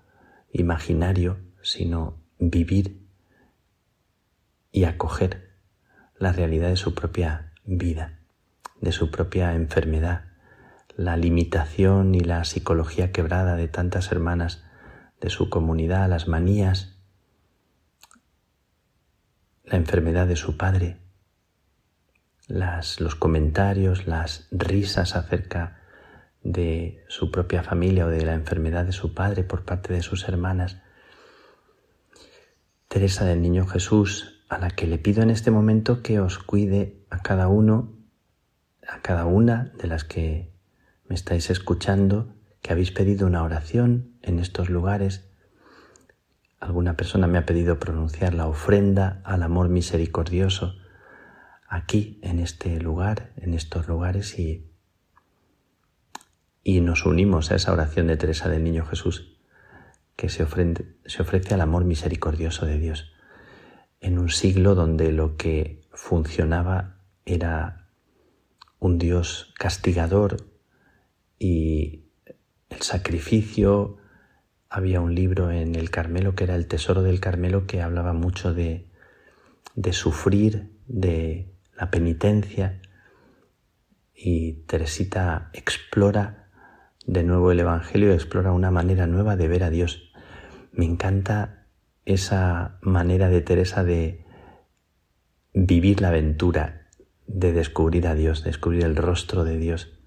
imaginario, 0.51 1.39
sino 1.63 2.21
vivir 2.37 3.01
y 4.71 4.83
acoger 4.83 5.55
la 6.19 6.31
realidad 6.31 6.69
de 6.69 6.75
su 6.75 6.93
propia 6.93 7.51
vida, 7.65 8.19
de 8.79 8.91
su 8.91 9.09
propia 9.09 9.55
enfermedad, 9.55 10.25
la 10.95 11.17
limitación 11.17 12.13
y 12.13 12.19
la 12.19 12.43
psicología 12.43 13.11
quebrada 13.11 13.55
de 13.55 13.69
tantas 13.69 14.11
hermanas 14.11 14.63
de 15.19 15.31
su 15.31 15.49
comunidad, 15.49 16.07
las 16.07 16.27
manías, 16.27 16.95
la 19.63 19.77
enfermedad 19.77 20.27
de 20.27 20.35
su 20.35 20.57
padre, 20.57 21.02
los 22.53 23.15
comentarios, 23.15 24.05
las 24.05 24.47
risas 24.51 25.15
acerca 25.15 25.79
de 26.43 27.03
su 27.07 27.31
propia 27.31 27.63
familia 27.63 28.05
o 28.05 28.09
de 28.09 28.25
la 28.25 28.35
enfermedad 28.35 28.85
de 28.85 28.91
su 28.91 29.15
padre 29.15 29.43
por 29.43 29.65
parte 29.65 29.91
de 29.91 30.03
sus 30.03 30.27
hermanas. 30.27 30.77
Teresa 32.87 33.25
del 33.25 33.41
Niño 33.41 33.65
Jesús, 33.65 34.45
a 34.49 34.59
la 34.59 34.69
que 34.69 34.85
le 34.85 34.99
pido 34.99 35.23
en 35.23 35.31
este 35.31 35.49
momento 35.49 36.03
que 36.03 36.19
os 36.19 36.37
cuide 36.37 37.03
a 37.09 37.23
cada 37.23 37.47
uno, 37.47 37.91
a 38.87 39.01
cada 39.01 39.25
una 39.25 39.71
de 39.79 39.87
las 39.87 40.03
que 40.03 40.53
me 41.07 41.15
estáis 41.15 41.49
escuchando, 41.49 42.35
que 42.61 42.71
habéis 42.71 42.91
pedido 42.91 43.25
una 43.25 43.41
oración 43.41 44.13
en 44.21 44.37
estos 44.37 44.69
lugares. 44.69 45.27
Alguna 46.59 46.95
persona 46.95 47.25
me 47.25 47.39
ha 47.39 47.47
pedido 47.47 47.79
pronunciar 47.79 48.35
la 48.35 48.45
ofrenda 48.45 49.21
al 49.23 49.41
amor 49.41 49.69
misericordioso 49.69 50.75
aquí, 51.73 52.19
en 52.21 52.39
este 52.39 52.79
lugar, 52.79 53.33
en 53.37 53.53
estos 53.53 53.87
lugares 53.87 54.37
y 54.37 54.69
y 56.63 56.79
nos 56.79 57.05
unimos 57.05 57.51
a 57.51 57.55
esa 57.55 57.73
oración 57.73 58.07
de 58.07 58.15
Teresa 58.15 58.47
del 58.47 58.63
Niño 58.63 58.85
Jesús 58.85 59.37
que 60.15 60.29
se, 60.29 60.45
se 61.05 61.21
ofrece 61.21 61.53
al 61.53 61.61
amor 61.61 61.83
misericordioso 61.83 62.65
de 62.65 62.77
Dios 62.77 63.11
en 63.99 64.19
un 64.19 64.29
siglo 64.29 64.75
donde 64.75 65.11
lo 65.11 65.35
que 65.35 65.81
funcionaba 65.91 66.99
era 67.25 67.89
un 68.79 68.97
Dios 68.97 69.53
castigador 69.57 70.37
y 71.39 72.05
el 72.69 72.81
sacrificio. 72.81 73.97
Había 74.69 75.01
un 75.01 75.15
libro 75.15 75.51
en 75.51 75.75
el 75.75 75.89
Carmelo 75.89 76.35
que 76.35 76.43
era 76.45 76.55
el 76.55 76.67
Tesoro 76.67 77.01
del 77.01 77.19
Carmelo 77.19 77.65
que 77.65 77.81
hablaba 77.81 78.13
mucho 78.13 78.53
de, 78.53 78.87
de 79.75 79.93
sufrir, 79.93 80.71
de 80.87 81.52
la 81.77 81.89
penitencia 81.89 82.81
y 84.13 84.53
Teresita 84.67 85.49
explora 85.53 86.49
de 87.05 87.23
nuevo 87.23 87.51
el 87.51 87.59
Evangelio 87.59 88.13
explora 88.13 88.51
una 88.51 88.71
manera 88.71 89.07
nueva 89.07 89.35
de 89.35 89.47
ver 89.47 89.63
a 89.63 89.69
Dios. 89.69 90.11
Me 90.71 90.85
encanta 90.85 91.67
esa 92.05 92.77
manera 92.81 93.29
de 93.29 93.41
Teresa 93.41 93.83
de 93.83 94.25
vivir 95.53 96.01
la 96.01 96.09
aventura, 96.09 96.87
de 97.27 97.51
descubrir 97.51 98.07
a 98.07 98.15
Dios, 98.15 98.43
descubrir 98.43 98.83
el 98.85 98.95
rostro 98.95 99.43
de 99.43 99.57
Dios, 99.57 99.99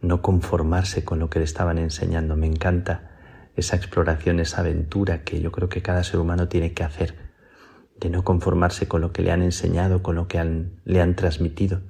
no 0.00 0.22
conformarse 0.22 1.04
con 1.04 1.18
lo 1.18 1.28
que 1.28 1.40
le 1.40 1.44
estaban 1.44 1.78
enseñando. 1.78 2.36
Me 2.36 2.46
encanta 2.46 3.10
esa 3.56 3.76
exploración, 3.76 4.40
esa 4.40 4.60
aventura 4.60 5.22
que 5.22 5.40
yo 5.40 5.52
creo 5.52 5.68
que 5.68 5.82
cada 5.82 6.04
ser 6.04 6.20
humano 6.20 6.48
tiene 6.48 6.72
que 6.72 6.84
hacer, 6.84 7.29
de 8.00 8.10
no 8.10 8.24
conformarse 8.24 8.88
con 8.88 9.00
lo 9.00 9.12
que 9.12 9.22
le 9.22 9.30
han 9.30 9.42
enseñado, 9.42 10.02
con 10.02 10.16
lo 10.16 10.26
que 10.26 10.42
le 10.84 11.00
han 11.00 11.16
transmitido. 11.16 11.82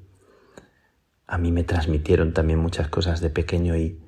A 1.27 1.39
mí 1.39 1.53
me 1.53 1.65
transmitieron 1.65 2.35
también 2.35 2.59
muchas 2.59 2.89
cosas 2.89 3.21
de 3.21 3.31
pequeño 3.31 3.77
y 3.77 4.01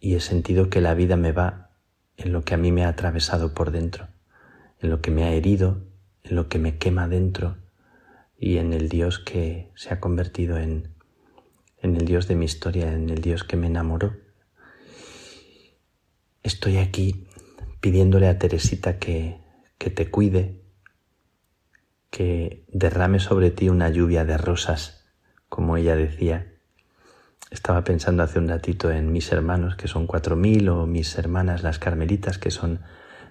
y 0.00 0.14
he 0.14 0.20
sentido 0.20 0.70
que 0.70 0.80
la 0.80 0.94
vida 0.94 1.16
me 1.16 1.32
va 1.32 1.70
en 2.16 2.32
lo 2.32 2.44
que 2.44 2.54
a 2.54 2.56
mí 2.56 2.72
me 2.72 2.84
ha 2.84 2.88
atravesado 2.88 3.54
por 3.54 3.70
dentro, 3.70 4.08
en 4.80 4.90
lo 4.90 5.00
que 5.00 5.10
me 5.10 5.24
ha 5.24 5.32
herido, 5.32 5.82
en 6.22 6.36
lo 6.36 6.48
que 6.48 6.58
me 6.58 6.78
quema 6.78 7.08
dentro 7.08 7.56
y 8.38 8.58
en 8.58 8.72
el 8.72 8.88
Dios 8.88 9.18
que 9.18 9.70
se 9.74 9.92
ha 9.92 10.00
convertido 10.00 10.58
en, 10.58 10.94
en 11.78 11.96
el 11.96 12.04
Dios 12.04 12.28
de 12.28 12.36
mi 12.36 12.44
historia, 12.44 12.92
en 12.92 13.10
el 13.10 13.20
Dios 13.20 13.44
que 13.44 13.56
me 13.56 13.66
enamoró. 13.66 14.16
Estoy 16.42 16.78
aquí 16.78 17.26
pidiéndole 17.80 18.28
a 18.28 18.38
Teresita 18.38 18.98
que, 18.98 19.40
que 19.78 19.90
te 19.90 20.10
cuide, 20.10 20.57
que 22.10 22.64
derrame 22.68 23.20
sobre 23.20 23.50
ti 23.50 23.68
una 23.68 23.88
lluvia 23.88 24.24
de 24.24 24.38
rosas, 24.38 25.06
como 25.48 25.76
ella 25.76 25.96
decía, 25.96 26.54
estaba 27.50 27.82
pensando 27.84 28.22
hace 28.22 28.38
un 28.38 28.48
ratito 28.48 28.90
en 28.90 29.10
mis 29.12 29.32
hermanos, 29.32 29.76
que 29.76 29.88
son 29.88 30.06
cuatro 30.06 30.36
mil, 30.36 30.68
o 30.68 30.86
mis 30.86 31.16
hermanas 31.16 31.62
las 31.62 31.78
carmelitas, 31.78 32.38
que 32.38 32.50
son 32.50 32.80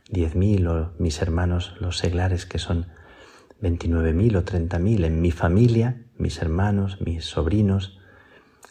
diez 0.09 0.36
mil, 0.36 0.67
o 0.67 0.93
mis 0.97 1.21
hermanos 1.21 1.75
los 1.80 1.97
seglares, 1.97 2.45
que 2.45 2.57
son 2.59 2.88
veintinueve 3.59 4.13
mil 4.13 4.36
o 4.36 4.43
treinta 4.43 4.80
mil. 4.80 5.03
En 5.03 5.21
mi 5.21 5.32
familia, 5.32 6.05
mis 6.15 6.41
hermanos, 6.41 6.99
mis 7.01 7.25
sobrinos, 7.25 7.99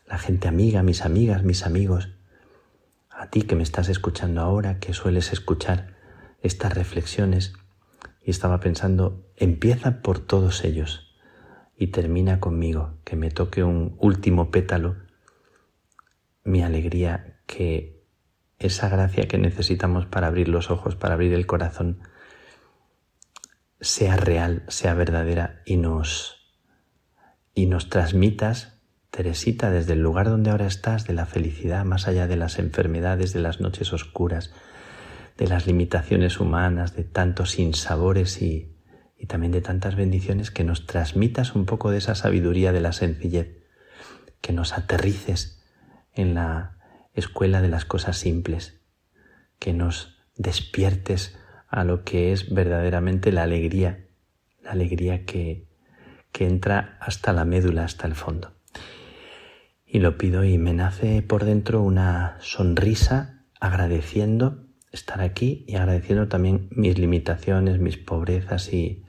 la 0.07 0.19
gente 0.19 0.49
amiga, 0.49 0.83
mis 0.83 1.05
amigas, 1.05 1.45
mis 1.45 1.65
amigos. 1.65 2.11
A 3.11 3.31
ti 3.31 3.43
que 3.43 3.57
me 3.57 3.63
estás 3.63 3.89
escuchando 3.89 4.41
ahora, 4.41 4.79
que 4.79 4.93
sueles 4.93 5.33
escuchar 5.33 5.97
estas 6.43 6.75
reflexiones, 6.75 7.55
y 8.23 8.31
estaba 8.31 8.61
pensando, 8.61 9.26
empieza 9.37 10.03
por 10.03 10.19
todos 10.19 10.65
ellos 10.65 11.15
y 11.77 11.89
termina 11.89 12.41
conmigo, 12.41 12.99
que 13.05 13.17
me 13.17 13.31
toque 13.31 13.63
un 13.63 13.97
último 13.99 14.51
pétalo. 14.51 14.97
Mi 16.43 16.63
alegría 16.63 17.41
que 17.47 18.03
esa 18.59 18.89
gracia 18.89 19.29
que 19.29 19.39
necesitamos 19.39 20.07
para 20.07 20.29
abrir 20.29 20.49
los 20.49 20.71
ojos, 20.71 20.97
para 20.97 21.15
abrir 21.15 21.35
el 21.35 21.47
corazón, 21.47 22.01
sea 23.81 24.17
real, 24.17 24.65
sea 24.69 24.95
verdadera 24.95 25.63
y 25.67 25.77
nos, 25.77 26.55
y 27.55 27.67
nos 27.67 27.91
transmitas, 27.91 28.73
Teresita, 29.11 29.71
desde 29.71 29.95
el 29.95 30.03
lugar 30.03 30.29
donde 30.29 30.51
ahora 30.51 30.67
estás, 30.67 31.07
de 31.07 31.15
la 31.15 31.25
felicidad, 31.25 31.87
más 31.87 32.07
allá 32.07 32.27
de 32.27 32.37
las 32.37 32.59
enfermedades, 32.59 33.33
de 33.33 33.41
las 33.41 33.61
noches 33.61 33.95
oscuras, 33.95 34.53
de 35.39 35.47
las 35.47 35.67
limitaciones 35.67 36.39
humanas, 36.39 36.95
de 36.95 37.05
tantos 37.05 37.53
sinsabores 37.53 38.43
y, 38.43 38.76
y 39.19 39.27
también 39.27 39.53
de 39.53 39.63
tantas 39.63 39.97
bendiciones, 39.97 40.51
que 40.51 40.65
nos 40.65 40.87
transmitas 40.87 41.55
un 41.55 41.67
poco 41.67 41.91
de 41.91 41.99
esa 41.99 42.15
sabiduría 42.15 42.73
de 42.73 42.81
la 42.81 42.93
sencillez, 42.93 43.63
que 44.41 44.53
nos 44.53 44.75
aterrices 44.75 45.63
en 46.13 46.35
la 46.35 46.79
escuela 47.15 47.63
de 47.63 47.69
las 47.69 47.85
cosas 47.85 48.19
simples, 48.19 48.81
que 49.59 49.73
nos 49.73 50.19
despiertes 50.37 51.39
a 51.69 51.85
lo 51.85 52.05
que 52.05 52.33
es 52.33 52.53
verdaderamente 52.53 53.33
la 53.33 53.45
alegría, 53.45 54.07
la 54.63 54.73
alegría 54.73 55.25
que, 55.25 55.67
que 56.31 56.47
entra 56.47 56.99
hasta 57.01 57.33
la 57.33 57.45
médula, 57.45 57.85
hasta 57.85 58.07
el 58.07 58.15
fondo. 58.15 58.53
Y 59.87 60.01
lo 60.01 60.19
pido 60.19 60.45
y 60.45 60.59
me 60.59 60.75
nace 60.75 61.23
por 61.23 61.45
dentro 61.45 61.83
una 61.83 62.37
sonrisa 62.41 63.45
agradeciendo 63.61 64.67
estar 64.93 65.21
aquí 65.21 65.65
y 65.67 65.77
agradeciendo 65.77 66.29
también 66.29 66.69
mis 66.71 66.99
limitaciones, 66.99 67.79
mis 67.79 67.97
pobrezas 67.97 68.73
y, 68.73 69.06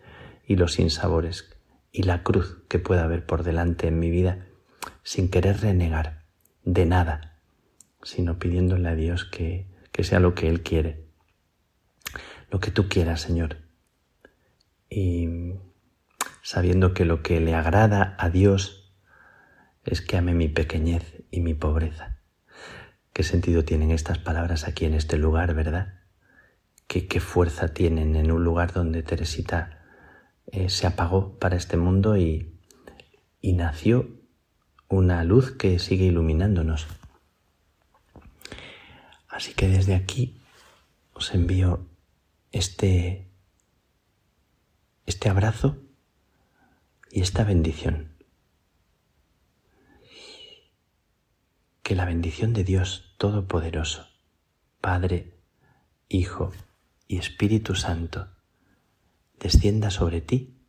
y 0.47 0.55
los 0.55 0.73
sinsabores 0.73 1.53
y 1.91 2.03
la 2.03 2.23
cruz 2.23 2.63
que 2.69 2.79
pueda 2.79 3.03
haber 3.03 3.25
por 3.25 3.43
delante 3.43 3.87
en 3.87 3.99
mi 3.99 4.09
vida 4.09 4.47
sin 5.03 5.29
querer 5.29 5.61
renegar 5.61 6.23
de 6.63 6.85
nada, 6.85 7.39
sino 8.01 8.39
pidiéndole 8.39 8.87
a 8.87 8.95
Dios 8.95 9.25
que, 9.25 9.67
que 9.91 10.03
sea 10.03 10.19
lo 10.19 10.33
que 10.33 10.47
Él 10.47 10.63
quiere, 10.63 11.05
lo 12.49 12.59
que 12.59 12.71
tú 12.71 12.87
quieras, 12.87 13.21
Señor. 13.21 13.57
Y 14.89 15.27
sabiendo 16.41 16.93
que 16.93 17.03
lo 17.03 17.21
que 17.21 17.41
le 17.41 17.53
agrada 17.53 18.15
a 18.17 18.29
Dios 18.29 18.93
es 19.83 20.01
que 20.01 20.17
ame 20.17 20.33
mi 20.33 20.47
pequeñez 20.47 21.23
y 21.29 21.41
mi 21.41 21.53
pobreza. 21.53 22.19
¿Qué 23.11 23.23
sentido 23.23 23.65
tienen 23.65 23.91
estas 23.91 24.17
palabras 24.17 24.65
aquí 24.65 24.85
en 24.85 24.93
este 24.93 25.17
lugar, 25.17 25.53
verdad? 25.55 25.95
¿Qué, 26.87 27.07
qué 27.07 27.19
fuerza 27.19 27.73
tienen 27.73 28.15
en 28.15 28.31
un 28.31 28.43
lugar 28.43 28.71
donde 28.71 29.03
Teresita 29.03 29.76
eh, 30.47 30.69
se 30.69 30.87
apagó 30.87 31.37
para 31.39 31.55
este 31.55 31.77
mundo 31.77 32.17
y, 32.17 32.57
y 33.41 33.53
nació 33.53 34.09
una 34.89 35.23
luz 35.23 35.51
que 35.51 35.79
sigue 35.79 36.05
iluminándonos. 36.05 36.87
Así 39.27 39.53
que 39.53 39.67
desde 39.67 39.93
aquí 39.93 40.41
os 41.13 41.33
envío 41.33 41.87
este, 42.51 43.27
este 45.05 45.29
abrazo 45.29 45.77
y 47.11 47.21
esta 47.21 47.43
bendición. 47.43 48.13
Que 51.83 51.95
la 51.95 52.05
bendición 52.05 52.53
de 52.53 52.63
Dios 52.63 53.13
Todopoderoso, 53.17 54.07
Padre, 54.81 55.33
Hijo 56.09 56.51
y 57.07 57.17
Espíritu 57.17 57.75
Santo, 57.75 58.29
descienda 59.39 59.89
sobre 59.91 60.21
ti 60.21 60.59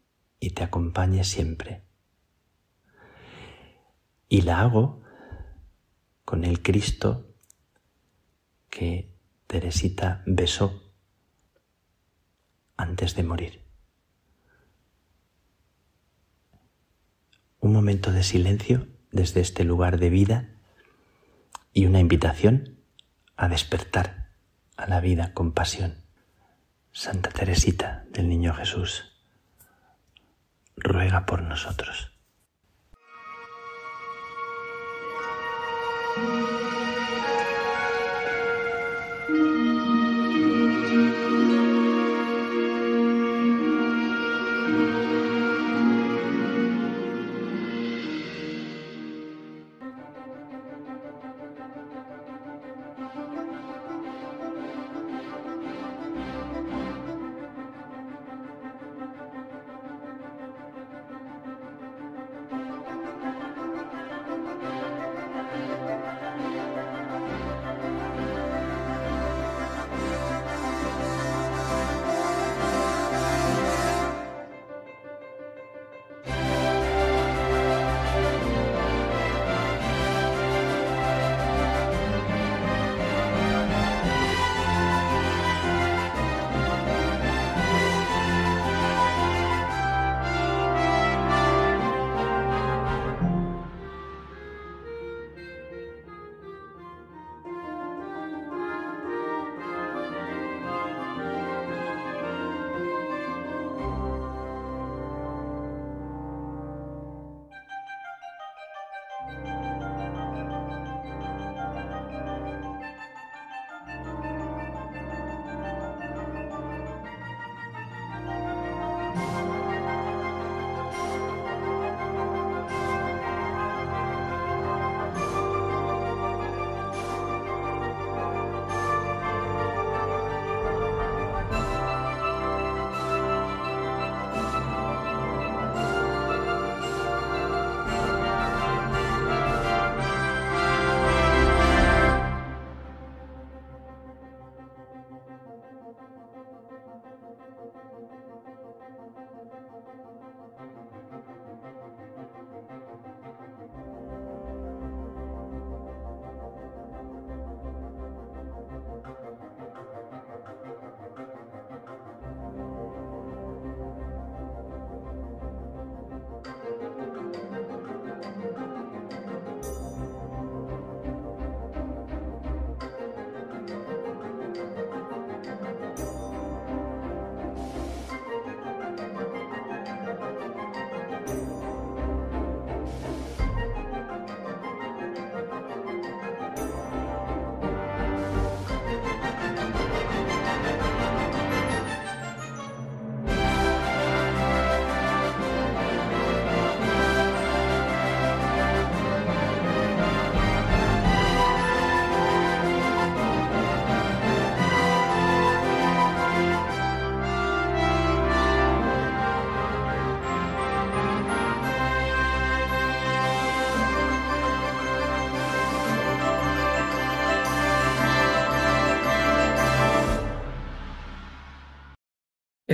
y 0.40 0.50
te 0.50 0.62
acompañe 0.62 1.24
siempre 1.24 1.88
y 4.28 4.42
la 4.42 4.60
hago 4.60 5.02
con 6.24 6.44
el 6.44 6.62
Cristo 6.62 7.34
que 8.68 9.14
Teresita 9.46 10.22
besó 10.26 10.92
antes 12.76 13.14
de 13.16 13.22
morir. 13.22 13.64
Un 17.60 17.72
momento 17.72 18.12
de 18.12 18.22
silencio 18.22 18.86
desde 19.10 19.40
este 19.40 19.64
lugar 19.64 19.98
de 19.98 20.10
vida 20.10 20.54
y 21.72 21.86
una 21.86 22.00
invitación 22.00 22.78
a 23.36 23.48
despertar 23.48 24.30
a 24.76 24.86
la 24.86 25.00
vida 25.00 25.32
con 25.32 25.52
pasión. 25.52 26.07
Santa 27.00 27.30
Teresita 27.30 28.02
del 28.10 28.28
Niño 28.28 28.52
Jesús, 28.54 29.04
ruega 30.74 31.26
por 31.26 31.42
nosotros. 31.42 32.10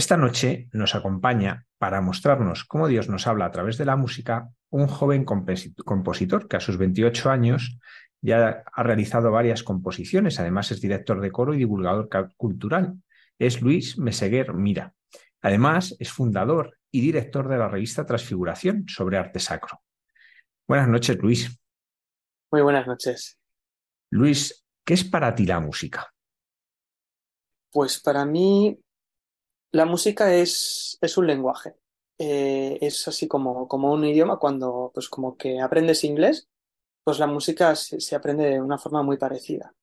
Esta 0.04 0.18
noche 0.18 0.68
nos 0.72 0.94
acompaña 0.94 1.64
para 1.78 2.02
mostrarnos 2.02 2.64
cómo 2.64 2.88
Dios 2.88 3.08
nos 3.08 3.26
habla 3.26 3.46
a 3.46 3.50
través 3.50 3.78
de 3.78 3.86
la 3.86 3.96
música 3.96 4.50
un 4.68 4.86
joven 4.86 5.24
compositor 5.24 6.46
que 6.46 6.56
a 6.58 6.60
sus 6.60 6.76
28 6.76 7.30
años 7.30 7.78
ya 8.20 8.64
ha 8.70 8.82
realizado 8.82 9.30
varias 9.30 9.62
composiciones, 9.62 10.38
además 10.38 10.70
es 10.72 10.82
director 10.82 11.22
de 11.22 11.30
coro 11.30 11.54
y 11.54 11.56
divulgador 11.56 12.10
cultural. 12.36 13.02
Es 13.38 13.62
Luis 13.62 13.96
Meseguer 13.96 14.52
Mira. 14.52 14.92
Además 15.40 15.96
es 15.98 16.12
fundador 16.12 16.76
y 16.90 17.00
director 17.00 17.48
de 17.48 17.56
la 17.56 17.68
revista 17.68 18.04
Transfiguración 18.04 18.84
sobre 18.86 19.16
arte 19.16 19.40
sacro. 19.40 19.80
Buenas 20.68 20.88
noches, 20.88 21.16
Luis. 21.16 21.58
Muy 22.52 22.60
buenas 22.60 22.86
noches. 22.86 23.38
Luis, 24.10 24.66
¿qué 24.84 24.92
es 24.92 25.04
para 25.04 25.34
ti 25.34 25.46
la 25.46 25.60
música? 25.60 26.12
Pues 27.72 28.02
para 28.02 28.26
mí 28.26 28.83
la 29.74 29.86
música 29.86 30.32
es, 30.34 30.98
es 31.00 31.18
un 31.18 31.26
lenguaje. 31.26 31.74
Eh, 32.16 32.78
es 32.80 33.08
así 33.08 33.26
como, 33.26 33.66
como 33.66 33.92
un 33.92 34.04
idioma 34.04 34.38
cuando 34.38 34.92
pues 34.94 35.08
como 35.08 35.36
que 35.36 35.60
aprendes 35.60 36.04
inglés, 36.04 36.48
pues 37.02 37.18
la 37.18 37.26
música 37.26 37.74
se, 37.74 38.14
aprende 38.14 38.44
de 38.50 38.60
una 38.60 38.78
forma 38.78 39.02
muy 39.02 39.16
parecida. 39.18 39.74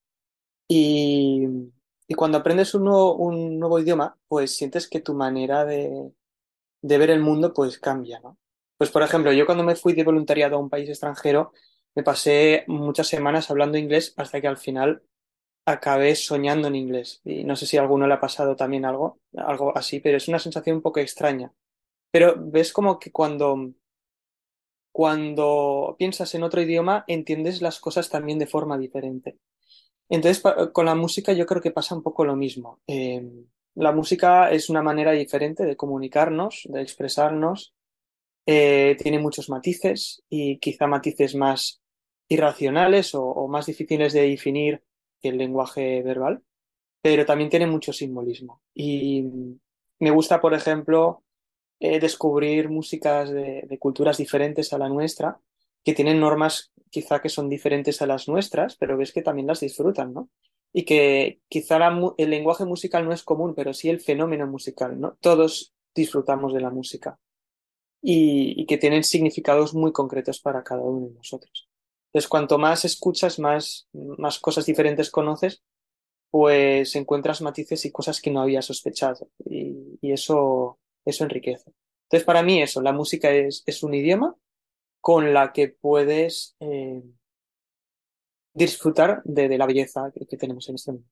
Y, 0.67 1.45
y 2.07 2.13
cuando 2.15 2.37
aprendes 2.37 2.73
un 2.73 2.85
nuevo, 2.85 3.15
un 3.15 3.59
nuevo, 3.59 3.79
idioma, 3.79 4.17
pues 4.29 4.55
sientes 4.55 4.87
que 4.89 5.01
tu 5.01 5.13
manera 5.13 5.65
de, 5.65 6.13
de 6.81 6.97
ver 6.97 7.09
el 7.11 7.21
mundo 7.21 7.53
pues 7.53 7.77
cambia, 7.79 8.21
¿no? 8.21 8.37
Pues 8.77 8.91
por 8.91 9.03
ejemplo, 9.03 9.33
yo 9.33 9.45
cuando 9.45 9.65
me 9.65 9.75
fui 9.75 9.93
de 9.93 10.05
voluntariado 10.05 10.55
a 10.55 10.59
un 10.59 10.69
país 10.69 10.89
extranjero, 10.89 11.51
me 11.95 12.03
pasé 12.03 12.63
muchas 12.67 13.07
semanas 13.09 13.51
hablando 13.51 13.77
inglés 13.77 14.13
hasta 14.17 14.39
que 14.39 14.47
al 14.47 14.57
final 14.57 15.03
acabé 15.65 16.15
soñando 16.15 16.67
en 16.67 16.75
inglés. 16.75 17.21
Y 17.23 17.43
no 17.43 17.55
sé 17.55 17.65
si 17.65 17.77
a 17.77 17.81
alguno 17.81 18.07
le 18.07 18.13
ha 18.13 18.19
pasado 18.19 18.55
también 18.55 18.85
algo, 18.85 19.19
algo 19.35 19.75
así, 19.77 19.99
pero 19.99 20.17
es 20.17 20.27
una 20.27 20.39
sensación 20.39 20.77
un 20.77 20.81
poco 20.81 20.99
extraña. 20.99 21.51
Pero 22.11 22.35
ves 22.37 22.73
como 22.73 22.99
que 22.99 23.11
cuando, 23.11 23.71
cuando 24.91 25.95
piensas 25.97 26.33
en 26.35 26.43
otro 26.43 26.61
idioma, 26.61 27.05
entiendes 27.07 27.61
las 27.61 27.79
cosas 27.79 28.09
también 28.09 28.39
de 28.39 28.47
forma 28.47 28.77
diferente. 28.77 29.37
Entonces, 30.09 30.43
con 30.73 30.85
la 30.85 30.95
música 30.95 31.31
yo 31.33 31.45
creo 31.45 31.61
que 31.61 31.71
pasa 31.71 31.95
un 31.95 32.03
poco 32.03 32.25
lo 32.25 32.35
mismo. 32.35 32.81
Em, 32.85 33.45
la 33.75 33.93
música 33.93 34.51
es 34.51 34.69
una 34.69 34.81
manera 34.81 35.13
diferente 35.13 35.63
de 35.63 35.77
comunicarnos, 35.77 36.63
de 36.69 36.81
expresarnos. 36.81 37.73
Eh, 38.45 38.97
tiene 39.01 39.19
muchos 39.19 39.49
matices 39.49 40.23
y 40.29 40.57
quizá 40.59 40.87
matices 40.87 41.35
más 41.35 41.81
irracionales 42.27 43.11
o 43.13 43.47
más 43.47 43.67
difíciles 43.67 44.13
de 44.13 44.21
definir 44.21 44.83
el 45.29 45.37
lenguaje 45.37 46.01
verbal, 46.03 46.43
pero 47.01 47.25
también 47.25 47.49
tiene 47.49 47.67
mucho 47.67 47.93
simbolismo. 47.93 48.61
Y 48.73 49.23
me 49.99 50.11
gusta, 50.11 50.41
por 50.41 50.53
ejemplo, 50.53 51.23
eh, 51.79 51.99
descubrir 51.99 52.69
músicas 52.69 53.31
de, 53.31 53.77
culturas 53.79 54.17
diferentes 54.17 54.71
a 54.73 54.77
la 54.77 54.89
nuestra 54.89 55.39
que 55.83 55.93
tienen 55.93 56.19
normas 56.19 56.71
quizá 56.91 57.21
que 57.21 57.29
son 57.29 57.49
diferentes 57.49 58.01
a 58.01 58.05
las 58.05 58.27
nuestras, 58.27 58.75
pero 58.75 58.97
ves 58.97 59.11
que 59.11 59.23
también 59.23 59.47
las 59.47 59.61
disfrutan, 59.61 60.13
¿no? 60.13 60.29
Y 60.73 60.83
que 60.83 61.39
quizá 61.47 61.79
el 62.17 62.29
lenguaje 62.29 62.65
musical 62.65 63.05
no 63.05 63.13
es 63.13 63.23
común, 63.23 63.55
pero 63.55 63.73
sí 63.73 63.89
el 63.89 63.99
fenómeno 63.99 64.45
musical, 64.45 64.99
¿no? 64.99 65.17
Todos 65.21 65.73
disfrutamos 65.95 66.53
de 66.53 66.61
la 66.61 66.69
música 66.69 67.17
y, 68.01 68.65
que 68.65 68.77
tienen 68.77 69.03
significados 69.03 69.73
muy 69.73 69.91
concretos 69.91 70.39
para 70.39 70.63
cada 70.63 70.81
uno 70.81 71.07
de 71.07 71.13
nosotros. 71.13 71.70
Entonces, 72.11 72.29
cuanto 72.29 72.57
más 72.57 72.83
escuchas, 72.83 73.39
más, 73.39 73.87
más 73.93 74.39
cosas 74.39 74.65
diferentes 74.65 75.09
conoces, 75.09 75.63
pues 76.29 76.95
encuentras 76.95 77.41
matices 77.41 77.85
y 77.85 77.91
cosas 77.91 78.21
que 78.21 78.31
no 78.31 78.41
había 78.41 78.61
sospechado 78.61 79.29
y, 79.45 79.97
eso, 80.01 80.79
eso 81.05 81.23
enriquece. 81.23 81.71
Entonces, 82.05 82.25
para 82.25 82.43
mí 82.43 82.61
eso, 82.61 82.81
la 82.81 82.91
música 82.91 83.31
es, 83.31 83.63
es 83.65 83.83
un 83.83 83.93
idioma 83.93 84.35
con 85.01 85.33
la 85.33 85.51
que 85.51 85.69
puedes 85.69 86.55
eh, 86.59 87.01
disfrutar 88.53 89.21
de, 89.23 89.57
la 89.57 89.65
belleza 89.65 90.11
que, 90.13 90.37
tenemos 90.37 90.69
en 90.69 90.75
este 90.75 90.91
mundo. 90.91 91.07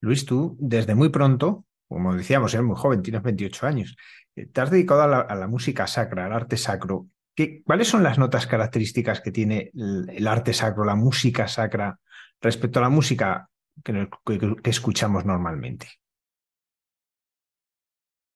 Luis, 0.00 0.26
tú 0.26 0.56
desde 0.58 0.94
muy 0.94 1.08
pronto, 1.08 1.64
como 1.88 2.14
decíamos, 2.14 2.52
eres 2.54 2.66
muy 2.66 2.76
joven, 2.76 3.02
tienes 3.02 3.22
28 3.22 3.66
años, 3.66 3.96
eh, 4.36 4.46
te 4.46 4.60
has 4.60 4.70
dedicado 4.70 5.02
a 5.02 5.34
la, 5.34 5.46
música 5.46 5.86
sacra, 5.86 6.26
al 6.26 6.32
arte 6.32 6.56
sacro. 6.56 7.06
¿Qué, 7.34 7.62
¿Cuáles 7.62 7.88
son 7.88 8.02
las 8.02 8.18
notas 8.18 8.46
características 8.46 9.20
que 9.20 9.32
tiene 9.32 9.70
el, 9.74 10.26
arte 10.26 10.52
sacro, 10.52 10.84
la 10.84 10.94
música 10.94 11.48
sacra, 11.48 11.98
respecto 12.40 12.78
a 12.78 12.82
la 12.82 12.88
música 12.88 13.48
que 13.84 14.70
escuchamos 14.70 15.24
normalmente? 15.24 15.86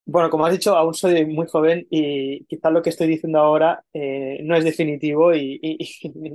Bueno, 0.08 0.30
como 0.30 0.46
has 0.46 0.52
dicho, 0.52 0.76
aún 0.76 0.94
soy 0.94 1.26
muy 1.26 1.48
joven 1.48 1.84
y 1.90 2.44
quizás 2.44 2.72
lo 2.72 2.80
que 2.80 2.90
estoy 2.90 3.08
diciendo 3.08 3.40
ahora 3.40 3.84
eh, 3.92 4.38
no 4.44 4.54
es 4.54 4.64
definitivo 4.64 5.34
y, 5.34 5.60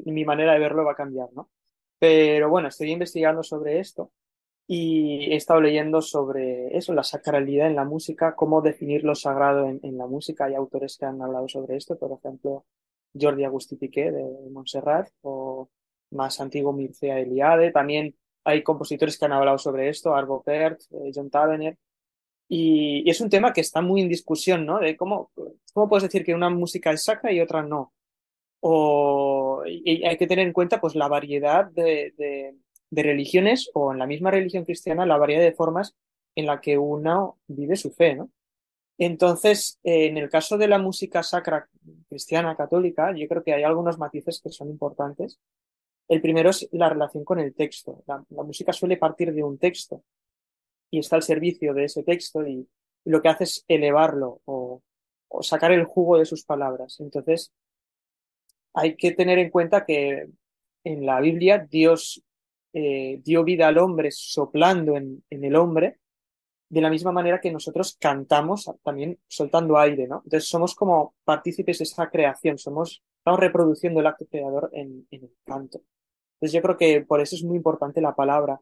mi 0.05 0.25
manera 0.25 0.53
de 0.53 0.59
verlo 0.59 0.83
va 0.83 0.91
a 0.91 0.95
cambiar, 0.95 1.29
¿no? 1.33 1.49
Pero 1.97 2.49
bueno, 2.49 2.67
estoy 2.67 2.91
investigando 2.91 3.43
sobre 3.43 3.79
esto 3.79 4.11
y 4.73 5.33
he 5.33 5.35
estado 5.35 5.59
leyendo 5.59 6.01
sobre 6.01 6.77
eso, 6.77 6.93
la 6.93 7.03
sacralidad 7.03 7.67
en 7.67 7.75
la 7.75 7.83
música, 7.83 8.35
cómo 8.35 8.61
definir 8.61 9.03
lo 9.03 9.15
sagrado 9.15 9.67
en, 9.67 9.97
la 9.97 10.07
música. 10.07 10.45
Hay 10.45 10.55
autores 10.55 10.97
que 10.97 11.03
han 11.03 11.21
hablado 11.21 11.49
sobre 11.49 11.75
esto, 11.75 11.97
por 11.99 12.17
ejemplo, 12.17 12.63
Jordi 13.13 13.43
Agustí 13.43 13.75
Piqué 13.75 14.13
de 14.13 14.23
Montserrat 14.49 15.09
o 15.23 15.69
más 16.11 16.39
antiguo 16.39 16.71
Mircea 16.71 17.19
Eliade. 17.19 17.73
También 17.73 18.15
hay 18.45 18.63
compositores 18.63 19.19
que 19.19 19.25
han 19.25 19.33
hablado 19.33 19.57
sobre 19.57 19.89
esto, 19.89 20.15
Arvo 20.15 20.41
Pärt, 20.41 20.79
eh, 20.91 21.11
John 21.13 21.29
Tavener. 21.29 21.77
Y, 22.47 23.09
es 23.09 23.19
un 23.19 23.29
tema 23.29 23.51
que 23.51 23.59
está 23.59 23.81
muy 23.81 23.99
en 23.99 24.07
discusión, 24.07 24.65
¿no? 24.65 24.79
De 24.79 24.95
cómo, 24.95 25.31
cómo 25.73 25.89
puedes 25.89 26.03
decir 26.03 26.23
que 26.23 26.33
una 26.33 26.49
música 26.49 26.91
es 26.91 27.03
sacra 27.03 27.33
y 27.33 27.41
otra 27.41 27.61
no. 27.61 27.91
O 28.61 29.63
y 29.65 30.05
hay 30.05 30.17
que 30.17 30.27
tener 30.27 30.47
en 30.47 30.53
cuenta 30.53 30.79
pues 30.79 30.95
la 30.95 31.09
variedad 31.09 31.65
de, 31.65 32.55
de, 32.91 33.03
religiones 33.03 33.71
o 33.73 33.91
en 33.91 33.99
la 33.99 34.05
misma 34.05 34.31
religión 34.31 34.65
cristiana 34.65 35.05
la 35.05 35.17
variedad 35.17 35.41
de 35.41 35.53
formas 35.53 35.95
en 36.35 36.45
la 36.45 36.61
que 36.61 36.77
uno 36.77 37.39
vive 37.47 37.75
su 37.75 37.91
fe, 37.91 38.15
¿no? 38.15 38.29
Entonces, 38.97 39.79
en 39.83 40.17
el 40.17 40.29
caso 40.29 40.59
de 40.59 40.67
la 40.67 40.77
música 40.77 41.23
sacra 41.23 41.67
cristiana 42.07 42.55
católica, 42.55 43.11
yo 43.15 43.27
creo 43.27 43.43
que 43.43 43.53
hay 43.53 43.63
algunos 43.63 43.97
matices 43.97 44.39
que 44.43 44.51
son 44.51 44.69
importantes. 44.69 45.39
El 46.07 46.21
primero 46.21 46.51
es 46.51 46.69
la 46.71 46.89
relación 46.89 47.23
con 47.25 47.39
el 47.39 47.55
texto. 47.55 48.03
la 48.05 48.43
música 48.43 48.73
suele 48.73 48.97
partir 48.97 49.33
de 49.33 49.43
un 49.43 49.57
texto 49.57 50.03
y 50.91 50.99
está 50.99 51.15
al 51.15 51.23
servicio 51.23 51.73
de 51.73 51.85
ese 51.85 52.03
texto 52.03 52.45
y, 52.45 52.67
lo 53.05 53.21
que 53.21 53.29
hace 53.29 53.45
es 53.45 53.65
elevarlo 53.67 54.41
o, 54.45 54.83
sacar 55.41 55.71
el 55.71 55.85
jugo 55.85 56.19
de 56.19 56.25
sus 56.25 56.43
palabras. 56.43 56.99
Entonces, 56.99 57.51
hay 58.73 58.95
que 58.95 59.11
tener 59.11 59.39
en 59.39 59.49
cuenta 59.49 59.85
que 59.85 60.27
en 60.83 61.05
la 61.05 61.19
Biblia 61.21 61.57
Dios 61.57 62.21
eh, 62.73 63.19
dio 63.23 63.43
vida 63.43 63.67
al 63.67 63.77
hombre 63.77 64.11
soplando 64.11 64.95
en, 64.95 65.23
el 65.29 65.55
hombre, 65.55 65.99
de 66.69 66.81
la 66.81 66.89
misma 66.89 67.11
manera 67.11 67.41
que 67.41 67.51
nosotros 67.51 67.97
cantamos 67.99 68.69
también 68.81 69.19
soltando 69.27 69.77
aire, 69.77 70.07
¿no? 70.07 70.21
Entonces 70.23 70.47
somos 70.47 70.73
como 70.73 71.15
partícipes 71.25 71.79
de 71.79 71.83
esa 71.83 72.09
creación, 72.09 72.57
somos, 72.57 73.03
estamos 73.17 73.41
reproduciendo 73.41 73.99
el 73.99 74.07
acto 74.07 74.25
creador 74.25 74.69
en, 74.73 75.05
el 75.11 75.29
canto. 75.43 75.81
Entonces 76.35 76.53
yo 76.53 76.61
creo 76.61 76.77
que 76.77 77.01
por 77.01 77.19
eso 77.19 77.35
es 77.35 77.43
muy 77.43 77.57
importante 77.57 77.99
la 77.99 78.15
palabra, 78.15 78.61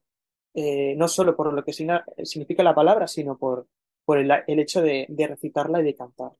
eh, 0.55 0.95
no 0.97 1.07
solo 1.07 1.35
por 1.35 1.53
lo 1.53 1.63
que 1.63 1.71
significa 1.71 2.63
la 2.63 2.73
palabra, 2.73 3.07
sino 3.07 3.37
por, 3.37 3.67
por 4.05 4.17
el, 4.17 4.31
hecho 4.59 4.81
de, 4.81 5.05
recitarla 5.29 5.81
y 5.81 5.83
de 5.83 5.95
cantar. 5.95 6.31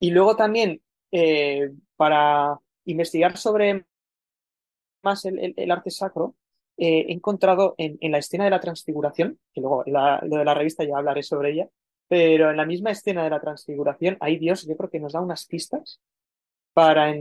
Y 0.00 0.10
luego 0.10 0.34
también, 0.34 0.82
eh, 1.12 1.70
para 1.94 2.58
investigar 2.86 3.36
sobre 3.36 3.86
más 5.04 5.24
el, 5.24 5.70
arte 5.70 5.90
sacro, 5.90 6.34
eh, 6.76 7.06
he 7.08 7.12
encontrado 7.12 7.74
en, 7.78 7.98
la 8.10 8.18
escena 8.18 8.44
de 8.44 8.50
la 8.50 8.60
transfiguración, 8.60 9.38
que 9.52 9.60
luego 9.60 9.84
lo 9.86 10.38
de 10.38 10.44
la 10.44 10.54
revista 10.54 10.84
ya 10.84 10.96
hablaré 10.96 11.22
sobre 11.22 11.52
ella, 11.52 11.68
pero 12.08 12.50
en 12.50 12.56
la 12.56 12.66
misma 12.66 12.90
escena 12.90 13.24
de 13.24 13.30
la 13.30 13.40
transfiguración, 13.40 14.16
ahí 14.20 14.38
Dios 14.38 14.66
yo 14.66 14.76
creo 14.76 14.90
que 14.90 15.00
nos 15.00 15.12
da 15.12 15.20
unas 15.20 15.46
pistas 15.46 16.00
para, 16.72 17.14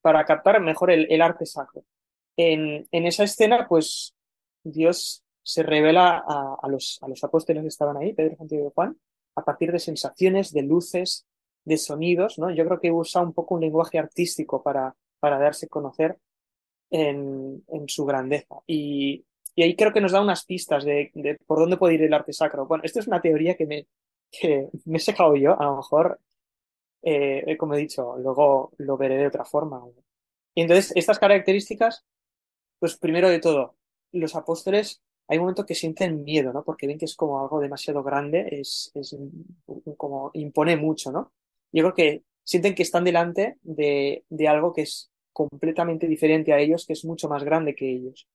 para 0.00 0.24
captar 0.24 0.60
mejor 0.60 0.90
el, 0.90 1.22
arte 1.22 1.46
sacro. 1.46 1.84
En, 2.36 2.86
esa 2.90 3.24
escena, 3.24 3.66
pues 3.68 4.14
Dios 4.62 5.24
se 5.42 5.62
revela 5.62 6.22
a, 6.26 6.68
los, 6.68 6.98
a 7.02 7.08
los 7.08 7.22
apóstoles 7.24 7.62
que 7.62 7.68
estaban 7.68 7.96
ahí, 7.96 8.12
Pedro, 8.12 8.36
Santiago 8.36 8.68
y 8.68 8.72
Juan, 8.74 8.96
a 9.36 9.44
partir 9.44 9.72
de 9.72 9.78
sensaciones, 9.78 10.52
de 10.52 10.62
luces, 10.62 11.26
de 11.64 11.76
sonidos, 11.76 12.38
¿no? 12.38 12.50
Yo 12.50 12.64
creo 12.64 12.80
que 12.80 12.92
usa 12.92 13.22
un 13.22 13.32
poco 13.32 13.54
un 13.56 13.60
lenguaje 13.60 13.98
artístico 13.98 14.62
para, 14.62 14.94
para 15.18 15.38
darse 15.38 15.66
a 15.66 15.68
conocer 15.68 16.18
en, 16.90 17.64
en 17.68 17.88
su 17.88 18.04
grandeza. 18.04 18.56
Y, 18.66 19.24
y, 19.54 19.62
ahí 19.62 19.76
creo 19.76 19.92
que 19.92 20.00
nos 20.00 20.12
da 20.12 20.20
unas 20.20 20.44
pistas 20.44 20.84
de, 20.84 21.10
de, 21.14 21.36
por 21.46 21.58
dónde 21.58 21.76
puede 21.76 21.94
ir 21.94 22.02
el 22.02 22.14
arte 22.14 22.32
sacro. 22.32 22.66
Bueno, 22.66 22.84
esto 22.84 23.00
es 23.00 23.06
una 23.06 23.20
teoría 23.20 23.56
que 23.56 23.66
me, 23.66 23.86
que 24.30 24.68
me 24.86 24.98
he 24.98 25.00
sacado 25.00 25.36
yo, 25.36 25.58
a 25.60 25.64
lo 25.64 25.76
mejor, 25.76 26.20
eh, 27.02 27.56
como 27.58 27.74
he 27.74 27.78
dicho, 27.78 28.16
luego 28.18 28.72
lo 28.78 28.96
veré 28.96 29.16
de 29.16 29.26
otra 29.26 29.44
forma. 29.44 29.82
Y 30.54 30.62
entonces, 30.62 30.92
estas 30.96 31.18
características, 31.18 32.04
pues 32.78 32.96
primero 32.96 33.28
de 33.28 33.40
todo, 33.40 33.76
los 34.12 34.34
apóstoles 34.36 35.02
hay 35.28 35.38
un 35.38 35.44
momento 35.44 35.66
que 35.66 35.74
sienten 35.74 36.22
miedo, 36.22 36.52
¿no? 36.52 36.62
Porque 36.64 36.86
ven 36.86 36.98
que 36.98 37.04
es 37.04 37.16
como 37.16 37.40
algo 37.40 37.60
demasiado 37.60 38.02
grande, 38.02 38.46
es, 38.52 38.92
es 38.94 39.16
como 39.96 40.30
impone 40.34 40.76
mucho, 40.76 41.10
¿no? 41.10 41.32
Yo 41.72 41.82
creo 41.82 41.94
que 41.94 42.22
sienten 42.44 42.74
que 42.74 42.84
están 42.84 43.04
delante 43.04 43.58
de, 43.62 44.24
de 44.28 44.48
algo 44.48 44.72
que 44.72 44.82
es 44.82 45.10
completamente 45.36 46.08
diferente 46.08 46.54
a 46.54 46.58
ellos, 46.58 46.86
que 46.86 46.94
es 46.94 47.04
mucho 47.04 47.28
más 47.28 47.44
grande 47.44 47.74
que 47.74 47.90
ellos. 47.90 48.26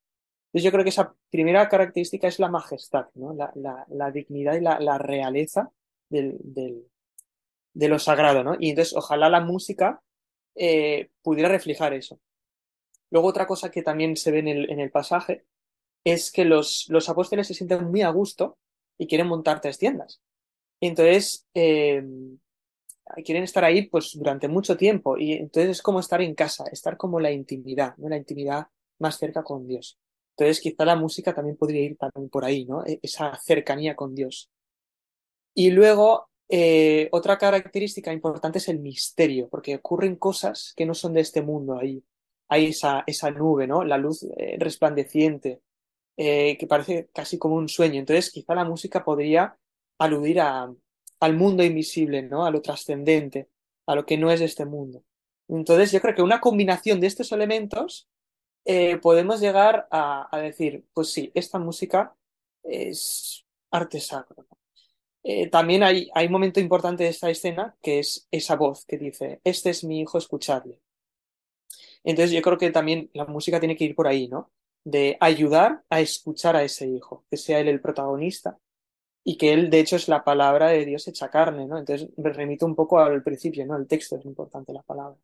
Entonces 0.45 0.63
yo 0.63 0.71
creo 0.71 0.83
que 0.83 0.91
esa 0.91 1.15
primera 1.31 1.67
característica 1.67 2.27
es 2.27 2.37
la 2.37 2.47
majestad, 2.47 3.07
¿no? 3.15 3.33
la, 3.33 4.11
dignidad 4.11 4.53
y 4.53 4.61
la, 4.61 4.97
realeza 4.99 5.71
del, 6.09 6.37
de 7.73 7.89
lo 7.89 7.97
sagrado. 7.97 8.55
Y 8.59 8.69
entonces 8.69 8.95
ojalá 8.95 9.29
la 9.29 9.41
música 9.41 9.99
eh, 10.53 11.09
pudiera 11.23 11.49
reflejar 11.49 11.95
eso. 11.95 12.19
Luego 13.09 13.29
otra 13.29 13.47
cosa 13.47 13.71
que 13.71 13.81
también 13.81 14.15
se 14.15 14.29
ve 14.29 14.39
en 14.39 14.47
el, 14.49 14.69
en 14.69 14.79
el 14.79 14.91
pasaje 14.91 15.43
es 16.03 16.31
que 16.31 16.45
los, 16.45 16.85
los 16.89 17.09
apóstoles 17.09 17.47
se 17.47 17.55
sienten 17.55 17.85
muy 17.85 18.03
a 18.03 18.11
gusto 18.11 18.59
y 18.99 19.07
quieren 19.07 19.25
montar 19.25 19.59
tres 19.59 19.79
tiendas. 19.79 20.21
Entonces, 20.79 21.47
eh, 21.55 22.03
quieren 23.23 23.43
estar 23.43 23.63
ahí 23.63 23.83
pues 23.87 24.11
durante 24.15 24.47
mucho 24.47 24.77
tiempo 24.77 25.17
y 25.17 25.33
entonces 25.33 25.71
es 25.71 25.81
como 25.81 25.99
estar 25.99 26.21
en 26.21 26.35
casa, 26.35 26.65
estar 26.71 26.97
como 26.97 27.19
la 27.19 27.31
intimidad, 27.31 27.95
¿no? 27.97 28.09
la 28.09 28.17
intimidad 28.17 28.67
más 28.99 29.17
cerca 29.17 29.43
con 29.43 29.67
Dios. 29.67 29.99
Entonces 30.37 30.61
quizá 30.61 30.85
la 30.85 30.95
música 30.95 31.33
también 31.33 31.57
podría 31.57 31.81
ir 31.81 31.97
por 32.31 32.45
ahí, 32.45 32.65
¿no? 32.65 32.85
E, 32.85 32.99
esa 33.01 33.37
cercanía 33.37 33.95
con 33.95 34.15
Dios. 34.15 34.49
Y 35.53 35.71
luego, 35.71 36.29
eh, 36.49 37.09
otra 37.11 37.37
característica 37.37 38.13
importante 38.13 38.59
es 38.59 38.69
el 38.69 38.79
misterio, 38.79 39.49
porque 39.49 39.75
ocurren 39.75 40.15
cosas 40.15 40.73
que 40.75 40.85
no 40.85 40.93
son 40.93 41.13
de 41.13 41.21
este 41.21 41.41
mundo 41.41 41.77
ahí. 41.77 42.03
Hay 42.49 42.67
esa, 42.67 43.03
esa 43.07 43.31
nube, 43.31 43.67
¿no? 43.67 43.83
La 43.83 43.97
luz 43.97 44.23
eh, 44.37 44.57
resplandeciente, 44.59 45.61
eh, 46.17 46.57
que 46.57 46.67
parece 46.67 47.09
casi 47.13 47.37
como 47.37 47.55
un 47.55 47.69
sueño. 47.69 47.99
Entonces, 47.99 48.31
quizá 48.31 48.55
la 48.55 48.65
música 48.65 49.03
podría 49.03 49.57
aludir 49.99 50.41
a, 50.41 50.73
al 51.21 51.35
mundo 51.35 51.63
invisible, 51.63 52.21
¿no? 52.23 52.45
A 52.45 52.51
lo 52.51 52.61
trascendente, 52.61 53.49
a 53.85 53.95
lo 53.95 54.05
que 54.05 54.17
no 54.17 54.31
es 54.31 54.41
este 54.41 54.65
mundo. 54.65 55.03
Entonces, 55.47 55.91
yo 55.91 56.01
creo 56.01 56.15
que 56.15 56.21
una 56.21 56.41
combinación 56.41 56.99
de 56.99 57.07
estos 57.07 57.31
elementos 57.31 58.09
eh, 58.65 58.97
podemos 58.97 59.39
llegar 59.39 59.87
a, 59.91 60.29
decir, 60.41 60.85
pues 60.93 61.11
sí, 61.11 61.31
esta 61.33 61.59
música 61.59 62.15
es 62.63 63.45
arte 63.71 63.99
sacro. 63.99 64.45
Eh, 65.23 65.47
también 65.49 65.83
hay, 65.83 66.09
hay 66.13 66.25
un 66.25 66.31
momento 66.33 66.59
importante 66.59 67.03
de 67.03 67.09
esta 67.09 67.29
escena 67.29 67.75
que 67.81 67.99
es 67.99 68.27
esa 68.31 68.55
voz 68.55 68.85
que 68.85 68.97
dice, 68.97 69.39
este 69.43 69.69
es 69.69 69.83
mi 69.83 70.01
hijo, 70.01 70.17
escuchadle. 70.17 70.79
Entonces 72.03 72.31
yo 72.31 72.41
creo 72.41 72.57
que 72.57 72.71
también 72.71 73.09
la 73.13 73.25
música 73.25 73.59
tiene 73.59 73.75
que 73.75 73.85
ir 73.85 73.95
por 73.95 74.07
ahí, 74.07 74.27
¿no? 74.27 74.51
de 74.83 75.17
ayudar 75.19 75.83
a 75.89 76.01
escuchar 76.01 76.55
a 76.55 76.63
ese 76.63 76.87
hijo, 76.87 77.25
que 77.29 77.37
sea 77.37 77.59
él 77.59 77.67
el 77.67 77.81
protagonista 77.81 78.57
y 79.23 79.37
que 79.37 79.53
él, 79.53 79.69
de 79.69 79.79
hecho, 79.79 79.95
es 79.95 80.07
la 80.07 80.23
palabra 80.23 80.69
de 80.69 80.85
Dios 80.85 81.07
hecha 81.07 81.29
carne, 81.29 81.67
¿no? 81.67 81.77
Entonces 81.77 82.09
me 82.17 82.33
remito 82.33 82.65
un 82.65 82.75
poco 82.75 82.99
al 82.99 83.21
principio, 83.23 83.65
¿no? 83.65 83.77
El 83.77 83.87
texto 83.87 84.15
es 84.15 84.25
importante, 84.25 84.73
la 84.73 84.81
palabra. 84.81 85.17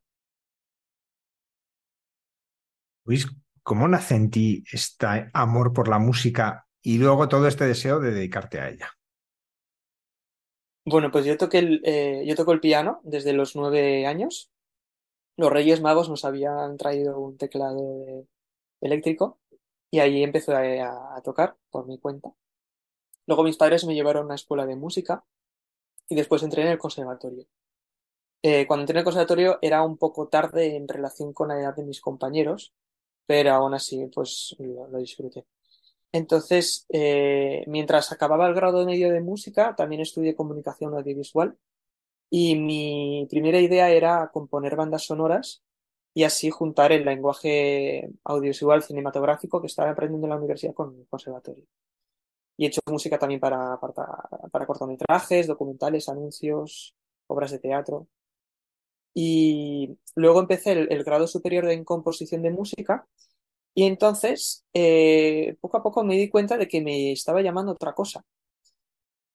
Luis, 3.06 3.28
¿cómo 3.64 3.88
nace 3.88 4.16
en 4.16 4.30
ti 4.30 4.64
este 4.72 5.30
amor 5.34 5.74
por 5.74 5.88
la 5.88 5.98
música 5.98 6.68
y 6.82 6.98
luego 6.98 7.28
todo 7.28 7.48
este 7.48 7.66
deseo 7.66 8.00
de 8.00 8.12
dedicarte 8.12 8.60
a 8.60 8.70
ella? 8.70 8.90
Bueno, 10.86 11.12
pues 11.12 11.26
yo 11.26 11.38
toqué 11.38 11.60
el, 11.60 11.82
eh, 11.84 12.24
yo 12.26 12.36
toco 12.36 12.54
el 12.54 12.62
piano 12.62 13.02
desde 13.04 13.34
los 13.34 13.56
nueve 13.56 14.06
años. 14.06 14.52
Los 15.36 15.52
Reyes 15.52 15.82
Magos 15.82 16.10
nos 16.10 16.24
habían 16.24 16.78
traído 16.78 17.20
un 17.20 17.38
teclado 17.38 18.26
eléctrico 18.80 19.40
y 19.92 20.00
ahí 20.00 20.24
empecé 20.24 20.54
a, 20.82 21.16
a 21.16 21.22
tocar 21.22 21.58
por 21.70 21.88
mi 21.88 22.00
cuenta. 22.00 22.32
Luego 23.28 23.44
mis 23.44 23.58
padres 23.58 23.86
me 23.86 23.94
llevaron 23.94 24.24
a 24.24 24.26
una 24.28 24.36
escuela 24.36 24.66
de 24.66 24.76
música 24.76 25.24
y 26.10 26.16
después 26.16 26.44
entré 26.44 26.64
en 26.64 26.70
el 26.70 26.78
conservatorio. 26.78 27.46
Eh, 28.42 28.66
cuando 28.68 28.84
entré 28.84 28.94
en 28.94 29.00
el 29.00 29.04
conservatorio 29.04 29.60
era 29.62 29.84
un 29.84 29.98
poco 29.98 30.28
tarde 30.28 30.76
en 30.76 30.88
relación 30.88 31.34
con 31.34 31.50
la 31.50 31.60
edad 31.60 31.76
de 31.76 31.84
mis 31.84 32.02
compañeros, 32.02 32.74
pero 33.26 33.54
aún 33.54 33.74
así 33.74 34.08
pues 34.14 34.56
lo, 34.60 34.98
disfruté. 35.00 35.46
Entonces, 36.12 36.86
eh, 36.90 37.64
mientras 37.68 38.12
acababa 38.12 38.48
el 38.48 38.56
grado 38.56 38.86
medio 38.86 39.12
de 39.12 39.22
música, 39.22 39.76
también 39.76 40.02
estudié 40.02 40.36
comunicación 40.36 40.94
audiovisual 40.96 41.58
y 42.30 42.56
mi 42.56 43.28
primera 43.30 43.60
idea 43.60 43.90
era 43.92 44.30
componer 44.34 44.76
bandas 44.76 45.06
sonoras 45.06 45.64
y 46.14 46.24
así 46.24 46.50
juntar 46.52 46.92
el 46.92 47.06
lenguaje 47.06 48.10
audiovisual 48.24 48.84
cinematográfico 48.84 49.62
que 49.62 49.68
estaba 49.68 49.92
aprendiendo 49.92 50.28
en 50.28 50.32
la 50.32 50.38
universidad 50.38 50.74
con 50.74 50.96
el 50.98 51.08
conservatorio. 51.08 51.66
Y 52.58 52.66
he 52.66 52.68
hecho 52.70 52.82
música 52.88 53.20
también 53.20 53.40
para, 53.40 53.80
para, 53.80 54.66
cortometrajes, 54.66 55.48
documentales, 55.48 56.10
anuncios, 56.10 56.96
obras 57.28 57.52
de 57.52 57.60
teatro. 57.60 58.08
Y 59.14 59.98
luego 60.16 60.40
empecé 60.40 60.72
el, 60.74 61.04
grado 61.04 61.28
superior 61.28 61.70
en 61.70 61.84
composición 61.84 62.42
de 62.42 62.52
música 62.52 63.08
y 63.74 63.84
entonces 63.84 64.66
eh, 64.74 65.56
poco 65.62 65.78
a 65.78 65.84
poco 65.84 66.04
me 66.04 66.16
di 66.16 66.30
cuenta 66.30 66.58
de 66.58 66.68
que 66.68 66.82
me 66.82 67.12
estaba 67.12 67.42
llamando 67.42 67.74
otra 67.74 67.94
cosa. 67.94 68.24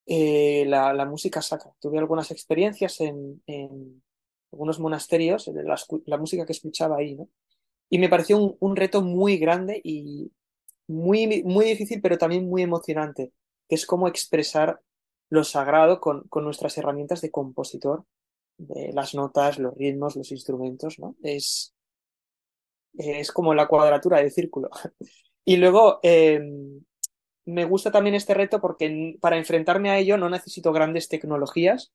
Eh, 0.07 0.65
la, 0.67 1.05
música 1.07 1.41
sacra. 1.43 1.73
Tuve 1.81 1.99
algunas 1.99 2.31
experiencias 2.33 3.01
en, 3.01 3.43
algunos 4.53 4.81
monasterios, 4.81 5.47
la, 5.49 5.77
la, 6.07 6.19
música 6.19 6.45
que 6.45 6.53
escuchaba 6.53 6.97
ahí, 6.99 7.15
¿no? 7.15 7.29
Y 7.89 7.99
me 7.99 8.09
pareció 8.09 8.39
un, 8.39 8.57
un 8.61 8.77
reto 8.77 9.03
muy 9.03 9.37
grande 9.39 9.81
y, 9.85 10.33
muy, 10.87 11.43
muy 11.45 11.67
difícil, 11.67 12.01
pero 12.01 12.19
también 12.19 12.49
muy 12.49 12.63
emocionante, 12.63 13.33
que 13.69 13.75
es 13.75 13.87
cómo 13.87 14.09
expresar 14.09 14.81
lo 15.29 15.45
sagrado 15.45 16.01
con, 16.01 16.29
con 16.29 16.45
nuestras 16.45 16.77
herramientas 16.79 17.21
de 17.21 17.31
compositor, 17.31 18.05
de 18.59 18.93
las 18.93 19.15
notas, 19.15 19.59
los 19.59 19.75
ritmos, 19.75 20.17
los 20.17 20.31
instrumentos, 20.31 20.99
¿no? 20.99 21.17
Es, 21.23 21.75
es 22.95 23.33
como 23.33 23.55
la 23.55 23.67
cuadratura 23.67 24.19
del 24.19 24.31
círculo. 24.31 24.71
y 25.45 25.57
luego, 25.57 26.01
em, 26.03 26.83
me 27.45 27.65
gusta 27.65 27.91
también 27.91 28.15
este 28.15 28.35
reto 28.35 28.61
porque 28.61 29.17
para 29.21 29.37
enfrentarme 29.37 29.91
a 29.91 29.99
ello 29.99 30.17
no 30.17 30.29
necesito 30.31 30.73
grandes 30.73 31.09
tecnologías 31.09 31.93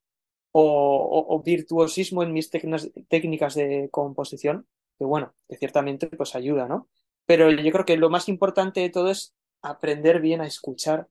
o, 0.52 1.26
o, 1.30 1.44
virtuosismo 1.44 2.24
en 2.24 2.34
mis 2.34 2.50
técnicas 2.50 3.56
de 3.56 3.90
composición, 3.92 4.68
que 4.98 5.06
bueno, 5.06 5.36
que 5.48 5.58
ciertamente 5.58 6.08
pues 6.08 6.36
ayuda, 6.36 6.68
¿no? 6.68 6.90
Pero 7.28 7.52
yo 7.52 7.72
creo 7.72 7.86
que 7.86 7.98
lo 7.98 8.10
más 8.10 8.30
importante 8.30 8.80
de 8.80 8.90
todo 8.90 9.12
es 9.12 9.36
aprender 9.62 10.22
bien 10.22 10.42
a 10.42 10.48
escuchar, 10.48 11.08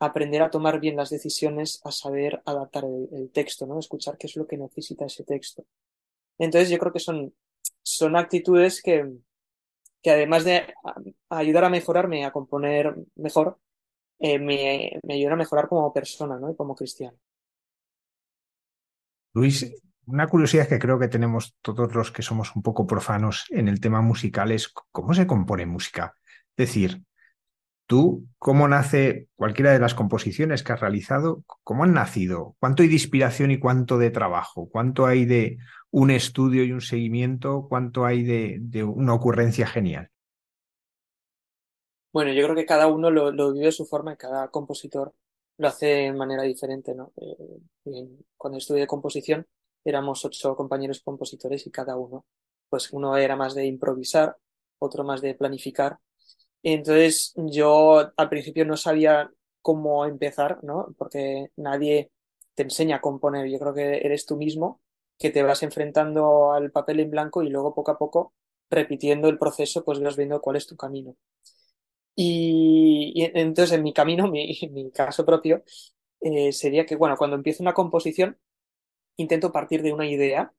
aprender 0.00 0.42
a 0.42 0.50
tomar 0.50 0.80
bien 0.80 0.96
las 0.96 1.10
decisiones, 1.10 1.80
a 1.84 1.92
saber 1.92 2.42
adaptar 2.44 2.84
el, 2.84 3.30
texto, 3.30 3.64
¿no? 3.66 3.78
Escuchar 3.78 4.18
qué 4.18 4.26
es 4.26 4.36
lo 4.36 4.46
que 4.46 4.58
necesita 4.58 5.06
ese 5.06 5.24
texto. 5.24 5.64
Entonces 6.38 6.70
yo 6.70 6.78
creo 6.78 6.92
que 6.92 6.98
son, 6.98 7.32
son 7.82 8.16
actitudes 8.16 8.82
que, 8.82 9.08
que 10.02 10.10
además 10.10 10.44
de 10.44 10.74
ayudar 11.28 11.64
a 11.64 11.70
mejorarme, 11.70 12.24
a 12.24 12.32
componer 12.32 12.92
mejor, 13.14 13.58
eh, 14.18 14.40
me, 14.40 14.98
me 15.04 15.14
ayudan 15.14 15.34
a 15.34 15.36
mejorar 15.36 15.68
como 15.68 15.92
persona, 15.92 16.36
¿no? 16.36 16.50
Y 16.50 16.56
como 16.56 16.74
cristiano. 16.74 17.16
Luis, 19.34 19.72
una 20.06 20.26
curiosidad 20.28 20.68
que 20.68 20.78
creo 20.78 20.98
que 20.98 21.08
tenemos 21.08 21.56
todos 21.62 21.94
los 21.94 22.10
que 22.10 22.22
somos 22.22 22.54
un 22.54 22.62
poco 22.62 22.86
profanos 22.86 23.46
en 23.50 23.68
el 23.68 23.80
tema 23.80 24.02
musical 24.02 24.52
es 24.52 24.68
cómo 24.68 25.14
se 25.14 25.26
compone 25.26 25.66
música. 25.66 26.14
Es 26.56 26.68
decir, 26.68 27.02
tú, 27.86 28.26
¿cómo 28.38 28.68
nace 28.68 29.28
cualquiera 29.34 29.72
de 29.72 29.78
las 29.78 29.94
composiciones 29.94 30.62
que 30.62 30.72
has 30.72 30.80
realizado? 30.80 31.44
¿Cómo 31.62 31.84
han 31.84 31.94
nacido? 31.94 32.56
¿Cuánto 32.58 32.82
hay 32.82 32.88
de 32.88 32.94
inspiración 32.94 33.50
y 33.50 33.58
cuánto 33.58 33.98
de 33.98 34.10
trabajo? 34.10 34.68
¿Cuánto 34.70 35.06
hay 35.06 35.24
de 35.24 35.58
un 35.90 36.10
estudio 36.10 36.64
y 36.64 36.72
un 36.72 36.80
seguimiento? 36.80 37.66
¿Cuánto 37.68 38.04
hay 38.04 38.22
de, 38.22 38.84
una 38.84 39.14
ocurrencia 39.14 39.66
genial? 39.66 40.10
Bueno, 42.12 42.32
yo 42.32 42.44
creo 42.44 42.54
que 42.54 42.66
cada 42.66 42.86
uno 42.86 43.10
lo, 43.10 43.52
vive 43.52 43.66
de 43.66 43.72
su 43.72 43.86
forma 43.86 44.12
y 44.12 44.16
cada 44.16 44.48
compositor 44.48 45.12
lo 45.56 45.68
hace 45.68 45.86
de 45.86 46.12
manera 46.12 46.42
diferente, 46.42 46.94
¿no? 46.94 47.12
Eh, 47.16 48.08
cuando 48.36 48.58
estudié 48.58 48.86
composición, 48.86 49.46
éramos 49.84 50.24
ocho 50.24 50.56
compañeros 50.56 51.00
compositores 51.00 51.66
y 51.66 51.70
cada 51.70 51.96
uno, 51.96 52.24
pues 52.68 52.92
uno 52.92 53.16
era 53.16 53.36
más 53.36 53.54
de 53.54 53.66
improvisar, 53.66 54.36
otro 54.78 55.04
más 55.04 55.20
de 55.20 55.34
planificar. 55.34 55.98
entonces 56.62 57.32
yo 57.36 58.12
al 58.16 58.28
principio 58.28 58.64
no 58.64 58.76
sabía 58.76 59.30
cómo 59.62 60.06
empezar, 60.06 60.62
¿no? 60.64 60.94
Porque 60.98 61.50
nadie 61.56 62.10
te 62.54 62.64
enseña 62.64 62.96
a 62.96 63.00
componer. 63.00 63.48
Yo 63.48 63.58
creo 63.58 63.74
que 63.74 63.98
eres 63.98 64.26
tú 64.26 64.36
mismo 64.36 64.80
que 65.18 65.30
te 65.30 65.42
vas 65.42 65.62
enfrentando 65.62 66.52
al 66.52 66.70
papel 66.70 67.00
en 67.00 67.10
blanco 67.10 67.42
y 67.42 67.50
luego 67.50 67.74
poco 67.74 67.90
a 67.92 67.98
poco 67.98 68.34
repitiendo 68.70 69.28
el 69.28 69.38
proceso, 69.38 69.84
pues 69.84 70.00
vas 70.00 70.16
viendo 70.16 70.40
cuál 70.40 70.56
es 70.56 70.66
tu 70.66 70.76
camino. 70.76 71.16
Y, 72.16 73.30
entonces 73.34 73.76
en 73.76 73.82
mi 73.82 73.92
camino, 73.92 74.28
mi, 74.28 74.58
mi 74.72 74.90
caso 74.90 75.24
propio, 75.24 75.62
eh, 76.20 76.52
sería 76.52 76.86
que, 76.86 76.96
bueno, 76.96 77.16
cuando 77.16 77.36
empiezo 77.36 77.62
una 77.62 77.74
composición, 77.74 78.38
intento 79.16 79.52
partir 79.52 79.82
de 79.82 79.92
una 79.92 80.06
idea 80.06 80.52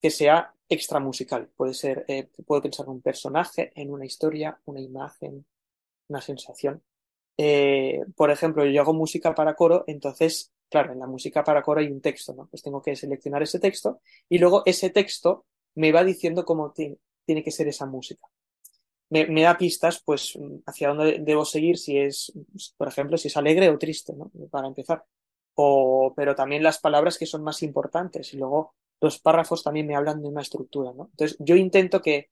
que 0.00 0.10
sea 0.10 0.54
extra 0.68 1.00
musical. 1.00 1.48
Puede 1.56 1.74
ser, 1.74 2.04
eh, 2.08 2.28
puedo 2.46 2.62
pensar 2.62 2.86
en 2.86 2.92
un 2.92 3.02
personaje, 3.02 3.72
en 3.74 3.90
una 3.90 4.04
historia, 4.04 4.60
una 4.66 4.80
imagen, 4.80 5.46
una 6.08 6.20
sensación. 6.20 6.82
Eh, 7.36 8.00
por 8.16 8.30
ejemplo, 8.30 8.64
yo 8.66 8.80
hago 8.82 8.94
música 8.94 9.34
para 9.34 9.54
coro, 9.54 9.84
entonces, 9.86 10.52
claro, 10.68 10.92
en 10.92 11.00
la 11.00 11.06
música 11.06 11.42
para 11.42 11.62
coro 11.62 11.80
hay 11.80 11.88
un 11.88 12.00
texto, 12.00 12.34
¿no? 12.34 12.46
Pues 12.46 12.62
tengo 12.62 12.82
que 12.82 12.94
seleccionar 12.96 13.42
ese 13.42 13.58
texto 13.58 14.00
y 14.28 14.38
luego 14.38 14.62
ese 14.66 14.90
texto 14.90 15.46
me 15.74 15.92
va 15.92 16.04
diciendo 16.04 16.44
cómo 16.44 16.72
tiene 16.72 17.42
que 17.42 17.50
ser 17.50 17.68
esa 17.68 17.86
música. 17.86 18.26
Me, 19.10 19.26
me, 19.26 19.42
da 19.42 19.56
pistas, 19.58 20.02
pues, 20.04 20.38
hacia 20.66 20.88
dónde 20.88 21.18
debo 21.20 21.44
seguir, 21.44 21.78
si 21.78 21.98
es, 21.98 22.32
por 22.76 22.88
ejemplo, 22.88 23.16
si 23.18 23.28
es 23.28 23.36
alegre 23.36 23.68
o 23.70 23.78
triste, 23.78 24.12
¿no? 24.14 24.30
Para 24.50 24.66
empezar 24.66 25.04
o, 25.54 26.12
pero 26.16 26.34
también 26.34 26.62
las 26.62 26.78
palabras 26.80 27.18
que 27.18 27.26
son 27.26 27.42
más 27.42 27.62
importantes 27.62 28.32
y 28.34 28.38
luego 28.38 28.74
los 29.00 29.18
párrafos 29.18 29.62
también 29.62 29.86
me 29.86 29.96
hablan 29.96 30.22
de 30.22 30.28
una 30.28 30.42
estructura, 30.42 30.92
¿no? 30.94 31.08
Entonces 31.12 31.36
yo 31.40 31.56
intento 31.56 32.00
que 32.02 32.30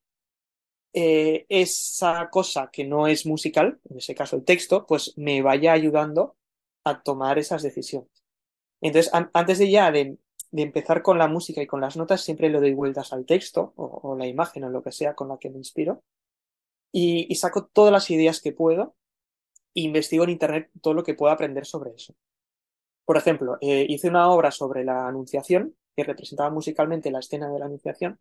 eh, 0.95 1.47
esa 1.49 2.29
cosa 2.31 2.71
que 2.73 2.85
no 2.85 3.07
es 3.07 3.27
musical, 3.27 3.81
en 3.89 3.99
ese 3.99 4.15
caso 4.15 4.37
el 4.37 4.45
texto, 4.45 4.87
pues 4.87 5.15
me 5.17 5.43
vaya 5.43 5.73
ayudando 5.73 6.37
a 6.85 7.03
tomar 7.03 7.39
esas 7.39 7.63
decisiones. 7.63 8.11
Entonces, 8.81 9.13
antes 9.33 9.59
de 9.59 9.71
ya 9.71 9.93
de, 9.93 10.19
empezar 10.53 11.03
con 11.03 11.19
la 11.19 11.29
música 11.29 11.63
y 11.63 11.67
con 11.67 11.81
las 11.81 11.97
notas, 11.97 12.23
siempre 12.23 12.51
le 12.51 12.61
doy 12.61 12.75
vueltas 12.75 13.13
al 13.13 13.25
texto 13.25 13.73
o, 13.77 14.01
o 14.03 14.17
la 14.19 14.27
imagen 14.27 14.65
o 14.65 14.71
lo 14.71 14.83
que 14.83 14.93
sea 14.93 15.15
con 15.15 15.29
la 15.29 15.39
que 15.39 15.51
me 15.51 15.59
inspiro 15.59 16.03
y, 16.93 17.27
y 17.33 17.35
saco 17.37 17.67
todas 17.67 17.93
las 17.93 18.11
ideas 18.11 18.41
que 18.41 18.53
puedo 18.53 18.95
e 19.75 19.81
investigo 19.81 20.25
en 20.25 20.31
Internet 20.31 20.71
todo 20.83 20.95
lo 20.95 21.03
que 21.03 21.15
pueda 21.15 21.33
aprender 21.33 21.67
sobre 21.67 21.93
eso. 21.95 22.15
Por 23.13 23.19
ejemplo, 23.19 23.59
eh, 23.61 23.85
hice 23.91 24.09
una 24.09 24.31
obra 24.31 24.51
sobre 24.51 24.85
la 24.85 25.07
Anunciación 25.07 25.77
que 25.95 26.03
representaba 26.03 26.49
musicalmente 26.49 27.11
la 27.11 27.19
escena 27.19 27.51
de 27.51 27.59
la 27.59 27.67
Anunciación. 27.67 28.19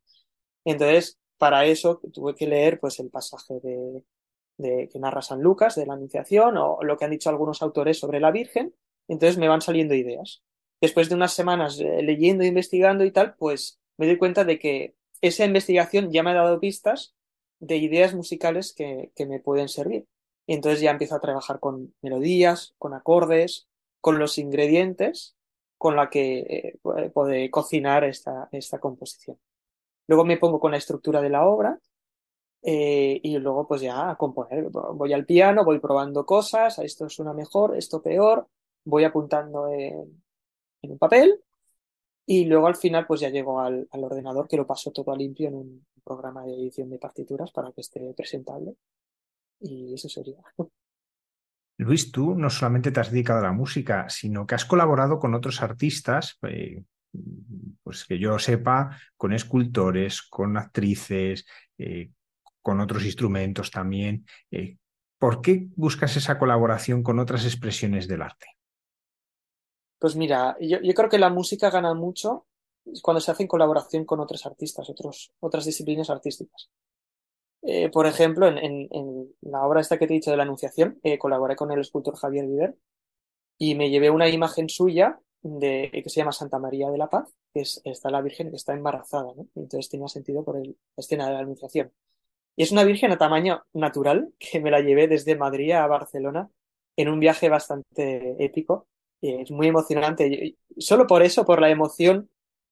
Entonces, 0.66 1.18
para 1.38 1.64
eso 1.64 2.02
tuve 2.12 2.36
que 2.36 2.46
leer 2.46 2.78
pues 2.78 3.00
el 3.00 3.10
pasaje 3.10 3.62
de, 3.62 4.90
que 4.90 5.00
narra 5.00 5.22
San 5.22 5.42
Lucas 5.42 5.76
de 5.76 5.86
la 5.86 5.94
Anunciación 5.94 6.58
o 6.58 6.84
lo 6.84 6.98
que 6.98 7.06
han 7.06 7.12
dicho 7.12 7.30
algunos 7.30 7.62
autores 7.62 8.00
sobre 8.00 8.20
la 8.20 8.32
Virgen. 8.32 8.76
Entonces 9.08 9.38
me 9.38 9.48
van 9.48 9.62
saliendo 9.62 9.96
ideas. 9.96 10.44
Después 10.82 11.08
de 11.08 11.16
unas 11.16 11.32
semanas 11.32 11.80
eh, 11.80 12.02
leyendo, 12.04 12.44
investigando 12.44 13.06
y 13.06 13.12
tal, 13.12 13.36
pues 13.36 13.80
me 13.96 14.08
doy 14.08 14.18
cuenta 14.18 14.44
de 14.44 14.60
que 14.60 14.98
esa 15.22 15.46
investigación 15.46 16.12
ya 16.12 16.22
me 16.22 16.32
ha 16.32 16.34
dado 16.34 16.60
pistas 16.60 17.16
de 17.62 17.78
ideas 17.78 18.14
musicales 18.14 18.74
que, 18.74 19.14
que 19.16 19.26
me 19.26 19.40
pueden 19.40 19.70
servir. 19.70 20.06
Y 20.48 20.54
entonces 20.54 20.82
ya 20.82 20.92
empiezo 20.92 21.16
a 21.16 21.22
trabajar 21.22 21.62
con 21.62 21.96
melodías, 22.02 22.76
con 22.78 22.94
acordes, 22.94 23.70
con 24.02 24.20
los 24.20 24.38
ingredientes 24.38 25.36
con 25.78 25.96
la 25.96 26.10
que 26.10 26.80
eh, 26.84 27.50
cocinar 27.52 28.04
esta, 28.04 28.50
esta 28.52 28.80
composición. 28.80 29.38
Luego 30.08 30.26
me 30.26 30.38
pongo 30.38 30.60
con 30.60 30.72
la 30.72 30.78
estructura 30.78 31.22
de 31.22 31.30
la 31.30 31.46
obra 31.46 31.80
eh, 32.64 33.20
y 33.24 33.38
luego 33.40 33.68
pues 33.68 33.82
ya 33.82 34.12
a 34.12 34.16
componer. 34.18 34.70
Voy 34.70 35.14
al 35.14 35.26
piano, 35.26 35.66
voy 35.66 35.80
probando 35.80 36.26
cosas, 36.26 36.80
esto 36.80 37.10
suena 37.10 37.34
mejor, 37.34 37.76
esto 37.78 38.02
peor, 38.02 38.48
voy 38.86 39.04
apuntando 39.06 39.70
en, 39.70 40.24
en 40.82 40.92
un 40.92 40.98
papel 41.00 41.40
Y 42.26 42.46
luego 42.46 42.68
al 42.68 42.76
final 42.76 43.08
pues 43.08 43.22
ya 43.22 43.30
llegó 43.30 43.60
al, 43.62 43.88
al 43.92 44.04
ordenador 44.04 44.48
que 44.48 44.58
lo 44.58 44.68
pasó 44.68 44.92
todo 44.92 45.12
a 45.12 45.18
limpio 45.18 45.50
en 45.50 45.56
un 45.56 45.86
programa 46.04 46.46
de 46.46 46.54
edición 46.56 46.90
de 46.90 47.00
partituras 47.00 47.52
para 47.52 47.72
que 47.72 47.82
esté 47.82 48.14
presentable. 48.16 48.76
Y 49.62 49.94
eso 49.94 50.10
sería. 50.10 50.40
Luis, 51.78 52.12
tú 52.12 52.36
no 52.36 52.50
solamente 52.50 52.92
te 52.92 53.00
has 53.00 53.12
dedicado 53.12 53.40
a 53.40 53.44
la 53.44 53.52
música, 53.52 54.10
sino 54.10 54.46
que 54.46 54.56
has 54.56 54.66
colaborado 54.66 55.20
con 55.20 55.34
otros 55.34 55.62
artistas, 55.62 56.38
eh, 56.44 56.84
pues 57.84 58.06
que 58.06 58.20
yo 58.20 58.38
sepa, 58.40 58.98
con 59.18 59.34
escultores, 59.34 60.22
con 60.22 60.58
actrices, 60.58 61.46
eh, 61.78 62.12
con 62.62 62.80
otros 62.80 63.04
instrumentos 63.06 63.72
también. 63.72 64.26
Eh, 64.52 64.78
¿Por 65.18 65.42
qué 65.42 65.68
buscas 65.76 66.16
esa 66.18 66.38
colaboración 66.38 67.04
con 67.04 67.20
otras 67.20 67.46
expresiones 67.46 68.08
del 68.08 68.22
arte? 68.22 68.48
Pues 70.00 70.16
mira, 70.16 70.58
yo, 70.60 70.80
yo 70.82 70.94
creo 70.94 71.10
que 71.10 71.20
la 71.20 71.30
música 71.30 71.70
gana 71.70 71.94
mucho 71.94 72.48
cuando 73.02 73.22
se 73.22 73.32
hace 73.32 73.44
en 73.44 73.48
colaboración 73.48 74.06
con 74.06 74.20
otros 74.20 74.46
artistas, 74.46 74.90
otros, 74.90 75.32
otras 75.40 75.66
disciplinas 75.66 76.10
artísticas. 76.10 76.70
Eh, 77.64 77.90
por 77.90 78.08
ejemplo, 78.08 78.48
en, 78.48 79.36
la 79.42 79.66
obra 79.66 79.82
esta 79.82 79.98
que 79.98 80.08
te 80.08 80.14
he 80.14 80.18
dicho 80.18 80.32
de 80.32 80.38
la 80.38 80.44
Anunciación, 80.44 81.00
eh, 81.04 81.18
colaboré 81.18 81.56
con 81.56 81.72
el 81.72 81.80
escultor 81.80 82.16
Javier 82.16 82.48
Viver 82.48 82.76
y 83.58 83.76
me 83.76 83.90
llevé 83.90 84.10
una 84.10 84.30
imagen 84.30 84.70
suya 84.70 85.20
de, 85.44 85.92
que 85.94 86.10
se 86.10 86.22
llama 86.22 86.32
Santa 86.32 86.60
María 86.60 86.90
de 86.90 86.98
la 86.98 87.10
Paz, 87.10 87.34
que 87.54 87.62
es, 87.62 87.82
está 87.86 88.10
la 88.12 88.22
Virgen 88.22 88.50
que 88.50 88.58
está 88.58 88.74
embarazada, 88.74 89.34
¿no? 89.36 89.48
Entonces 89.56 89.90
tenía 89.90 90.08
sentido 90.08 90.44
por 90.44 90.58
el, 90.58 90.70
la 90.70 91.02
escena 91.02 91.28
de 91.28 91.34
la 91.34 91.40
Anunciación. 91.40 91.92
Y 92.56 92.64
es 92.64 92.72
una 92.72 92.84
Virgen 92.84 93.12
a 93.12 93.18
tamaño 93.18 93.64
natural 93.74 94.34
que 94.40 94.60
me 94.62 94.72
la 94.72 94.82
llevé 94.82 95.08
desde 95.08 95.36
Madrid 95.36 95.72
a 95.74 95.88
Barcelona 95.88 96.50
en 96.98 97.10
un 97.10 97.20
viaje 97.20 97.50
bastante 97.50 98.44
épico. 98.44 98.88
Eh, 99.22 99.42
es 99.44 99.52
muy 99.52 99.68
emocionante. 99.68 100.58
Solo 100.78 101.08
por 101.08 101.24
eso, 101.24 101.46
por 101.46 101.62
la 101.62 101.70
emoción, 101.70 102.30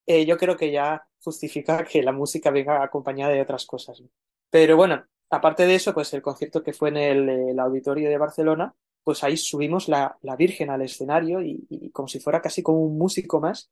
yo 0.08 0.38
creo 0.38 0.58
que 0.58 0.72
ya 0.72 1.08
justifica 1.24 1.84
que 1.86 2.02
la 2.02 2.12
música 2.12 2.50
venga 2.50 2.84
acompañada 2.84 3.32
de 3.34 3.42
otras 3.42 3.66
cosas. 3.68 4.02
Pero 4.50 4.78
bueno, 4.78 5.04
aparte 5.30 5.66
de 5.66 5.76
eso, 5.76 5.94
pues 5.94 6.14
el 6.14 6.22
concierto 6.22 6.64
que 6.64 6.74
fue 6.74 6.90
en 6.90 6.98
el, 6.98 7.60
auditorio 7.60 8.10
de 8.10 8.18
Barcelona, 8.18 8.74
pues 9.04 9.24
ahí 9.24 9.38
subimos 9.38 9.88
la, 9.88 10.18
la 10.22 10.36
Virgen 10.36 10.70
al 10.70 10.82
escenario 10.82 11.42
y, 11.42 11.90
como 11.92 12.08
si 12.08 12.20
fuera 12.20 12.42
casi 12.42 12.64
como 12.64 12.82
un 12.82 12.98
músico 12.98 13.40
más. 13.40 13.70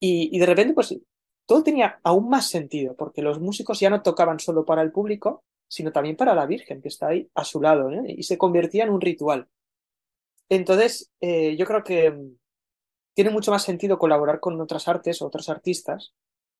Y, 0.00 0.38
de 0.38 0.46
repente, 0.46 0.74
pues 0.74 0.94
todo 1.46 1.62
tenía 1.62 2.00
aún 2.02 2.28
más 2.28 2.48
sentido, 2.48 2.94
porque 2.96 3.22
los 3.22 3.40
músicos 3.40 3.80
ya 3.80 3.90
no 3.90 4.02
tocaban 4.02 4.38
solo 4.40 4.64
para 4.64 4.82
el 4.82 4.92
público, 4.92 5.44
sino 5.68 5.92
también 5.92 6.16
para 6.16 6.34
la 6.34 6.46
Virgen, 6.46 6.82
que 6.82 6.88
está 6.88 7.08
ahí 7.08 7.30
a 7.34 7.44
su 7.44 7.60
lado, 7.60 7.90
¿eh? 7.90 8.14
y 8.18 8.22
se 8.22 8.38
convertía 8.38 8.84
en 8.84 8.90
un 8.90 9.00
ritual. 9.00 9.48
Entonces, 10.48 11.10
eh, 11.20 11.56
yo 11.56 11.66
creo 11.66 11.82
que 11.82 12.14
tiene 13.14 13.30
mucho 13.30 13.50
más 13.50 13.62
sentido 13.62 13.98
colaborar 13.98 14.40
con 14.40 14.60
otras 14.60 14.88
artes 14.88 15.22
o 15.22 15.26
otros 15.26 15.48
artistas, 15.48 16.12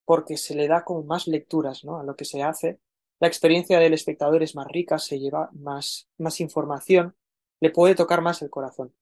porque 0.04 0.36
se 0.36 0.54
le 0.54 0.68
da 0.68 0.84
como 0.84 1.02
más 1.02 1.26
lecturas 1.26 1.84
¿no? 1.84 1.98
a 1.98 2.04
lo 2.04 2.16
que 2.16 2.24
se 2.24 2.42
hace. 2.42 2.78
La 3.24 3.28
experiencia 3.28 3.78
del 3.78 3.94
espectador 3.94 4.42
es 4.42 4.54
más 4.54 4.66
rica, 4.68 4.98
se 4.98 5.18
lleva 5.18 5.48
más, 5.54 6.10
más 6.18 6.42
información, 6.42 7.16
le 7.58 7.70
puede 7.70 7.94
tocar 7.94 8.20
más 8.20 8.42
el 8.42 8.50
corazón. 8.50 8.92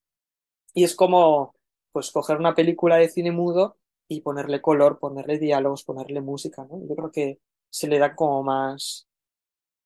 Y 0.75 0.85
es 0.85 0.95
como, 0.95 1.57
pues, 1.91 2.12
coger 2.12 2.37
una 2.37 2.55
película 2.55 2.99
de 2.99 3.09
cine 3.09 3.33
mudo 3.33 3.79
y 4.07 4.20
ponerle 4.20 4.62
color, 4.62 5.01
ponerle 5.01 5.41
diálogos, 5.41 5.83
ponerle 5.83 6.20
música, 6.20 6.64
¿no? 6.70 6.87
Yo 6.89 6.95
creo 6.95 7.11
que 7.11 7.41
se 7.68 7.89
le 7.89 7.99
da 7.99 8.14
como 8.14 8.45
más, 8.45 9.09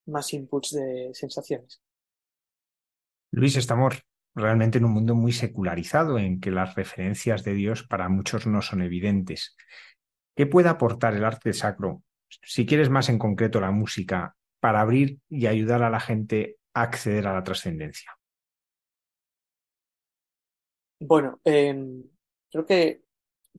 más 0.05 0.31
inputs 0.35 0.73
de 0.73 1.13
sensaciones. 1.15 1.81
Luis, 3.31 3.57
estamos 3.57 4.05
realmente 4.35 4.77
en 4.77 4.85
un 4.85 4.93
mundo 4.93 5.15
muy 5.15 5.33
secularizado 5.33 6.19
en 6.19 6.41
que 6.41 6.51
las 6.51 6.75
referencias 6.75 7.43
de 7.43 7.55
Dios 7.55 7.85
para 7.85 8.11
muchos 8.11 8.47
no 8.47 8.61
son 8.61 8.83
evidentes. 8.83 9.57
¿Qué 10.35 10.45
puede 10.45 10.69
aportar 10.69 11.15
el 11.15 11.25
arte 11.25 11.55
sacro, 11.55 12.03
si 12.29 12.67
quieres 12.67 12.91
más 12.91 13.09
en 13.09 13.19
concreto 13.19 13.61
la 13.61 13.71
música, 13.71 14.37
para 14.61 14.81
abrir 14.81 15.21
y 15.29 15.47
ayudar 15.47 15.83
a 15.83 15.91
la 15.91 16.01
gente 16.01 16.59
a 16.75 16.83
acceder 16.83 17.27
a 17.27 17.35
la 17.35 17.45
trascendencia? 17.45 18.17
Bueno, 20.99 21.41
eh, 21.45 22.03
creo 22.51 22.67
que 22.67 23.03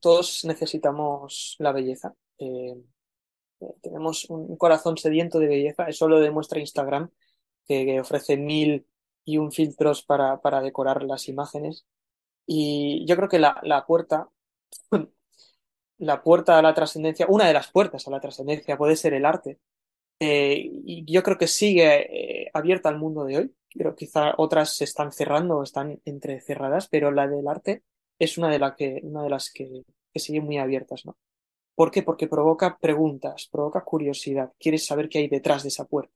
todos 0.02 0.44
necesitamos 0.46 1.56
la 1.60 1.72
belleza. 1.72 2.14
Eh, 2.40 2.76
tenemos 3.82 4.30
un 4.30 4.58
corazón 4.58 4.98
sediento 4.98 5.40
de 5.40 5.48
belleza, 5.48 5.88
eso 5.88 6.08
lo 6.08 6.20
demuestra 6.20 6.60
Instagram, 6.60 7.10
que, 7.68 8.00
ofrece 8.00 8.38
mil 8.38 8.88
y 9.26 9.38
un 9.38 9.52
filtros 9.52 10.04
para, 10.04 10.62
decorar 10.62 11.04
las 11.04 11.28
imágenes. 11.28 11.86
Y 12.46 13.06
yo 13.08 13.16
creo 13.16 13.30
que 13.30 13.40
la 13.40 13.86
puerta, 13.88 14.30
la 16.00 16.22
puerta 16.22 16.58
a 16.58 16.62
la 16.62 16.74
trascendencia, 16.74 17.28
una 17.30 17.48
de 17.48 17.54
las 17.54 17.72
puertas 17.72 18.08
a 18.08 18.12
la 18.12 18.20
trascendencia 18.20 18.78
puede 18.78 18.96
ser 18.96 19.14
el 19.14 19.26
arte. 19.26 19.60
Eh, 20.20 20.70
y 20.86 21.12
yo 21.12 21.24
creo 21.24 21.38
que 21.38 21.48
sigue 21.48 22.44
eh, 22.46 22.52
abierta 22.54 22.90
al 22.90 22.98
mundo 22.98 23.26
de 23.26 23.38
hoy. 23.38 23.54
Pero 23.76 23.96
quizá 23.96 24.34
otras 24.38 24.76
se 24.76 24.86
están 24.86 25.12
cerrando 25.12 25.58
o 25.58 25.64
están 25.64 26.02
entrecerradas, 26.06 26.88
pero 26.88 27.12
la 27.12 27.28
del 27.28 27.48
arte 27.48 27.84
es 28.18 28.38
una 28.38 28.50
de, 28.50 28.60
que, 28.76 29.02
una 29.04 29.24
de 29.24 29.30
las 29.30 29.52
que, 29.52 29.84
que 30.12 30.20
siguen 30.20 30.46
muy 30.46 30.58
abiertas, 30.58 31.06
¿no? 31.06 31.18
¿Por 31.76 31.92
qué? 31.92 32.02
Porque 32.02 32.28
provoca 32.28 32.80
preguntas, 32.80 33.48
provoca 33.52 33.84
curiosidad, 33.84 34.52
quieres 34.58 34.86
saber 34.86 35.10
qué 35.10 35.20
hay 35.20 35.28
detrás 35.28 35.62
de 35.62 35.70
esa 35.70 35.86
puerta. 35.86 36.12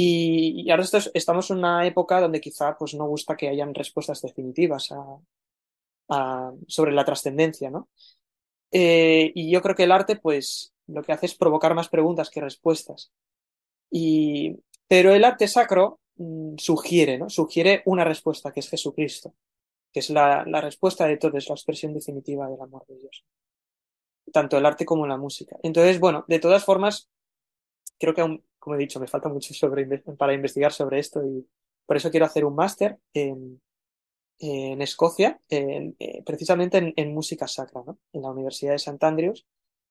Y, 0.00 0.70
ahora 0.70 0.84
estamos 1.14 1.50
en 1.50 1.58
una 1.58 1.84
época 1.84 2.20
donde 2.20 2.40
quizá 2.40 2.76
pues, 2.78 2.94
no 2.94 3.08
gusta 3.08 3.36
que 3.36 3.48
hayan 3.48 3.74
respuestas 3.74 4.22
definitivas 4.22 4.92
a, 6.08 6.52
sobre 6.68 6.92
la 6.92 7.04
trascendencia, 7.04 7.68
¿no? 7.68 7.88
Eh, 8.70 9.32
y 9.34 9.50
yo 9.50 9.62
creo 9.62 9.74
que 9.74 9.84
el 9.84 9.92
arte, 9.92 10.16
pues, 10.16 10.72
lo 10.86 11.02
que 11.02 11.12
hace 11.12 11.26
es 11.26 11.34
provocar 11.34 11.74
más 11.74 11.88
preguntas 11.88 12.30
que 12.30 12.40
respuestas. 12.40 13.10
Y, 13.90 14.56
pero 14.86 15.14
el 15.14 15.24
arte 15.24 15.48
sacro 15.48 16.00
mmm, 16.16 16.56
sugiere, 16.58 17.18
¿no? 17.18 17.30
Sugiere 17.30 17.82
una 17.86 18.04
respuesta, 18.04 18.52
que 18.52 18.60
es 18.60 18.68
Jesucristo 18.68 19.34
que 19.92 20.00
es 20.00 20.10
la, 20.10 20.44
la 20.46 20.60
respuesta 20.60 21.06
de 21.06 21.16
todo, 21.16 21.36
es 21.36 21.48
la 21.48 21.54
expresión 21.54 21.94
definitiva 21.94 22.48
del 22.48 22.60
amor 22.60 22.84
de 22.86 22.96
Dios. 22.96 23.24
Tanto 24.32 24.58
el 24.58 24.66
arte 24.66 24.84
como 24.84 25.06
la 25.06 25.16
música. 25.16 25.56
Entonces, 25.62 25.98
bueno, 25.98 26.24
de 26.28 26.38
todas 26.38 26.64
formas, 26.64 27.08
creo 27.98 28.14
que 28.14 28.20
aún, 28.20 28.44
como 28.58 28.76
he 28.76 28.78
dicho, 28.78 29.00
me 29.00 29.06
falta 29.06 29.28
mucho 29.28 29.54
sobre, 29.54 29.86
para 30.18 30.34
investigar 30.34 30.72
sobre 30.72 30.98
esto 30.98 31.24
y 31.24 31.46
por 31.86 31.96
eso 31.96 32.10
quiero 32.10 32.26
hacer 32.26 32.44
un 32.44 32.54
máster 32.54 32.98
en, 33.14 33.60
en 34.38 34.80
Escocia, 34.82 35.40
eh, 35.50 35.94
precisamente 36.24 36.78
en, 36.78 36.92
en, 36.96 37.14
música 37.14 37.48
sacra, 37.48 37.82
¿no? 37.86 37.98
en 38.12 38.22
la 38.22 38.30
Universidad 38.30 38.72
de 38.72 38.76
St. 38.76 39.04
Andrews, 39.04 39.46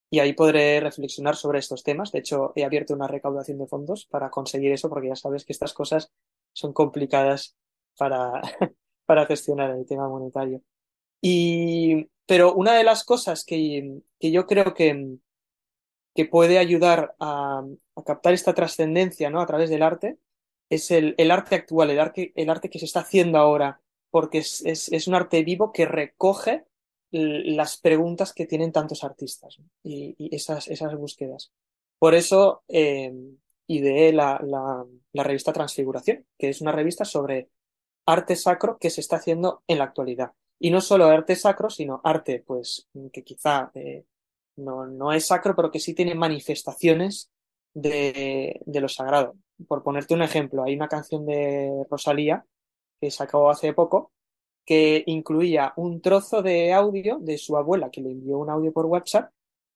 y 0.09 0.19
ahí 0.19 0.33
podré 0.33 0.79
reflexionar 0.79 1.35
sobre 1.35 1.59
estos 1.59 1.83
temas. 1.83 2.11
De 2.11 2.19
hecho, 2.19 2.53
he 2.55 2.63
abierto 2.63 2.93
una 2.93 3.07
recaudación 3.07 3.57
de 3.57 3.67
fondos 3.67 4.05
para 4.05 4.29
conseguir 4.29 4.71
eso, 4.71 4.89
porque 4.89 5.09
ya 5.09 5.15
sabes 5.15 5.43
que 5.43 5.53
estas 5.53 5.73
cosas 5.73 6.11
son 6.53 6.73
complicadas 6.73 7.55
para, 7.97 8.41
para 9.05 9.25
gestionar 9.25 9.71
el 9.71 9.85
tema 9.85 10.07
monetario. 10.07 10.61
Y, 11.21 12.09
pero 12.25 12.53
una 12.53 12.73
de 12.73 12.83
las 12.83 13.03
cosas 13.03 13.43
que, 13.43 14.01
que 14.19 14.31
yo 14.31 14.45
creo 14.45 14.73
que, 14.73 15.17
que 16.15 16.25
puede 16.25 16.57
ayudar 16.57 17.15
a, 17.19 17.63
a 17.95 18.03
captar 18.03 18.33
esta 18.33 18.53
trascendencia 18.53 19.29
¿no? 19.29 19.41
a 19.41 19.45
través 19.45 19.69
del 19.69 19.83
arte 19.83 20.17
es 20.69 20.91
el, 20.91 21.15
el 21.17 21.31
arte 21.31 21.55
actual, 21.55 21.89
el 21.89 21.99
arte, 21.99 22.31
el 22.35 22.49
arte 22.49 22.69
que 22.69 22.79
se 22.79 22.85
está 22.85 23.01
haciendo 23.01 23.37
ahora, 23.37 23.81
porque 24.09 24.39
es, 24.39 24.65
es, 24.65 24.91
es 24.91 25.07
un 25.07 25.15
arte 25.15 25.43
vivo 25.43 25.71
que 25.71 25.85
recoge 25.85 26.65
las 27.11 27.77
preguntas 27.77 28.33
que 28.33 28.45
tienen 28.45 28.71
tantos 28.71 29.03
artistas 29.03 29.57
y, 29.83 30.15
esas, 30.35 30.67
esas 30.67 30.95
búsquedas. 30.95 31.51
Por 31.99 32.15
eso 32.15 32.63
eh, 32.67 33.13
ideé 33.67 34.13
la, 34.13 34.39
la, 34.43 34.85
la 35.13 35.23
revista 35.23 35.53
Transfiguración, 35.53 36.25
que 36.37 36.49
es 36.49 36.61
una 36.61 36.71
revista 36.71 37.05
sobre 37.05 37.49
arte 38.05 38.35
sacro 38.35 38.77
que 38.77 38.89
se 38.89 39.01
está 39.01 39.17
haciendo 39.17 39.63
en 39.67 39.79
la 39.79 39.85
actualidad. 39.85 40.31
Y 40.59 40.71
no 40.71 40.81
solo 40.81 41.05
arte 41.05 41.35
sacro, 41.35 41.69
sino 41.69 42.01
arte, 42.03 42.43
pues, 42.45 42.87
que 43.13 43.23
quizá 43.23 43.71
eh, 43.75 44.05
no, 44.55 44.87
no 44.87 45.13
es 45.13 45.27
sacro, 45.27 45.55
pero 45.55 45.71
que 45.71 45.79
sí 45.79 45.93
tiene 45.93 46.15
manifestaciones 46.15 47.29
de, 47.73 48.59
de 48.65 48.81
lo 48.81 48.89
sagrado. 48.89 49.35
Por 49.67 49.83
ponerte 49.83 50.13
un 50.13 50.23
ejemplo, 50.23 50.63
hay 50.63 50.75
una 50.75 50.87
canción 50.87 51.25
de 51.25 51.85
Rosalía 51.89 52.45
que 52.99 53.11
sacó 53.11 53.49
hace 53.49 53.73
poco 53.73 54.11
que 54.65 55.03
incluía 55.07 55.73
un 55.77 56.01
trozo 56.01 56.41
de 56.41 56.73
audio 56.73 57.19
de 57.19 57.37
su 57.37 57.55
abuela 57.55 57.89
que 57.89 58.01
le 58.01 58.11
envió 58.11 58.37
un 58.37 58.49
audio 58.49 58.73
por 58.73 58.85
WhatsApp 58.85 59.31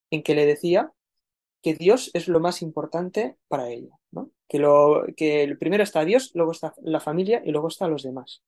en 0.10 0.22
que 0.22 0.36
le 0.36 0.46
decía 0.46 0.92
que 1.62 1.76
Dios 1.76 2.12
es 2.14 2.28
lo 2.28 2.42
más 2.42 2.62
importante 2.62 3.38
para 3.48 3.70
ella, 3.70 3.98
¿no? 4.12 4.32
Que, 4.50 4.60
lo, 4.60 5.06
que 5.16 5.56
primero 5.58 5.84
está 5.84 6.04
Dios, 6.04 6.32
luego 6.34 6.52
está 6.52 6.74
la 6.82 7.00
familia 7.00 7.42
y 7.46 7.52
luego 7.52 7.70
están 7.70 7.92
los 7.92 8.04
demás. 8.04 8.44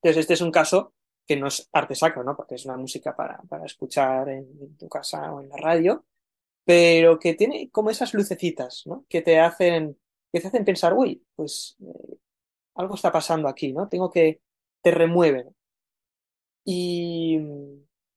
Entonces, 0.00 0.20
este 0.20 0.34
es 0.34 0.42
un 0.42 0.52
caso 0.52 0.94
que 1.26 1.36
no 1.36 1.48
es 1.48 1.68
arte 1.72 1.96
sacro, 1.96 2.22
¿no? 2.22 2.36
Porque 2.36 2.54
es 2.54 2.64
una 2.66 2.76
música 2.76 3.16
para, 3.16 3.38
para 3.48 3.64
escuchar 3.64 4.28
en, 4.28 4.46
en, 4.60 4.76
tu 4.76 4.88
casa 4.88 5.32
o 5.32 5.40
en 5.40 5.48
la 5.48 5.56
radio, 5.56 6.04
pero 6.64 7.18
que 7.18 7.34
tiene 7.34 7.70
como 7.70 7.90
esas 7.90 8.14
lucecitas, 8.14 8.82
¿no? 8.86 9.06
Que 9.08 9.22
te 9.22 9.40
hacen, 9.40 9.98
que 10.32 10.40
te 10.40 10.48
hacen 10.48 10.64
pensar, 10.64 10.94
uy, 10.94 11.24
pues 11.34 11.76
eh, 11.80 12.18
algo 12.74 12.94
está 12.94 13.12
pasando 13.12 13.48
aquí, 13.48 13.72
¿no? 13.72 13.88
Tengo 13.88 14.10
que, 14.10 14.40
te 14.82 14.90
remueven. 14.90 15.54
Y, 16.64 17.38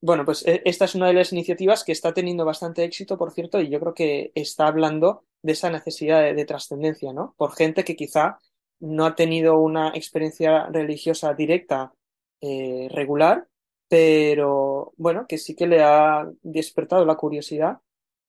bueno, 0.01 0.25
pues 0.25 0.45
e, 0.45 0.61
esta 0.65 0.85
es 0.85 0.95
una 0.95 1.07
de 1.07 1.13
las 1.13 1.31
iniciativas 1.33 1.83
que 1.83 1.91
está 1.91 2.13
teniendo 2.13 2.45
bastante 2.45 2.83
éxito, 2.83 3.17
por 3.17 3.31
cierto, 3.31 3.59
y 3.59 3.69
yo 3.69 3.79
creo 3.79 3.93
que 3.93 4.31
está 4.35 4.67
hablando 4.67 5.25
de 5.41 5.53
esa 5.53 5.69
necesidad 5.69 6.33
de, 6.33 6.45
trascendencia, 6.45 7.13
¿no? 7.13 7.33
Por 7.37 7.53
gente 7.53 7.83
que 7.83 7.95
quizá 7.95 8.39
no 8.79 9.05
ha 9.05 9.15
tenido 9.15 9.59
una 9.59 9.89
experiencia 9.89 10.67
religiosa 10.67 11.33
directa 11.33 11.93
eh, 12.41 12.89
regular, 12.91 13.47
pero 13.87 14.93
bueno, 14.97 15.25
que 15.27 15.37
sí 15.37 15.55
que 15.55 15.67
le 15.67 15.81
ha 15.81 16.29
despertado 16.41 17.05
la 17.05 17.15
curiosidad 17.15 17.79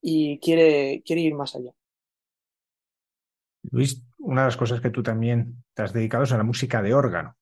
y 0.00 0.38
quiere, 0.38 1.02
quiere 1.04 1.22
ir 1.22 1.34
más 1.34 1.54
allá. 1.56 1.72
Luis, 3.70 4.02
una 4.18 4.42
de 4.42 4.46
las 4.48 4.56
cosas 4.56 4.80
que 4.80 4.90
tú 4.90 5.02
también 5.02 5.64
te 5.74 5.82
has 5.82 5.92
dedicado 5.92 6.24
es 6.24 6.32
a 6.32 6.38
la 6.38 6.44
música 6.44 6.82
de 6.82 6.94
órgano. 6.94 7.36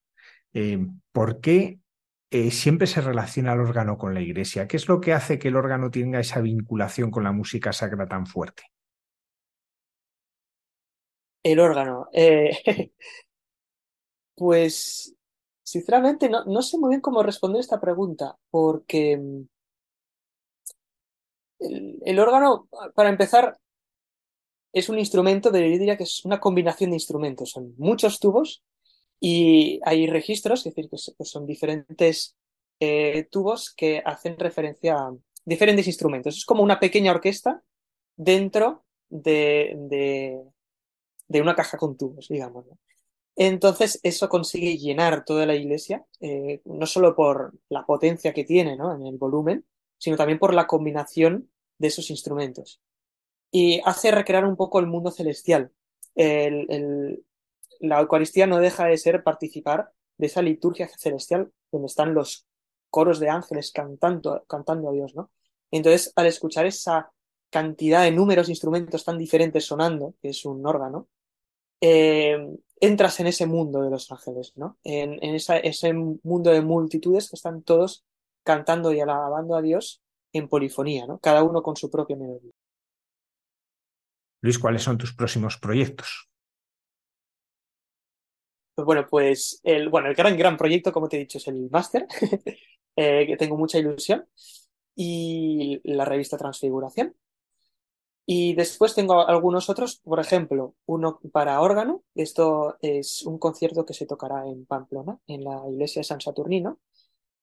Eh, 0.52 0.78
¿Por 1.12 1.40
qué 1.40 1.80
eh, 2.30 2.50
siempre 2.50 2.86
se 2.86 3.00
relaciona 3.00 3.52
el 3.52 3.60
órgano 3.60 3.96
con 3.98 4.14
la 4.14 4.20
iglesia? 4.20 4.66
¿Qué 4.66 4.76
es 4.76 4.88
lo 4.88 5.00
que 5.00 5.12
hace 5.12 5.38
que 5.38 5.48
el 5.48 5.56
órgano 5.56 5.90
tenga 5.90 6.20
esa 6.20 6.40
vinculación 6.40 7.10
con 7.10 7.24
la 7.24 7.32
música 7.32 7.72
sacra 7.72 8.06
tan 8.06 8.26
fuerte? 8.26 8.64
El 11.42 11.60
órgano. 11.60 12.08
Eh, 12.12 12.50
pues, 14.34 15.14
sinceramente, 15.62 16.28
no, 16.28 16.62
sé 16.62 16.78
muy 16.78 16.90
bien 16.90 17.00
cómo 17.00 17.22
responder 17.22 17.60
esta 17.60 17.80
pregunta, 17.80 18.36
porque 18.50 19.16
mm, 19.16 19.42
el, 22.04 22.18
órgano, 22.18 22.68
para 22.94 23.10
empezar, 23.10 23.56
es 24.76 24.90
un 24.90 24.98
instrumento, 24.98 25.50
de, 25.50 25.70
yo 25.70 25.78
diría 25.78 25.96
que 25.96 26.02
es 26.02 26.22
una 26.26 26.38
combinación 26.38 26.90
de 26.90 26.96
instrumentos. 26.96 27.52
Son 27.52 27.74
muchos 27.78 28.20
tubos 28.20 28.62
y 29.18 29.80
hay 29.84 30.06
registros, 30.06 30.66
es 30.66 30.74
decir, 30.74 30.90
que 30.90 31.24
son 31.24 31.46
diferentes 31.46 32.36
eh, 32.78 33.26
tubos 33.30 33.72
que 33.74 34.02
hacen 34.04 34.38
referencia 34.38 34.96
a 34.96 35.16
diferentes 35.46 35.86
instrumentos. 35.86 36.36
Es 36.36 36.44
como 36.44 36.62
una 36.62 36.78
pequeña 36.78 37.12
orquesta 37.12 37.62
dentro 38.16 38.84
de, 39.08 40.44
una 41.30 41.54
caja 41.54 41.78
con 41.78 41.96
tubos, 41.96 42.28
digamos. 42.28 42.66
Entonces, 43.34 43.98
eso 44.02 44.28
consigue 44.28 44.76
llenar 44.76 45.24
toda 45.24 45.46
la 45.46 45.54
iglesia, 45.54 46.04
eh, 46.20 46.60
no 46.66 46.84
solo 46.84 47.16
por 47.16 47.54
la 47.70 47.86
potencia 47.86 48.34
que 48.34 48.44
tiene 48.44 48.76
¿no? 48.76 48.94
en 48.94 49.06
el 49.06 49.16
volumen, 49.16 49.64
sino 49.96 50.18
también 50.18 50.38
por 50.38 50.52
la 50.52 50.66
combinación 50.66 51.50
de 51.78 51.88
esos 51.88 52.10
instrumentos. 52.10 52.82
Y 53.50 53.80
hace 53.84 54.10
recrear 54.10 54.44
un 54.44 54.56
poco 54.56 54.78
el 54.80 54.86
mundo 54.86 55.10
celestial. 55.10 55.70
el, 56.14 57.24
la 57.80 58.00
Eucaristía 58.00 58.46
no 58.46 58.58
deja 58.58 58.86
de 58.86 58.96
ser 58.96 59.22
participar 59.22 59.90
de 60.18 60.26
esa 60.26 60.42
liturgia 60.42 60.88
celestial 60.88 61.52
donde 61.70 61.86
están 61.86 62.14
los 62.14 62.46
coros 62.90 63.20
de 63.20 63.28
ángeles 63.28 63.72
cantando, 63.72 64.44
cantando 64.46 64.88
a 64.88 64.92
Dios, 64.92 65.14
¿no? 65.14 65.30
Entonces, 65.70 66.12
al 66.16 66.26
escuchar 66.26 66.66
esa 66.66 67.12
cantidad 67.50 68.02
de 68.02 68.12
números, 68.12 68.48
instrumentos 68.48 69.04
tan 69.04 69.18
diferentes 69.18 69.64
sonando, 69.64 70.14
que 70.22 70.30
es 70.30 70.44
un 70.44 70.64
órgano, 70.66 71.08
eh, 71.80 72.38
entras 72.80 73.20
en 73.20 73.26
ese 73.26 73.46
mundo 73.46 73.82
de 73.82 73.90
los 73.90 74.10
ángeles, 74.10 74.52
¿no? 74.56 74.78
En, 74.84 75.18
ese 75.34 75.92
mundo 75.92 76.50
de 76.50 76.62
multitudes 76.62 77.28
que 77.28 77.36
están 77.36 77.62
todos 77.62 78.04
cantando 78.42 78.92
y 78.92 79.00
alabando 79.00 79.56
a 79.56 79.62
Dios 79.62 80.02
en 80.32 80.48
polifonía, 80.48 81.06
¿no? 81.06 81.18
Cada 81.18 81.42
uno 81.42 81.62
con 81.62 81.76
su 81.76 81.90
propia 81.90 82.16
melodía. 82.16 82.52
¿Cuáles 84.58 84.82
son 84.82 84.98
tus 84.98 85.14
próximos 85.14 85.56
proyectos? 85.58 86.28
Pues 88.74 88.84
bueno, 88.84 89.06
pues 89.08 89.60
el, 89.64 89.88
bueno, 89.88 90.08
el 90.08 90.14
gran, 90.14 90.36
gran 90.36 90.56
proyecto, 90.56 90.92
como 90.92 91.08
te 91.08 91.16
he 91.16 91.20
dicho, 91.20 91.38
es 91.38 91.48
el 91.48 91.70
máster, 91.70 92.06
eh, 92.96 93.26
que 93.26 93.36
tengo 93.36 93.56
mucha 93.56 93.78
ilusión, 93.78 94.26
y 94.94 95.80
la 95.84 96.04
revista 96.04 96.36
Transfiguración. 96.36 97.14
Y 98.28 98.54
después 98.54 98.94
tengo 98.94 99.26
algunos 99.26 99.70
otros, 99.70 100.00
por 100.00 100.18
ejemplo, 100.18 100.74
uno 100.86 101.20
para 101.32 101.60
órgano. 101.60 102.02
Esto 102.14 102.76
es 102.82 103.22
un 103.24 103.38
concierto 103.38 103.86
que 103.86 103.94
se 103.94 104.06
tocará 104.06 104.46
en 104.46 104.66
Pamplona, 104.66 105.18
en 105.28 105.44
la 105.44 105.62
iglesia 105.70 106.00
de 106.00 106.04
San 106.04 106.20
Saturnino. 106.20 106.80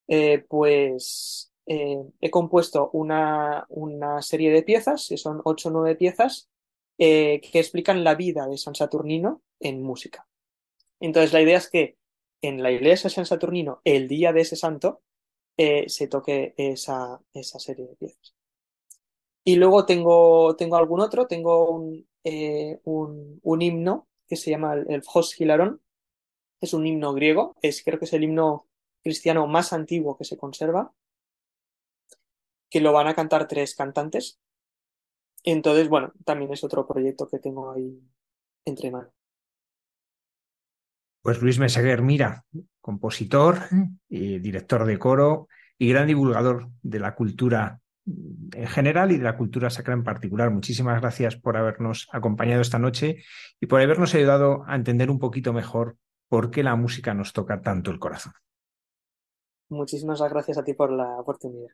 Eh, 0.08 0.46
pues 0.50 1.54
eh, 1.66 2.04
he 2.20 2.30
compuesto 2.30 2.90
una, 2.92 3.66
una, 3.70 4.22
serie 4.22 4.52
de 4.52 4.64
piezas, 4.64 5.08
que 5.08 5.18
son 5.18 5.42
ocho 5.46 5.70
o 5.70 5.72
nueve 5.72 5.96
piezas, 5.96 6.50
que 6.98 7.50
explican 7.54 8.04
la 8.04 8.16
vida 8.16 8.48
de 8.48 8.58
San 8.58 8.76
Saturnino 8.76 9.42
en 9.60 9.82
música. 9.82 10.28
Entonces 11.00 11.34
la 11.34 11.42
idea 11.42 11.58
es 11.58 11.70
que 11.70 11.98
en 12.42 12.62
la 12.62 12.72
iglesia 12.72 13.10
de 13.10 13.16
San 13.16 13.26
Saturnino, 13.26 13.82
el 13.84 14.08
día 14.08 14.34
de 14.34 14.42
ese 14.42 14.56
santo, 14.56 15.02
eh, 15.58 15.88
se 15.88 16.08
toque 16.08 16.54
esa, 16.58 17.22
esa, 17.34 17.60
serie 17.60 17.88
de 17.88 17.96
piezas. 17.96 18.36
Y 19.44 19.56
luego 19.56 19.86
tengo, 19.86 20.56
tengo 20.56 20.78
algún 20.78 21.00
otro, 21.00 21.28
tengo 21.28 21.70
un, 21.70 22.08
eh, 22.24 22.80
un, 22.86 23.62
himno 23.62 24.08
que 24.28 24.36
se 24.36 24.52
llama 24.52 24.74
el, 24.74 24.90
el 24.90 25.04
Hilarón, 25.38 25.82
es 26.60 26.74
un 26.74 26.88
himno 26.88 27.14
griego, 27.14 27.56
es, 27.62 27.84
creo 27.84 28.00
que 28.00 28.06
es 28.06 28.14
el 28.14 28.24
himno 28.24 28.68
cristiano 29.04 29.48
más 29.48 29.74
antiguo 29.74 30.18
que 30.18 30.24
se 30.24 30.38
conserva, 30.38 30.94
que 32.70 32.82
lo 32.82 32.94
van 32.94 33.08
a 33.08 33.16
cantar 33.16 33.48
tres 33.48 33.76
cantantes. 33.76 34.40
Entonces, 35.44 35.90
bueno, 35.90 36.14
también 36.24 36.52
es 36.54 36.64
otro 36.64 36.88
proyecto 36.88 37.28
que 37.28 37.40
tengo 37.40 37.72
ahí 37.72 38.02
entre 38.66 38.92
manos. 38.92 39.12
Pues 41.22 41.42
Luis 41.42 41.60
Meseguer 41.60 42.02
Mira, 42.02 42.46
compositor, 42.82 43.60
y 44.10 44.40
director 44.40 44.86
de 44.86 45.00
coro 45.00 45.48
y 45.78 45.90
gran 45.90 46.08
divulgador 46.08 46.70
de 46.82 47.00
la 47.00 47.16
cultura 47.16 47.80
en 48.06 48.68
general 48.68 49.12
y 49.12 49.18
de 49.18 49.24
la 49.24 49.38
cultura 49.38 49.70
sacra 49.70 49.94
en 49.94 50.04
particular. 50.04 50.52
Muchísimas 50.52 51.00
gracias 51.00 51.38
por 51.38 51.56
habernos 51.56 52.08
acompañado 52.12 52.62
esta 52.62 52.80
noche 52.80 53.24
y 53.60 53.68
por 53.68 53.82
habernos 53.82 54.14
ayudado 54.14 54.64
a 54.68 54.76
entender 54.76 55.10
un 55.10 55.20
poquito 55.20 55.54
mejor 55.54 55.98
por 56.28 56.52
qué 56.52 56.64
la 56.64 56.76
música 56.76 57.14
nos 57.14 57.32
toca 57.32 57.62
tanto 57.62 57.92
el 57.92 58.00
corazón. 58.00 58.34
Muchísimas 59.70 60.22
gracias 60.22 60.58
a 60.58 60.64
ti 60.64 60.74
por 60.74 60.92
la 60.92 61.20
oportunidad. 61.20 61.72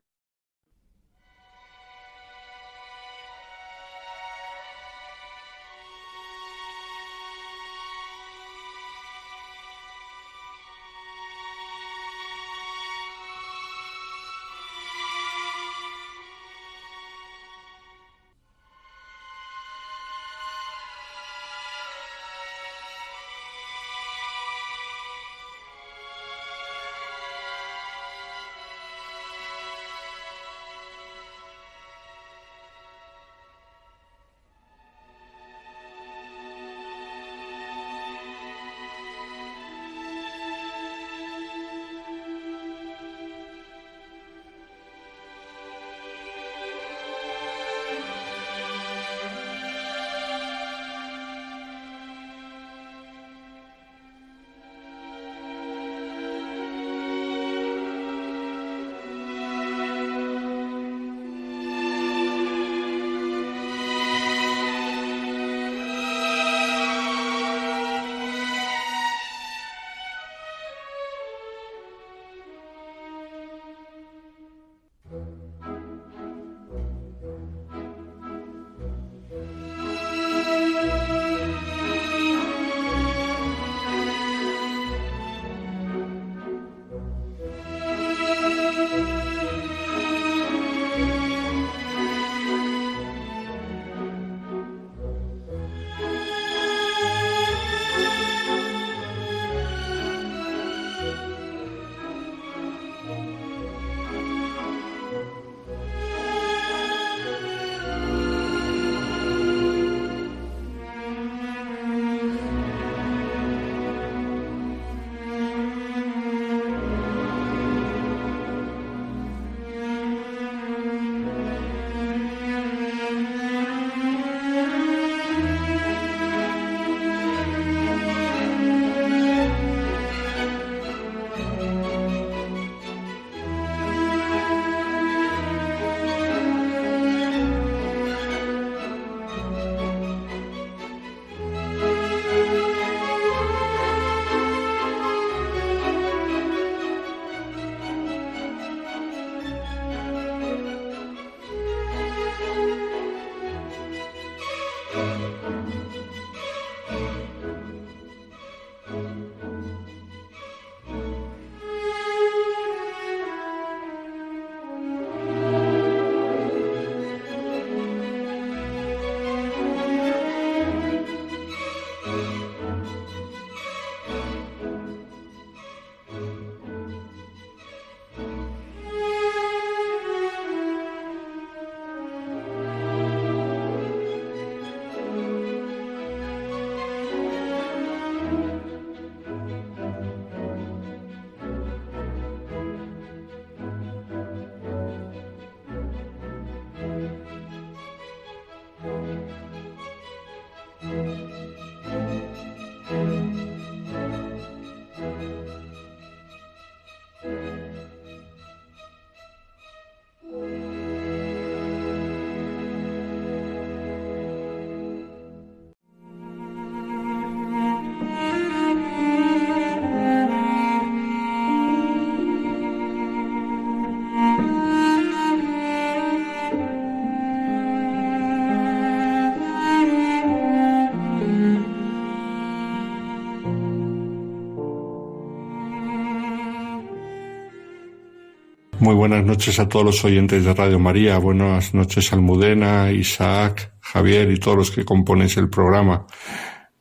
Muy 238.89 238.95
buenas 238.95 239.23
noches 239.23 239.59
a 239.59 239.69
todos 239.69 239.85
los 239.85 240.03
oyentes 240.03 240.43
de 240.43 240.51
Radio 240.51 240.79
María. 240.79 241.19
Buenas 241.19 241.75
noches 241.75 242.11
Almudena, 242.11 242.91
Isaac, 242.91 243.71
Javier 243.81 244.31
y 244.31 244.39
todos 244.39 244.57
los 244.57 244.71
que 244.71 244.83
componéis 244.83 245.37
el 245.37 245.47
programa. 245.47 246.07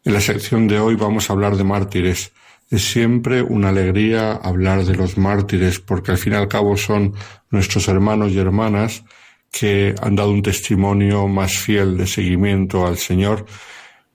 En 0.05 0.14
la 0.14 0.20
sección 0.22 0.66
de 0.68 0.80
hoy 0.80 0.94
vamos 0.94 1.28
a 1.28 1.35
hablar 1.35 1.56
de 1.56 1.64
mártires. 1.64 2.32
Es 2.70 2.90
siempre 2.90 3.43
una 3.43 3.68
alegría 3.68 4.32
hablar 4.32 4.86
de 4.86 4.97
los 4.97 5.18
mártires 5.18 5.80
porque 5.80 6.12
al 6.12 6.16
fin 6.16 6.32
y 6.32 6.36
al 6.36 6.48
cabo 6.48 6.78
son 6.78 7.12
nuestros 7.51 7.89
hermanos 7.89 8.32
y 8.32 8.39
hermanas 8.39 9.05
que 9.52 9.94
han 10.01 10.16
dado 10.16 10.30
un 10.30 10.43
testimonio 10.43 11.28
más 11.28 11.59
fiel 11.59 11.98
de 11.98 12.06
seguimiento 12.06 12.86
al 12.86 12.97
Señor 12.97 13.44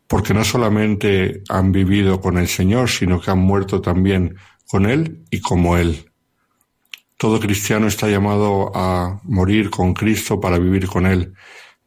porque 0.07 0.33
no 0.33 0.43
solamente 0.43 1.43
han 1.47 1.71
vivido 1.71 2.19
con 2.19 2.39
el 2.39 2.47
Señor, 2.47 2.89
sino 2.89 3.21
que 3.21 3.29
han 3.29 3.37
muerto 3.37 3.81
también 3.81 4.35
con 4.65 4.87
Él 4.87 5.25
y 5.29 5.41
como 5.41 5.77
Él. 5.77 6.09
Todo 7.23 7.39
cristiano 7.39 7.87
está 7.87 8.09
llamado 8.09 8.69
a 8.75 9.21
morir 9.23 9.69
con 9.69 9.93
Cristo 9.93 10.41
para 10.41 10.59
vivir 10.59 10.87
con 10.87 11.05
Él, 11.05 11.33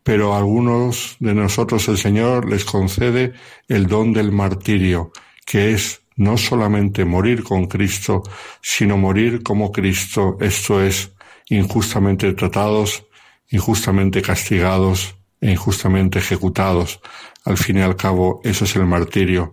pero 0.03 0.33
a 0.33 0.39
algunos 0.39 1.19
de 1.21 1.35
nosotros 1.35 1.87
el 1.89 1.99
Señor 1.99 2.49
les 2.49 2.65
concede 2.65 3.35
el 3.69 3.87
don 3.87 4.15
del 4.15 4.33
martirio, 4.33 5.13
que 5.45 5.75
es 5.75 6.01
no 6.17 6.39
solamente 6.39 7.05
morir 7.05 7.43
con 7.43 7.67
Cristo, 7.67 8.23
sino 8.63 8.97
morir 8.97 9.43
como 9.43 9.73
Cristo, 9.73 10.39
esto 10.41 10.81
es, 10.83 11.13
injustamente 11.51 12.33
tratados, 12.33 13.05
injustamente 13.51 14.23
castigados 14.23 15.17
e 15.43 15.51
injustamente 15.51 16.19
ejecutados. 16.19 16.99
Al 17.45 17.59
fin 17.59 17.77
y 17.77 17.83
al 17.83 17.97
cabo, 17.97 18.41
eso 18.43 18.65
es 18.65 18.75
el 18.75 18.87
martirio. 18.87 19.53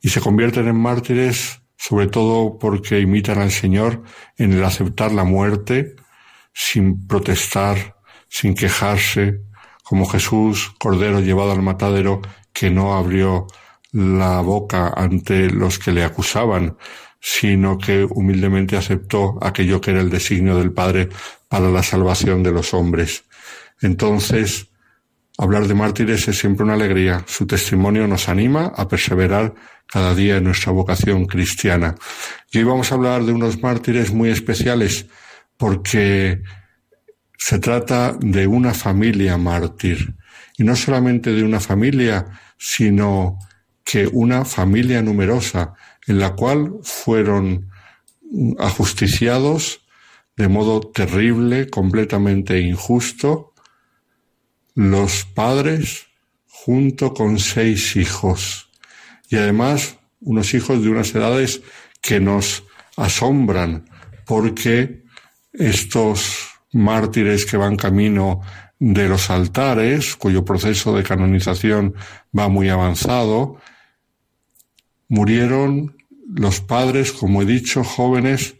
Y 0.00 0.08
se 0.08 0.20
convierten 0.20 0.68
en 0.68 0.76
mártires 0.76 1.62
sobre 1.76 2.06
todo 2.06 2.58
porque 2.58 3.00
imitan 3.00 3.38
al 3.38 3.50
Señor 3.50 4.02
en 4.36 4.52
el 4.52 4.64
aceptar 4.64 5.12
la 5.12 5.24
muerte 5.24 5.94
sin 6.52 7.06
protestar, 7.06 7.96
sin 8.28 8.54
quejarse, 8.54 9.42
como 9.82 10.06
Jesús, 10.06 10.74
Cordero 10.78 11.20
llevado 11.20 11.52
al 11.52 11.62
matadero, 11.62 12.22
que 12.52 12.70
no 12.70 12.96
abrió 12.96 13.46
la 13.92 14.40
boca 14.40 14.92
ante 14.96 15.50
los 15.50 15.78
que 15.78 15.92
le 15.92 16.02
acusaban, 16.02 16.76
sino 17.20 17.78
que 17.78 18.04
humildemente 18.04 18.76
aceptó 18.76 19.38
aquello 19.42 19.80
que 19.80 19.90
era 19.92 20.00
el 20.00 20.10
designio 20.10 20.56
del 20.56 20.72
Padre 20.72 21.08
para 21.48 21.70
la 21.70 21.82
salvación 21.82 22.42
de 22.42 22.52
los 22.52 22.74
hombres. 22.74 23.24
Entonces, 23.80 24.68
hablar 25.38 25.66
de 25.68 25.74
mártires 25.74 26.26
es 26.28 26.38
siempre 26.38 26.64
una 26.64 26.74
alegría. 26.74 27.24
Su 27.26 27.46
testimonio 27.46 28.06
nos 28.06 28.28
anima 28.28 28.72
a 28.74 28.88
perseverar 28.88 29.54
cada 29.86 30.14
día 30.14 30.36
en 30.36 30.44
nuestra 30.44 30.72
vocación 30.72 31.26
cristiana. 31.26 31.94
Y 32.50 32.58
hoy 32.58 32.64
vamos 32.64 32.90
a 32.90 32.96
hablar 32.96 33.24
de 33.24 33.32
unos 33.32 33.62
mártires 33.62 34.12
muy 34.12 34.30
especiales 34.30 35.06
porque 35.56 36.42
se 37.38 37.58
trata 37.58 38.16
de 38.20 38.46
una 38.46 38.74
familia 38.74 39.36
mártir. 39.36 40.14
Y 40.58 40.64
no 40.64 40.74
solamente 40.74 41.32
de 41.32 41.44
una 41.44 41.60
familia, 41.60 42.26
sino 42.58 43.38
que 43.84 44.06
una 44.06 44.44
familia 44.44 45.02
numerosa 45.02 45.74
en 46.06 46.18
la 46.18 46.34
cual 46.34 46.74
fueron 46.82 47.70
ajusticiados 48.58 49.82
de 50.36 50.48
modo 50.48 50.80
terrible, 50.80 51.70
completamente 51.70 52.60
injusto, 52.60 53.54
los 54.74 55.24
padres 55.24 56.06
junto 56.46 57.14
con 57.14 57.38
seis 57.38 57.96
hijos 57.96 58.65
y 59.28 59.36
además 59.36 59.98
unos 60.20 60.54
hijos 60.54 60.82
de 60.82 60.88
unas 60.88 61.14
edades 61.14 61.62
que 62.00 62.20
nos 62.20 62.64
asombran 62.96 63.88
porque 64.24 65.04
estos 65.52 66.48
mártires 66.72 67.46
que 67.46 67.56
van 67.56 67.76
camino 67.76 68.42
de 68.78 69.08
los 69.08 69.30
altares, 69.30 70.16
cuyo 70.16 70.44
proceso 70.44 70.94
de 70.94 71.02
canonización 71.02 71.94
va 72.36 72.48
muy 72.48 72.68
avanzado, 72.68 73.58
murieron 75.08 75.96
los 76.28 76.60
padres, 76.60 77.12
como 77.12 77.42
he 77.42 77.46
dicho, 77.46 77.84
jóvenes, 77.84 78.56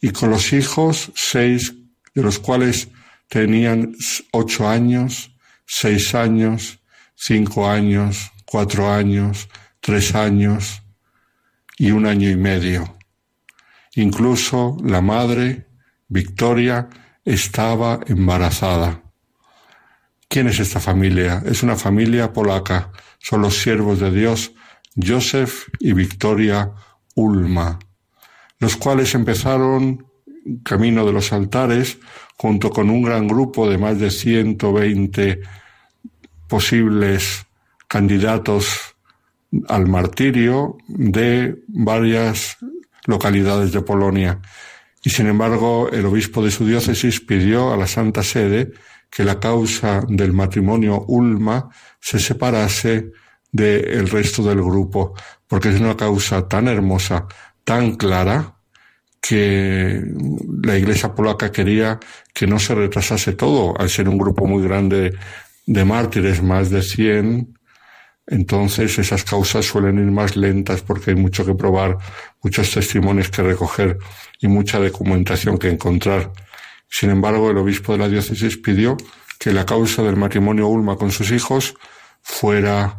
y 0.00 0.10
con 0.10 0.30
los 0.30 0.52
hijos, 0.52 1.12
seis 1.14 1.74
de 2.14 2.22
los 2.22 2.38
cuales 2.38 2.88
tenían 3.28 3.94
ocho 4.32 4.68
años, 4.68 5.32
seis 5.64 6.14
años, 6.14 6.80
cinco 7.14 7.68
años, 7.68 8.32
cuatro 8.44 8.90
años, 8.90 9.48
tres 9.82 10.14
años 10.14 10.82
y 11.76 11.90
un 11.90 12.06
año 12.06 12.30
y 12.30 12.36
medio. 12.36 12.96
Incluso 13.96 14.78
la 14.82 15.02
madre, 15.02 15.66
Victoria, 16.08 16.88
estaba 17.24 18.00
embarazada. 18.06 19.02
¿Quién 20.28 20.46
es 20.46 20.60
esta 20.60 20.80
familia? 20.80 21.42
Es 21.44 21.62
una 21.62 21.76
familia 21.76 22.32
polaca. 22.32 22.92
Son 23.18 23.42
los 23.42 23.60
siervos 23.60 23.98
de 23.98 24.10
Dios, 24.12 24.52
Joseph 24.96 25.68
y 25.80 25.92
Victoria 25.92 26.72
Ulma, 27.16 27.78
los 28.58 28.76
cuales 28.76 29.14
empezaron 29.14 30.06
camino 30.62 31.04
de 31.04 31.12
los 31.12 31.32
altares 31.32 31.98
junto 32.36 32.70
con 32.70 32.88
un 32.88 33.02
gran 33.02 33.26
grupo 33.26 33.68
de 33.68 33.78
más 33.78 33.98
de 33.98 34.10
120 34.10 35.40
posibles 36.48 37.46
candidatos 37.88 38.91
al 39.68 39.86
martirio 39.86 40.76
de 40.88 41.62
varias 41.68 42.56
localidades 43.06 43.72
de 43.72 43.82
Polonia. 43.82 44.40
Y 45.04 45.10
sin 45.10 45.26
embargo, 45.26 45.90
el 45.90 46.06
obispo 46.06 46.44
de 46.44 46.50
su 46.50 46.66
diócesis 46.66 47.20
pidió 47.20 47.72
a 47.72 47.76
la 47.76 47.86
Santa 47.86 48.22
Sede 48.22 48.72
que 49.10 49.24
la 49.24 49.40
causa 49.40 50.04
del 50.08 50.32
matrimonio 50.32 51.04
Ulma 51.08 51.68
se 52.00 52.18
separase 52.18 53.12
del 53.50 54.08
resto 54.08 54.42
del 54.42 54.62
grupo, 54.62 55.14
porque 55.46 55.68
es 55.68 55.80
una 55.80 55.96
causa 55.96 56.48
tan 56.48 56.68
hermosa, 56.68 57.26
tan 57.64 57.96
clara, 57.96 58.56
que 59.20 60.02
la 60.64 60.76
Iglesia 60.76 61.14
polaca 61.14 61.52
quería 61.52 62.00
que 62.34 62.46
no 62.46 62.58
se 62.58 62.74
retrasase 62.74 63.34
todo, 63.34 63.78
al 63.78 63.88
ser 63.88 64.08
un 64.08 64.18
grupo 64.18 64.46
muy 64.46 64.62
grande 64.64 65.14
de 65.64 65.84
mártires, 65.84 66.42
más 66.42 66.70
de 66.70 66.82
100, 66.82 67.58
entonces 68.26 68.98
esas 68.98 69.24
causas 69.24 69.64
suelen 69.66 69.98
ir 69.98 70.10
más 70.10 70.36
lentas 70.36 70.82
porque 70.82 71.10
hay 71.10 71.16
mucho 71.16 71.44
que 71.44 71.54
probar, 71.54 71.98
muchos 72.42 72.70
testimonios 72.70 73.30
que 73.30 73.42
recoger 73.42 73.98
y 74.40 74.48
mucha 74.48 74.78
documentación 74.78 75.58
que 75.58 75.68
encontrar. 75.68 76.32
Sin 76.88 77.10
embargo, 77.10 77.50
el 77.50 77.58
obispo 77.58 77.92
de 77.92 77.98
la 77.98 78.08
diócesis 78.08 78.56
pidió 78.58 78.96
que 79.38 79.52
la 79.52 79.66
causa 79.66 80.02
del 80.02 80.16
matrimonio 80.16 80.68
Ulma 80.68 80.96
con 80.96 81.10
sus 81.10 81.32
hijos 81.32 81.74
fuera 82.20 82.98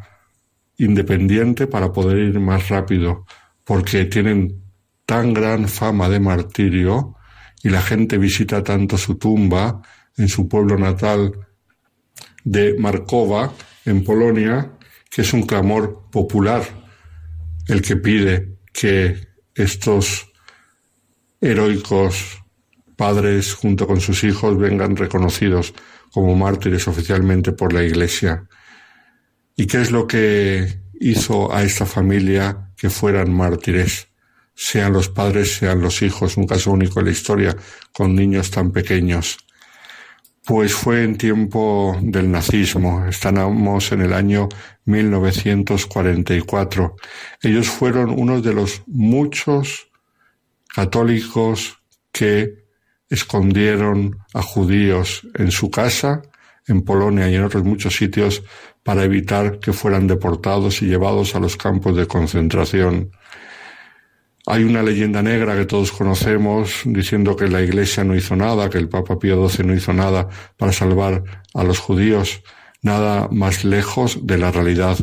independiente 0.77 1.67
para 1.67 1.91
poder 1.91 2.17
ir 2.17 2.39
más 2.39 2.67
rápido, 2.69 3.25
porque 3.63 4.05
tienen 4.05 4.61
tan 5.05 5.33
gran 5.33 5.67
fama 5.69 6.09
de 6.09 6.19
martirio 6.19 7.15
y 7.61 7.69
la 7.69 7.81
gente 7.81 8.17
visita 8.17 8.63
tanto 8.63 8.97
su 8.97 9.15
tumba 9.15 9.81
en 10.17 10.27
su 10.27 10.47
pueblo 10.49 10.77
natal 10.77 11.33
de 12.43 12.75
Markova, 12.77 13.53
en 13.85 14.03
Polonia, 14.03 14.71
que 15.13 15.21
es 15.21 15.31
un 15.31 15.43
clamor 15.43 16.09
popular 16.11 16.63
el 17.67 17.83
que 17.83 17.97
pide 17.97 18.57
que 18.73 19.27
estos 19.53 20.31
heroicos 21.39 22.41
padres 22.95 23.53
junto 23.53 23.85
con 23.85 24.01
sus 24.01 24.23
hijos 24.23 24.57
vengan 24.57 24.95
reconocidos 24.95 25.75
como 26.11 26.35
mártires 26.35 26.87
oficialmente 26.87 27.51
por 27.51 27.73
la 27.73 27.83
Iglesia. 27.83 28.47
¿Y 29.55 29.67
qué 29.67 29.81
es 29.81 29.91
lo 29.91 30.07
que 30.07 30.81
hizo 30.99 31.53
a 31.53 31.63
esta 31.63 31.85
familia 31.85 32.71
que 32.75 32.89
fueran 32.89 33.31
mártires? 33.31 34.07
Sean 34.55 34.93
los 34.93 35.09
padres, 35.09 35.57
sean 35.57 35.79
los 35.81 36.01
hijos, 36.01 36.37
un 36.37 36.47
caso 36.47 36.71
único 36.71 36.99
en 36.99 37.05
la 37.05 37.11
historia, 37.11 37.55
con 37.91 38.15
niños 38.15 38.49
tan 38.49 38.71
pequeños. 38.71 39.37
Pues 40.45 40.73
fue 40.73 41.05
en 41.05 41.17
tiempo 41.17 41.97
del 42.01 42.29
nazismo, 42.29 43.05
estamos 43.05 43.93
en 43.93 44.01
el 44.01 44.11
año 44.11 44.49
1944. 44.83 46.97
Ellos 47.41 47.69
fueron 47.69 48.09
uno 48.09 48.41
de 48.41 48.53
los 48.53 48.83
muchos 48.85 49.87
católicos 50.67 51.79
que 52.11 52.65
escondieron 53.09 54.17
a 54.33 54.41
judíos 54.41 55.25
en 55.35 55.49
su 55.49 55.71
casa, 55.71 56.21
en 56.67 56.81
Polonia 56.81 57.29
y 57.29 57.35
en 57.35 57.45
otros 57.45 57.63
muchos 57.63 57.95
sitios, 57.95 58.43
para 58.83 59.05
evitar 59.05 59.59
que 59.59 59.71
fueran 59.71 60.07
deportados 60.07 60.81
y 60.81 60.87
llevados 60.87 61.35
a 61.35 61.39
los 61.39 61.55
campos 61.55 61.95
de 61.95 62.05
concentración. 62.05 63.11
Hay 64.45 64.65
una 64.65 64.83
leyenda 64.83 65.21
negra 65.21 65.55
que 65.55 65.65
todos 65.65 65.93
conocemos 65.93 66.81
diciendo 66.83 67.37
que 67.37 67.47
la 67.47 67.61
Iglesia 67.61 68.03
no 68.03 68.13
hizo 68.13 68.35
nada, 68.35 68.69
que 68.69 68.77
el 68.77 68.89
Papa 68.89 69.17
Pío 69.17 69.47
XII 69.47 69.65
no 69.65 69.73
hizo 69.73 69.93
nada 69.93 70.27
para 70.57 70.73
salvar 70.73 71.23
a 71.53 71.63
los 71.63 71.79
judíos, 71.79 72.43
nada 72.81 73.29
más 73.31 73.63
lejos 73.63 74.27
de 74.27 74.37
la 74.37 74.51
realidad. 74.51 74.97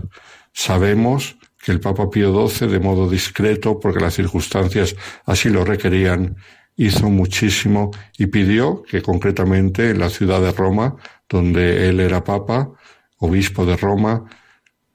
Sabemos 0.53 1.39
que 1.59 1.73
el 1.73 1.81
Papa 1.81 2.11
Pío 2.11 2.49
XII, 2.49 2.69
de 2.69 2.81
modo 2.81 3.09
discreto, 3.09 3.81
porque 3.81 4.01
las 4.01 4.15
circunstancias 4.15 4.95
así 5.25 5.49
lo 5.49 5.65
requerían, 5.65 6.37
hizo 6.77 7.09
muchísimo 7.09 7.91
y 8.19 8.27
pidió 8.27 8.83
que 8.83 9.01
concretamente 9.01 9.89
en 9.89 10.01
la 10.01 10.11
ciudad 10.11 10.43
de 10.43 10.53
Roma, 10.53 10.97
donde 11.29 11.89
él 11.89 12.01
era 12.01 12.25
Papa, 12.25 12.73
obispo 13.17 13.65
de 13.65 13.79
Roma, 13.79 14.25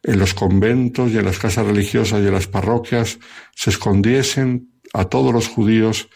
en 0.05 0.19
los 0.19 0.35
conventos 0.35 1.11
y 1.11 1.17
en 1.17 1.25
las 1.25 1.39
casas 1.39 1.65
religiosas 1.65 2.21
y 2.21 2.27
en 2.27 2.33
las 2.33 2.47
parroquias 2.47 3.17
se 3.55 3.71
escondiesen 3.71 4.69
a 4.93 5.05
todos 5.05 5.33
los 5.33 5.47
judíos 5.47 6.09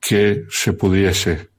que 0.00 0.44
se 0.50 0.72
pudiese. 0.72 1.50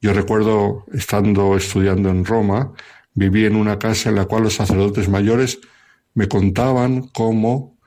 Yo 0.00 0.12
recuerdo, 0.12 0.86
estando 0.92 1.56
estudiando 1.56 2.10
en 2.10 2.24
Roma, 2.24 2.72
viví 3.14 3.44
en 3.44 3.54
una 3.54 3.78
casa 3.78 4.08
en 4.08 4.16
la 4.16 4.24
cual 4.24 4.44
los 4.44 4.54
sacerdotes 4.54 5.08
mayores 5.08 5.60
me 6.14 6.26
contaban 6.26 7.02
cómo 7.08 7.78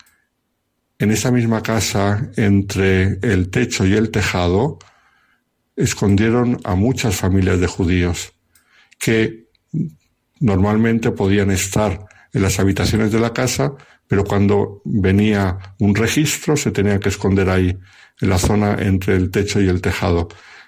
en 0.97 1.11
esa 1.11 1.31
misma 1.31 1.61
casa, 1.61 2.31
entre 2.37 3.19
el 3.21 3.49
techo 3.49 3.85
y 3.85 3.93
el 3.93 4.09
tejado, 4.09 4.79
escondieron 5.75 6.61
a 6.63 6.75
muchas 6.75 7.17
familias 7.17 7.59
de 7.59 7.67
judíos 7.67 8.31
que 8.99 9.49
normalmente 10.39 11.11
podían 11.11 11.51
estar 11.51 12.05
en 12.33 12.41
las 12.41 12.59
habitaciones 12.59 13.11
de 13.11 13.19
la 13.19 13.31
casa, 13.31 13.73
pero 14.07 14.23
cuando 14.23 14.81
venía 14.85 15.57
un 15.79 15.95
registro 15.95 16.57
se 16.57 16.71
tenía 16.71 16.99
que 16.99 17.09
esconder 17.09 17.49
ahí, 17.49 17.77
en 18.21 18.29
la 18.29 18.37
zona 18.37 18.75
entre 18.79 19.15
el 19.15 19.31
techo 19.31 19.61
y 19.61 19.67
el 19.67 19.81
tejado, 19.81 20.27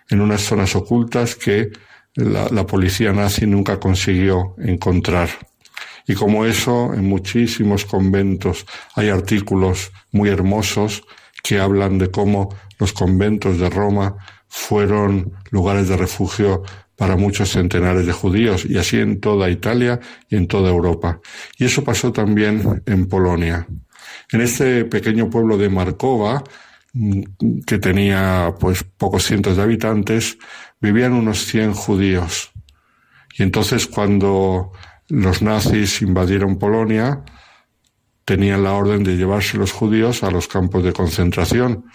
en 0.10 0.22
unas 0.22 0.42
zonas 0.42 0.76
ocultas 0.76 1.36
que 1.36 1.72
la, 2.16 2.48
la 2.50 2.66
policía 2.66 3.12
nazi 3.12 3.46
nunca 3.46 3.80
consiguió 3.80 4.56
encontrar. 4.60 5.30
Y 6.08 6.14
como 6.14 6.46
eso, 6.46 6.94
en 6.94 7.06
muchísimos 7.06 7.86
conventos 7.86 8.66
hay 8.96 9.10
artículos 9.10 9.92
muy 10.12 10.30
hermosos 10.30 11.04
que 11.44 11.60
hablan 11.60 11.98
de 11.98 12.12
cómo 12.12 12.56
los 12.80 12.94
conventos 12.94 13.60
de 13.60 13.70
Roma 13.70 14.16
fueron 14.48 15.34
lugares 15.52 15.88
de 15.90 15.98
refugio 15.98 16.64
para 16.96 17.16
muchos 17.18 17.52
centenares 17.52 18.06
de 18.06 18.14
judíos, 18.14 18.66
y 18.66 18.78
así 18.78 18.98
en 18.98 19.20
toda 19.20 19.50
Italia 19.50 20.00
y 20.30 20.36
en 20.36 20.48
toda 20.48 20.70
Europa. 20.70 21.20
Y 21.58 21.66
eso 21.66 21.84
pasó 21.84 22.12
también 22.12 22.84
en 22.86 23.08
Polonia. 23.08 23.68
En 24.32 24.42
este 24.42 24.86
pequeño 24.86 25.30
pueblo 25.30 25.58
de 25.58 25.70
Markova, 25.70 26.44
mm, 26.94 27.22
que 27.66 27.80
tenía 27.80 28.54
pues 28.60 28.84
pocos 28.84 29.24
cientos 29.26 29.58
de 29.58 29.64
habitantes, 29.64 30.38
vivían 30.80 31.14
unos 31.14 31.46
100 31.46 31.74
judíos. 31.74 32.52
Y 33.38 33.44
entonces 33.44 33.88
cuando 33.88 34.72
los 35.10 35.42
nazis 35.42 36.02
invadieron 36.02 36.58
Polonia, 36.58 37.24
tenían 38.24 38.64
la 38.64 38.74
orden 38.74 39.04
de 39.04 39.18
llevarse 39.18 39.58
los 39.58 39.72
judíos 39.72 40.24
a 40.24 40.32
los 40.32 40.48
campos 40.48 40.84
de 40.84 40.94
concentración, 40.94 41.86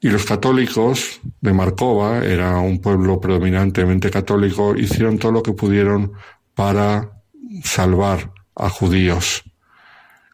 y 0.00 0.08
los 0.08 0.24
católicos 0.24 1.20
de 1.40 1.52
Markova, 1.52 2.24
era 2.24 2.58
un 2.58 2.80
pueblo 2.80 3.20
predominantemente 3.20 4.10
católico, 4.10 4.74
hicieron 4.74 5.18
todo 5.18 5.32
lo 5.32 5.42
que 5.42 5.52
pudieron 5.52 6.12
para 6.54 7.22
salvar 7.62 8.32
a 8.54 8.70
judíos. 8.70 9.42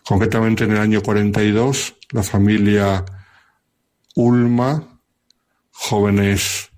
Concretamente 0.04 0.64
en 0.64 0.72
el 0.72 0.78
año 0.78 1.02
42, 1.02 1.96
la 2.10 2.22
familia 2.22 3.04
Ulma, 4.14 5.00
jóvenes 5.72 6.70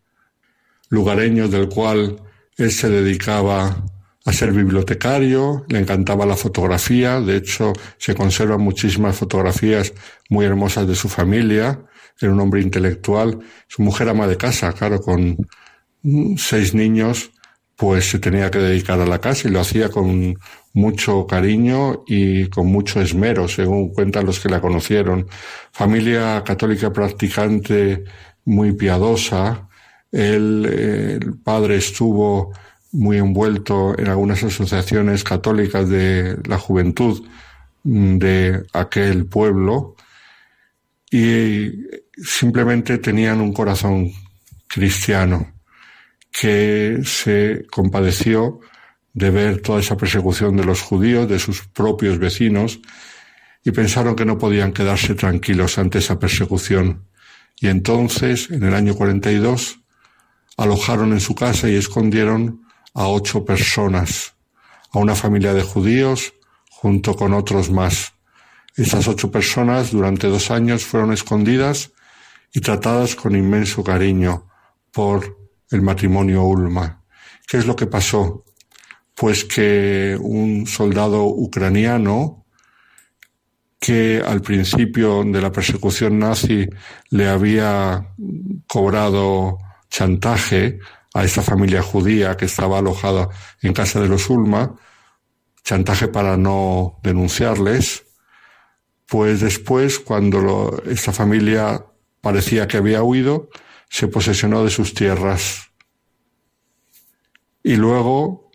lugareños 0.89 1.51
del 1.51 1.69
cual 1.69 2.21
él 2.57 2.73
se 2.73 2.89
dedicaba 2.89 3.85
a 4.25 4.33
ser 4.33 4.53
bibliotecario, 4.53 5.65
le 5.69 5.79
encantaba 5.79 6.27
la 6.27 6.37
fotografía, 6.37 7.21
de 7.21 7.37
hecho 7.37 7.73
se 7.99 8.15
conservan 8.15 8.61
muchísimas 8.61 9.17
fotografías 9.17 9.93
muy 10.29 10.45
hermosas 10.45 10.87
de 10.89 10.95
su 10.95 11.09
familia, 11.09 11.81
era 12.21 12.33
un 12.33 12.41
hombre 12.41 12.61
intelectual, 12.61 13.39
su 13.67 13.83
mujer 13.83 14.09
ama 14.09 14.27
de 14.27 14.37
casa, 14.37 14.73
claro, 14.73 15.01
con 15.01 15.37
seis 16.37 16.75
niños, 16.75 17.31
pues 17.77 18.11
se 18.11 18.19
tenía 18.19 18.51
que 18.51 18.59
dedicar 18.59 19.01
a 19.01 19.07
la 19.07 19.21
casa 19.21 19.49
y 19.49 19.51
lo 19.53 19.61
hacía 19.61 19.89
con 19.89 20.37
mucho 20.73 21.27
cariño 21.27 22.05
y 22.07 22.49
con 22.49 22.67
mucho 22.67 23.01
esmero, 23.01 23.47
según 23.49 23.93
cuentan 23.93 24.27
los 24.27 24.41
que 24.41 24.49
la 24.49 24.61
conocieron. 24.61 25.27
Familia 25.73 26.43
católica 26.45 26.93
practicante 26.93 28.05
muy 28.45 28.73
piadosa. 28.73 29.69
el 30.11 31.39
padre 31.45 31.77
estuvo 31.77 32.53
muy 32.93 33.19
envuelto 33.19 33.99
en 33.99 34.09
algunas 34.09 34.43
asociaciones 34.43 35.25
católicas 35.25 35.89
de 35.89 36.39
la 36.47 36.59
juventud 36.59 37.23
de 37.85 38.65
aquel 38.73 39.27
pueblo 39.27 39.97
y 41.11 41.71
simplemente 42.23 42.99
tenían 42.99 43.41
un 43.41 43.53
corazón 43.53 44.11
cristiano 44.67 45.55
que 46.31 47.01
se 47.05 47.67
compadeció 47.71 48.61
de 49.13 49.31
ver 49.31 49.63
toda 49.63 49.81
esa 49.81 49.97
persecución 49.97 50.57
de 50.57 50.65
los 50.65 50.81
judíos, 50.83 51.29
de 51.29 51.39
sus 51.39 51.67
propios 51.67 52.19
vecinos, 52.19 52.81
y 53.65 53.71
pensaron 53.73 54.15
que 54.15 54.25
no 54.25 54.39
podían 54.39 54.73
quedarse 54.73 55.15
tranquilos 55.15 55.79
ante 55.79 55.99
esa 55.99 56.19
persecución. 56.19 57.09
Y 57.61 57.69
entonces, 57.69 58.51
en 58.51 58.63
el 58.63 58.75
año 58.75 58.95
42, 58.95 59.81
alojaron 60.57 61.13
en 61.13 61.21
su 61.21 61.35
casa 61.35 61.69
y 61.69 61.75
escondieron 61.75 62.63
a 62.95 63.09
ocho 63.09 63.45
personas, 63.45 64.35
a 64.93 64.99
una 64.99 65.15
familia 65.15 65.55
de 65.55 65.63
judíos 65.63 66.35
junto 66.71 67.17
con 67.17 67.35
otros 67.35 67.71
más. 67.71 68.13
Estas 68.77 69.09
ocho 69.09 69.33
personas 69.33 69.91
durante 69.91 70.29
dos 70.29 70.53
años 70.53 70.85
fueron 70.85 71.13
escondidas 71.13 71.91
y 72.53 72.61
tratadas 72.61 73.15
con 73.15 73.37
inmenso 73.37 73.83
cariño 73.85 74.49
por 74.93 75.39
el 75.71 75.83
matrimonio 75.83 76.45
Ulma. 76.45 77.03
¿Qué 77.47 77.59
es 77.59 77.67
lo 77.67 77.77
que 77.77 77.87
pasó? 77.87 78.45
Pues 79.15 79.45
que 79.45 80.17
un 80.21 80.67
soldado 80.67 81.25
ucraniano 81.25 82.47
que 83.79 84.23
al 84.25 84.43
principio 84.43 85.23
de 85.25 85.41
la 85.41 85.53
persecución 85.53 86.19
nazi 86.19 86.69
le 87.11 87.29
había 87.29 88.15
cobrado 88.67 89.59
chantaje 89.89 90.79
a 91.15 91.25
esta 91.25 91.43
familia 91.43 91.83
judía 91.83 92.37
que 92.37 92.45
estaba 92.45 92.79
alojada 92.79 93.29
en 93.63 93.73
casa 93.73 94.01
de 94.01 94.09
los 94.09 94.29
Ulma, 94.29 94.75
chantaje 95.65 96.09
para 96.09 96.37
no 96.37 96.99
denunciarles, 97.03 98.05
pues 99.07 99.41
después, 99.41 99.99
cuando 99.99 100.83
esta 100.87 101.13
familia 101.13 101.83
parecía 102.21 102.69
que 102.69 102.77
había 102.77 103.03
huido, 103.03 103.49
se 103.89 104.09
posesionó 104.09 104.65
de 104.65 104.71
sus 104.71 104.95
tierras. 104.95 105.71
Y 107.63 107.77
luego, 107.77 108.51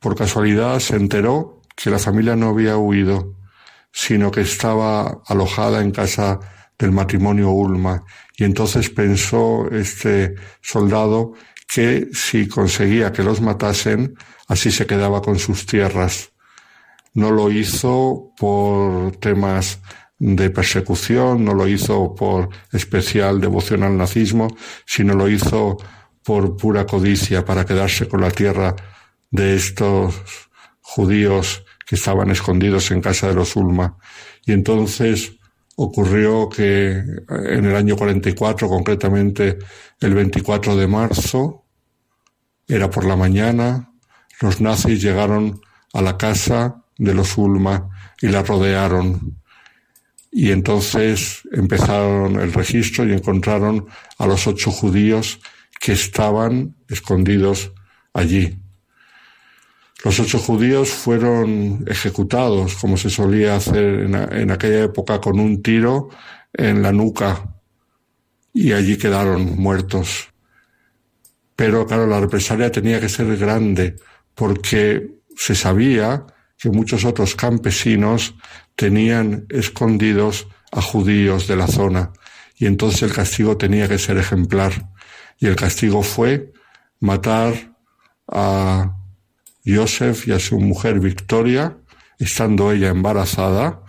por 0.00 0.16
casualidad, 0.16 0.78
se 0.80 0.96
enteró 0.96 1.62
que 1.74 1.90
la 1.90 1.98
familia 1.98 2.36
no 2.36 2.48
había 2.50 2.76
huido, 2.76 3.36
sino 3.92 4.30
que 4.30 4.42
estaba 4.42 5.22
alojada 5.26 5.80
en 5.80 5.92
casa 5.92 6.38
del 6.78 6.92
matrimonio 6.92 7.50
Ulma. 7.50 8.04
Y 8.36 8.44
entonces 8.44 8.90
pensó 8.90 9.68
este 9.70 10.34
soldado 10.60 11.34
que 11.66 12.08
si 12.12 12.48
conseguía 12.48 13.12
que 13.12 13.22
los 13.22 13.40
matasen, 13.40 14.14
así 14.46 14.70
se 14.70 14.86
quedaba 14.86 15.20
con 15.20 15.38
sus 15.38 15.66
tierras. 15.66 16.32
No 17.14 17.30
lo 17.30 17.50
hizo 17.50 18.32
por 18.38 19.16
temas 19.16 19.80
de 20.18 20.50
persecución, 20.50 21.44
no 21.44 21.54
lo 21.54 21.68
hizo 21.68 22.14
por 22.14 22.48
especial 22.72 23.40
devoción 23.40 23.82
al 23.82 23.96
nazismo, 23.96 24.48
sino 24.84 25.14
lo 25.14 25.28
hizo 25.28 25.76
por 26.24 26.56
pura 26.56 26.86
codicia 26.86 27.44
para 27.44 27.64
quedarse 27.64 28.08
con 28.08 28.20
la 28.20 28.30
tierra 28.30 28.74
de 29.30 29.56
estos 29.56 30.14
judíos 30.80 31.64
que 31.86 31.94
estaban 31.94 32.30
escondidos 32.30 32.90
en 32.90 33.00
casa 33.00 33.28
de 33.28 33.34
los 33.34 33.56
Ulma. 33.56 33.96
Y 34.44 34.52
entonces 34.52 35.32
ocurrió 35.76 36.48
que 36.48 36.90
en 36.90 37.64
el 37.64 37.76
año 37.76 37.96
44, 37.96 38.68
concretamente 38.68 39.58
el 40.00 40.14
24 40.14 40.76
de 40.76 40.86
marzo, 40.86 41.64
era 42.66 42.90
por 42.90 43.06
la 43.06 43.16
mañana, 43.16 43.92
los 44.40 44.60
nazis 44.60 45.00
llegaron 45.00 45.60
a 45.94 46.02
la 46.02 46.18
casa 46.18 46.84
de 46.98 47.14
los 47.14 47.38
Ulma 47.38 47.88
y 48.20 48.28
la 48.28 48.42
rodearon. 48.42 49.40
Y 50.40 50.52
entonces 50.52 51.40
empezaron 51.50 52.38
el 52.38 52.52
registro 52.52 53.04
y 53.04 53.12
encontraron 53.12 53.86
a 54.18 54.24
los 54.28 54.46
ocho 54.46 54.70
judíos 54.70 55.40
que 55.80 55.90
estaban 55.90 56.76
escondidos 56.88 57.72
allí. 58.14 58.56
Los 60.04 60.20
ocho 60.20 60.38
judíos 60.38 60.90
fueron 60.90 61.84
ejecutados, 61.88 62.76
como 62.76 62.96
se 62.96 63.10
solía 63.10 63.56
hacer 63.56 64.06
en, 64.32 64.50
aquella 64.52 64.84
época, 64.84 65.20
con 65.20 65.40
un 65.40 65.60
tiro 65.60 66.10
en 66.52 66.82
la 66.82 66.92
nuca 66.92 67.56
y 68.52 68.70
allí 68.70 68.96
quedaron 68.96 69.56
muertos. 69.56 70.28
Pero 71.56 71.84
claro, 71.84 72.06
la 72.06 72.20
represalia 72.20 72.70
tenía 72.70 73.00
que 73.00 73.08
ser 73.08 73.36
grande 73.36 73.96
porque 74.36 75.16
se 75.34 75.56
sabía 75.56 76.24
que 76.58 76.70
muchos 76.70 77.04
otros 77.04 77.34
campesinos 77.34 78.34
tenían 78.74 79.46
escondidos 79.48 80.48
a 80.72 80.82
judíos 80.82 81.46
de 81.46 81.56
la 81.56 81.66
zona 81.66 82.12
y 82.58 82.66
entonces 82.66 83.02
el 83.02 83.12
castigo 83.12 83.56
tenía 83.56 83.88
que 83.88 83.98
ser 83.98 84.18
ejemplar. 84.18 84.90
Y 85.38 85.46
el 85.46 85.54
castigo 85.54 86.02
fue 86.02 86.52
matar 86.98 87.54
a 88.26 88.96
Joseph 89.64 90.26
y 90.26 90.32
a 90.32 90.40
su 90.40 90.58
mujer 90.58 90.98
Victoria, 90.98 91.76
estando 92.18 92.72
ella 92.72 92.88
embarazada, 92.88 93.82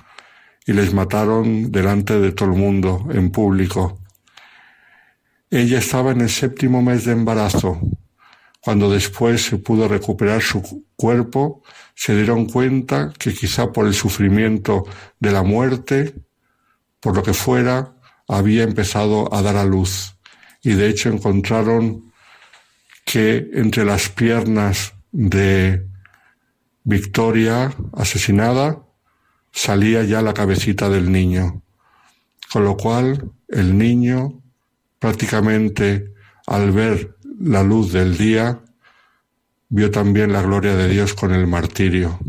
y 0.67 0.73
les 0.73 0.93
mataron 0.93 1.71
delante 1.71 2.19
de 2.19 2.31
todo 2.31 2.49
el 2.49 2.59
mundo, 2.59 3.07
en 3.11 3.31
público. 3.31 3.99
Ella 5.49 5.79
estaba 5.79 6.11
en 6.11 6.21
el 6.21 6.29
séptimo 6.29 6.83
mes 6.83 7.05
de 7.05 7.13
embarazo. 7.13 7.81
Cuando 8.61 8.91
después 8.91 9.45
se 9.45 9.57
pudo 9.57 9.87
recuperar 9.87 10.43
su 10.43 10.85
cuerpo, 10.95 11.63
se 11.99 12.15
dieron 12.15 12.45
cuenta 12.45 13.11
que 13.19 13.33
quizá 13.33 13.73
por 13.73 13.85
el 13.85 13.93
sufrimiento 13.93 14.85
de 15.19 15.33
la 15.33 15.43
muerte, 15.43 16.15
por 17.01 17.13
lo 17.13 17.21
que 17.21 17.33
fuera, 17.33 17.93
había 18.25 18.63
empezado 18.63 19.33
a 19.35 19.41
dar 19.41 19.57
a 19.57 19.65
luz. 19.65 20.15
Y 20.63 20.75
de 20.75 20.87
hecho 20.87 21.09
encontraron 21.09 22.13
que 23.03 23.49
entre 23.51 23.83
las 23.83 24.07
piernas 24.07 24.93
de 25.11 25.85
Victoria 26.85 27.75
asesinada 27.91 28.81
salía 29.51 30.01
ya 30.05 30.21
la 30.21 30.33
cabecita 30.33 30.87
del 30.87 31.11
niño, 31.11 31.63
con 32.49 32.63
lo 32.63 32.77
cual 32.77 33.29
el 33.49 33.77
niño 33.77 34.41
prácticamente 34.99 36.13
al 36.47 36.71
ver 36.71 37.17
la 37.41 37.61
luz 37.61 37.91
del 37.91 38.17
día 38.17 38.61
vio 39.69 39.91
también 39.91 40.33
la 40.33 40.41
gloria 40.41 40.75
de 40.75 40.89
Dios 40.89 41.13
con 41.13 41.33
el 41.33 41.47
martirio. 41.47 42.19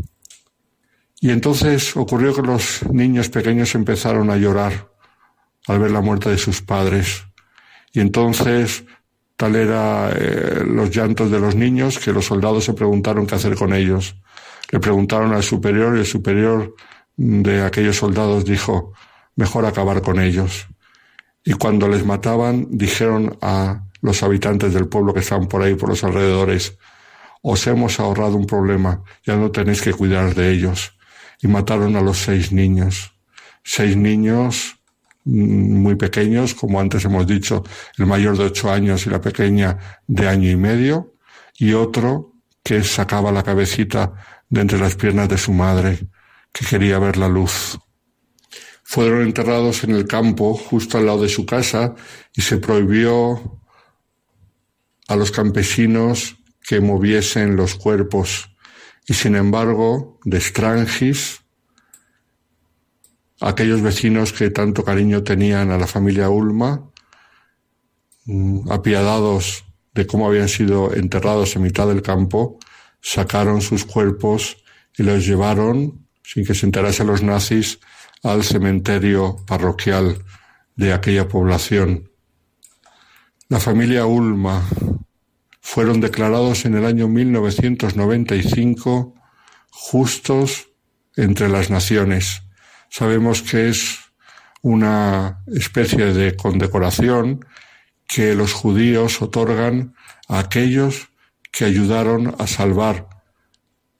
Y 1.19 1.29
entonces 1.29 1.95
ocurrió 1.97 2.33
que 2.33 2.41
los 2.41 2.83
niños 2.91 3.29
pequeños 3.29 3.75
empezaron 3.75 4.29
a 4.29 4.37
llorar 4.37 4.89
al 5.67 5.79
ver 5.79 5.91
la 5.91 6.01
muerte 6.01 6.29
de 6.29 6.37
sus 6.37 6.61
padres. 6.61 7.23
Y 7.93 7.99
entonces 7.99 8.83
tal 9.35 9.55
era 9.55 10.11
eh, 10.15 10.63
los 10.65 10.89
llantos 10.89 11.31
de 11.31 11.39
los 11.39 11.55
niños 11.55 11.99
que 11.99 12.13
los 12.13 12.25
soldados 12.25 12.63
se 12.63 12.73
preguntaron 12.73 13.27
qué 13.27 13.35
hacer 13.35 13.55
con 13.55 13.73
ellos. 13.73 14.15
Le 14.71 14.79
preguntaron 14.79 15.33
al 15.33 15.43
superior 15.43 15.95
y 15.95 15.99
el 15.99 16.05
superior 16.05 16.75
de 17.17 17.61
aquellos 17.61 17.97
soldados 17.97 18.45
dijo, 18.45 18.93
mejor 19.35 19.65
acabar 19.65 20.01
con 20.01 20.19
ellos. 20.19 20.67
Y 21.43 21.53
cuando 21.53 21.87
les 21.87 22.05
mataban, 22.05 22.67
dijeron 22.69 23.37
a 23.41 23.83
los 24.01 24.23
habitantes 24.23 24.73
del 24.73 24.87
pueblo 24.87 25.13
que 25.13 25.19
estaban 25.19 25.47
por 25.47 25.61
ahí, 25.61 25.75
por 25.75 25.89
los 25.89 26.03
alrededores, 26.03 26.77
os 27.41 27.65
hemos 27.67 27.99
ahorrado 27.99 28.35
un 28.35 28.45
problema, 28.45 29.03
ya 29.25 29.35
no 29.35 29.51
tenéis 29.51 29.81
que 29.81 29.93
cuidar 29.93 30.35
de 30.35 30.51
ellos. 30.51 30.97
Y 31.41 31.47
mataron 31.47 31.95
a 31.95 32.01
los 32.01 32.19
seis 32.19 32.51
niños. 32.51 33.13
Seis 33.63 33.97
niños 33.97 34.77
muy 35.23 35.95
pequeños, 35.95 36.53
como 36.55 36.79
antes 36.79 37.05
hemos 37.05 37.27
dicho, 37.27 37.63
el 37.97 38.05
mayor 38.05 38.37
de 38.37 38.45
ocho 38.45 38.71
años 38.71 39.05
y 39.05 39.09
la 39.09 39.21
pequeña 39.21 39.77
de 40.07 40.27
año 40.27 40.49
y 40.49 40.55
medio, 40.55 41.15
y 41.57 41.73
otro 41.73 42.33
que 42.63 42.83
sacaba 42.83 43.31
la 43.31 43.43
cabecita 43.43 44.13
de 44.49 44.61
entre 44.61 44.79
las 44.79 44.95
piernas 44.95 45.29
de 45.29 45.37
su 45.37 45.53
madre, 45.53 45.99
que 46.51 46.65
quería 46.65 46.99
ver 46.99 47.17
la 47.17 47.27
luz. 47.27 47.79
Fueron 48.83 49.21
enterrados 49.21 49.83
en 49.83 49.91
el 49.91 50.05
campo, 50.05 50.53
justo 50.53 50.97
al 50.97 51.05
lado 51.05 51.21
de 51.21 51.29
su 51.29 51.45
casa, 51.45 51.95
y 52.35 52.41
se 52.41 52.57
prohibió 52.57 53.61
a 55.07 55.15
los 55.15 55.31
campesinos 55.31 56.40
que 56.63 56.79
moviesen 56.79 57.55
los 57.55 57.75
cuerpos. 57.75 58.55
Y 59.07 59.13
sin 59.13 59.35
embargo, 59.35 60.19
de 60.23 60.39
Strangis, 60.39 61.41
aquellos 63.39 63.81
vecinos 63.81 64.33
que 64.33 64.51
tanto 64.51 64.83
cariño 64.83 65.23
tenían 65.23 65.71
a 65.71 65.77
la 65.77 65.87
familia 65.87 66.29
Ulma, 66.29 66.91
mm, 68.25 68.71
apiadados 68.71 69.65
de 69.93 70.07
cómo 70.07 70.27
habían 70.27 70.47
sido 70.47 70.93
enterrados 70.93 71.55
en 71.55 71.63
mitad 71.63 71.87
del 71.87 72.01
campo, 72.01 72.59
sacaron 73.01 73.61
sus 73.61 73.83
cuerpos 73.83 74.57
y 74.97 75.03
los 75.03 75.25
llevaron, 75.25 76.07
sin 76.23 76.45
que 76.45 76.53
se 76.53 76.65
enterasen 76.65 77.07
los 77.07 77.23
nazis, 77.23 77.79
al 78.23 78.43
cementerio 78.43 79.37
parroquial 79.47 80.23
de 80.75 80.93
aquella 80.93 81.27
población. 81.27 82.11
La 83.49 83.59
familia 83.59 84.05
Ulma 84.05 84.63
fueron 85.61 86.01
declarados 86.01 86.65
en 86.65 86.75
el 86.75 86.85
año 86.85 87.07
1995 87.07 89.15
justos 89.69 90.67
entre 91.15 91.47
las 91.47 91.69
naciones 91.69 92.41
sabemos 92.91 93.41
que 93.41 93.69
es 93.69 93.99
una 94.61 95.43
especie 95.47 96.13
de 96.13 96.35
condecoración 96.35 97.43
que 98.07 98.35
los 98.35 98.53
judíos 98.53 99.21
otorgan 99.21 99.95
a 100.27 100.39
aquellos 100.39 101.09
que 101.51 101.65
ayudaron 101.65 102.35
a 102.37 102.45
salvar 102.45 103.07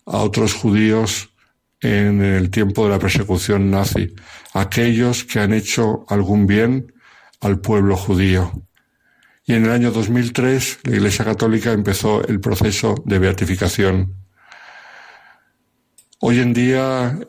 a 0.06 0.18
otros 0.18 0.54
judíos 0.54 1.30
en 1.80 2.22
el 2.22 2.52
tiempo 2.52 2.84
de 2.84 2.92
la 2.92 3.00
persecución 3.00 3.72
nazi, 3.72 4.14
aquellos 4.54 5.24
que 5.24 5.40
han 5.40 5.54
hecho 5.54 6.06
algún 6.10 6.46
bien 6.46 6.94
al 7.40 7.60
pueblo 7.60 7.96
judío. 7.96 8.52
Y 9.52 9.54
en 9.54 9.66
el 9.66 9.72
año 9.72 9.92
2003 9.92 10.80
la 10.84 10.96
Iglesia 10.96 11.26
Católica 11.26 11.74
empezó 11.74 12.26
el 12.26 12.40
proceso 12.40 12.96
de 13.04 13.20
beatificación. 13.20 14.16
Hoy 16.22 16.40
en 16.40 16.54
día 16.54 17.20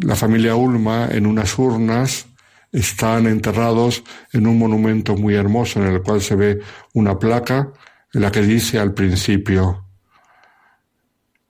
la 0.00 0.16
familia 0.16 0.56
Ulma 0.56 1.06
en 1.12 1.26
unas 1.26 1.56
urnas 1.56 2.26
están 2.72 3.28
enterrados 3.28 4.02
en 4.32 4.48
un 4.48 4.58
monumento 4.58 5.14
muy 5.14 5.36
hermoso 5.36 5.80
en 5.80 5.92
el 5.92 6.02
cual 6.02 6.22
se 6.22 6.34
ve 6.34 6.58
una 6.92 7.20
placa 7.20 7.72
en 8.12 8.22
la 8.22 8.32
que 8.32 8.42
dice 8.42 8.80
al 8.80 8.92
principio, 8.92 9.86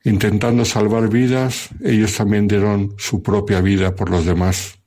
intentando 0.03 0.65
salvar 0.65 1.09
vidas, 1.09 1.69
ellos 1.83 2.15
también 2.15 2.47
dieron 2.47 2.93
su 2.99 3.23
propia 3.23 3.59
vida 3.59 3.95
por 3.95 4.11
los 4.11 4.23
demás. 4.23 4.77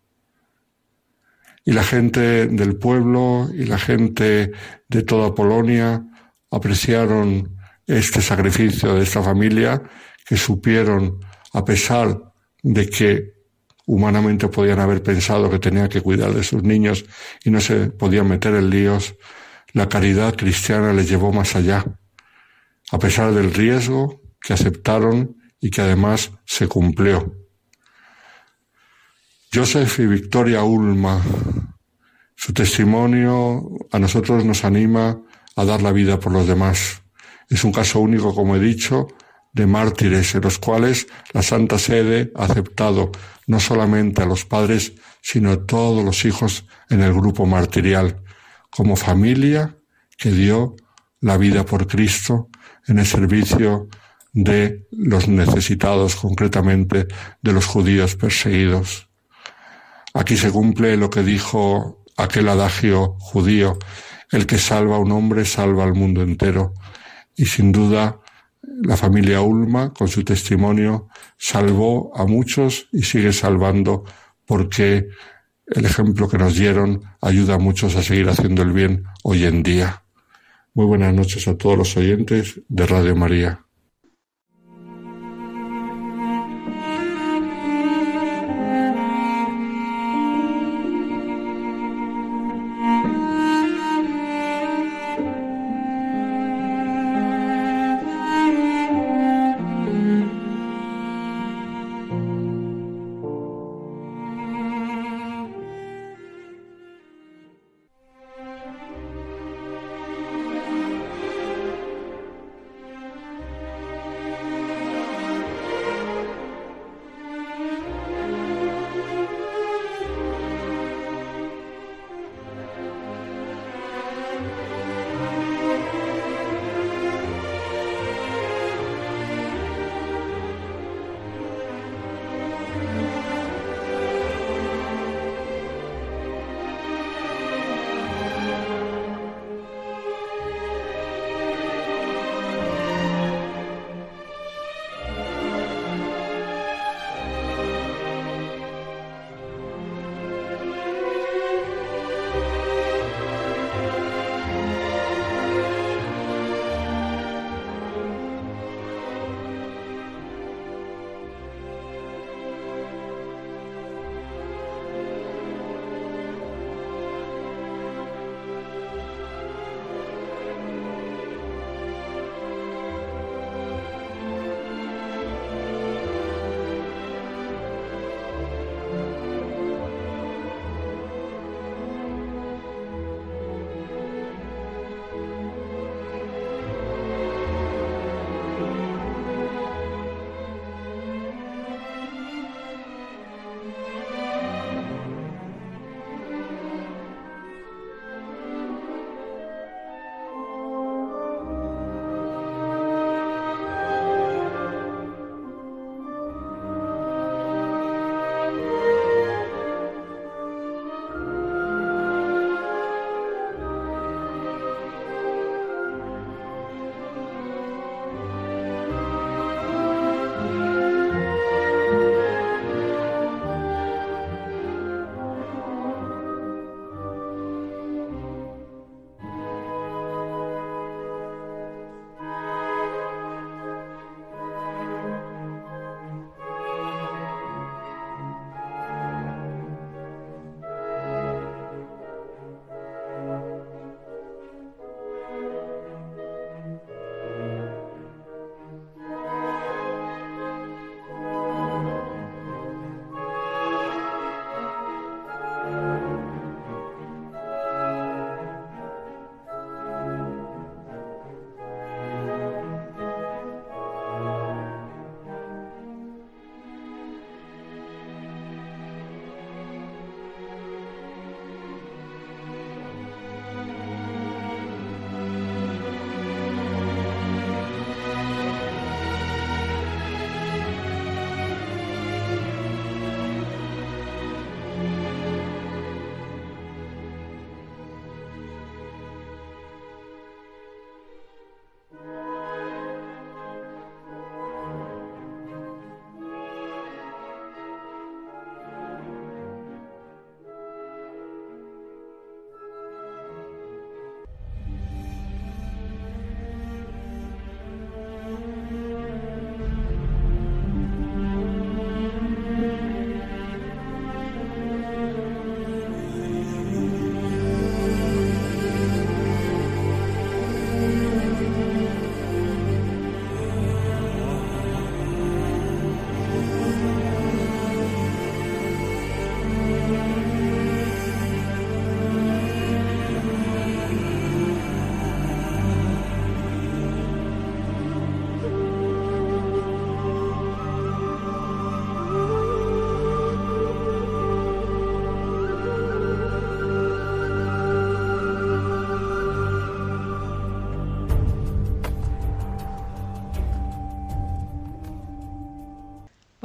Y 1.69 1.73
la 1.73 1.85
gente 1.85 2.47
del 2.47 2.79
pueblo 2.79 3.51
y 3.53 3.67
la 3.67 3.79
gente 3.79 4.53
de 4.89 5.03
toda 5.03 5.35
Polonia 5.35 6.03
apreciaron 6.51 7.59
este 7.87 8.23
sacrificio 8.23 8.95
de 8.95 9.03
esta 9.03 9.23
familia 9.23 9.83
que 10.27 10.39
supieron, 10.39 11.21
a 11.53 11.67
pesar 11.67 12.33
de 12.63 12.89
que 12.89 13.35
humanamente 13.85 14.49
podían 14.49 14.81
haber 14.81 15.03
pensado 15.03 15.51
que 15.51 15.59
tenían 15.59 15.91
que 15.91 16.01
cuidar 16.01 16.33
de 16.33 16.43
sus 16.43 16.63
niños 16.63 17.05
y 17.45 17.51
no 17.51 17.61
se 17.61 17.91
podían 17.91 18.29
meter 18.29 18.55
en 18.55 18.71
líos, 18.71 19.15
la 19.75 19.91
caridad 19.91 20.37
cristiana 20.37 20.95
les 20.95 21.11
llevó 21.11 21.35
más 21.35 21.55
allá, 21.55 21.85
a 22.93 22.99
pesar 22.99 23.35
del 23.35 23.53
riesgo 23.53 24.23
que 24.41 24.55
aceptaron 24.55 25.37
y 25.61 25.69
que 25.69 25.83
además 25.83 26.31
se 26.47 26.67
cumplió. 26.67 27.31
Joseph 29.53 30.01
y 30.01 30.07
Victoria 30.07 30.63
Ulma, 30.63 31.23
su 32.37 32.53
testimonio 32.53 33.67
a 33.91 33.99
nosotros 33.99 34.45
nos 34.45 34.65
anima 34.65 35.23
a 35.57 35.65
dar 35.65 35.81
la 35.81 35.91
vida 35.91 36.21
por 36.21 36.33
los 36.33 36.47
demás. 36.47 37.03
Es 37.49 37.65
un 37.65 37.73
caso 37.73 38.01
único, 38.01 38.35
como 38.35 38.57
he 38.57 38.61
dicho, 38.61 39.09
de 39.55 39.67
mártires 39.67 40.35
en 40.35 40.43
los 40.43 40.59
cuales 40.59 41.07
la 41.33 41.43
Santa 41.43 41.79
Sede 41.79 42.31
ha 42.37 42.45
aceptado 42.45 43.11
no 43.47 43.59
solamente 43.59 44.23
a 44.23 44.27
los 44.27 44.45
padres, 44.45 44.93
sino 45.23 45.51
a 45.51 45.65
todos 45.65 46.05
los 46.05 46.27
hijos 46.27 46.67
en 46.91 47.01
el 47.01 47.15
grupo 47.15 47.47
martirial, 47.47 48.23
como 48.69 48.97
familia 48.97 49.79
que 50.19 50.31
dio 50.31 50.77
la 51.21 51.39
vida 51.39 51.65
por 51.65 51.87
Cristo 51.87 52.51
en 52.87 52.99
el 52.99 53.07
servicio 53.07 53.89
de 54.35 54.87
los 54.93 55.27
necesitados, 55.27 56.17
concretamente 56.17 57.07
de 57.41 57.53
los 57.53 57.65
judíos 57.65 58.15
perseguidos. 58.15 59.08
Aquí 60.15 60.37
se 60.37 60.51
cumple 60.51 60.97
lo 60.97 61.11
que 61.11 61.23
dijo 61.23 62.05
aquel 62.17 62.49
adagio 62.49 63.17
judío, 63.19 63.79
el 64.31 64.47
que 64.47 64.59
salva 64.59 64.97
a 64.97 64.99
un 64.99 65.13
hombre 65.13 65.45
salva 65.45 65.85
al 65.85 65.95
mundo 65.95 66.23
entero. 66.23 66.75
Y 67.37 67.47
sin 67.47 67.73
duda 67.73 68.21
la 68.63 68.97
familia 68.97 69.41
Ulma, 69.41 69.93
con 69.93 70.09
su 70.09 70.25
testimonio, 70.25 71.09
salvó 71.37 72.13
a 72.17 72.27
muchos 72.27 72.89
y 72.93 73.03
sigue 73.03 73.33
salvando 73.33 74.05
porque 74.45 75.09
el 75.67 75.85
ejemplo 75.85 76.29
que 76.29 76.39
nos 76.39 76.55
dieron 76.55 77.03
ayuda 77.21 77.55
a 77.55 77.59
muchos 77.59 77.95
a 77.97 78.03
seguir 78.03 78.29
haciendo 78.29 78.63
el 78.63 78.73
bien 78.73 79.05
hoy 79.23 79.45
en 79.45 79.63
día. 79.63 80.05
Muy 80.75 80.87
buenas 80.87 81.15
noches 81.15 81.49
a 81.49 81.57
todos 81.57 81.77
los 81.77 81.97
oyentes 81.97 82.61
de 82.69 82.87
Radio 82.87 83.15
María. 83.17 83.68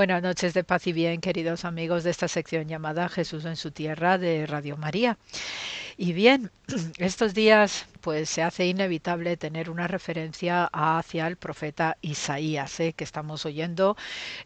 Buenas 0.04 0.22
noches 0.22 0.54
de 0.54 0.66
paz 0.66 0.86
y 0.88 0.92
bien, 0.92 1.22
queridos 1.22 1.64
amigos 1.64 2.04
de 2.04 2.10
esta 2.10 2.28
sección 2.28 2.68
llamada 2.68 3.08
Jesús 3.08 3.46
en 3.46 3.56
su 3.56 3.72
tierra 3.72 4.18
de 4.18 4.46
Radio 4.46 4.76
María. 4.76 5.18
Y 5.96 6.12
bien, 6.12 6.52
estos 6.98 7.34
días 7.34 7.86
pues 8.02 8.30
se 8.30 8.44
hace 8.44 8.68
inevitable 8.68 9.38
tener 9.38 9.70
una 9.70 9.88
referencia 9.88 10.70
hacia 10.74 11.26
el 11.26 11.38
profeta 11.38 11.96
Isaías, 12.02 12.82
¿eh? 12.82 12.92
que 12.92 13.06
estamos 13.06 13.46
oyendo 13.46 13.96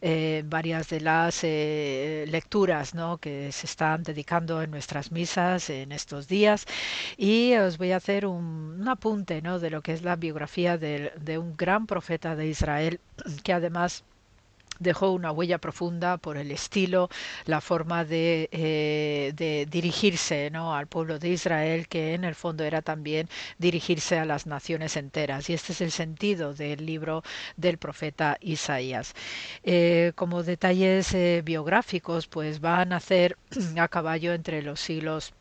eh, 0.00 0.44
varias 0.46 0.90
de 0.90 1.00
las 1.00 1.40
eh, 1.42 2.24
lecturas 2.28 2.94
¿no? 2.94 3.18
que 3.18 3.50
se 3.50 3.66
están 3.66 4.04
dedicando 4.04 4.62
en 4.62 4.70
nuestras 4.70 5.10
misas 5.10 5.70
en 5.70 5.90
estos 5.90 6.28
días. 6.28 6.66
Y 7.16 7.54
os 7.56 7.78
voy 7.78 7.90
a 7.90 7.96
hacer 7.96 8.26
un, 8.26 8.86
apunte 8.88 9.42
¿no? 9.42 9.58
de 9.58 9.70
lo 9.70 9.82
que 9.82 9.92
es 9.92 10.02
la 10.02 10.14
biografía 10.14 10.78
de, 10.78 11.12
de 11.20 11.36
un 11.36 11.56
gran 11.56 11.88
profeta 11.88 12.36
de 12.36 12.46
Israel, 12.46 13.00
que 13.42 13.52
además 13.52 14.04
dejó 14.78 15.10
una 15.12 15.32
huella 15.32 15.58
profunda 15.58 16.16
por 16.16 16.36
el 16.36 16.50
estilo, 16.50 17.08
la 17.46 17.60
forma 17.60 18.04
de, 18.04 18.48
eh, 18.52 19.32
de 19.36 19.66
dirigirse 19.70 20.50
¿no? 20.50 20.74
al 20.74 20.86
pueblo 20.86 21.18
de 21.18 21.30
Israel, 21.30 21.88
que 21.88 22.14
en 22.14 22.24
el 22.24 22.34
fondo 22.34 22.64
era 22.64 22.82
también 22.82 23.28
dirigirse 23.58 24.18
a 24.18 24.24
las 24.24 24.46
naciones 24.46 24.96
enteras. 24.96 25.48
Y 25.50 25.54
este 25.54 25.72
es 25.72 25.80
el 25.80 25.90
sentido 25.90 26.54
del 26.54 26.86
libro 26.86 27.22
del 27.56 27.78
profeta 27.78 28.36
Isaías. 28.40 29.14
Eh, 29.64 30.12
como 30.14 30.42
detalles 30.42 31.14
eh, 31.14 31.42
biográficos, 31.44 32.26
pues 32.26 32.62
va 32.64 32.80
a 32.80 32.84
nacer 32.84 33.36
a 33.78 33.88
caballo 33.88 34.32
entre 34.32 34.62
los 34.62 34.80
siglos 34.80 35.32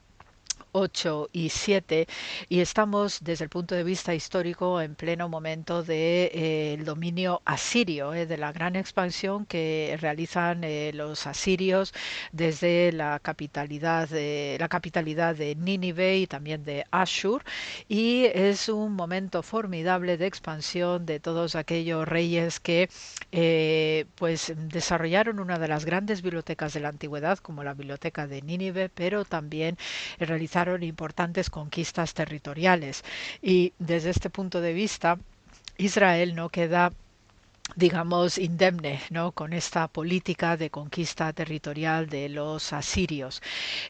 8 0.77 1.29
y 1.33 1.49
7 1.49 2.07
y 2.49 2.59
estamos 2.59 3.23
desde 3.23 3.45
el 3.45 3.49
punto 3.49 3.73
de 3.73 3.83
vista 3.83 4.13
histórico 4.13 4.79
en 4.79 4.93
pleno 4.93 5.27
momento 5.27 5.81
del 5.81 5.87
de, 5.87 6.31
eh, 6.33 6.77
dominio 6.85 7.41
asirio, 7.45 8.13
eh, 8.13 8.27
de 8.27 8.37
la 8.37 8.51
gran 8.51 8.75
expansión 8.75 9.45
que 9.47 9.97
realizan 9.99 10.63
eh, 10.63 10.91
los 10.93 11.25
asirios 11.25 11.93
desde 12.31 12.91
la 12.91 13.17
capitalidad 13.19 14.07
de 14.09 14.57
la 14.59 14.69
capitalidad 14.69 15.35
de 15.35 15.55
Nínive 15.55 16.17
y 16.19 16.27
también 16.27 16.63
de 16.63 16.85
Ashur 16.91 17.43
y 17.89 18.25
es 18.25 18.69
un 18.69 18.93
momento 18.93 19.41
formidable 19.41 20.17
de 20.17 20.27
expansión 20.27 21.07
de 21.07 21.19
todos 21.19 21.55
aquellos 21.55 22.07
reyes 22.07 22.59
que 22.59 22.87
pues 24.15 24.53
desarrollaron 24.55 25.39
una 25.39 25.57
de 25.57 25.67
las 25.67 25.85
grandes 25.85 26.21
bibliotecas 26.21 26.73
de 26.73 26.81
la 26.81 26.89
antigüedad 26.89 27.39
como 27.39 27.63
la 27.63 27.73
biblioteca 27.73 28.27
de 28.27 28.41
Nínive 28.43 28.89
pero 28.89 29.25
también 29.25 29.77
realizaron 30.19 30.66
importantes 30.83 31.49
conquistas 31.49 32.13
territoriales. 32.13 33.03
Y 33.41 33.73
desde 33.79 34.09
este 34.11 34.29
punto 34.29 34.61
de 34.61 34.73
vista, 34.73 35.17
Israel 35.77 36.35
no 36.35 36.49
queda 36.49 36.91
digamos, 37.75 38.37
indemne 38.37 39.01
¿no? 39.09 39.33
con 39.33 39.51
esta 39.53 39.87
política 39.87 40.55
de 40.57 40.69
conquista 40.69 41.33
territorial 41.33 42.07
de 42.07 42.29
los 42.29 42.71
asirios. 42.73 43.41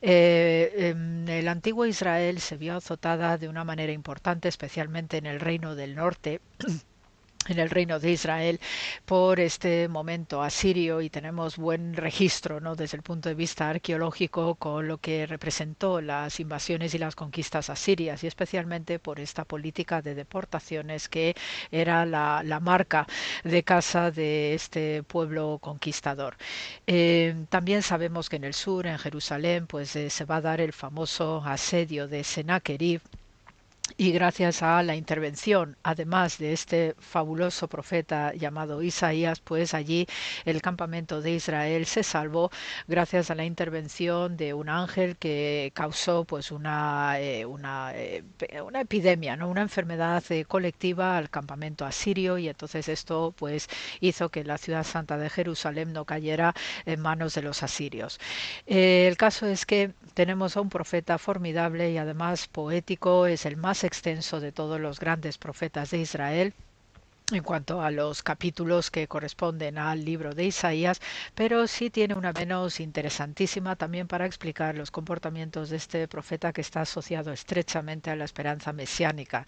Eh, 0.02 0.90
em, 0.90 1.28
el 1.30 1.48
antiguo 1.48 1.86
Israel 1.86 2.40
se 2.40 2.58
vio 2.58 2.76
azotada 2.76 3.38
de 3.38 3.48
una 3.48 3.64
manera 3.64 3.92
importante, 3.94 4.48
especialmente 4.48 5.18
en 5.18 5.28
el 5.28 5.40
reino 5.40 5.76
del 5.76 5.96
norte 5.96 6.42
en 7.48 7.60
el 7.60 7.70
reino 7.70 8.00
de 8.00 8.12
Israel 8.12 8.60
por 9.06 9.40
este 9.40 9.88
momento 9.88 10.42
asirio 10.42 11.02
y 11.02 11.10
tenemos 11.10 11.58
buen 11.58 11.94
registro 11.94 12.60
¿no? 12.60 12.76
desde 12.76 12.98
el 12.98 13.04
punto 13.04 13.30
de 13.30 13.36
vista 13.36 13.70
arqueológico 13.70 14.56
con 14.56 14.88
lo 14.88 14.98
que 14.98 15.26
representó 15.26 16.02
las 16.02 16.40
invasiones 16.40 16.94
y 16.94 16.98
las 16.98 17.16
conquistas 17.16 17.70
asirias 17.70 18.24
y 18.24 18.28
especialmente 18.28 19.00
por 19.00 19.20
esta 19.20 19.46
política 19.46 20.02
de 20.02 20.16
deportaciones 20.16 21.10
que 21.10 21.36
era 21.72 22.06
la, 22.06 22.44
marca 22.62 23.08
de 23.44 23.64
casa 23.64 24.10
de 24.12 24.56
este 24.56 25.04
pueblo 25.04 25.60
conquistador. 25.62 26.36
Eh, 26.88 27.36
también 27.50 27.84
sabemos 27.84 28.30
que 28.30 28.38
en 28.38 28.44
el 28.46 28.54
sur, 28.56 28.88
en 28.88 28.98
Jerusalén, 28.98 29.68
pues 29.68 29.96
eh, 29.96 30.10
se 30.10 30.26
va 30.26 30.38
a 30.38 30.42
dar 30.42 30.60
el 30.60 30.74
famoso 30.74 31.44
asedio 31.46 32.08
de 32.08 32.24
Sennacherib 32.24 33.02
y 33.98 34.12
gracias 34.12 34.62
a 34.62 34.84
la 34.84 34.96
intervención, 34.96 35.76
además 35.82 36.38
de 36.38 36.54
este 36.54 36.96
fabuloso 37.00 37.68
profeta 37.68 38.32
llamado 38.36 38.84
Isaías, 38.84 39.40
pues 39.40 39.74
allí 39.74 40.06
el 40.46 40.62
campamento 40.62 41.20
de 41.20 41.32
Israel 41.32 41.88
se 41.88 42.04
salvó 42.04 42.52
gracias 42.88 43.32
a 43.32 43.36
la 43.36 43.44
intervención 43.44 44.38
de 44.38 44.54
un 44.54 44.70
ángel 44.70 45.18
que 45.18 45.72
causó 45.74 46.26
pues 46.26 46.52
una, 46.52 47.20
eh, 47.20 47.44
una, 47.46 47.92
eh, 47.96 48.24
una, 48.64 48.82
epidemia, 48.82 49.36
¿no? 49.36 49.50
una 49.50 49.62
enfermedad 49.62 50.24
eh, 50.30 50.46
colectiva 50.46 51.18
al 51.18 51.32
campamento 51.32 51.84
asirio 51.84 52.38
y 52.38 52.50
entonces 52.50 52.90
esto 52.90 53.34
pues 53.36 53.68
hizo 54.00 54.30
que 54.30 54.44
la 54.44 54.60
ciudad 54.60 54.84
santa 54.84 55.18
de 55.18 55.32
Jerusalén 55.32 55.92
no 55.92 56.06
cayera 56.06 56.54
en 56.86 57.02
manos 57.02 57.34
de 57.34 57.42
los 57.42 57.64
asirios. 57.64 58.20
el 58.68 59.18
caso 59.18 59.48
es 59.48 59.66
que 59.66 59.92
tenemos 60.14 60.56
a 60.56 60.62
un 60.62 60.70
profeta 60.70 61.18
formidable 61.18 61.92
y 61.92 61.98
además 61.98 62.48
poético, 62.48 63.26
es 63.26 63.46
el 63.48 63.58
más 63.58 63.87
extenso 63.88 64.40
de 64.40 64.52
todos 64.52 64.80
los 64.80 65.00
grandes 65.00 65.38
profetas 65.38 65.92
de 65.92 66.00
Israel 66.00 66.54
en 67.32 67.44
cuanto 67.44 67.82
a 67.82 67.92
los 67.92 68.24
capítulos 68.24 68.90
que 68.90 69.10
corresponden 69.10 69.78
al 69.78 70.06
libro 70.06 70.34
de 70.34 70.46
Isaías, 70.46 71.02
pero 71.36 71.68
sí 71.68 71.90
tiene 71.90 72.14
una 72.14 72.32
menos 72.32 72.80
interesantísima 72.80 73.76
también 73.76 74.08
para 74.08 74.26
explicar 74.26 74.76
los 74.76 74.92
comportamientos 74.92 75.70
de 75.70 75.76
este 75.76 76.08
profeta 76.08 76.54
que 76.54 76.62
está 76.62 76.82
asociado 76.82 77.34
estrechamente 77.34 78.10
a 78.10 78.16
la 78.16 78.24
esperanza 78.24 78.72
mesiánica. 78.72 79.46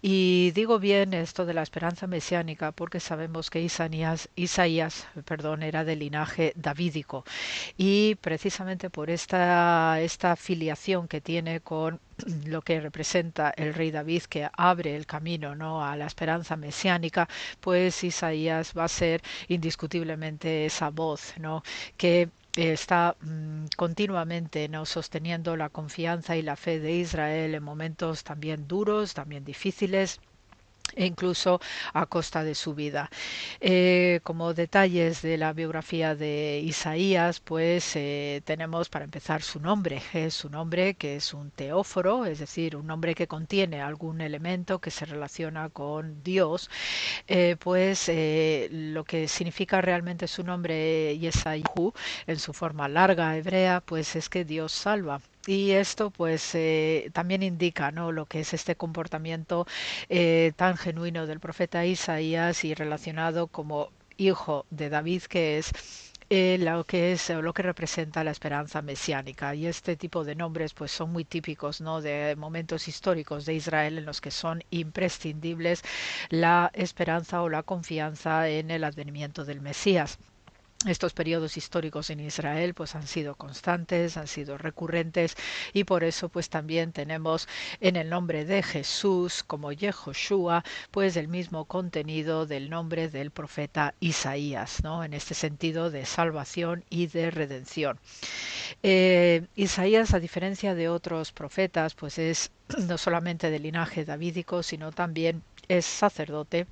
Y 0.00 0.52
digo 0.54 0.78
bien 0.78 1.12
esto 1.12 1.44
de 1.44 1.54
la 1.54 1.62
esperanza 1.62 2.06
mesiánica 2.06 2.70
porque 2.70 3.00
sabemos 3.00 3.50
que 3.50 3.62
Isaías, 3.62 4.28
Isaías 4.36 5.08
perdón, 5.24 5.64
era 5.64 5.84
de 5.84 5.96
linaje 5.96 6.52
davídico 6.54 7.24
y 7.76 8.14
precisamente 8.20 8.90
por 8.90 9.10
esta, 9.10 10.00
esta 10.00 10.36
filiación 10.36 11.08
que 11.08 11.20
tiene 11.20 11.60
con 11.60 11.98
lo 12.46 12.62
que 12.62 12.80
representa 12.80 13.50
el 13.56 13.74
rey 13.74 13.90
David 13.90 14.22
que 14.24 14.48
abre 14.52 14.96
el 14.96 15.06
camino 15.06 15.54
no 15.54 15.84
a 15.84 15.96
la 15.96 16.06
esperanza 16.06 16.56
mesiánica 16.56 17.28
pues 17.60 18.02
Isaías 18.04 18.72
va 18.76 18.84
a 18.84 18.88
ser 18.88 19.22
indiscutiblemente 19.48 20.66
esa 20.66 20.90
voz 20.90 21.34
no 21.38 21.62
que 21.96 22.30
está 22.56 23.16
mm, 23.20 23.66
continuamente 23.76 24.68
no 24.68 24.84
sosteniendo 24.86 25.56
la 25.56 25.68
confianza 25.68 26.36
y 26.36 26.42
la 26.42 26.56
fe 26.56 26.80
de 26.80 26.92
Israel 26.94 27.54
en 27.54 27.62
momentos 27.62 28.24
también 28.24 28.66
duros 28.66 29.14
también 29.14 29.44
difíciles 29.44 30.20
e 30.94 31.06
incluso 31.06 31.60
a 31.92 32.06
costa 32.06 32.44
de 32.44 32.54
su 32.54 32.74
vida. 32.74 33.10
Eh, 33.60 34.20
como 34.22 34.54
detalles 34.54 35.22
de 35.22 35.36
la 35.38 35.52
biografía 35.52 36.14
de 36.14 36.60
Isaías, 36.64 37.40
pues 37.40 37.96
eh, 37.96 38.42
tenemos 38.44 38.88
para 38.88 39.04
empezar 39.04 39.42
su 39.42 39.60
nombre. 39.60 40.02
Es 40.12 40.34
su 40.34 40.50
nombre 40.50 40.94
que 40.94 41.16
es 41.16 41.34
un 41.34 41.50
teóforo, 41.50 42.26
es 42.26 42.38
decir, 42.38 42.76
un 42.76 42.86
nombre 42.86 43.14
que 43.14 43.26
contiene 43.26 43.80
algún 43.80 44.20
elemento 44.20 44.80
que 44.80 44.90
se 44.90 45.04
relaciona 45.06 45.68
con 45.68 46.22
Dios. 46.22 46.70
Eh, 47.26 47.56
pues 47.58 48.10
lo 48.70 49.04
que 49.04 49.28
significa 49.28 49.80
realmente 49.80 50.28
su 50.28 50.42
nombre 50.44 51.18
Yesayahu 51.18 51.92
en 52.26 52.38
su 52.38 52.52
forma 52.52 52.88
larga 52.88 53.36
hebrea, 53.36 53.80
pues 53.80 54.16
es 54.16 54.28
que 54.28 54.44
Dios 54.44 54.72
salva. 54.72 55.20
Y 55.48 55.70
esto 55.72 56.10
pues 56.10 56.54
eh, 56.54 57.08
también 57.14 57.42
indica 57.42 57.90
¿no? 57.90 58.12
lo 58.12 58.26
que 58.26 58.40
es 58.40 58.52
este 58.52 58.76
comportamiento 58.76 59.66
eh, 60.10 60.52
tan 60.56 60.76
genuino 60.76 61.26
del 61.26 61.40
profeta 61.40 61.86
Isaías 61.86 62.64
y 62.64 62.74
relacionado 62.74 63.46
como 63.46 63.88
hijo 64.18 64.66
de 64.68 64.90
David 64.90 65.22
que 65.22 65.56
es 65.56 65.70
eh, 66.28 66.58
lo 66.60 66.84
que 66.84 67.12
es 67.12 67.30
lo 67.30 67.54
que 67.54 67.62
representa 67.62 68.24
la 68.24 68.30
esperanza 68.32 68.82
mesiánica. 68.82 69.54
Y 69.54 69.66
este 69.66 69.96
tipo 69.96 70.22
de 70.22 70.34
nombres 70.34 70.74
pues 70.74 70.92
son 70.92 71.12
muy 71.12 71.24
típicos 71.24 71.80
no 71.80 72.02
de 72.02 72.36
momentos 72.36 72.86
históricos 72.86 73.46
de 73.46 73.54
Israel 73.54 73.96
en 73.96 74.04
los 74.04 74.20
que 74.20 74.30
son 74.30 74.62
imprescindibles 74.70 75.82
la 76.28 76.70
esperanza 76.74 77.40
o 77.40 77.48
la 77.48 77.62
confianza 77.62 78.48
en 78.50 78.70
el 78.70 78.84
advenimiento 78.84 79.46
del 79.46 79.62
Mesías 79.62 80.18
estos 80.86 81.12
periodos 81.12 81.56
históricos 81.56 82.08
en 82.10 82.20
Israel 82.20 82.72
pues 82.72 82.94
han 82.94 83.06
sido 83.06 83.34
constantes, 83.34 84.16
han 84.16 84.28
sido 84.28 84.58
recurrentes 84.58 85.34
y 85.72 85.82
por 85.82 86.04
eso 86.04 86.28
pues 86.28 86.50
también 86.50 86.92
tenemos 86.92 87.48
en 87.80 87.96
el 87.96 88.08
nombre 88.08 88.44
de 88.44 88.62
Jesús 88.62 89.42
como 89.42 89.72
Yehoshua 89.72 90.62
pues 90.92 91.16
el 91.16 91.26
mismo 91.26 91.64
contenido 91.64 92.46
del 92.46 92.70
nombre 92.70 93.08
del 93.08 93.32
profeta 93.32 93.94
Isaías, 93.98 94.84
¿no? 94.84 95.02
En 95.02 95.14
este 95.14 95.34
sentido 95.34 95.90
de 95.90 96.06
salvación 96.06 96.84
y 96.90 97.08
de 97.08 97.32
redención. 97.32 97.98
Eh, 98.84 99.46
Isaías 99.56 100.14
a 100.14 100.20
diferencia 100.20 100.76
de 100.76 100.88
otros 100.88 101.32
profetas 101.32 101.94
pues 101.94 102.18
es 102.18 102.52
no 102.86 102.98
solamente 102.98 103.50
del 103.50 103.64
linaje 103.64 104.04
davídico 104.04 104.62
sino 104.62 104.92
también 104.92 105.42
es 105.66 105.86
sacerdote 105.86 106.68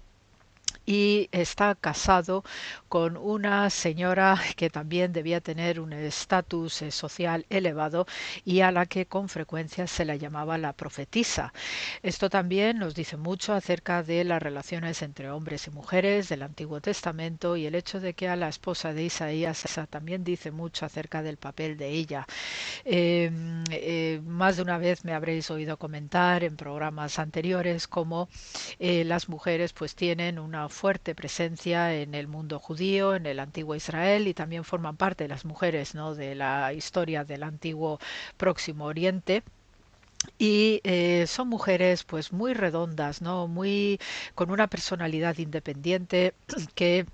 y 0.87 1.29
está 1.33 1.75
casado 1.75 2.45
con 2.89 3.17
una 3.17 3.69
señora 3.71 4.41
que 4.57 4.71
también 4.71 5.13
debía 5.13 5.41
tener 5.41 5.81
un 5.81 5.93
estatus 5.93 6.83
eh, 6.83 6.91
social 6.91 7.45
elevado 7.51 8.07
y 8.45 8.61
a 8.61 8.73
la 8.73 8.87
que 8.87 9.07
con 9.07 9.29
frecuencia 9.29 9.87
se 9.87 10.05
la 10.05 10.17
llamaba 10.17 10.57
la 10.59 10.73
profetisa. 10.73 11.53
Esto 12.03 12.31
también 12.31 12.79
nos 12.79 12.95
dice 12.95 13.17
mucho 13.17 13.53
acerca 13.53 14.03
de 14.03 14.25
las 14.25 14.43
relaciones 14.43 15.03
entre 15.03 15.31
hombres 15.31 15.67
y 15.67 15.71
mujeres 15.71 16.29
del 16.29 16.43
Antiguo 16.43 16.81
Testamento 16.81 17.57
y 17.57 17.67
el 17.67 17.75
hecho 17.75 18.01
de 18.01 18.15
que 18.15 18.29
a 18.29 18.37
la 18.37 18.49
esposa 18.49 18.93
de 18.93 19.05
Isaías 19.05 19.65
también 19.91 20.25
dice 20.25 20.51
mucho 20.51 20.87
acerca 20.87 21.23
del 21.23 21.37
papel 21.37 21.77
de 21.77 21.89
ella. 21.91 22.27
Em, 22.85 23.65
eh, 23.71 24.21
más 24.25 24.57
de 24.57 24.63
una 24.63 24.79
vez 24.79 25.05
me 25.05 25.13
habréis 25.13 25.51
oído 25.51 25.77
comentar 25.79 26.45
en 26.45 26.57
programas 26.57 27.19
anteriores 27.19 27.87
cómo 27.89 28.29
eh, 28.79 29.05
las 29.05 29.29
mujeres 29.29 29.73
pues 29.73 29.95
tienen 29.95 30.39
una 30.39 30.69
fuerte 30.77 31.15
presencia 31.15 31.95
en 31.95 32.15
el 32.15 32.29
mundo 32.29 32.59
judío, 32.61 33.15
en 33.17 33.27
el 33.27 33.41
antiguo 33.41 33.75
Israel 33.75 34.29
y 34.29 34.35
también 34.35 34.63
forman 34.65 34.97
parte 34.97 35.25
de 35.25 35.29
las 35.29 35.45
mujeres 35.45 35.95
¿no? 35.95 36.15
de 36.15 36.35
la 36.35 36.73
historia 36.75 37.25
del 37.25 37.43
antiguo 37.43 37.99
Próximo 38.37 38.85
Oriente 38.85 39.43
y 40.39 40.81
eh, 40.85 41.27
son 41.27 41.49
mujeres 41.49 42.05
pues 42.05 42.33
muy 42.33 42.53
redondas 42.55 43.23
no 43.23 43.47
muy 43.49 43.99
con 44.35 44.51
una 44.51 44.67
personalidad 44.67 45.39
independiente 45.39 46.35
que 46.75 47.07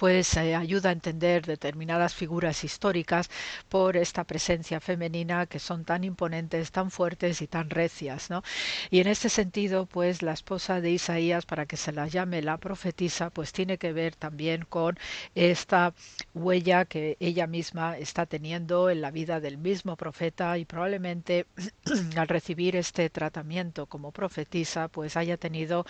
pues 0.00 0.34
ayuda 0.38 0.88
a 0.88 0.92
entender 0.92 1.44
determinadas 1.44 2.14
figuras 2.14 2.64
históricas 2.64 3.28
por 3.68 3.98
esta 3.98 4.24
presencia 4.24 4.80
femenina 4.80 5.44
que 5.44 5.58
son 5.58 5.84
tan 5.84 6.04
imponentes, 6.04 6.72
tan 6.72 6.90
fuertes 6.90 7.42
y 7.42 7.46
tan 7.46 7.68
recias, 7.68 8.30
¿no? 8.30 8.42
Y 8.90 9.00
en 9.00 9.08
este 9.08 9.28
sentido, 9.28 9.84
pues 9.84 10.22
la 10.22 10.32
esposa 10.32 10.80
de 10.80 10.90
Isaías, 10.92 11.44
para 11.44 11.66
que 11.66 11.76
se 11.76 11.92
la 11.92 12.06
llame 12.08 12.40
la 12.40 12.56
profetisa, 12.56 13.28
pues 13.28 13.52
tiene 13.52 13.76
que 13.76 13.92
ver 13.92 14.16
también 14.16 14.64
con 14.66 14.98
esta 15.34 15.92
huella 16.32 16.86
que 16.86 17.18
ella 17.20 17.46
misma 17.46 17.98
está 17.98 18.24
teniendo 18.24 18.88
en 18.88 19.02
la 19.02 19.10
vida 19.10 19.38
del 19.38 19.58
mismo 19.58 19.96
profeta 19.96 20.56
y 20.56 20.64
probablemente 20.64 21.44
al 22.16 22.28
recibir 22.28 22.74
este 22.74 23.10
tratamiento 23.10 23.84
como 23.84 24.12
profetisa, 24.12 24.88
pues 24.88 25.18
haya 25.18 25.36
tenido 25.36 25.84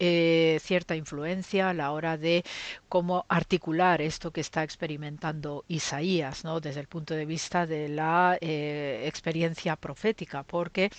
eh, 0.00 0.58
cierta 0.62 0.94
influencia 0.96 1.70
a 1.70 1.74
la 1.74 1.90
hora 1.92 2.16
de 2.16 2.44
cómo 2.88 3.24
articular 3.28 4.00
esto 4.00 4.30
que 4.30 4.40
está 4.40 4.62
experimentando 4.62 5.64
Isaías, 5.68 6.44
¿no? 6.44 6.60
desde 6.60 6.80
el 6.80 6.86
punto 6.88 7.14
de 7.14 7.26
vista 7.26 7.66
de 7.66 7.88
la 7.88 8.38
eh, 8.40 9.04
experiencia 9.06 9.76
profética, 9.76 10.42
porque 10.44 10.90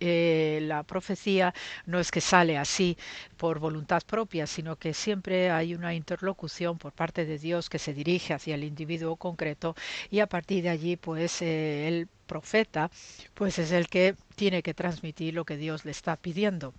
eh, 0.00 0.60
la 0.62 0.82
profecía 0.82 1.54
no 1.86 1.98
es 1.98 2.10
que 2.10 2.20
sale 2.20 2.58
así 2.58 2.96
por 3.36 3.58
voluntad 3.58 4.02
propia, 4.06 4.46
sino 4.46 4.76
que 4.76 4.94
siempre 4.94 5.50
hay 5.50 5.74
una 5.74 5.94
interlocución 5.94 6.78
por 6.78 6.92
parte 6.92 7.24
de 7.24 7.38
Dios 7.38 7.70
que 7.70 7.78
se 7.78 7.94
dirige 7.94 8.34
hacia 8.34 8.54
el 8.56 8.64
individuo 8.64 9.16
concreto 9.16 9.74
y 10.10 10.20
a 10.20 10.26
partir 10.26 10.62
de 10.64 10.70
allí 10.70 10.96
pues 10.96 11.40
el 11.42 12.08
profeta 12.26 12.90
pues 13.34 13.58
es 13.58 13.72
el 13.72 13.88
que 13.88 14.14
tiene 14.36 14.62
que 14.62 14.74
transmitir 14.74 15.34
lo 15.34 15.44
que 15.44 15.56
Dios 15.56 15.84
le 15.84 15.90
está 15.92 16.16
pidiendo. 16.16 16.74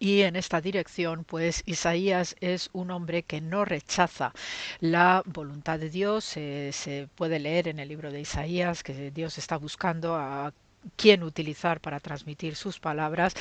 Y 0.00 0.22
en 0.22 0.34
esta 0.34 0.60
dirección, 0.60 1.24
pues 1.24 1.62
Isaías 1.66 2.34
es 2.40 2.70
un 2.72 2.90
hombre 2.90 3.22
que 3.22 3.40
no 3.40 3.64
rechaza 3.64 4.32
la 4.80 5.22
voluntad 5.26 5.78
de 5.78 5.90
Dios. 5.90 6.24
se 6.24 7.08
puede 7.14 7.38
leer 7.38 7.68
en 7.68 7.78
el 7.78 7.88
libro 7.88 8.10
de 8.10 8.20
Isaías 8.20 8.82
que 8.82 9.10
Dios 9.12 9.38
está 9.38 9.56
buscando 9.58 10.16
a 10.16 10.52
quién 10.96 11.22
utilizar 11.22 11.80
para 11.80 12.00
transmitir 12.00 12.56
sus 12.56 12.78
palabras. 12.80 13.34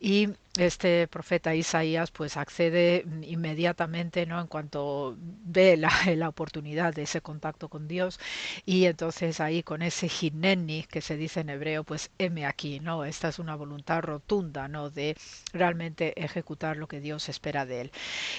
Y 0.00 0.28
este 0.56 1.08
profeta 1.08 1.54
Isaías 1.54 2.10
pues 2.12 2.36
accede 2.36 3.04
inmediatamente 3.22 4.24
no 4.26 4.40
en 4.40 4.46
cuanto 4.46 5.16
ve 5.18 5.76
la, 5.76 5.90
la, 6.16 6.28
oportunidad 6.28 6.94
de 6.94 7.02
ese 7.02 7.20
contacto 7.20 7.68
con 7.68 7.88
Dios. 7.88 8.20
Y 8.64 8.84
entonces 8.86 9.40
ahí 9.40 9.62
con 9.62 9.82
ese 9.82 10.08
hineni 10.08 10.84
que 10.84 11.00
se 11.00 11.16
dice 11.16 11.40
en 11.40 11.50
hebreo 11.50 11.84
pues 11.84 12.10
heme 12.18 12.46
aquí 12.46 12.80
no 12.80 13.04
esta 13.04 13.28
es 13.28 13.38
una 13.38 13.56
voluntad 13.56 14.00
rotunda 14.02 14.68
no 14.68 14.90
de 14.90 15.16
realmente 15.52 16.12
ejecutar 16.22 16.76
lo 16.76 16.86
que 16.86 17.00
Dios 17.00 17.28
espera 17.28 17.66
de 17.66 17.82
él. 17.82 17.92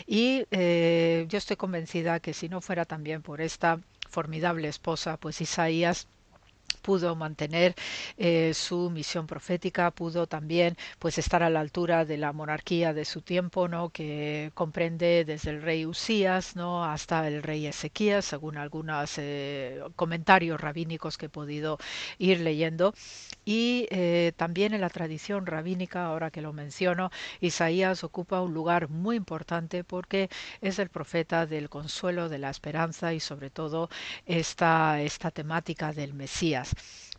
Y 0.08 0.46
eh, 0.52 1.26
yo 1.30 1.38
estoy 1.38 1.58
convencida 1.58 2.20
que 2.20 2.34
si 2.34 2.48
no 2.50 2.62
fuera 2.62 2.86
también 2.86 3.22
por 3.22 3.42
esta 3.42 3.80
formidable 4.10 4.68
esposa 4.70 5.18
pues 5.18 5.42
Isaías 5.42 6.08
pudo 6.86 7.16
mantener 7.16 7.74
eh, 8.18 8.54
su 8.54 8.92
misión 8.92 9.26
profética, 9.26 9.90
pudo 9.90 10.28
también 10.28 10.78
pues 11.00 11.18
estar 11.18 11.42
a 11.42 11.50
la 11.50 11.60
altura 11.60 12.06
de 12.06 12.18
la 12.18 12.32
monarquía 12.32 12.94
de 12.94 13.06
su 13.06 13.22
tiempo, 13.22 13.68
¿no? 13.68 13.90
que 13.90 14.52
comprende 14.54 15.26
desde 15.26 15.50
el 15.50 15.64
rey 15.64 15.86
Usías 15.88 16.56
¿no? 16.56 16.86
hasta 16.86 17.28
el 17.28 17.42
rey 17.42 17.66
Ezequías, 17.66 18.24
según 18.26 18.58
algunos 18.58 19.18
eh, 19.18 19.82
comentarios 19.96 20.62
rabínicos 20.62 21.18
que 21.18 21.26
he 21.26 21.30
podido 21.30 21.80
ir 22.20 22.42
leyendo. 22.42 22.94
Y 23.46 23.88
eh, 23.90 24.32
también 24.38 24.74
en 24.76 24.82
la 24.82 24.90
tradición 24.90 25.46
rabínica, 25.48 26.06
ahora 26.06 26.30
que 26.32 26.42
lo 26.42 26.54
menciono, 26.54 27.10
Isaías 27.42 28.04
ocupa 28.04 28.42
un 28.42 28.54
lugar 28.54 28.90
muy 28.90 29.16
importante 29.16 29.84
porque 29.84 30.30
es 30.62 30.78
el 30.80 30.90
profeta 30.90 31.46
del 31.48 31.70
consuelo, 31.70 32.30
de 32.30 32.38
la 32.40 32.50
esperanza 32.52 33.14
y 33.14 33.20
sobre 33.20 33.50
todo 33.50 33.90
esta, 34.28 35.02
esta 35.02 35.32
temática 35.32 35.94
del 35.94 36.14
Mesías. 36.14 36.75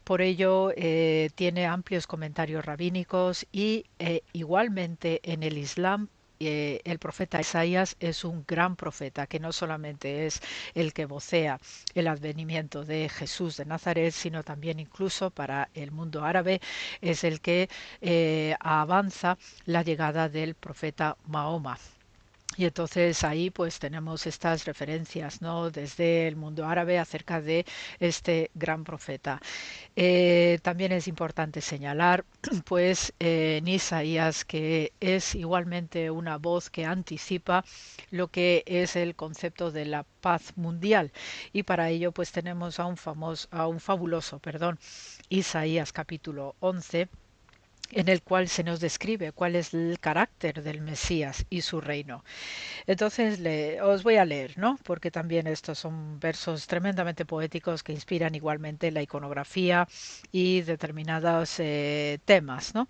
Por 0.06 0.22
ello, 0.22 0.72
eh, 0.76 1.30
tiene 1.34 1.66
amplios 1.66 2.06
comentarios 2.06 2.64
rabínicos 2.64 3.44
y 3.50 3.86
eh, 3.98 4.22
igualmente 4.32 5.20
en 5.24 5.42
el 5.42 5.58
Islam 5.58 6.08
eh, 6.38 6.80
el 6.84 7.00
profeta 7.00 7.40
Isaías 7.40 7.96
es 7.98 8.24
un 8.24 8.44
gran 8.46 8.76
profeta 8.76 9.26
que 9.26 9.40
no 9.40 9.50
solamente 9.52 10.26
es 10.26 10.40
el 10.74 10.92
que 10.92 11.06
vocea 11.06 11.58
el 11.94 12.06
advenimiento 12.06 12.84
de 12.84 13.08
Jesús 13.08 13.56
de 13.56 13.64
Nazaret, 13.64 14.12
sino 14.12 14.44
también 14.44 14.78
incluso 14.78 15.30
para 15.30 15.70
el 15.74 15.90
mundo 15.90 16.24
árabe 16.24 16.60
es 17.00 17.24
el 17.24 17.40
que 17.40 17.68
avanza 18.60 19.38
la 19.64 19.82
llegada 19.82 20.28
del 20.28 20.54
profeta 20.54 21.16
Mahoma. 21.26 21.78
Y 22.56 22.64
entonces 22.64 23.22
ahí 23.24 23.50
pues 23.50 23.78
tenemos 23.78 24.26
estas 24.26 24.64
referencias 24.64 25.42
¿no? 25.42 25.70
desde 25.70 26.26
el 26.26 26.36
mundo 26.36 26.66
árabe 26.66 26.98
acerca 26.98 27.40
de 27.40 27.66
este 28.00 28.50
gran 28.54 28.82
profeta. 28.84 29.40
Eh, 29.94 30.58
también 30.62 30.92
es 30.92 31.06
importante 31.06 31.60
señalar 31.60 32.24
pues 32.64 33.12
en 33.18 33.68
Isaías 33.68 34.44
que 34.44 34.92
es 35.00 35.34
igualmente 35.34 36.10
una 36.10 36.38
voz 36.38 36.70
que 36.70 36.86
anticipa 36.86 37.64
lo 38.10 38.28
que 38.28 38.62
es 38.66 38.96
el 38.96 39.16
concepto 39.16 39.70
de 39.70 39.84
la 39.84 40.04
paz 40.20 40.56
mundial 40.56 41.12
y 41.52 41.62
para 41.64 41.90
ello 41.90 42.12
pues 42.12 42.32
tenemos 42.32 42.80
a 42.80 42.86
un 42.86 42.96
famoso 42.96 43.48
a 43.50 43.66
un 43.66 43.80
fabuloso 43.80 44.38
perdón 44.38 44.78
Isaías 45.28 45.92
capítulo 45.92 46.56
11 46.60 47.08
en 47.92 48.08
el 48.08 48.22
cual 48.22 48.48
se 48.48 48.64
nos 48.64 48.80
describe 48.80 49.32
cuál 49.32 49.56
es 49.56 49.74
el 49.74 49.98
carácter 50.00 50.62
del 50.62 50.80
Mesías 50.80 51.44
y 51.50 51.62
su 51.62 51.80
reino. 51.80 52.24
Entonces 52.86 53.38
le, 53.40 53.80
os 53.82 54.02
voy 54.02 54.16
a 54.16 54.24
leer, 54.24 54.58
¿no? 54.58 54.78
Porque 54.84 55.10
también 55.10 55.46
estos 55.46 55.78
son 55.78 56.18
versos 56.20 56.66
tremendamente 56.66 57.24
poéticos 57.24 57.82
que 57.82 57.92
inspiran 57.92 58.34
igualmente 58.34 58.90
la 58.90 59.02
iconografía 59.02 59.88
y 60.32 60.62
determinados 60.62 61.60
eh, 61.60 62.18
temas, 62.24 62.74
¿no? 62.74 62.88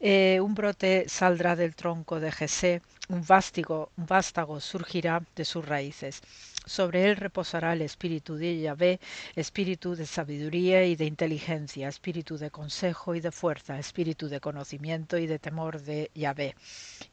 Eh, 0.00 0.40
un 0.40 0.54
brote 0.54 1.06
saldrá 1.08 1.56
del 1.56 1.74
tronco 1.74 2.20
de 2.20 2.32
Jesé, 2.32 2.82
un 3.08 3.24
vástago, 3.26 3.90
un 3.96 4.06
vástago 4.06 4.60
surgirá 4.60 5.22
de 5.36 5.44
sus 5.44 5.64
raíces. 5.66 6.22
Sobre 6.66 7.10
él 7.10 7.16
reposará 7.16 7.74
el 7.74 7.82
espíritu 7.82 8.36
de 8.36 8.58
Yahvé, 8.58 8.98
espíritu 9.36 9.94
de 9.94 10.06
sabiduría 10.06 10.86
y 10.86 10.96
de 10.96 11.04
inteligencia, 11.04 11.88
espíritu 11.88 12.38
de 12.38 12.50
consejo 12.50 13.14
y 13.14 13.20
de 13.20 13.30
fuerza, 13.32 13.78
espíritu 13.78 14.28
de 14.28 14.40
conocimiento 14.40 15.18
y 15.18 15.26
de 15.26 15.38
temor 15.38 15.82
de 15.82 16.10
Yahvé. 16.14 16.56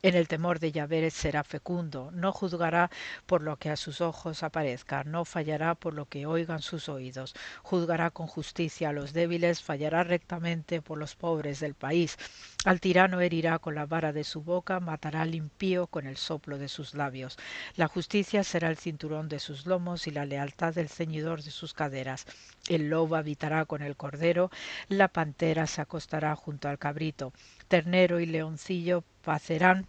En 0.03 0.15
el 0.15 0.29
temor 0.29 0.59
de 0.59 0.71
Yahvé 0.71 1.11
será 1.11 1.43
fecundo, 1.43 2.11
no 2.13 2.31
juzgará 2.31 2.89
por 3.25 3.41
lo 3.41 3.57
que 3.57 3.69
a 3.69 3.75
sus 3.75 3.99
ojos 3.99 4.41
aparezca, 4.41 5.03
no 5.03 5.25
fallará 5.25 5.75
por 5.75 5.95
lo 5.95 6.05
que 6.05 6.25
oigan 6.25 6.61
sus 6.61 6.87
oídos, 6.87 7.35
juzgará 7.61 8.09
con 8.09 8.27
justicia 8.27 8.89
a 8.89 8.93
los 8.93 9.11
débiles, 9.11 9.61
fallará 9.61 10.03
rectamente 10.03 10.81
por 10.81 10.97
los 10.97 11.15
pobres 11.15 11.59
del 11.59 11.73
país. 11.73 12.17
Al 12.63 12.79
tirano 12.79 13.19
herirá 13.19 13.59
con 13.59 13.75
la 13.75 13.85
vara 13.85 14.13
de 14.13 14.23
su 14.23 14.41
boca, 14.41 14.79
matará 14.79 15.23
al 15.23 15.35
impío 15.35 15.87
con 15.87 16.07
el 16.07 16.15
soplo 16.15 16.57
de 16.57 16.69
sus 16.69 16.93
labios. 16.93 17.37
La 17.75 17.89
justicia 17.89 18.45
será 18.45 18.69
el 18.69 18.77
cinturón 18.77 19.27
de 19.27 19.40
sus 19.41 19.65
lomos 19.65 20.07
y 20.07 20.11
la 20.11 20.23
lealtad 20.23 20.73
del 20.73 20.87
ceñidor 20.87 21.43
de 21.43 21.51
sus 21.51 21.73
caderas. 21.73 22.25
El 22.69 22.89
lobo 22.89 23.17
habitará 23.17 23.65
con 23.65 23.81
el 23.81 23.97
cordero, 23.97 24.49
la 24.87 25.09
pantera 25.09 25.67
se 25.67 25.81
acostará 25.81 26.33
junto 26.37 26.69
al 26.69 26.79
cabrito, 26.79 27.33
ternero 27.67 28.21
y 28.21 28.25
leoncillo 28.25 29.03
pacerán 29.23 29.87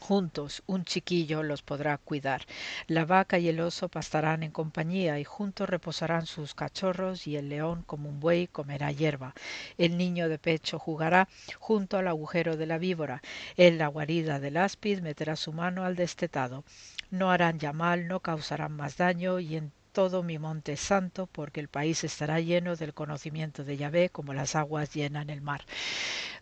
Juntos 0.00 0.62
un 0.66 0.84
chiquillo 0.84 1.42
los 1.42 1.60
podrá 1.62 1.98
cuidar. 1.98 2.46
La 2.86 3.04
vaca 3.04 3.38
y 3.38 3.48
el 3.48 3.60
oso 3.60 3.90
pastarán 3.90 4.42
en 4.42 4.50
compañía 4.50 5.20
y 5.20 5.24
juntos 5.24 5.68
reposarán 5.68 6.24
sus 6.26 6.54
cachorros 6.54 7.26
y 7.26 7.36
el 7.36 7.50
león 7.50 7.84
como 7.86 8.08
un 8.08 8.18
buey 8.18 8.46
comerá 8.46 8.90
hierba. 8.92 9.34
El 9.76 9.98
niño 9.98 10.30
de 10.30 10.38
pecho 10.38 10.78
jugará 10.78 11.28
junto 11.58 11.98
al 11.98 12.08
agujero 12.08 12.56
de 12.56 12.66
la 12.66 12.78
víbora. 12.78 13.20
En 13.58 13.76
la 13.76 13.88
guarida 13.88 14.40
del 14.40 14.56
áspid 14.56 15.00
meterá 15.00 15.36
su 15.36 15.52
mano 15.52 15.84
al 15.84 15.96
destetado. 15.96 16.64
No 17.10 17.30
harán 17.30 17.58
ya 17.58 17.72
mal, 17.72 18.08
no 18.08 18.20
causarán 18.20 18.72
más 18.72 18.96
daño 18.96 19.38
y 19.38 19.56
en 19.56 19.72
todo 19.92 20.22
mi 20.22 20.38
monte 20.38 20.76
santo, 20.76 21.26
porque 21.26 21.60
el 21.60 21.68
país 21.68 22.04
estará 22.04 22.40
lleno 22.40 22.74
del 22.76 22.94
conocimiento 22.94 23.64
de 23.64 23.76
Yahvé 23.76 24.08
como 24.10 24.32
las 24.34 24.56
aguas 24.56 24.94
llenan 24.94 25.30
el 25.30 25.40
mar 25.42 25.64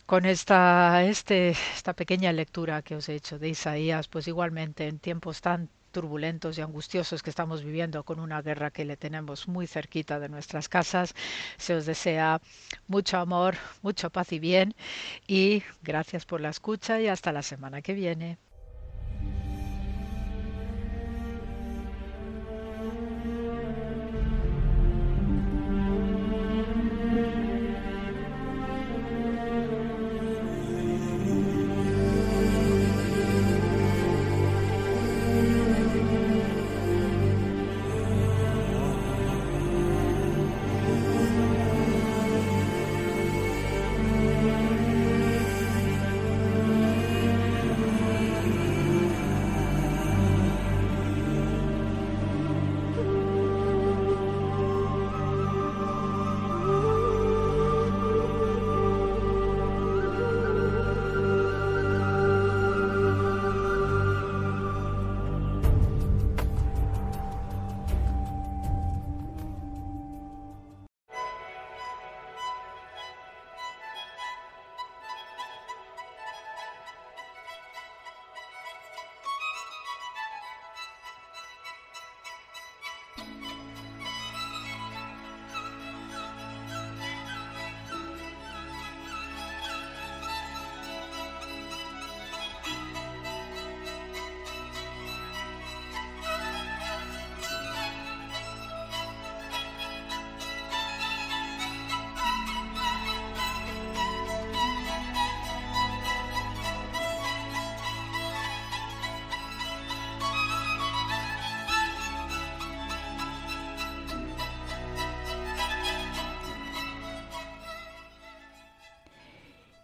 con 0.06 0.24
esta, 0.26 1.04
este, 1.04 1.50
esta 1.50 1.92
pequeña 1.94 2.32
lectura 2.32 2.82
que 2.82 2.96
os 2.96 3.08
he 3.08 3.14
hecho 3.16 3.38
de 3.38 3.48
Isaías, 3.50 4.08
pues 4.08 4.28
igualmente 4.28 4.88
en 4.88 4.98
tiempos 4.98 5.40
tan 5.40 5.68
turbulentos 5.92 6.58
y 6.58 6.62
angustiosos 6.62 7.22
que 7.22 7.30
estamos 7.30 7.62
viviendo 7.64 8.04
con 8.04 8.20
una 8.20 8.42
guerra 8.42 8.70
que 8.70 8.84
le 8.84 8.96
tenemos 8.96 9.48
muy 9.48 9.66
cerquita 9.66 10.18
de 10.20 10.28
nuestras 10.28 10.68
casas. 10.68 11.14
Se 11.58 11.74
os 11.74 11.86
desea 11.86 12.40
mucho 12.88 13.18
amor, 13.18 13.56
mucha 13.82 14.08
paz 14.10 14.32
y 14.32 14.38
bien 14.38 14.74
y 15.26 15.62
gracias 15.82 16.26
por 16.26 16.40
la 16.40 16.50
escucha 16.50 17.00
y 17.00 17.08
hasta 17.08 17.32
la 17.32 17.42
semana 17.42 17.82
que 17.82 17.94
viene. 17.94 18.38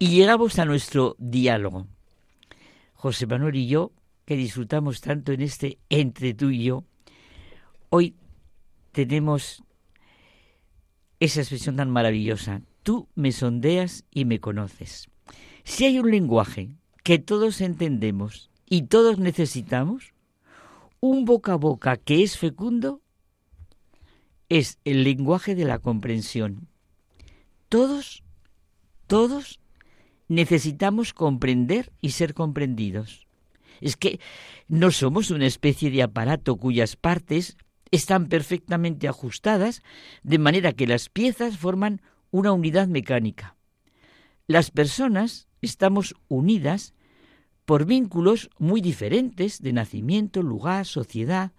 Y 0.05 0.09
llegamos 0.09 0.59
a 0.59 0.67
nuestro 0.67 1.17
diálogo. 1.19 1.87
José 2.93 3.27
Manuel 3.27 3.57
y 3.57 3.69
yo, 3.69 3.91
que 4.27 4.37
disfrutamos 4.37 5.01
tanto 5.01 5.33
en 5.33 5.41
este 5.41 5.79
entre 5.89 6.35
tú 6.35 6.51
y 6.51 6.65
yo, 6.65 6.85
hoy 7.89 8.15
tenemos 8.93 9.65
esa 11.21 11.41
expresión 11.41 11.77
tan 11.77 11.89
maravillosa. 11.89 12.61
Tú 12.83 13.09
me 13.15 13.33
sondeas 13.33 14.05
y 14.11 14.27
me 14.27 14.41
conoces. 14.41 15.09
Si 15.63 15.87
hay 15.87 15.99
un 15.99 16.11
lenguaje 16.11 16.77
que 17.03 17.19
todos 17.19 17.63
entendemos 17.63 18.51
y 18.69 18.83
todos 18.83 19.19
necesitamos, 19.19 20.13
un 21.01 21.25
boca 21.25 21.55
a 21.55 21.57
boca 21.57 21.97
que 21.97 22.23
es 22.23 22.37
fecundo, 22.37 23.01
es 24.51 24.79
el 24.85 25.03
lenguaje 25.03 25.55
de 25.55 25.65
la 25.65 25.79
comprensión. 25.79 26.69
Todos, 27.71 28.23
todos 29.07 29.61
necesitamos 30.29 31.13
comprender 31.13 31.93
y 32.01 32.11
ser 32.11 32.35
comprendidos. 32.35 33.27
Es 33.81 33.97
que 33.97 34.21
no 34.69 34.91
somos 34.91 35.31
una 35.31 35.47
especie 35.47 35.91
de 35.91 36.03
aparato 36.03 36.57
cuyas 36.57 36.97
partes 36.97 37.57
están 37.91 38.29
perfectamente 38.29 39.09
ajustadas, 39.09 39.83
de 40.23 40.39
manera 40.39 40.73
que 40.73 40.87
las 40.87 41.09
piezas 41.09 41.59
forman 41.59 42.03
una 42.31 42.53
unidad 42.53 42.89
mecánica. 42.89 43.57
Las 44.47 44.71
personas 44.71 45.49
estamos 45.63 46.15
unidas 46.29 46.95
por 47.65 47.87
vínculos 47.87 48.51
muy 48.59 48.81
diferentes 48.81 49.63
de 49.63 49.73
nacimiento, 49.73 50.43
lugar, 50.43 50.87
sociedad, 50.87 51.53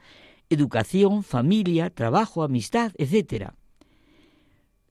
educación, 0.49 1.23
familia, 1.23 1.89
trabajo, 1.89 2.43
amistad, 2.43 2.91
etc. 2.97 3.53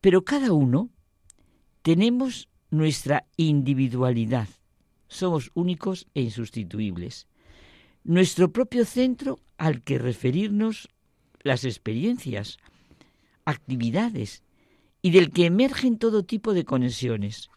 Pero 0.00 0.24
cada 0.24 0.52
uno 0.52 0.90
tenemos 1.82 2.48
nuestra 2.76 3.26
individualidad. 3.36 4.48
Somos 5.06 5.50
únicos 5.54 6.06
e 6.14 6.22
insustituibles. 6.22 7.28
Nuestro 8.02 8.52
propio 8.52 8.84
centro 8.84 9.38
al 9.56 9.82
que 9.82 9.98
referirnos 9.98 10.88
las 11.42 11.64
experiencias, 11.64 12.58
actividades 13.44 14.42
y 15.02 15.10
del 15.10 15.30
que 15.30 15.46
emergen 15.46 15.98
todo 15.98 16.24
tipo 16.24 16.52
de 16.52 16.64
conexiones. 16.64 17.50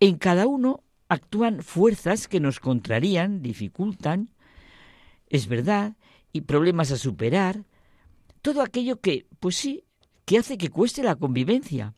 En 0.00 0.16
cada 0.16 0.46
uno 0.46 0.82
actúan 1.08 1.62
fuerzas 1.62 2.28
que 2.28 2.40
nos 2.40 2.58
contrarían, 2.60 3.42
dificultan, 3.42 4.30
es 5.28 5.46
verdad, 5.46 5.96
y 6.32 6.42
problemas 6.42 6.90
a 6.90 6.98
superar, 6.98 7.64
todo 8.42 8.62
aquello 8.62 9.00
que, 9.00 9.26
pues 9.40 9.56
sí, 9.56 9.84
que 10.24 10.38
hace 10.38 10.58
que 10.58 10.70
cueste 10.70 11.02
la 11.02 11.16
convivencia. 11.16 11.94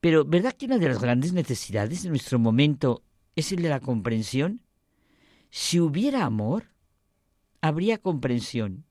Pero 0.00 0.24
¿verdad 0.24 0.54
que 0.54 0.66
una 0.66 0.78
de 0.78 0.88
las 0.88 1.00
grandes 1.00 1.32
necesidades 1.32 2.02
de 2.02 2.08
nuestro 2.08 2.38
momento 2.38 3.02
es 3.36 3.52
el 3.52 3.62
de 3.62 3.68
la 3.68 3.80
comprensión? 3.80 4.62
Si 5.50 5.78
hubiera 5.78 6.24
amor, 6.24 6.70
habría 7.60 7.98
comprensión. 7.98 8.84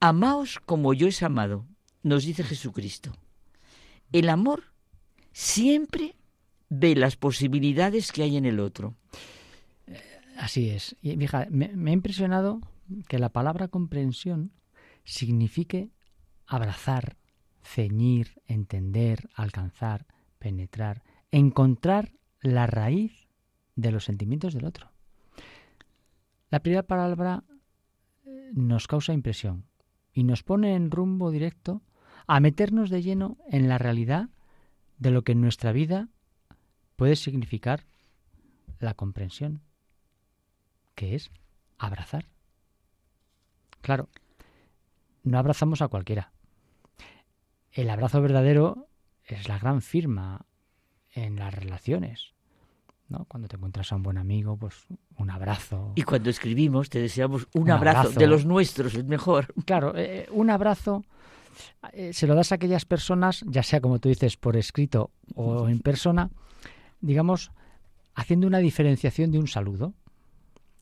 Amaos 0.00 0.58
como 0.64 0.94
yo 0.94 1.06
es 1.06 1.22
amado, 1.22 1.66
nos 2.02 2.24
dice 2.24 2.42
Jesucristo. 2.44 3.12
El 4.12 4.28
amor 4.30 4.64
siempre 5.32 6.16
ve 6.70 6.94
las 6.96 7.16
posibilidades 7.16 8.12
que 8.12 8.22
hay 8.22 8.36
en 8.36 8.46
el 8.46 8.60
otro. 8.60 8.94
Eh, 9.86 10.00
así 10.38 10.70
es. 10.70 10.96
Y 11.02 11.16
me, 11.16 11.28
me 11.50 11.90
ha 11.90 11.94
impresionado 11.94 12.60
que 13.08 13.18
la 13.18 13.28
palabra 13.28 13.68
comprensión 13.68 14.52
signifique 15.04 15.90
abrazar, 16.46 17.16
ceñir, 17.70 18.42
entender, 18.46 19.30
alcanzar, 19.34 20.06
penetrar, 20.38 21.02
encontrar 21.30 22.12
la 22.40 22.66
raíz 22.66 23.28
de 23.76 23.92
los 23.92 24.04
sentimientos 24.04 24.54
del 24.54 24.64
otro. 24.64 24.90
La 26.48 26.60
primera 26.60 26.82
palabra 26.82 27.44
eh, 28.24 28.50
nos 28.54 28.88
causa 28.88 29.12
impresión 29.12 29.66
y 30.12 30.24
nos 30.24 30.42
pone 30.42 30.74
en 30.74 30.90
rumbo 30.90 31.30
directo 31.30 31.82
a 32.26 32.40
meternos 32.40 32.90
de 32.90 33.02
lleno 33.02 33.38
en 33.48 33.68
la 33.68 33.78
realidad 33.78 34.30
de 34.98 35.12
lo 35.12 35.22
que 35.22 35.32
en 35.32 35.40
nuestra 35.40 35.70
vida 35.72 36.08
puede 36.96 37.14
significar 37.14 37.86
la 38.80 38.94
comprensión, 38.94 39.62
que 40.96 41.14
es 41.14 41.30
abrazar. 41.78 42.26
Claro, 43.80 44.08
no 45.22 45.38
abrazamos 45.38 45.82
a 45.82 45.88
cualquiera. 45.88 46.32
El 47.72 47.90
abrazo 47.90 48.20
verdadero 48.20 48.88
es 49.24 49.48
la 49.48 49.58
gran 49.58 49.82
firma 49.82 50.46
en 51.12 51.36
las 51.36 51.54
relaciones. 51.54 52.34
¿no? 53.08 53.24
Cuando 53.26 53.48
te 53.48 53.56
encuentras 53.56 53.92
a 53.92 53.96
un 53.96 54.02
buen 54.02 54.18
amigo, 54.18 54.56
pues 54.56 54.86
un 55.16 55.30
abrazo. 55.30 55.92
Y 55.96 56.02
cuando 56.02 56.30
escribimos 56.30 56.88
te 56.88 57.00
deseamos 57.00 57.48
un, 57.54 57.70
abrazo, 57.70 58.10
de 58.10 58.26
los 58.26 58.46
nuestros, 58.46 58.94
es 58.94 59.04
mejor. 59.04 59.52
Claro, 59.64 59.92
eh, 59.96 60.26
un 60.30 60.50
abrazo 60.50 61.04
eh, 61.92 62.12
se 62.12 62.26
lo 62.26 62.34
das 62.34 62.52
a 62.52 62.56
aquellas 62.56 62.84
personas, 62.84 63.44
ya 63.46 63.62
sea 63.62 63.80
como 63.80 63.98
tú 63.98 64.08
dices, 64.08 64.36
por 64.36 64.56
escrito 64.56 65.10
o 65.34 65.68
en 65.68 65.80
persona, 65.80 66.30
digamos, 67.00 67.50
haciendo 68.14 68.46
una 68.46 68.58
diferenciación 68.58 69.30
de 69.30 69.38
un 69.38 69.48
saludo. 69.48 69.94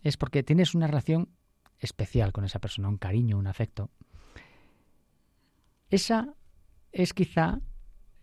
Es 0.02 0.16
porque 0.16 0.43
tienes 0.43 0.74
una 0.74 0.86
relación 0.86 1.28
especial 1.78 2.32
con 2.32 2.44
esa 2.44 2.59
persona, 2.59 2.89
un 2.89 2.98
cariño, 2.98 3.39
un 3.39 3.47
afecto. 3.47 3.90
Esa 5.90 6.35
es 6.99 7.15
quizá 7.15 7.61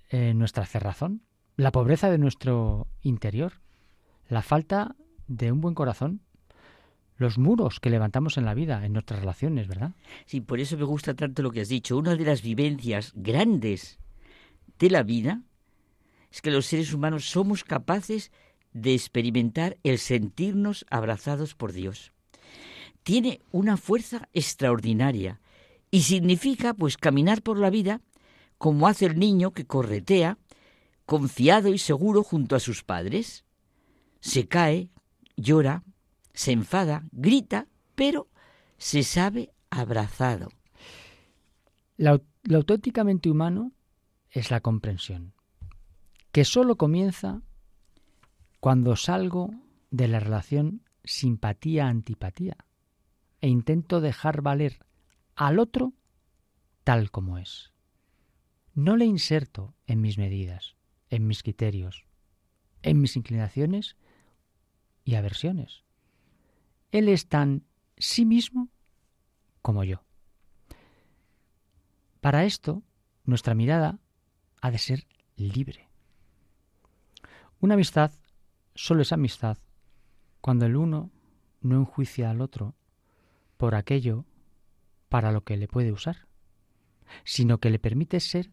eh, 0.09 0.33
nuestra 0.33 0.65
cerrazón, 0.65 1.21
la 1.55 1.71
pobreza 1.71 2.11
de 2.11 2.17
nuestro 2.17 2.87
interior, 3.01 3.53
la 4.27 4.41
falta 4.41 4.97
de 5.27 5.53
un 5.53 5.61
buen 5.61 5.73
corazón, 5.73 6.21
los 7.15 7.37
muros 7.37 7.79
que 7.79 7.89
levantamos 7.89 8.37
en 8.37 8.43
la 8.43 8.53
vida, 8.53 8.85
en 8.85 8.91
nuestras 8.91 9.21
relaciones, 9.21 9.69
¿verdad? 9.69 9.93
Sí, 10.25 10.41
por 10.41 10.59
eso 10.59 10.77
me 10.77 10.83
gusta 10.83 11.13
tanto 11.13 11.41
lo 11.41 11.51
que 11.51 11.61
has 11.61 11.69
dicho. 11.69 11.95
Una 11.97 12.17
de 12.17 12.25
las 12.25 12.41
vivencias 12.41 13.13
grandes 13.15 13.97
de 14.77 14.89
la 14.89 15.03
vida 15.03 15.41
es 16.29 16.41
que 16.41 16.51
los 16.51 16.65
seres 16.65 16.93
humanos 16.93 17.29
somos 17.29 17.63
capaces 17.63 18.33
de 18.73 18.93
experimentar 18.93 19.77
el 19.83 19.99
sentirnos 19.99 20.85
abrazados 20.89 21.55
por 21.55 21.71
Dios. 21.71 22.11
Tiene 23.03 23.39
una 23.53 23.77
fuerza 23.77 24.27
extraordinaria 24.33 25.39
y 25.91 26.01
significa 26.01 26.73
pues 26.73 26.97
caminar 26.97 27.41
por 27.41 27.57
la 27.57 27.69
vida 27.69 28.01
como 28.57 28.87
hace 28.87 29.05
el 29.05 29.19
niño 29.19 29.51
que 29.51 29.65
corretea, 29.65 30.37
confiado 31.05 31.69
y 31.73 31.77
seguro 31.77 32.23
junto 32.23 32.55
a 32.55 32.59
sus 32.59 32.83
padres. 32.83 33.45
Se 34.19 34.47
cae, 34.47 34.89
llora, 35.37 35.83
se 36.33 36.51
enfada, 36.51 37.03
grita, 37.11 37.67
pero 37.95 38.27
se 38.77 39.03
sabe 39.03 39.53
abrazado. 39.69 40.49
Lo, 41.97 42.21
auténticamente 42.53 43.29
humano 43.29 43.71
es 44.29 44.51
la 44.51 44.59
comprensión, 44.59 45.33
que 46.31 46.43
sólo 46.43 46.75
comienza 46.75 47.41
cuando 48.59 48.95
salgo 48.95 49.51
de 49.91 50.07
la 50.07 50.19
relación 50.19 50.81
simpatía-antipatía 51.03 52.57
e 53.39 53.47
intento 53.47 54.01
dejar 54.01 54.41
valer 54.41 54.79
al 55.35 55.59
otro 55.59 55.93
tal 56.83 57.11
como 57.11 57.37
es. 57.37 57.74
No 58.75 58.97
le 58.97 59.05
inserto 59.05 59.73
en 59.87 60.01
mis 60.01 60.17
medidas, 60.17 60.75
en 61.09 61.25
mis 61.27 61.43
criterios, 61.43 62.05
en 62.81 62.99
mis 62.99 63.15
inclinaciones 63.15 63.95
y 65.05 65.15
aversiones. 65.15 65.85
Él 66.91 67.07
es 67.07 67.29
tan 67.29 67.63
sí 67.97 68.25
mismo 68.25 68.67
como 69.61 69.85
yo. 69.85 70.03
Para 72.19 72.43
esto, 72.43 72.83
nuestra 73.23 73.53
mirada 73.53 73.97
ha 74.61 74.71
de 74.71 74.77
ser 74.77 75.07
libre. 75.37 75.87
Una 77.61 77.75
amistad 77.75 78.11
solo 78.73 79.03
es 79.03 79.13
amistad 79.13 79.57
cuando 80.41 80.65
el 80.65 80.75
uno 80.75 81.11
no 81.61 81.77
enjuicia 81.77 82.29
al 82.29 82.41
otro 82.41 82.75
por 83.55 83.73
aquello 83.73 84.25
para 85.07 85.31
lo 85.31 85.45
que 85.45 85.55
le 85.55 85.69
puede 85.69 85.93
usar, 85.93 86.27
sino 87.23 87.59
que 87.59 87.69
le 87.69 87.79
permite 87.79 88.19
ser 88.19 88.51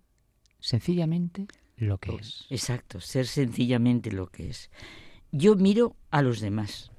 sencillamente 0.62 1.46
lo 1.76 1.98
que 1.98 2.14
es. 2.14 2.46
Exacto, 2.48 3.00
ser 3.00 3.26
sencillamente 3.26 4.10
lo 4.10 4.28
que 4.28 4.48
es. 4.48 4.70
Yo 5.32 5.56
miro 5.56 5.96
a 6.10 6.22
los 6.22 6.40
demás. 6.40 6.90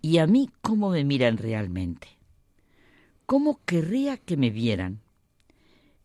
¿Y 0.00 0.18
a 0.18 0.26
mí 0.26 0.50
cómo 0.60 0.90
me 0.90 1.04
miran 1.04 1.38
realmente? 1.38 2.08
¿Cómo 3.26 3.60
querría 3.64 4.16
que 4.16 4.36
me 4.36 4.50
vieran? 4.50 5.00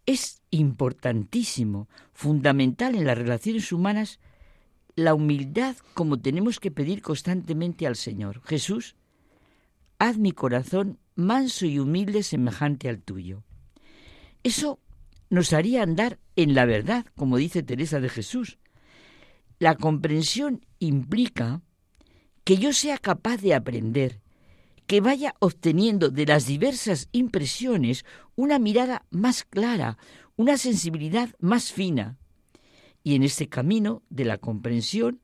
Es 0.05 0.41
importantísimo, 0.49 1.87
fundamental 2.13 2.95
en 2.95 3.05
las 3.05 3.17
relaciones 3.17 3.71
humanas, 3.71 4.19
la 4.95 5.13
humildad 5.13 5.75
como 5.93 6.19
tenemos 6.19 6.59
que 6.59 6.71
pedir 6.71 7.01
constantemente 7.01 7.87
al 7.87 7.95
Señor. 7.95 8.41
Jesús, 8.43 8.95
haz 9.99 10.17
mi 10.17 10.31
corazón 10.31 10.99
manso 11.15 11.65
y 11.65 11.79
humilde 11.79 12.23
semejante 12.23 12.89
al 12.89 13.01
tuyo. 13.01 13.43
Eso 14.43 14.79
nos 15.33 15.51
haría 15.51 15.81
andar 15.81 16.19
en 16.35 16.53
la 16.53 16.63
verdad, 16.65 17.07
como 17.15 17.37
dice 17.37 17.63
Teresa 17.63 17.99
de 17.99 18.07
Jesús. 18.07 18.59
La 19.57 19.73
comprensión 19.73 20.63
implica 20.77 21.63
que 22.43 22.57
yo 22.57 22.71
sea 22.71 22.99
capaz 22.99 23.37
de 23.37 23.55
aprender, 23.55 24.21
que 24.85 25.01
vaya 25.01 25.33
obteniendo 25.39 26.11
de 26.11 26.27
las 26.27 26.45
diversas 26.45 27.09
impresiones 27.13 28.05
una 28.35 28.59
mirada 28.59 29.07
más 29.09 29.43
clara, 29.43 29.97
una 30.35 30.55
sensibilidad 30.57 31.31
más 31.39 31.71
fina. 31.71 32.19
Y 33.03 33.15
en 33.15 33.23
este 33.23 33.49
camino 33.49 34.03
de 34.11 34.25
la 34.25 34.37
comprensión, 34.37 35.19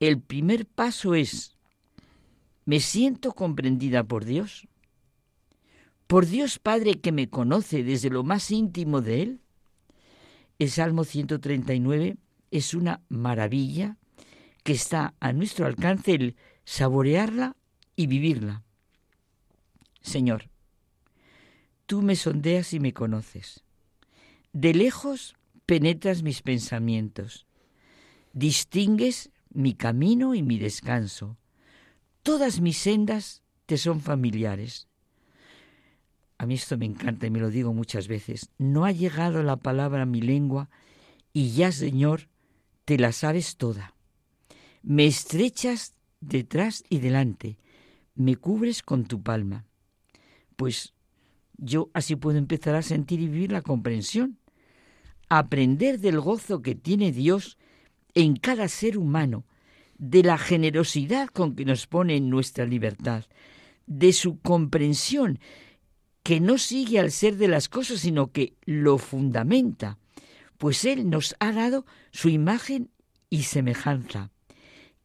el 0.00 0.20
primer 0.20 0.66
paso 0.66 1.14
es, 1.14 1.56
¿me 2.64 2.80
siento 2.80 3.30
comprendida 3.34 4.02
por 4.02 4.24
Dios? 4.24 4.66
¿Por 6.08 6.26
Dios 6.26 6.58
Padre 6.58 7.00
que 7.00 7.12
me 7.12 7.30
conoce 7.30 7.84
desde 7.84 8.10
lo 8.10 8.24
más 8.24 8.50
íntimo 8.50 9.00
de 9.00 9.22
Él? 9.22 9.40
El 10.58 10.70
Salmo 10.70 11.04
139 11.04 12.16
es 12.50 12.74
una 12.74 13.02
maravilla 13.08 13.96
que 14.62 14.72
está 14.72 15.14
a 15.20 15.32
nuestro 15.32 15.66
alcance 15.66 16.14
el 16.14 16.36
saborearla 16.64 17.56
y 17.96 18.06
vivirla. 18.06 18.62
Señor, 20.00 20.50
tú 21.86 22.02
me 22.02 22.14
sondeas 22.14 22.72
y 22.72 22.80
me 22.80 22.92
conoces. 22.92 23.64
De 24.52 24.74
lejos 24.74 25.34
penetras 25.66 26.22
mis 26.22 26.42
pensamientos. 26.42 27.46
Distingues 28.32 29.30
mi 29.50 29.74
camino 29.74 30.34
y 30.34 30.42
mi 30.42 30.58
descanso. 30.58 31.36
Todas 32.22 32.60
mis 32.60 32.78
sendas 32.78 33.42
te 33.66 33.76
son 33.76 34.00
familiares. 34.00 34.88
A 36.44 36.46
mí 36.46 36.56
esto 36.56 36.76
me 36.76 36.84
encanta 36.84 37.26
y 37.26 37.30
me 37.30 37.40
lo 37.40 37.48
digo 37.48 37.72
muchas 37.72 38.06
veces. 38.06 38.50
No 38.58 38.84
ha 38.84 38.92
llegado 38.92 39.42
la 39.42 39.56
palabra 39.56 40.02
a 40.02 40.06
mi 40.06 40.20
lengua 40.20 40.68
y 41.32 41.52
ya, 41.52 41.72
Señor, 41.72 42.28
te 42.84 42.98
la 42.98 43.12
sabes 43.12 43.56
toda. 43.56 43.94
Me 44.82 45.06
estrechas 45.06 45.94
detrás 46.20 46.84
y 46.90 46.98
delante, 46.98 47.56
me 48.14 48.36
cubres 48.36 48.82
con 48.82 49.06
tu 49.06 49.22
palma. 49.22 49.64
Pues 50.56 50.92
yo 51.56 51.88
así 51.94 52.14
puedo 52.14 52.36
empezar 52.36 52.74
a 52.74 52.82
sentir 52.82 53.22
y 53.22 53.28
vivir 53.28 53.50
la 53.50 53.62
comprensión, 53.62 54.36
aprender 55.30 55.98
del 55.98 56.20
gozo 56.20 56.60
que 56.60 56.74
tiene 56.74 57.10
Dios 57.10 57.56
en 58.12 58.36
cada 58.36 58.68
ser 58.68 58.98
humano, 58.98 59.46
de 59.96 60.22
la 60.22 60.36
generosidad 60.36 61.28
con 61.28 61.56
que 61.56 61.64
nos 61.64 61.86
pone 61.86 62.16
en 62.16 62.28
nuestra 62.28 62.66
libertad, 62.66 63.24
de 63.86 64.12
su 64.12 64.40
comprensión 64.40 65.38
que 66.24 66.40
no 66.40 66.56
sigue 66.56 66.98
al 66.98 67.12
ser 67.12 67.36
de 67.36 67.48
las 67.48 67.68
cosas, 67.68 68.00
sino 68.00 68.32
que 68.32 68.54
lo 68.64 68.96
fundamenta, 68.96 69.98
pues 70.56 70.86
Él 70.86 71.10
nos 71.10 71.36
ha 71.38 71.52
dado 71.52 71.84
su 72.12 72.30
imagen 72.30 72.90
y 73.28 73.42
semejanza. 73.42 74.30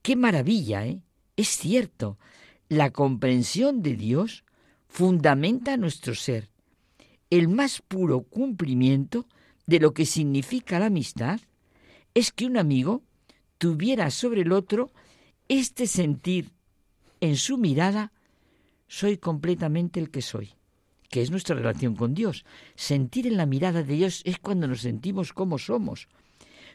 Qué 0.02 0.16
maravilla, 0.16 0.88
¿eh? 0.88 1.02
Es 1.36 1.50
cierto, 1.50 2.18
la 2.70 2.91
comprensión 2.91 3.82
de 3.82 3.96
Dios 3.96 4.46
fundamenta 4.88 5.76
nuestro 5.76 6.16
ser. 6.16 6.50
El 7.30 7.50
más 7.50 7.82
puro 7.82 8.22
cumplimiento 8.22 9.28
de 9.68 9.82
lo 9.82 9.94
que 9.94 10.06
significa 10.06 10.80
la 10.80 10.86
amistad 10.86 11.41
es 12.14 12.32
que 12.32 12.46
un 12.46 12.58
amigo 12.58 13.04
tuviera 13.58 14.10
sobre 14.10 14.41
el 14.41 14.54
otro 14.54 14.90
este 15.50 15.86
sentir 15.86 16.54
en 17.20 17.36
su 17.36 17.58
mirada, 17.58 18.14
soy 18.88 19.18
completamente 19.18 20.00
el 20.00 20.12
que 20.12 20.22
soy 20.22 20.54
que 21.10 21.22
es 21.22 21.31
nuestra 21.31 21.56
relación 21.56 21.95
con 21.95 22.14
Dios. 22.14 22.45
Sentir 22.76 23.27
en 23.27 23.38
la 23.38 23.45
mirada 23.45 23.84
de 23.84 23.95
Dios 23.95 24.22
es 24.26 24.40
cuando 24.40 24.68
nos 24.68 24.81
sentimos 24.81 25.34
como 25.34 25.57
somos. 25.57 26.07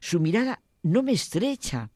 Su 0.00 0.20
mirada 0.20 0.62
no 0.82 1.02
me 1.02 1.12
estrecha, 1.12 1.90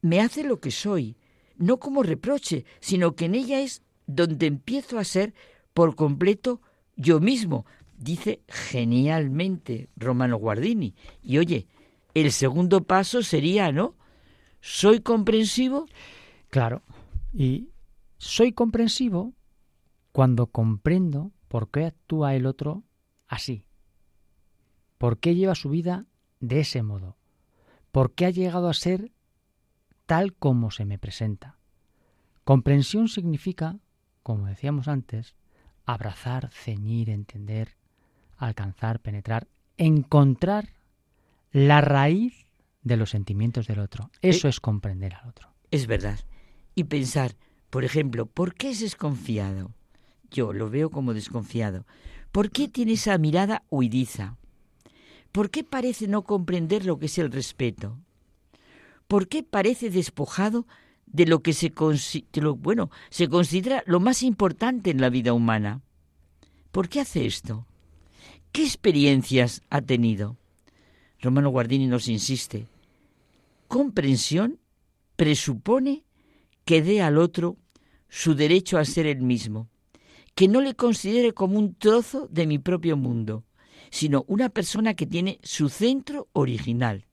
me 0.00 0.20
hace 0.20 0.42
lo 0.42 0.60
que 0.60 0.70
soy, 0.70 1.16
no 1.56 1.78
como 1.78 2.02
reproche, 2.02 2.64
sino 2.80 3.14
que 3.14 3.26
en 3.26 3.34
ella 3.34 3.60
es 3.60 3.82
donde 4.06 4.46
empiezo 4.46 4.98
a 4.98 5.04
ser 5.04 5.34
por 5.74 5.94
completo 5.94 6.60
yo 6.96 7.20
mismo, 7.20 7.66
dice 7.96 8.40
genialmente 8.48 9.88
Romano 9.96 10.36
Guardini. 10.38 10.94
Y 11.22 11.38
oye, 11.38 11.68
el 12.14 12.32
segundo 12.32 12.82
paso 12.82 13.22
sería, 13.22 13.70
¿no? 13.70 13.96
¿Soy 14.60 15.00
comprensivo? 15.00 15.86
Claro. 16.48 16.82
Y 17.32 17.68
soy 18.16 18.52
comprensivo 18.52 19.34
cuando 20.10 20.46
comprendo 20.46 21.32
¿Por 21.48 21.70
qué 21.70 21.86
actúa 21.86 22.34
el 22.34 22.46
otro 22.46 22.84
así? 23.26 23.64
¿Por 24.98 25.18
qué 25.18 25.34
lleva 25.34 25.54
su 25.54 25.70
vida 25.70 26.06
de 26.40 26.60
ese 26.60 26.82
modo? 26.82 27.16
¿Por 27.90 28.12
qué 28.12 28.26
ha 28.26 28.30
llegado 28.30 28.68
a 28.68 28.74
ser 28.74 29.12
tal 30.08 30.32
como 30.32 30.70
se 30.70 30.86
me 30.86 30.98
presenta. 30.98 31.58
Comprensión 32.42 33.08
significa, 33.08 33.78
como 34.22 34.46
decíamos 34.46 34.88
antes, 34.88 35.34
abrazar, 35.84 36.48
ceñir, 36.50 37.10
entender, 37.10 37.76
alcanzar, 38.38 39.00
penetrar, 39.00 39.48
encontrar 39.76 40.70
la 41.52 41.82
raíz 41.82 42.46
de 42.82 42.96
los 42.96 43.10
sentimientos 43.10 43.66
del 43.66 43.80
otro. 43.80 44.10
Eso 44.22 44.48
es 44.48 44.60
comprender 44.60 45.14
al 45.14 45.28
otro. 45.28 45.50
Es 45.70 45.86
verdad. 45.86 46.18
Y 46.74 46.84
pensar, 46.84 47.36
por 47.68 47.84
ejemplo, 47.84 48.24
¿por 48.24 48.54
qué 48.54 48.70
es 48.70 48.80
desconfiado? 48.80 49.74
Yo 50.30 50.52
lo 50.52 50.70
veo 50.70 50.90
como 50.90 51.14
desconfiado. 51.14 51.86
¿Por 52.32 52.50
qué 52.50 52.68
tiene 52.68 52.92
esa 52.92 53.16
mirada 53.18 53.62
huidiza? 53.70 54.36
¿Por 55.32 55.50
qué 55.50 55.64
parece 55.64 56.08
no 56.08 56.22
comprender 56.22 56.84
lo 56.84 56.98
que 56.98 57.06
es 57.06 57.18
el 57.18 57.30
respeto? 57.30 57.98
¿Por 59.06 59.28
qué 59.28 59.42
parece 59.42 59.90
despojado 59.90 60.66
de 61.06 61.26
lo 61.26 61.42
que 61.42 61.52
se, 61.52 61.72
bueno, 62.56 62.90
se 63.10 63.28
considera 63.28 63.82
lo 63.86 64.00
más 64.00 64.22
importante 64.22 64.90
en 64.90 65.00
la 65.00 65.10
vida 65.10 65.32
humana? 65.32 65.80
¿Por 66.72 66.88
qué 66.88 67.00
hace 67.00 67.26
esto? 67.26 67.66
¿Qué 68.52 68.62
experiencias 68.62 69.62
ha 69.70 69.80
tenido? 69.80 70.36
Romano 71.20 71.50
Guardini 71.50 71.86
nos 71.86 72.08
insiste. 72.08 72.66
Comprensión 73.66 74.58
presupone 75.16 76.04
que 76.64 76.82
dé 76.82 77.02
al 77.02 77.18
otro 77.18 77.56
su 78.08 78.34
derecho 78.34 78.78
a 78.78 78.84
ser 78.84 79.06
el 79.06 79.22
mismo, 79.22 79.68
que 80.38 80.46
no 80.46 80.60
le 80.60 80.76
considere 80.76 81.34
como 81.34 81.58
un 81.58 81.74
trozo 81.74 82.28
de 82.30 82.46
mi 82.46 82.60
propio 82.60 82.96
mundo, 82.96 83.44
sino 83.90 84.24
una 84.28 84.50
persona 84.50 84.94
que 84.94 85.04
tiene 85.04 85.40
su 85.42 85.68
centro 85.68 86.28
original, 86.32 87.08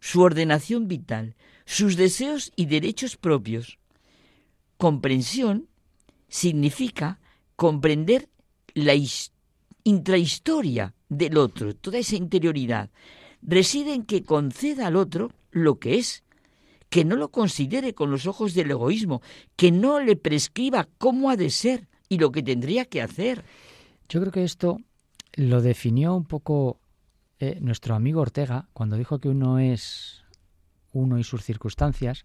su 0.00 0.22
ordenación 0.22 0.88
vital, 0.88 1.36
sus 1.66 1.98
deseos 1.98 2.52
y 2.56 2.64
derechos 2.64 3.18
propios. 3.18 3.78
Comprensión 4.78 5.68
significa 6.28 7.20
comprender 7.54 8.30
la 8.72 8.94
intrahistoria 9.82 10.94
del 11.10 11.36
otro, 11.36 11.76
toda 11.76 11.98
esa 11.98 12.16
interioridad. 12.16 12.88
Reside 13.42 13.92
en 13.92 14.06
que 14.06 14.24
conceda 14.24 14.86
al 14.86 14.96
otro 14.96 15.32
lo 15.50 15.78
que 15.78 15.98
es, 15.98 16.24
que 16.88 17.04
no 17.04 17.16
lo 17.16 17.30
considere 17.30 17.92
con 17.92 18.10
los 18.10 18.24
ojos 18.26 18.54
del 18.54 18.70
egoísmo, 18.70 19.20
que 19.54 19.70
no 19.70 20.00
le 20.00 20.16
prescriba 20.16 20.88
cómo 20.96 21.28
ha 21.28 21.36
de 21.36 21.50
ser 21.50 21.88
y 22.08 22.18
lo 22.18 22.32
que 22.32 22.42
tendría 22.42 22.84
que 22.84 23.02
hacer. 23.02 23.44
Yo 24.08 24.20
creo 24.20 24.32
que 24.32 24.44
esto 24.44 24.78
lo 25.34 25.62
definió 25.62 26.14
un 26.14 26.24
poco 26.24 26.80
eh, 27.38 27.58
nuestro 27.60 27.94
amigo 27.94 28.20
Ortega 28.20 28.68
cuando 28.72 28.96
dijo 28.96 29.18
que 29.18 29.28
uno 29.28 29.58
es 29.58 30.24
uno 30.92 31.18
y 31.18 31.24
sus 31.24 31.42
circunstancias. 31.42 32.24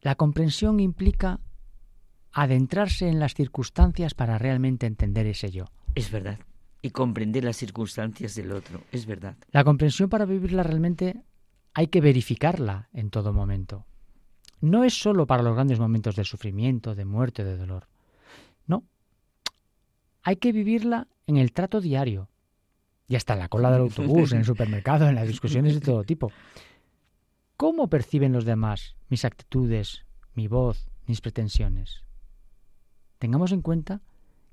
La 0.00 0.14
comprensión 0.14 0.80
implica 0.80 1.40
adentrarse 2.32 3.08
en 3.08 3.20
las 3.20 3.34
circunstancias 3.34 4.14
para 4.14 4.38
realmente 4.38 4.86
entender 4.86 5.26
ese 5.26 5.50
yo. 5.50 5.66
Es 5.94 6.10
verdad. 6.10 6.38
Y 6.80 6.90
comprender 6.90 7.44
las 7.44 7.56
circunstancias 7.56 8.34
del 8.34 8.52
otro. 8.52 8.80
Es 8.90 9.06
verdad. 9.06 9.36
La 9.50 9.62
comprensión 9.62 10.08
para 10.08 10.24
vivirla 10.24 10.62
realmente 10.62 11.22
hay 11.74 11.88
que 11.88 12.00
verificarla 12.00 12.88
en 12.92 13.10
todo 13.10 13.32
momento. 13.32 13.86
No 14.60 14.84
es 14.84 14.94
sólo 14.94 15.26
para 15.26 15.42
los 15.42 15.54
grandes 15.54 15.78
momentos 15.78 16.16
de 16.16 16.24
sufrimiento, 16.24 16.94
de 16.94 17.04
muerte, 17.04 17.44
de 17.44 17.56
dolor. 17.56 17.88
No. 18.66 18.84
Hay 20.22 20.36
que 20.36 20.52
vivirla 20.52 21.08
en 21.26 21.36
el 21.36 21.52
trato 21.52 21.80
diario. 21.80 22.28
Y 23.08 23.16
hasta 23.16 23.34
en 23.34 23.40
la 23.40 23.48
cola 23.48 23.70
del 23.70 23.82
autobús, 23.82 24.32
en 24.32 24.38
el 24.38 24.44
supermercado, 24.44 25.08
en 25.08 25.14
las 25.14 25.28
discusiones 25.28 25.74
de 25.74 25.80
todo 25.80 26.04
tipo. 26.04 26.32
¿Cómo 27.56 27.88
perciben 27.88 28.32
los 28.32 28.44
demás 28.44 28.96
mis 29.08 29.24
actitudes, 29.24 30.04
mi 30.34 30.48
voz, 30.48 30.88
mis 31.06 31.20
pretensiones? 31.20 32.04
Tengamos 33.18 33.52
en 33.52 33.62
cuenta 33.62 34.00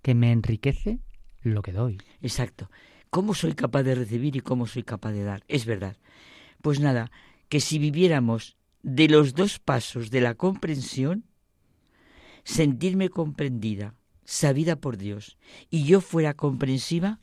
que 0.02 0.14
me 0.14 0.31
enriquece 0.31 0.99
lo 1.41 1.61
que 1.61 1.72
doy. 1.72 1.98
Exacto. 2.22 2.69
¿Cómo 3.10 3.34
soy 3.34 3.53
capaz 3.53 3.84
de 3.84 3.95
recibir 3.95 4.36
y 4.36 4.41
cómo 4.41 4.68
soy 4.68 4.84
capaz 4.84 5.11
de 5.11 5.23
dar? 5.23 5.44
Es 5.48 5.65
verdad. 5.65 5.98
Pues 6.61 6.80
nada, 6.80 7.11
que 7.48 7.60
si 7.60 7.80
viviéramos 7.80 8.57
de 8.84 9.07
los 9.10 9.34
dos 9.34 9.60
pasos 9.60 10.11
de 10.11 10.22
la 10.22 10.36
comprensión, 10.36 11.26
sentirme 12.44 13.10
comprendida, 13.10 13.95
sabida 14.30 14.76
por 14.76 14.97
Dios, 14.97 15.38
y 15.72 15.85
yo 15.85 16.01
fuera 16.01 16.35
comprensiva, 16.35 17.19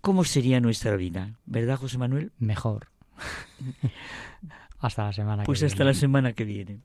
¿cómo 0.00 0.22
sería 0.22 0.60
nuestra 0.60 0.94
vida? 0.94 1.40
¿Verdad, 1.46 1.76
José 1.76 1.98
Manuel? 1.98 2.30
Mejor. 2.38 2.88
hasta 4.78 5.04
la 5.06 5.12
semana 5.12 5.42
pues 5.42 5.58
que 5.58 5.64
viene. 5.64 5.70
Pues 5.70 5.72
hasta 5.72 5.84
la 5.84 5.94
semana 5.94 6.32
que 6.32 6.44
viene. 6.44 6.80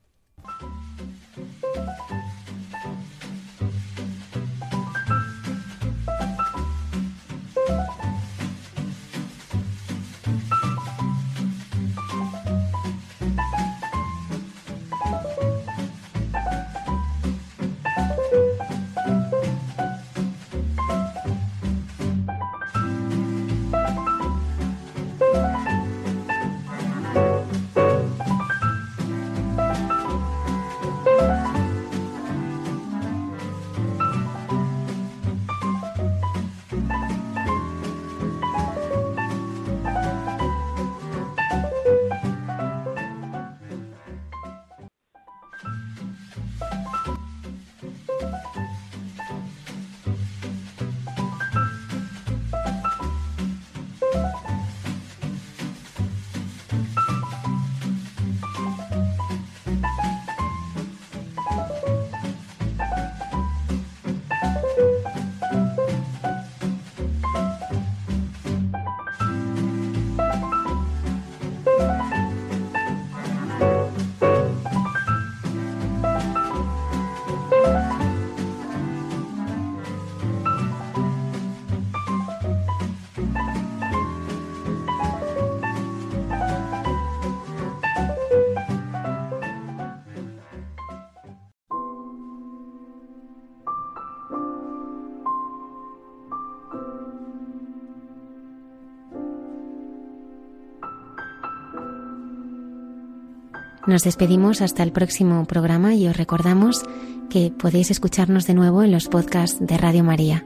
Nos 103.98 104.04
despedimos 104.04 104.62
hasta 104.62 104.84
el 104.84 104.92
próximo 104.92 105.46
programa 105.46 105.96
y 105.96 106.08
os 106.08 106.16
recordamos 106.16 106.84
que 107.32 107.50
podéis 107.50 107.90
escucharnos 107.90 108.46
de 108.46 108.54
nuevo 108.54 108.84
en 108.84 108.92
los 108.92 109.08
podcasts 109.08 109.58
de 109.60 109.76
Radio 109.76 110.04
María. 110.04 110.46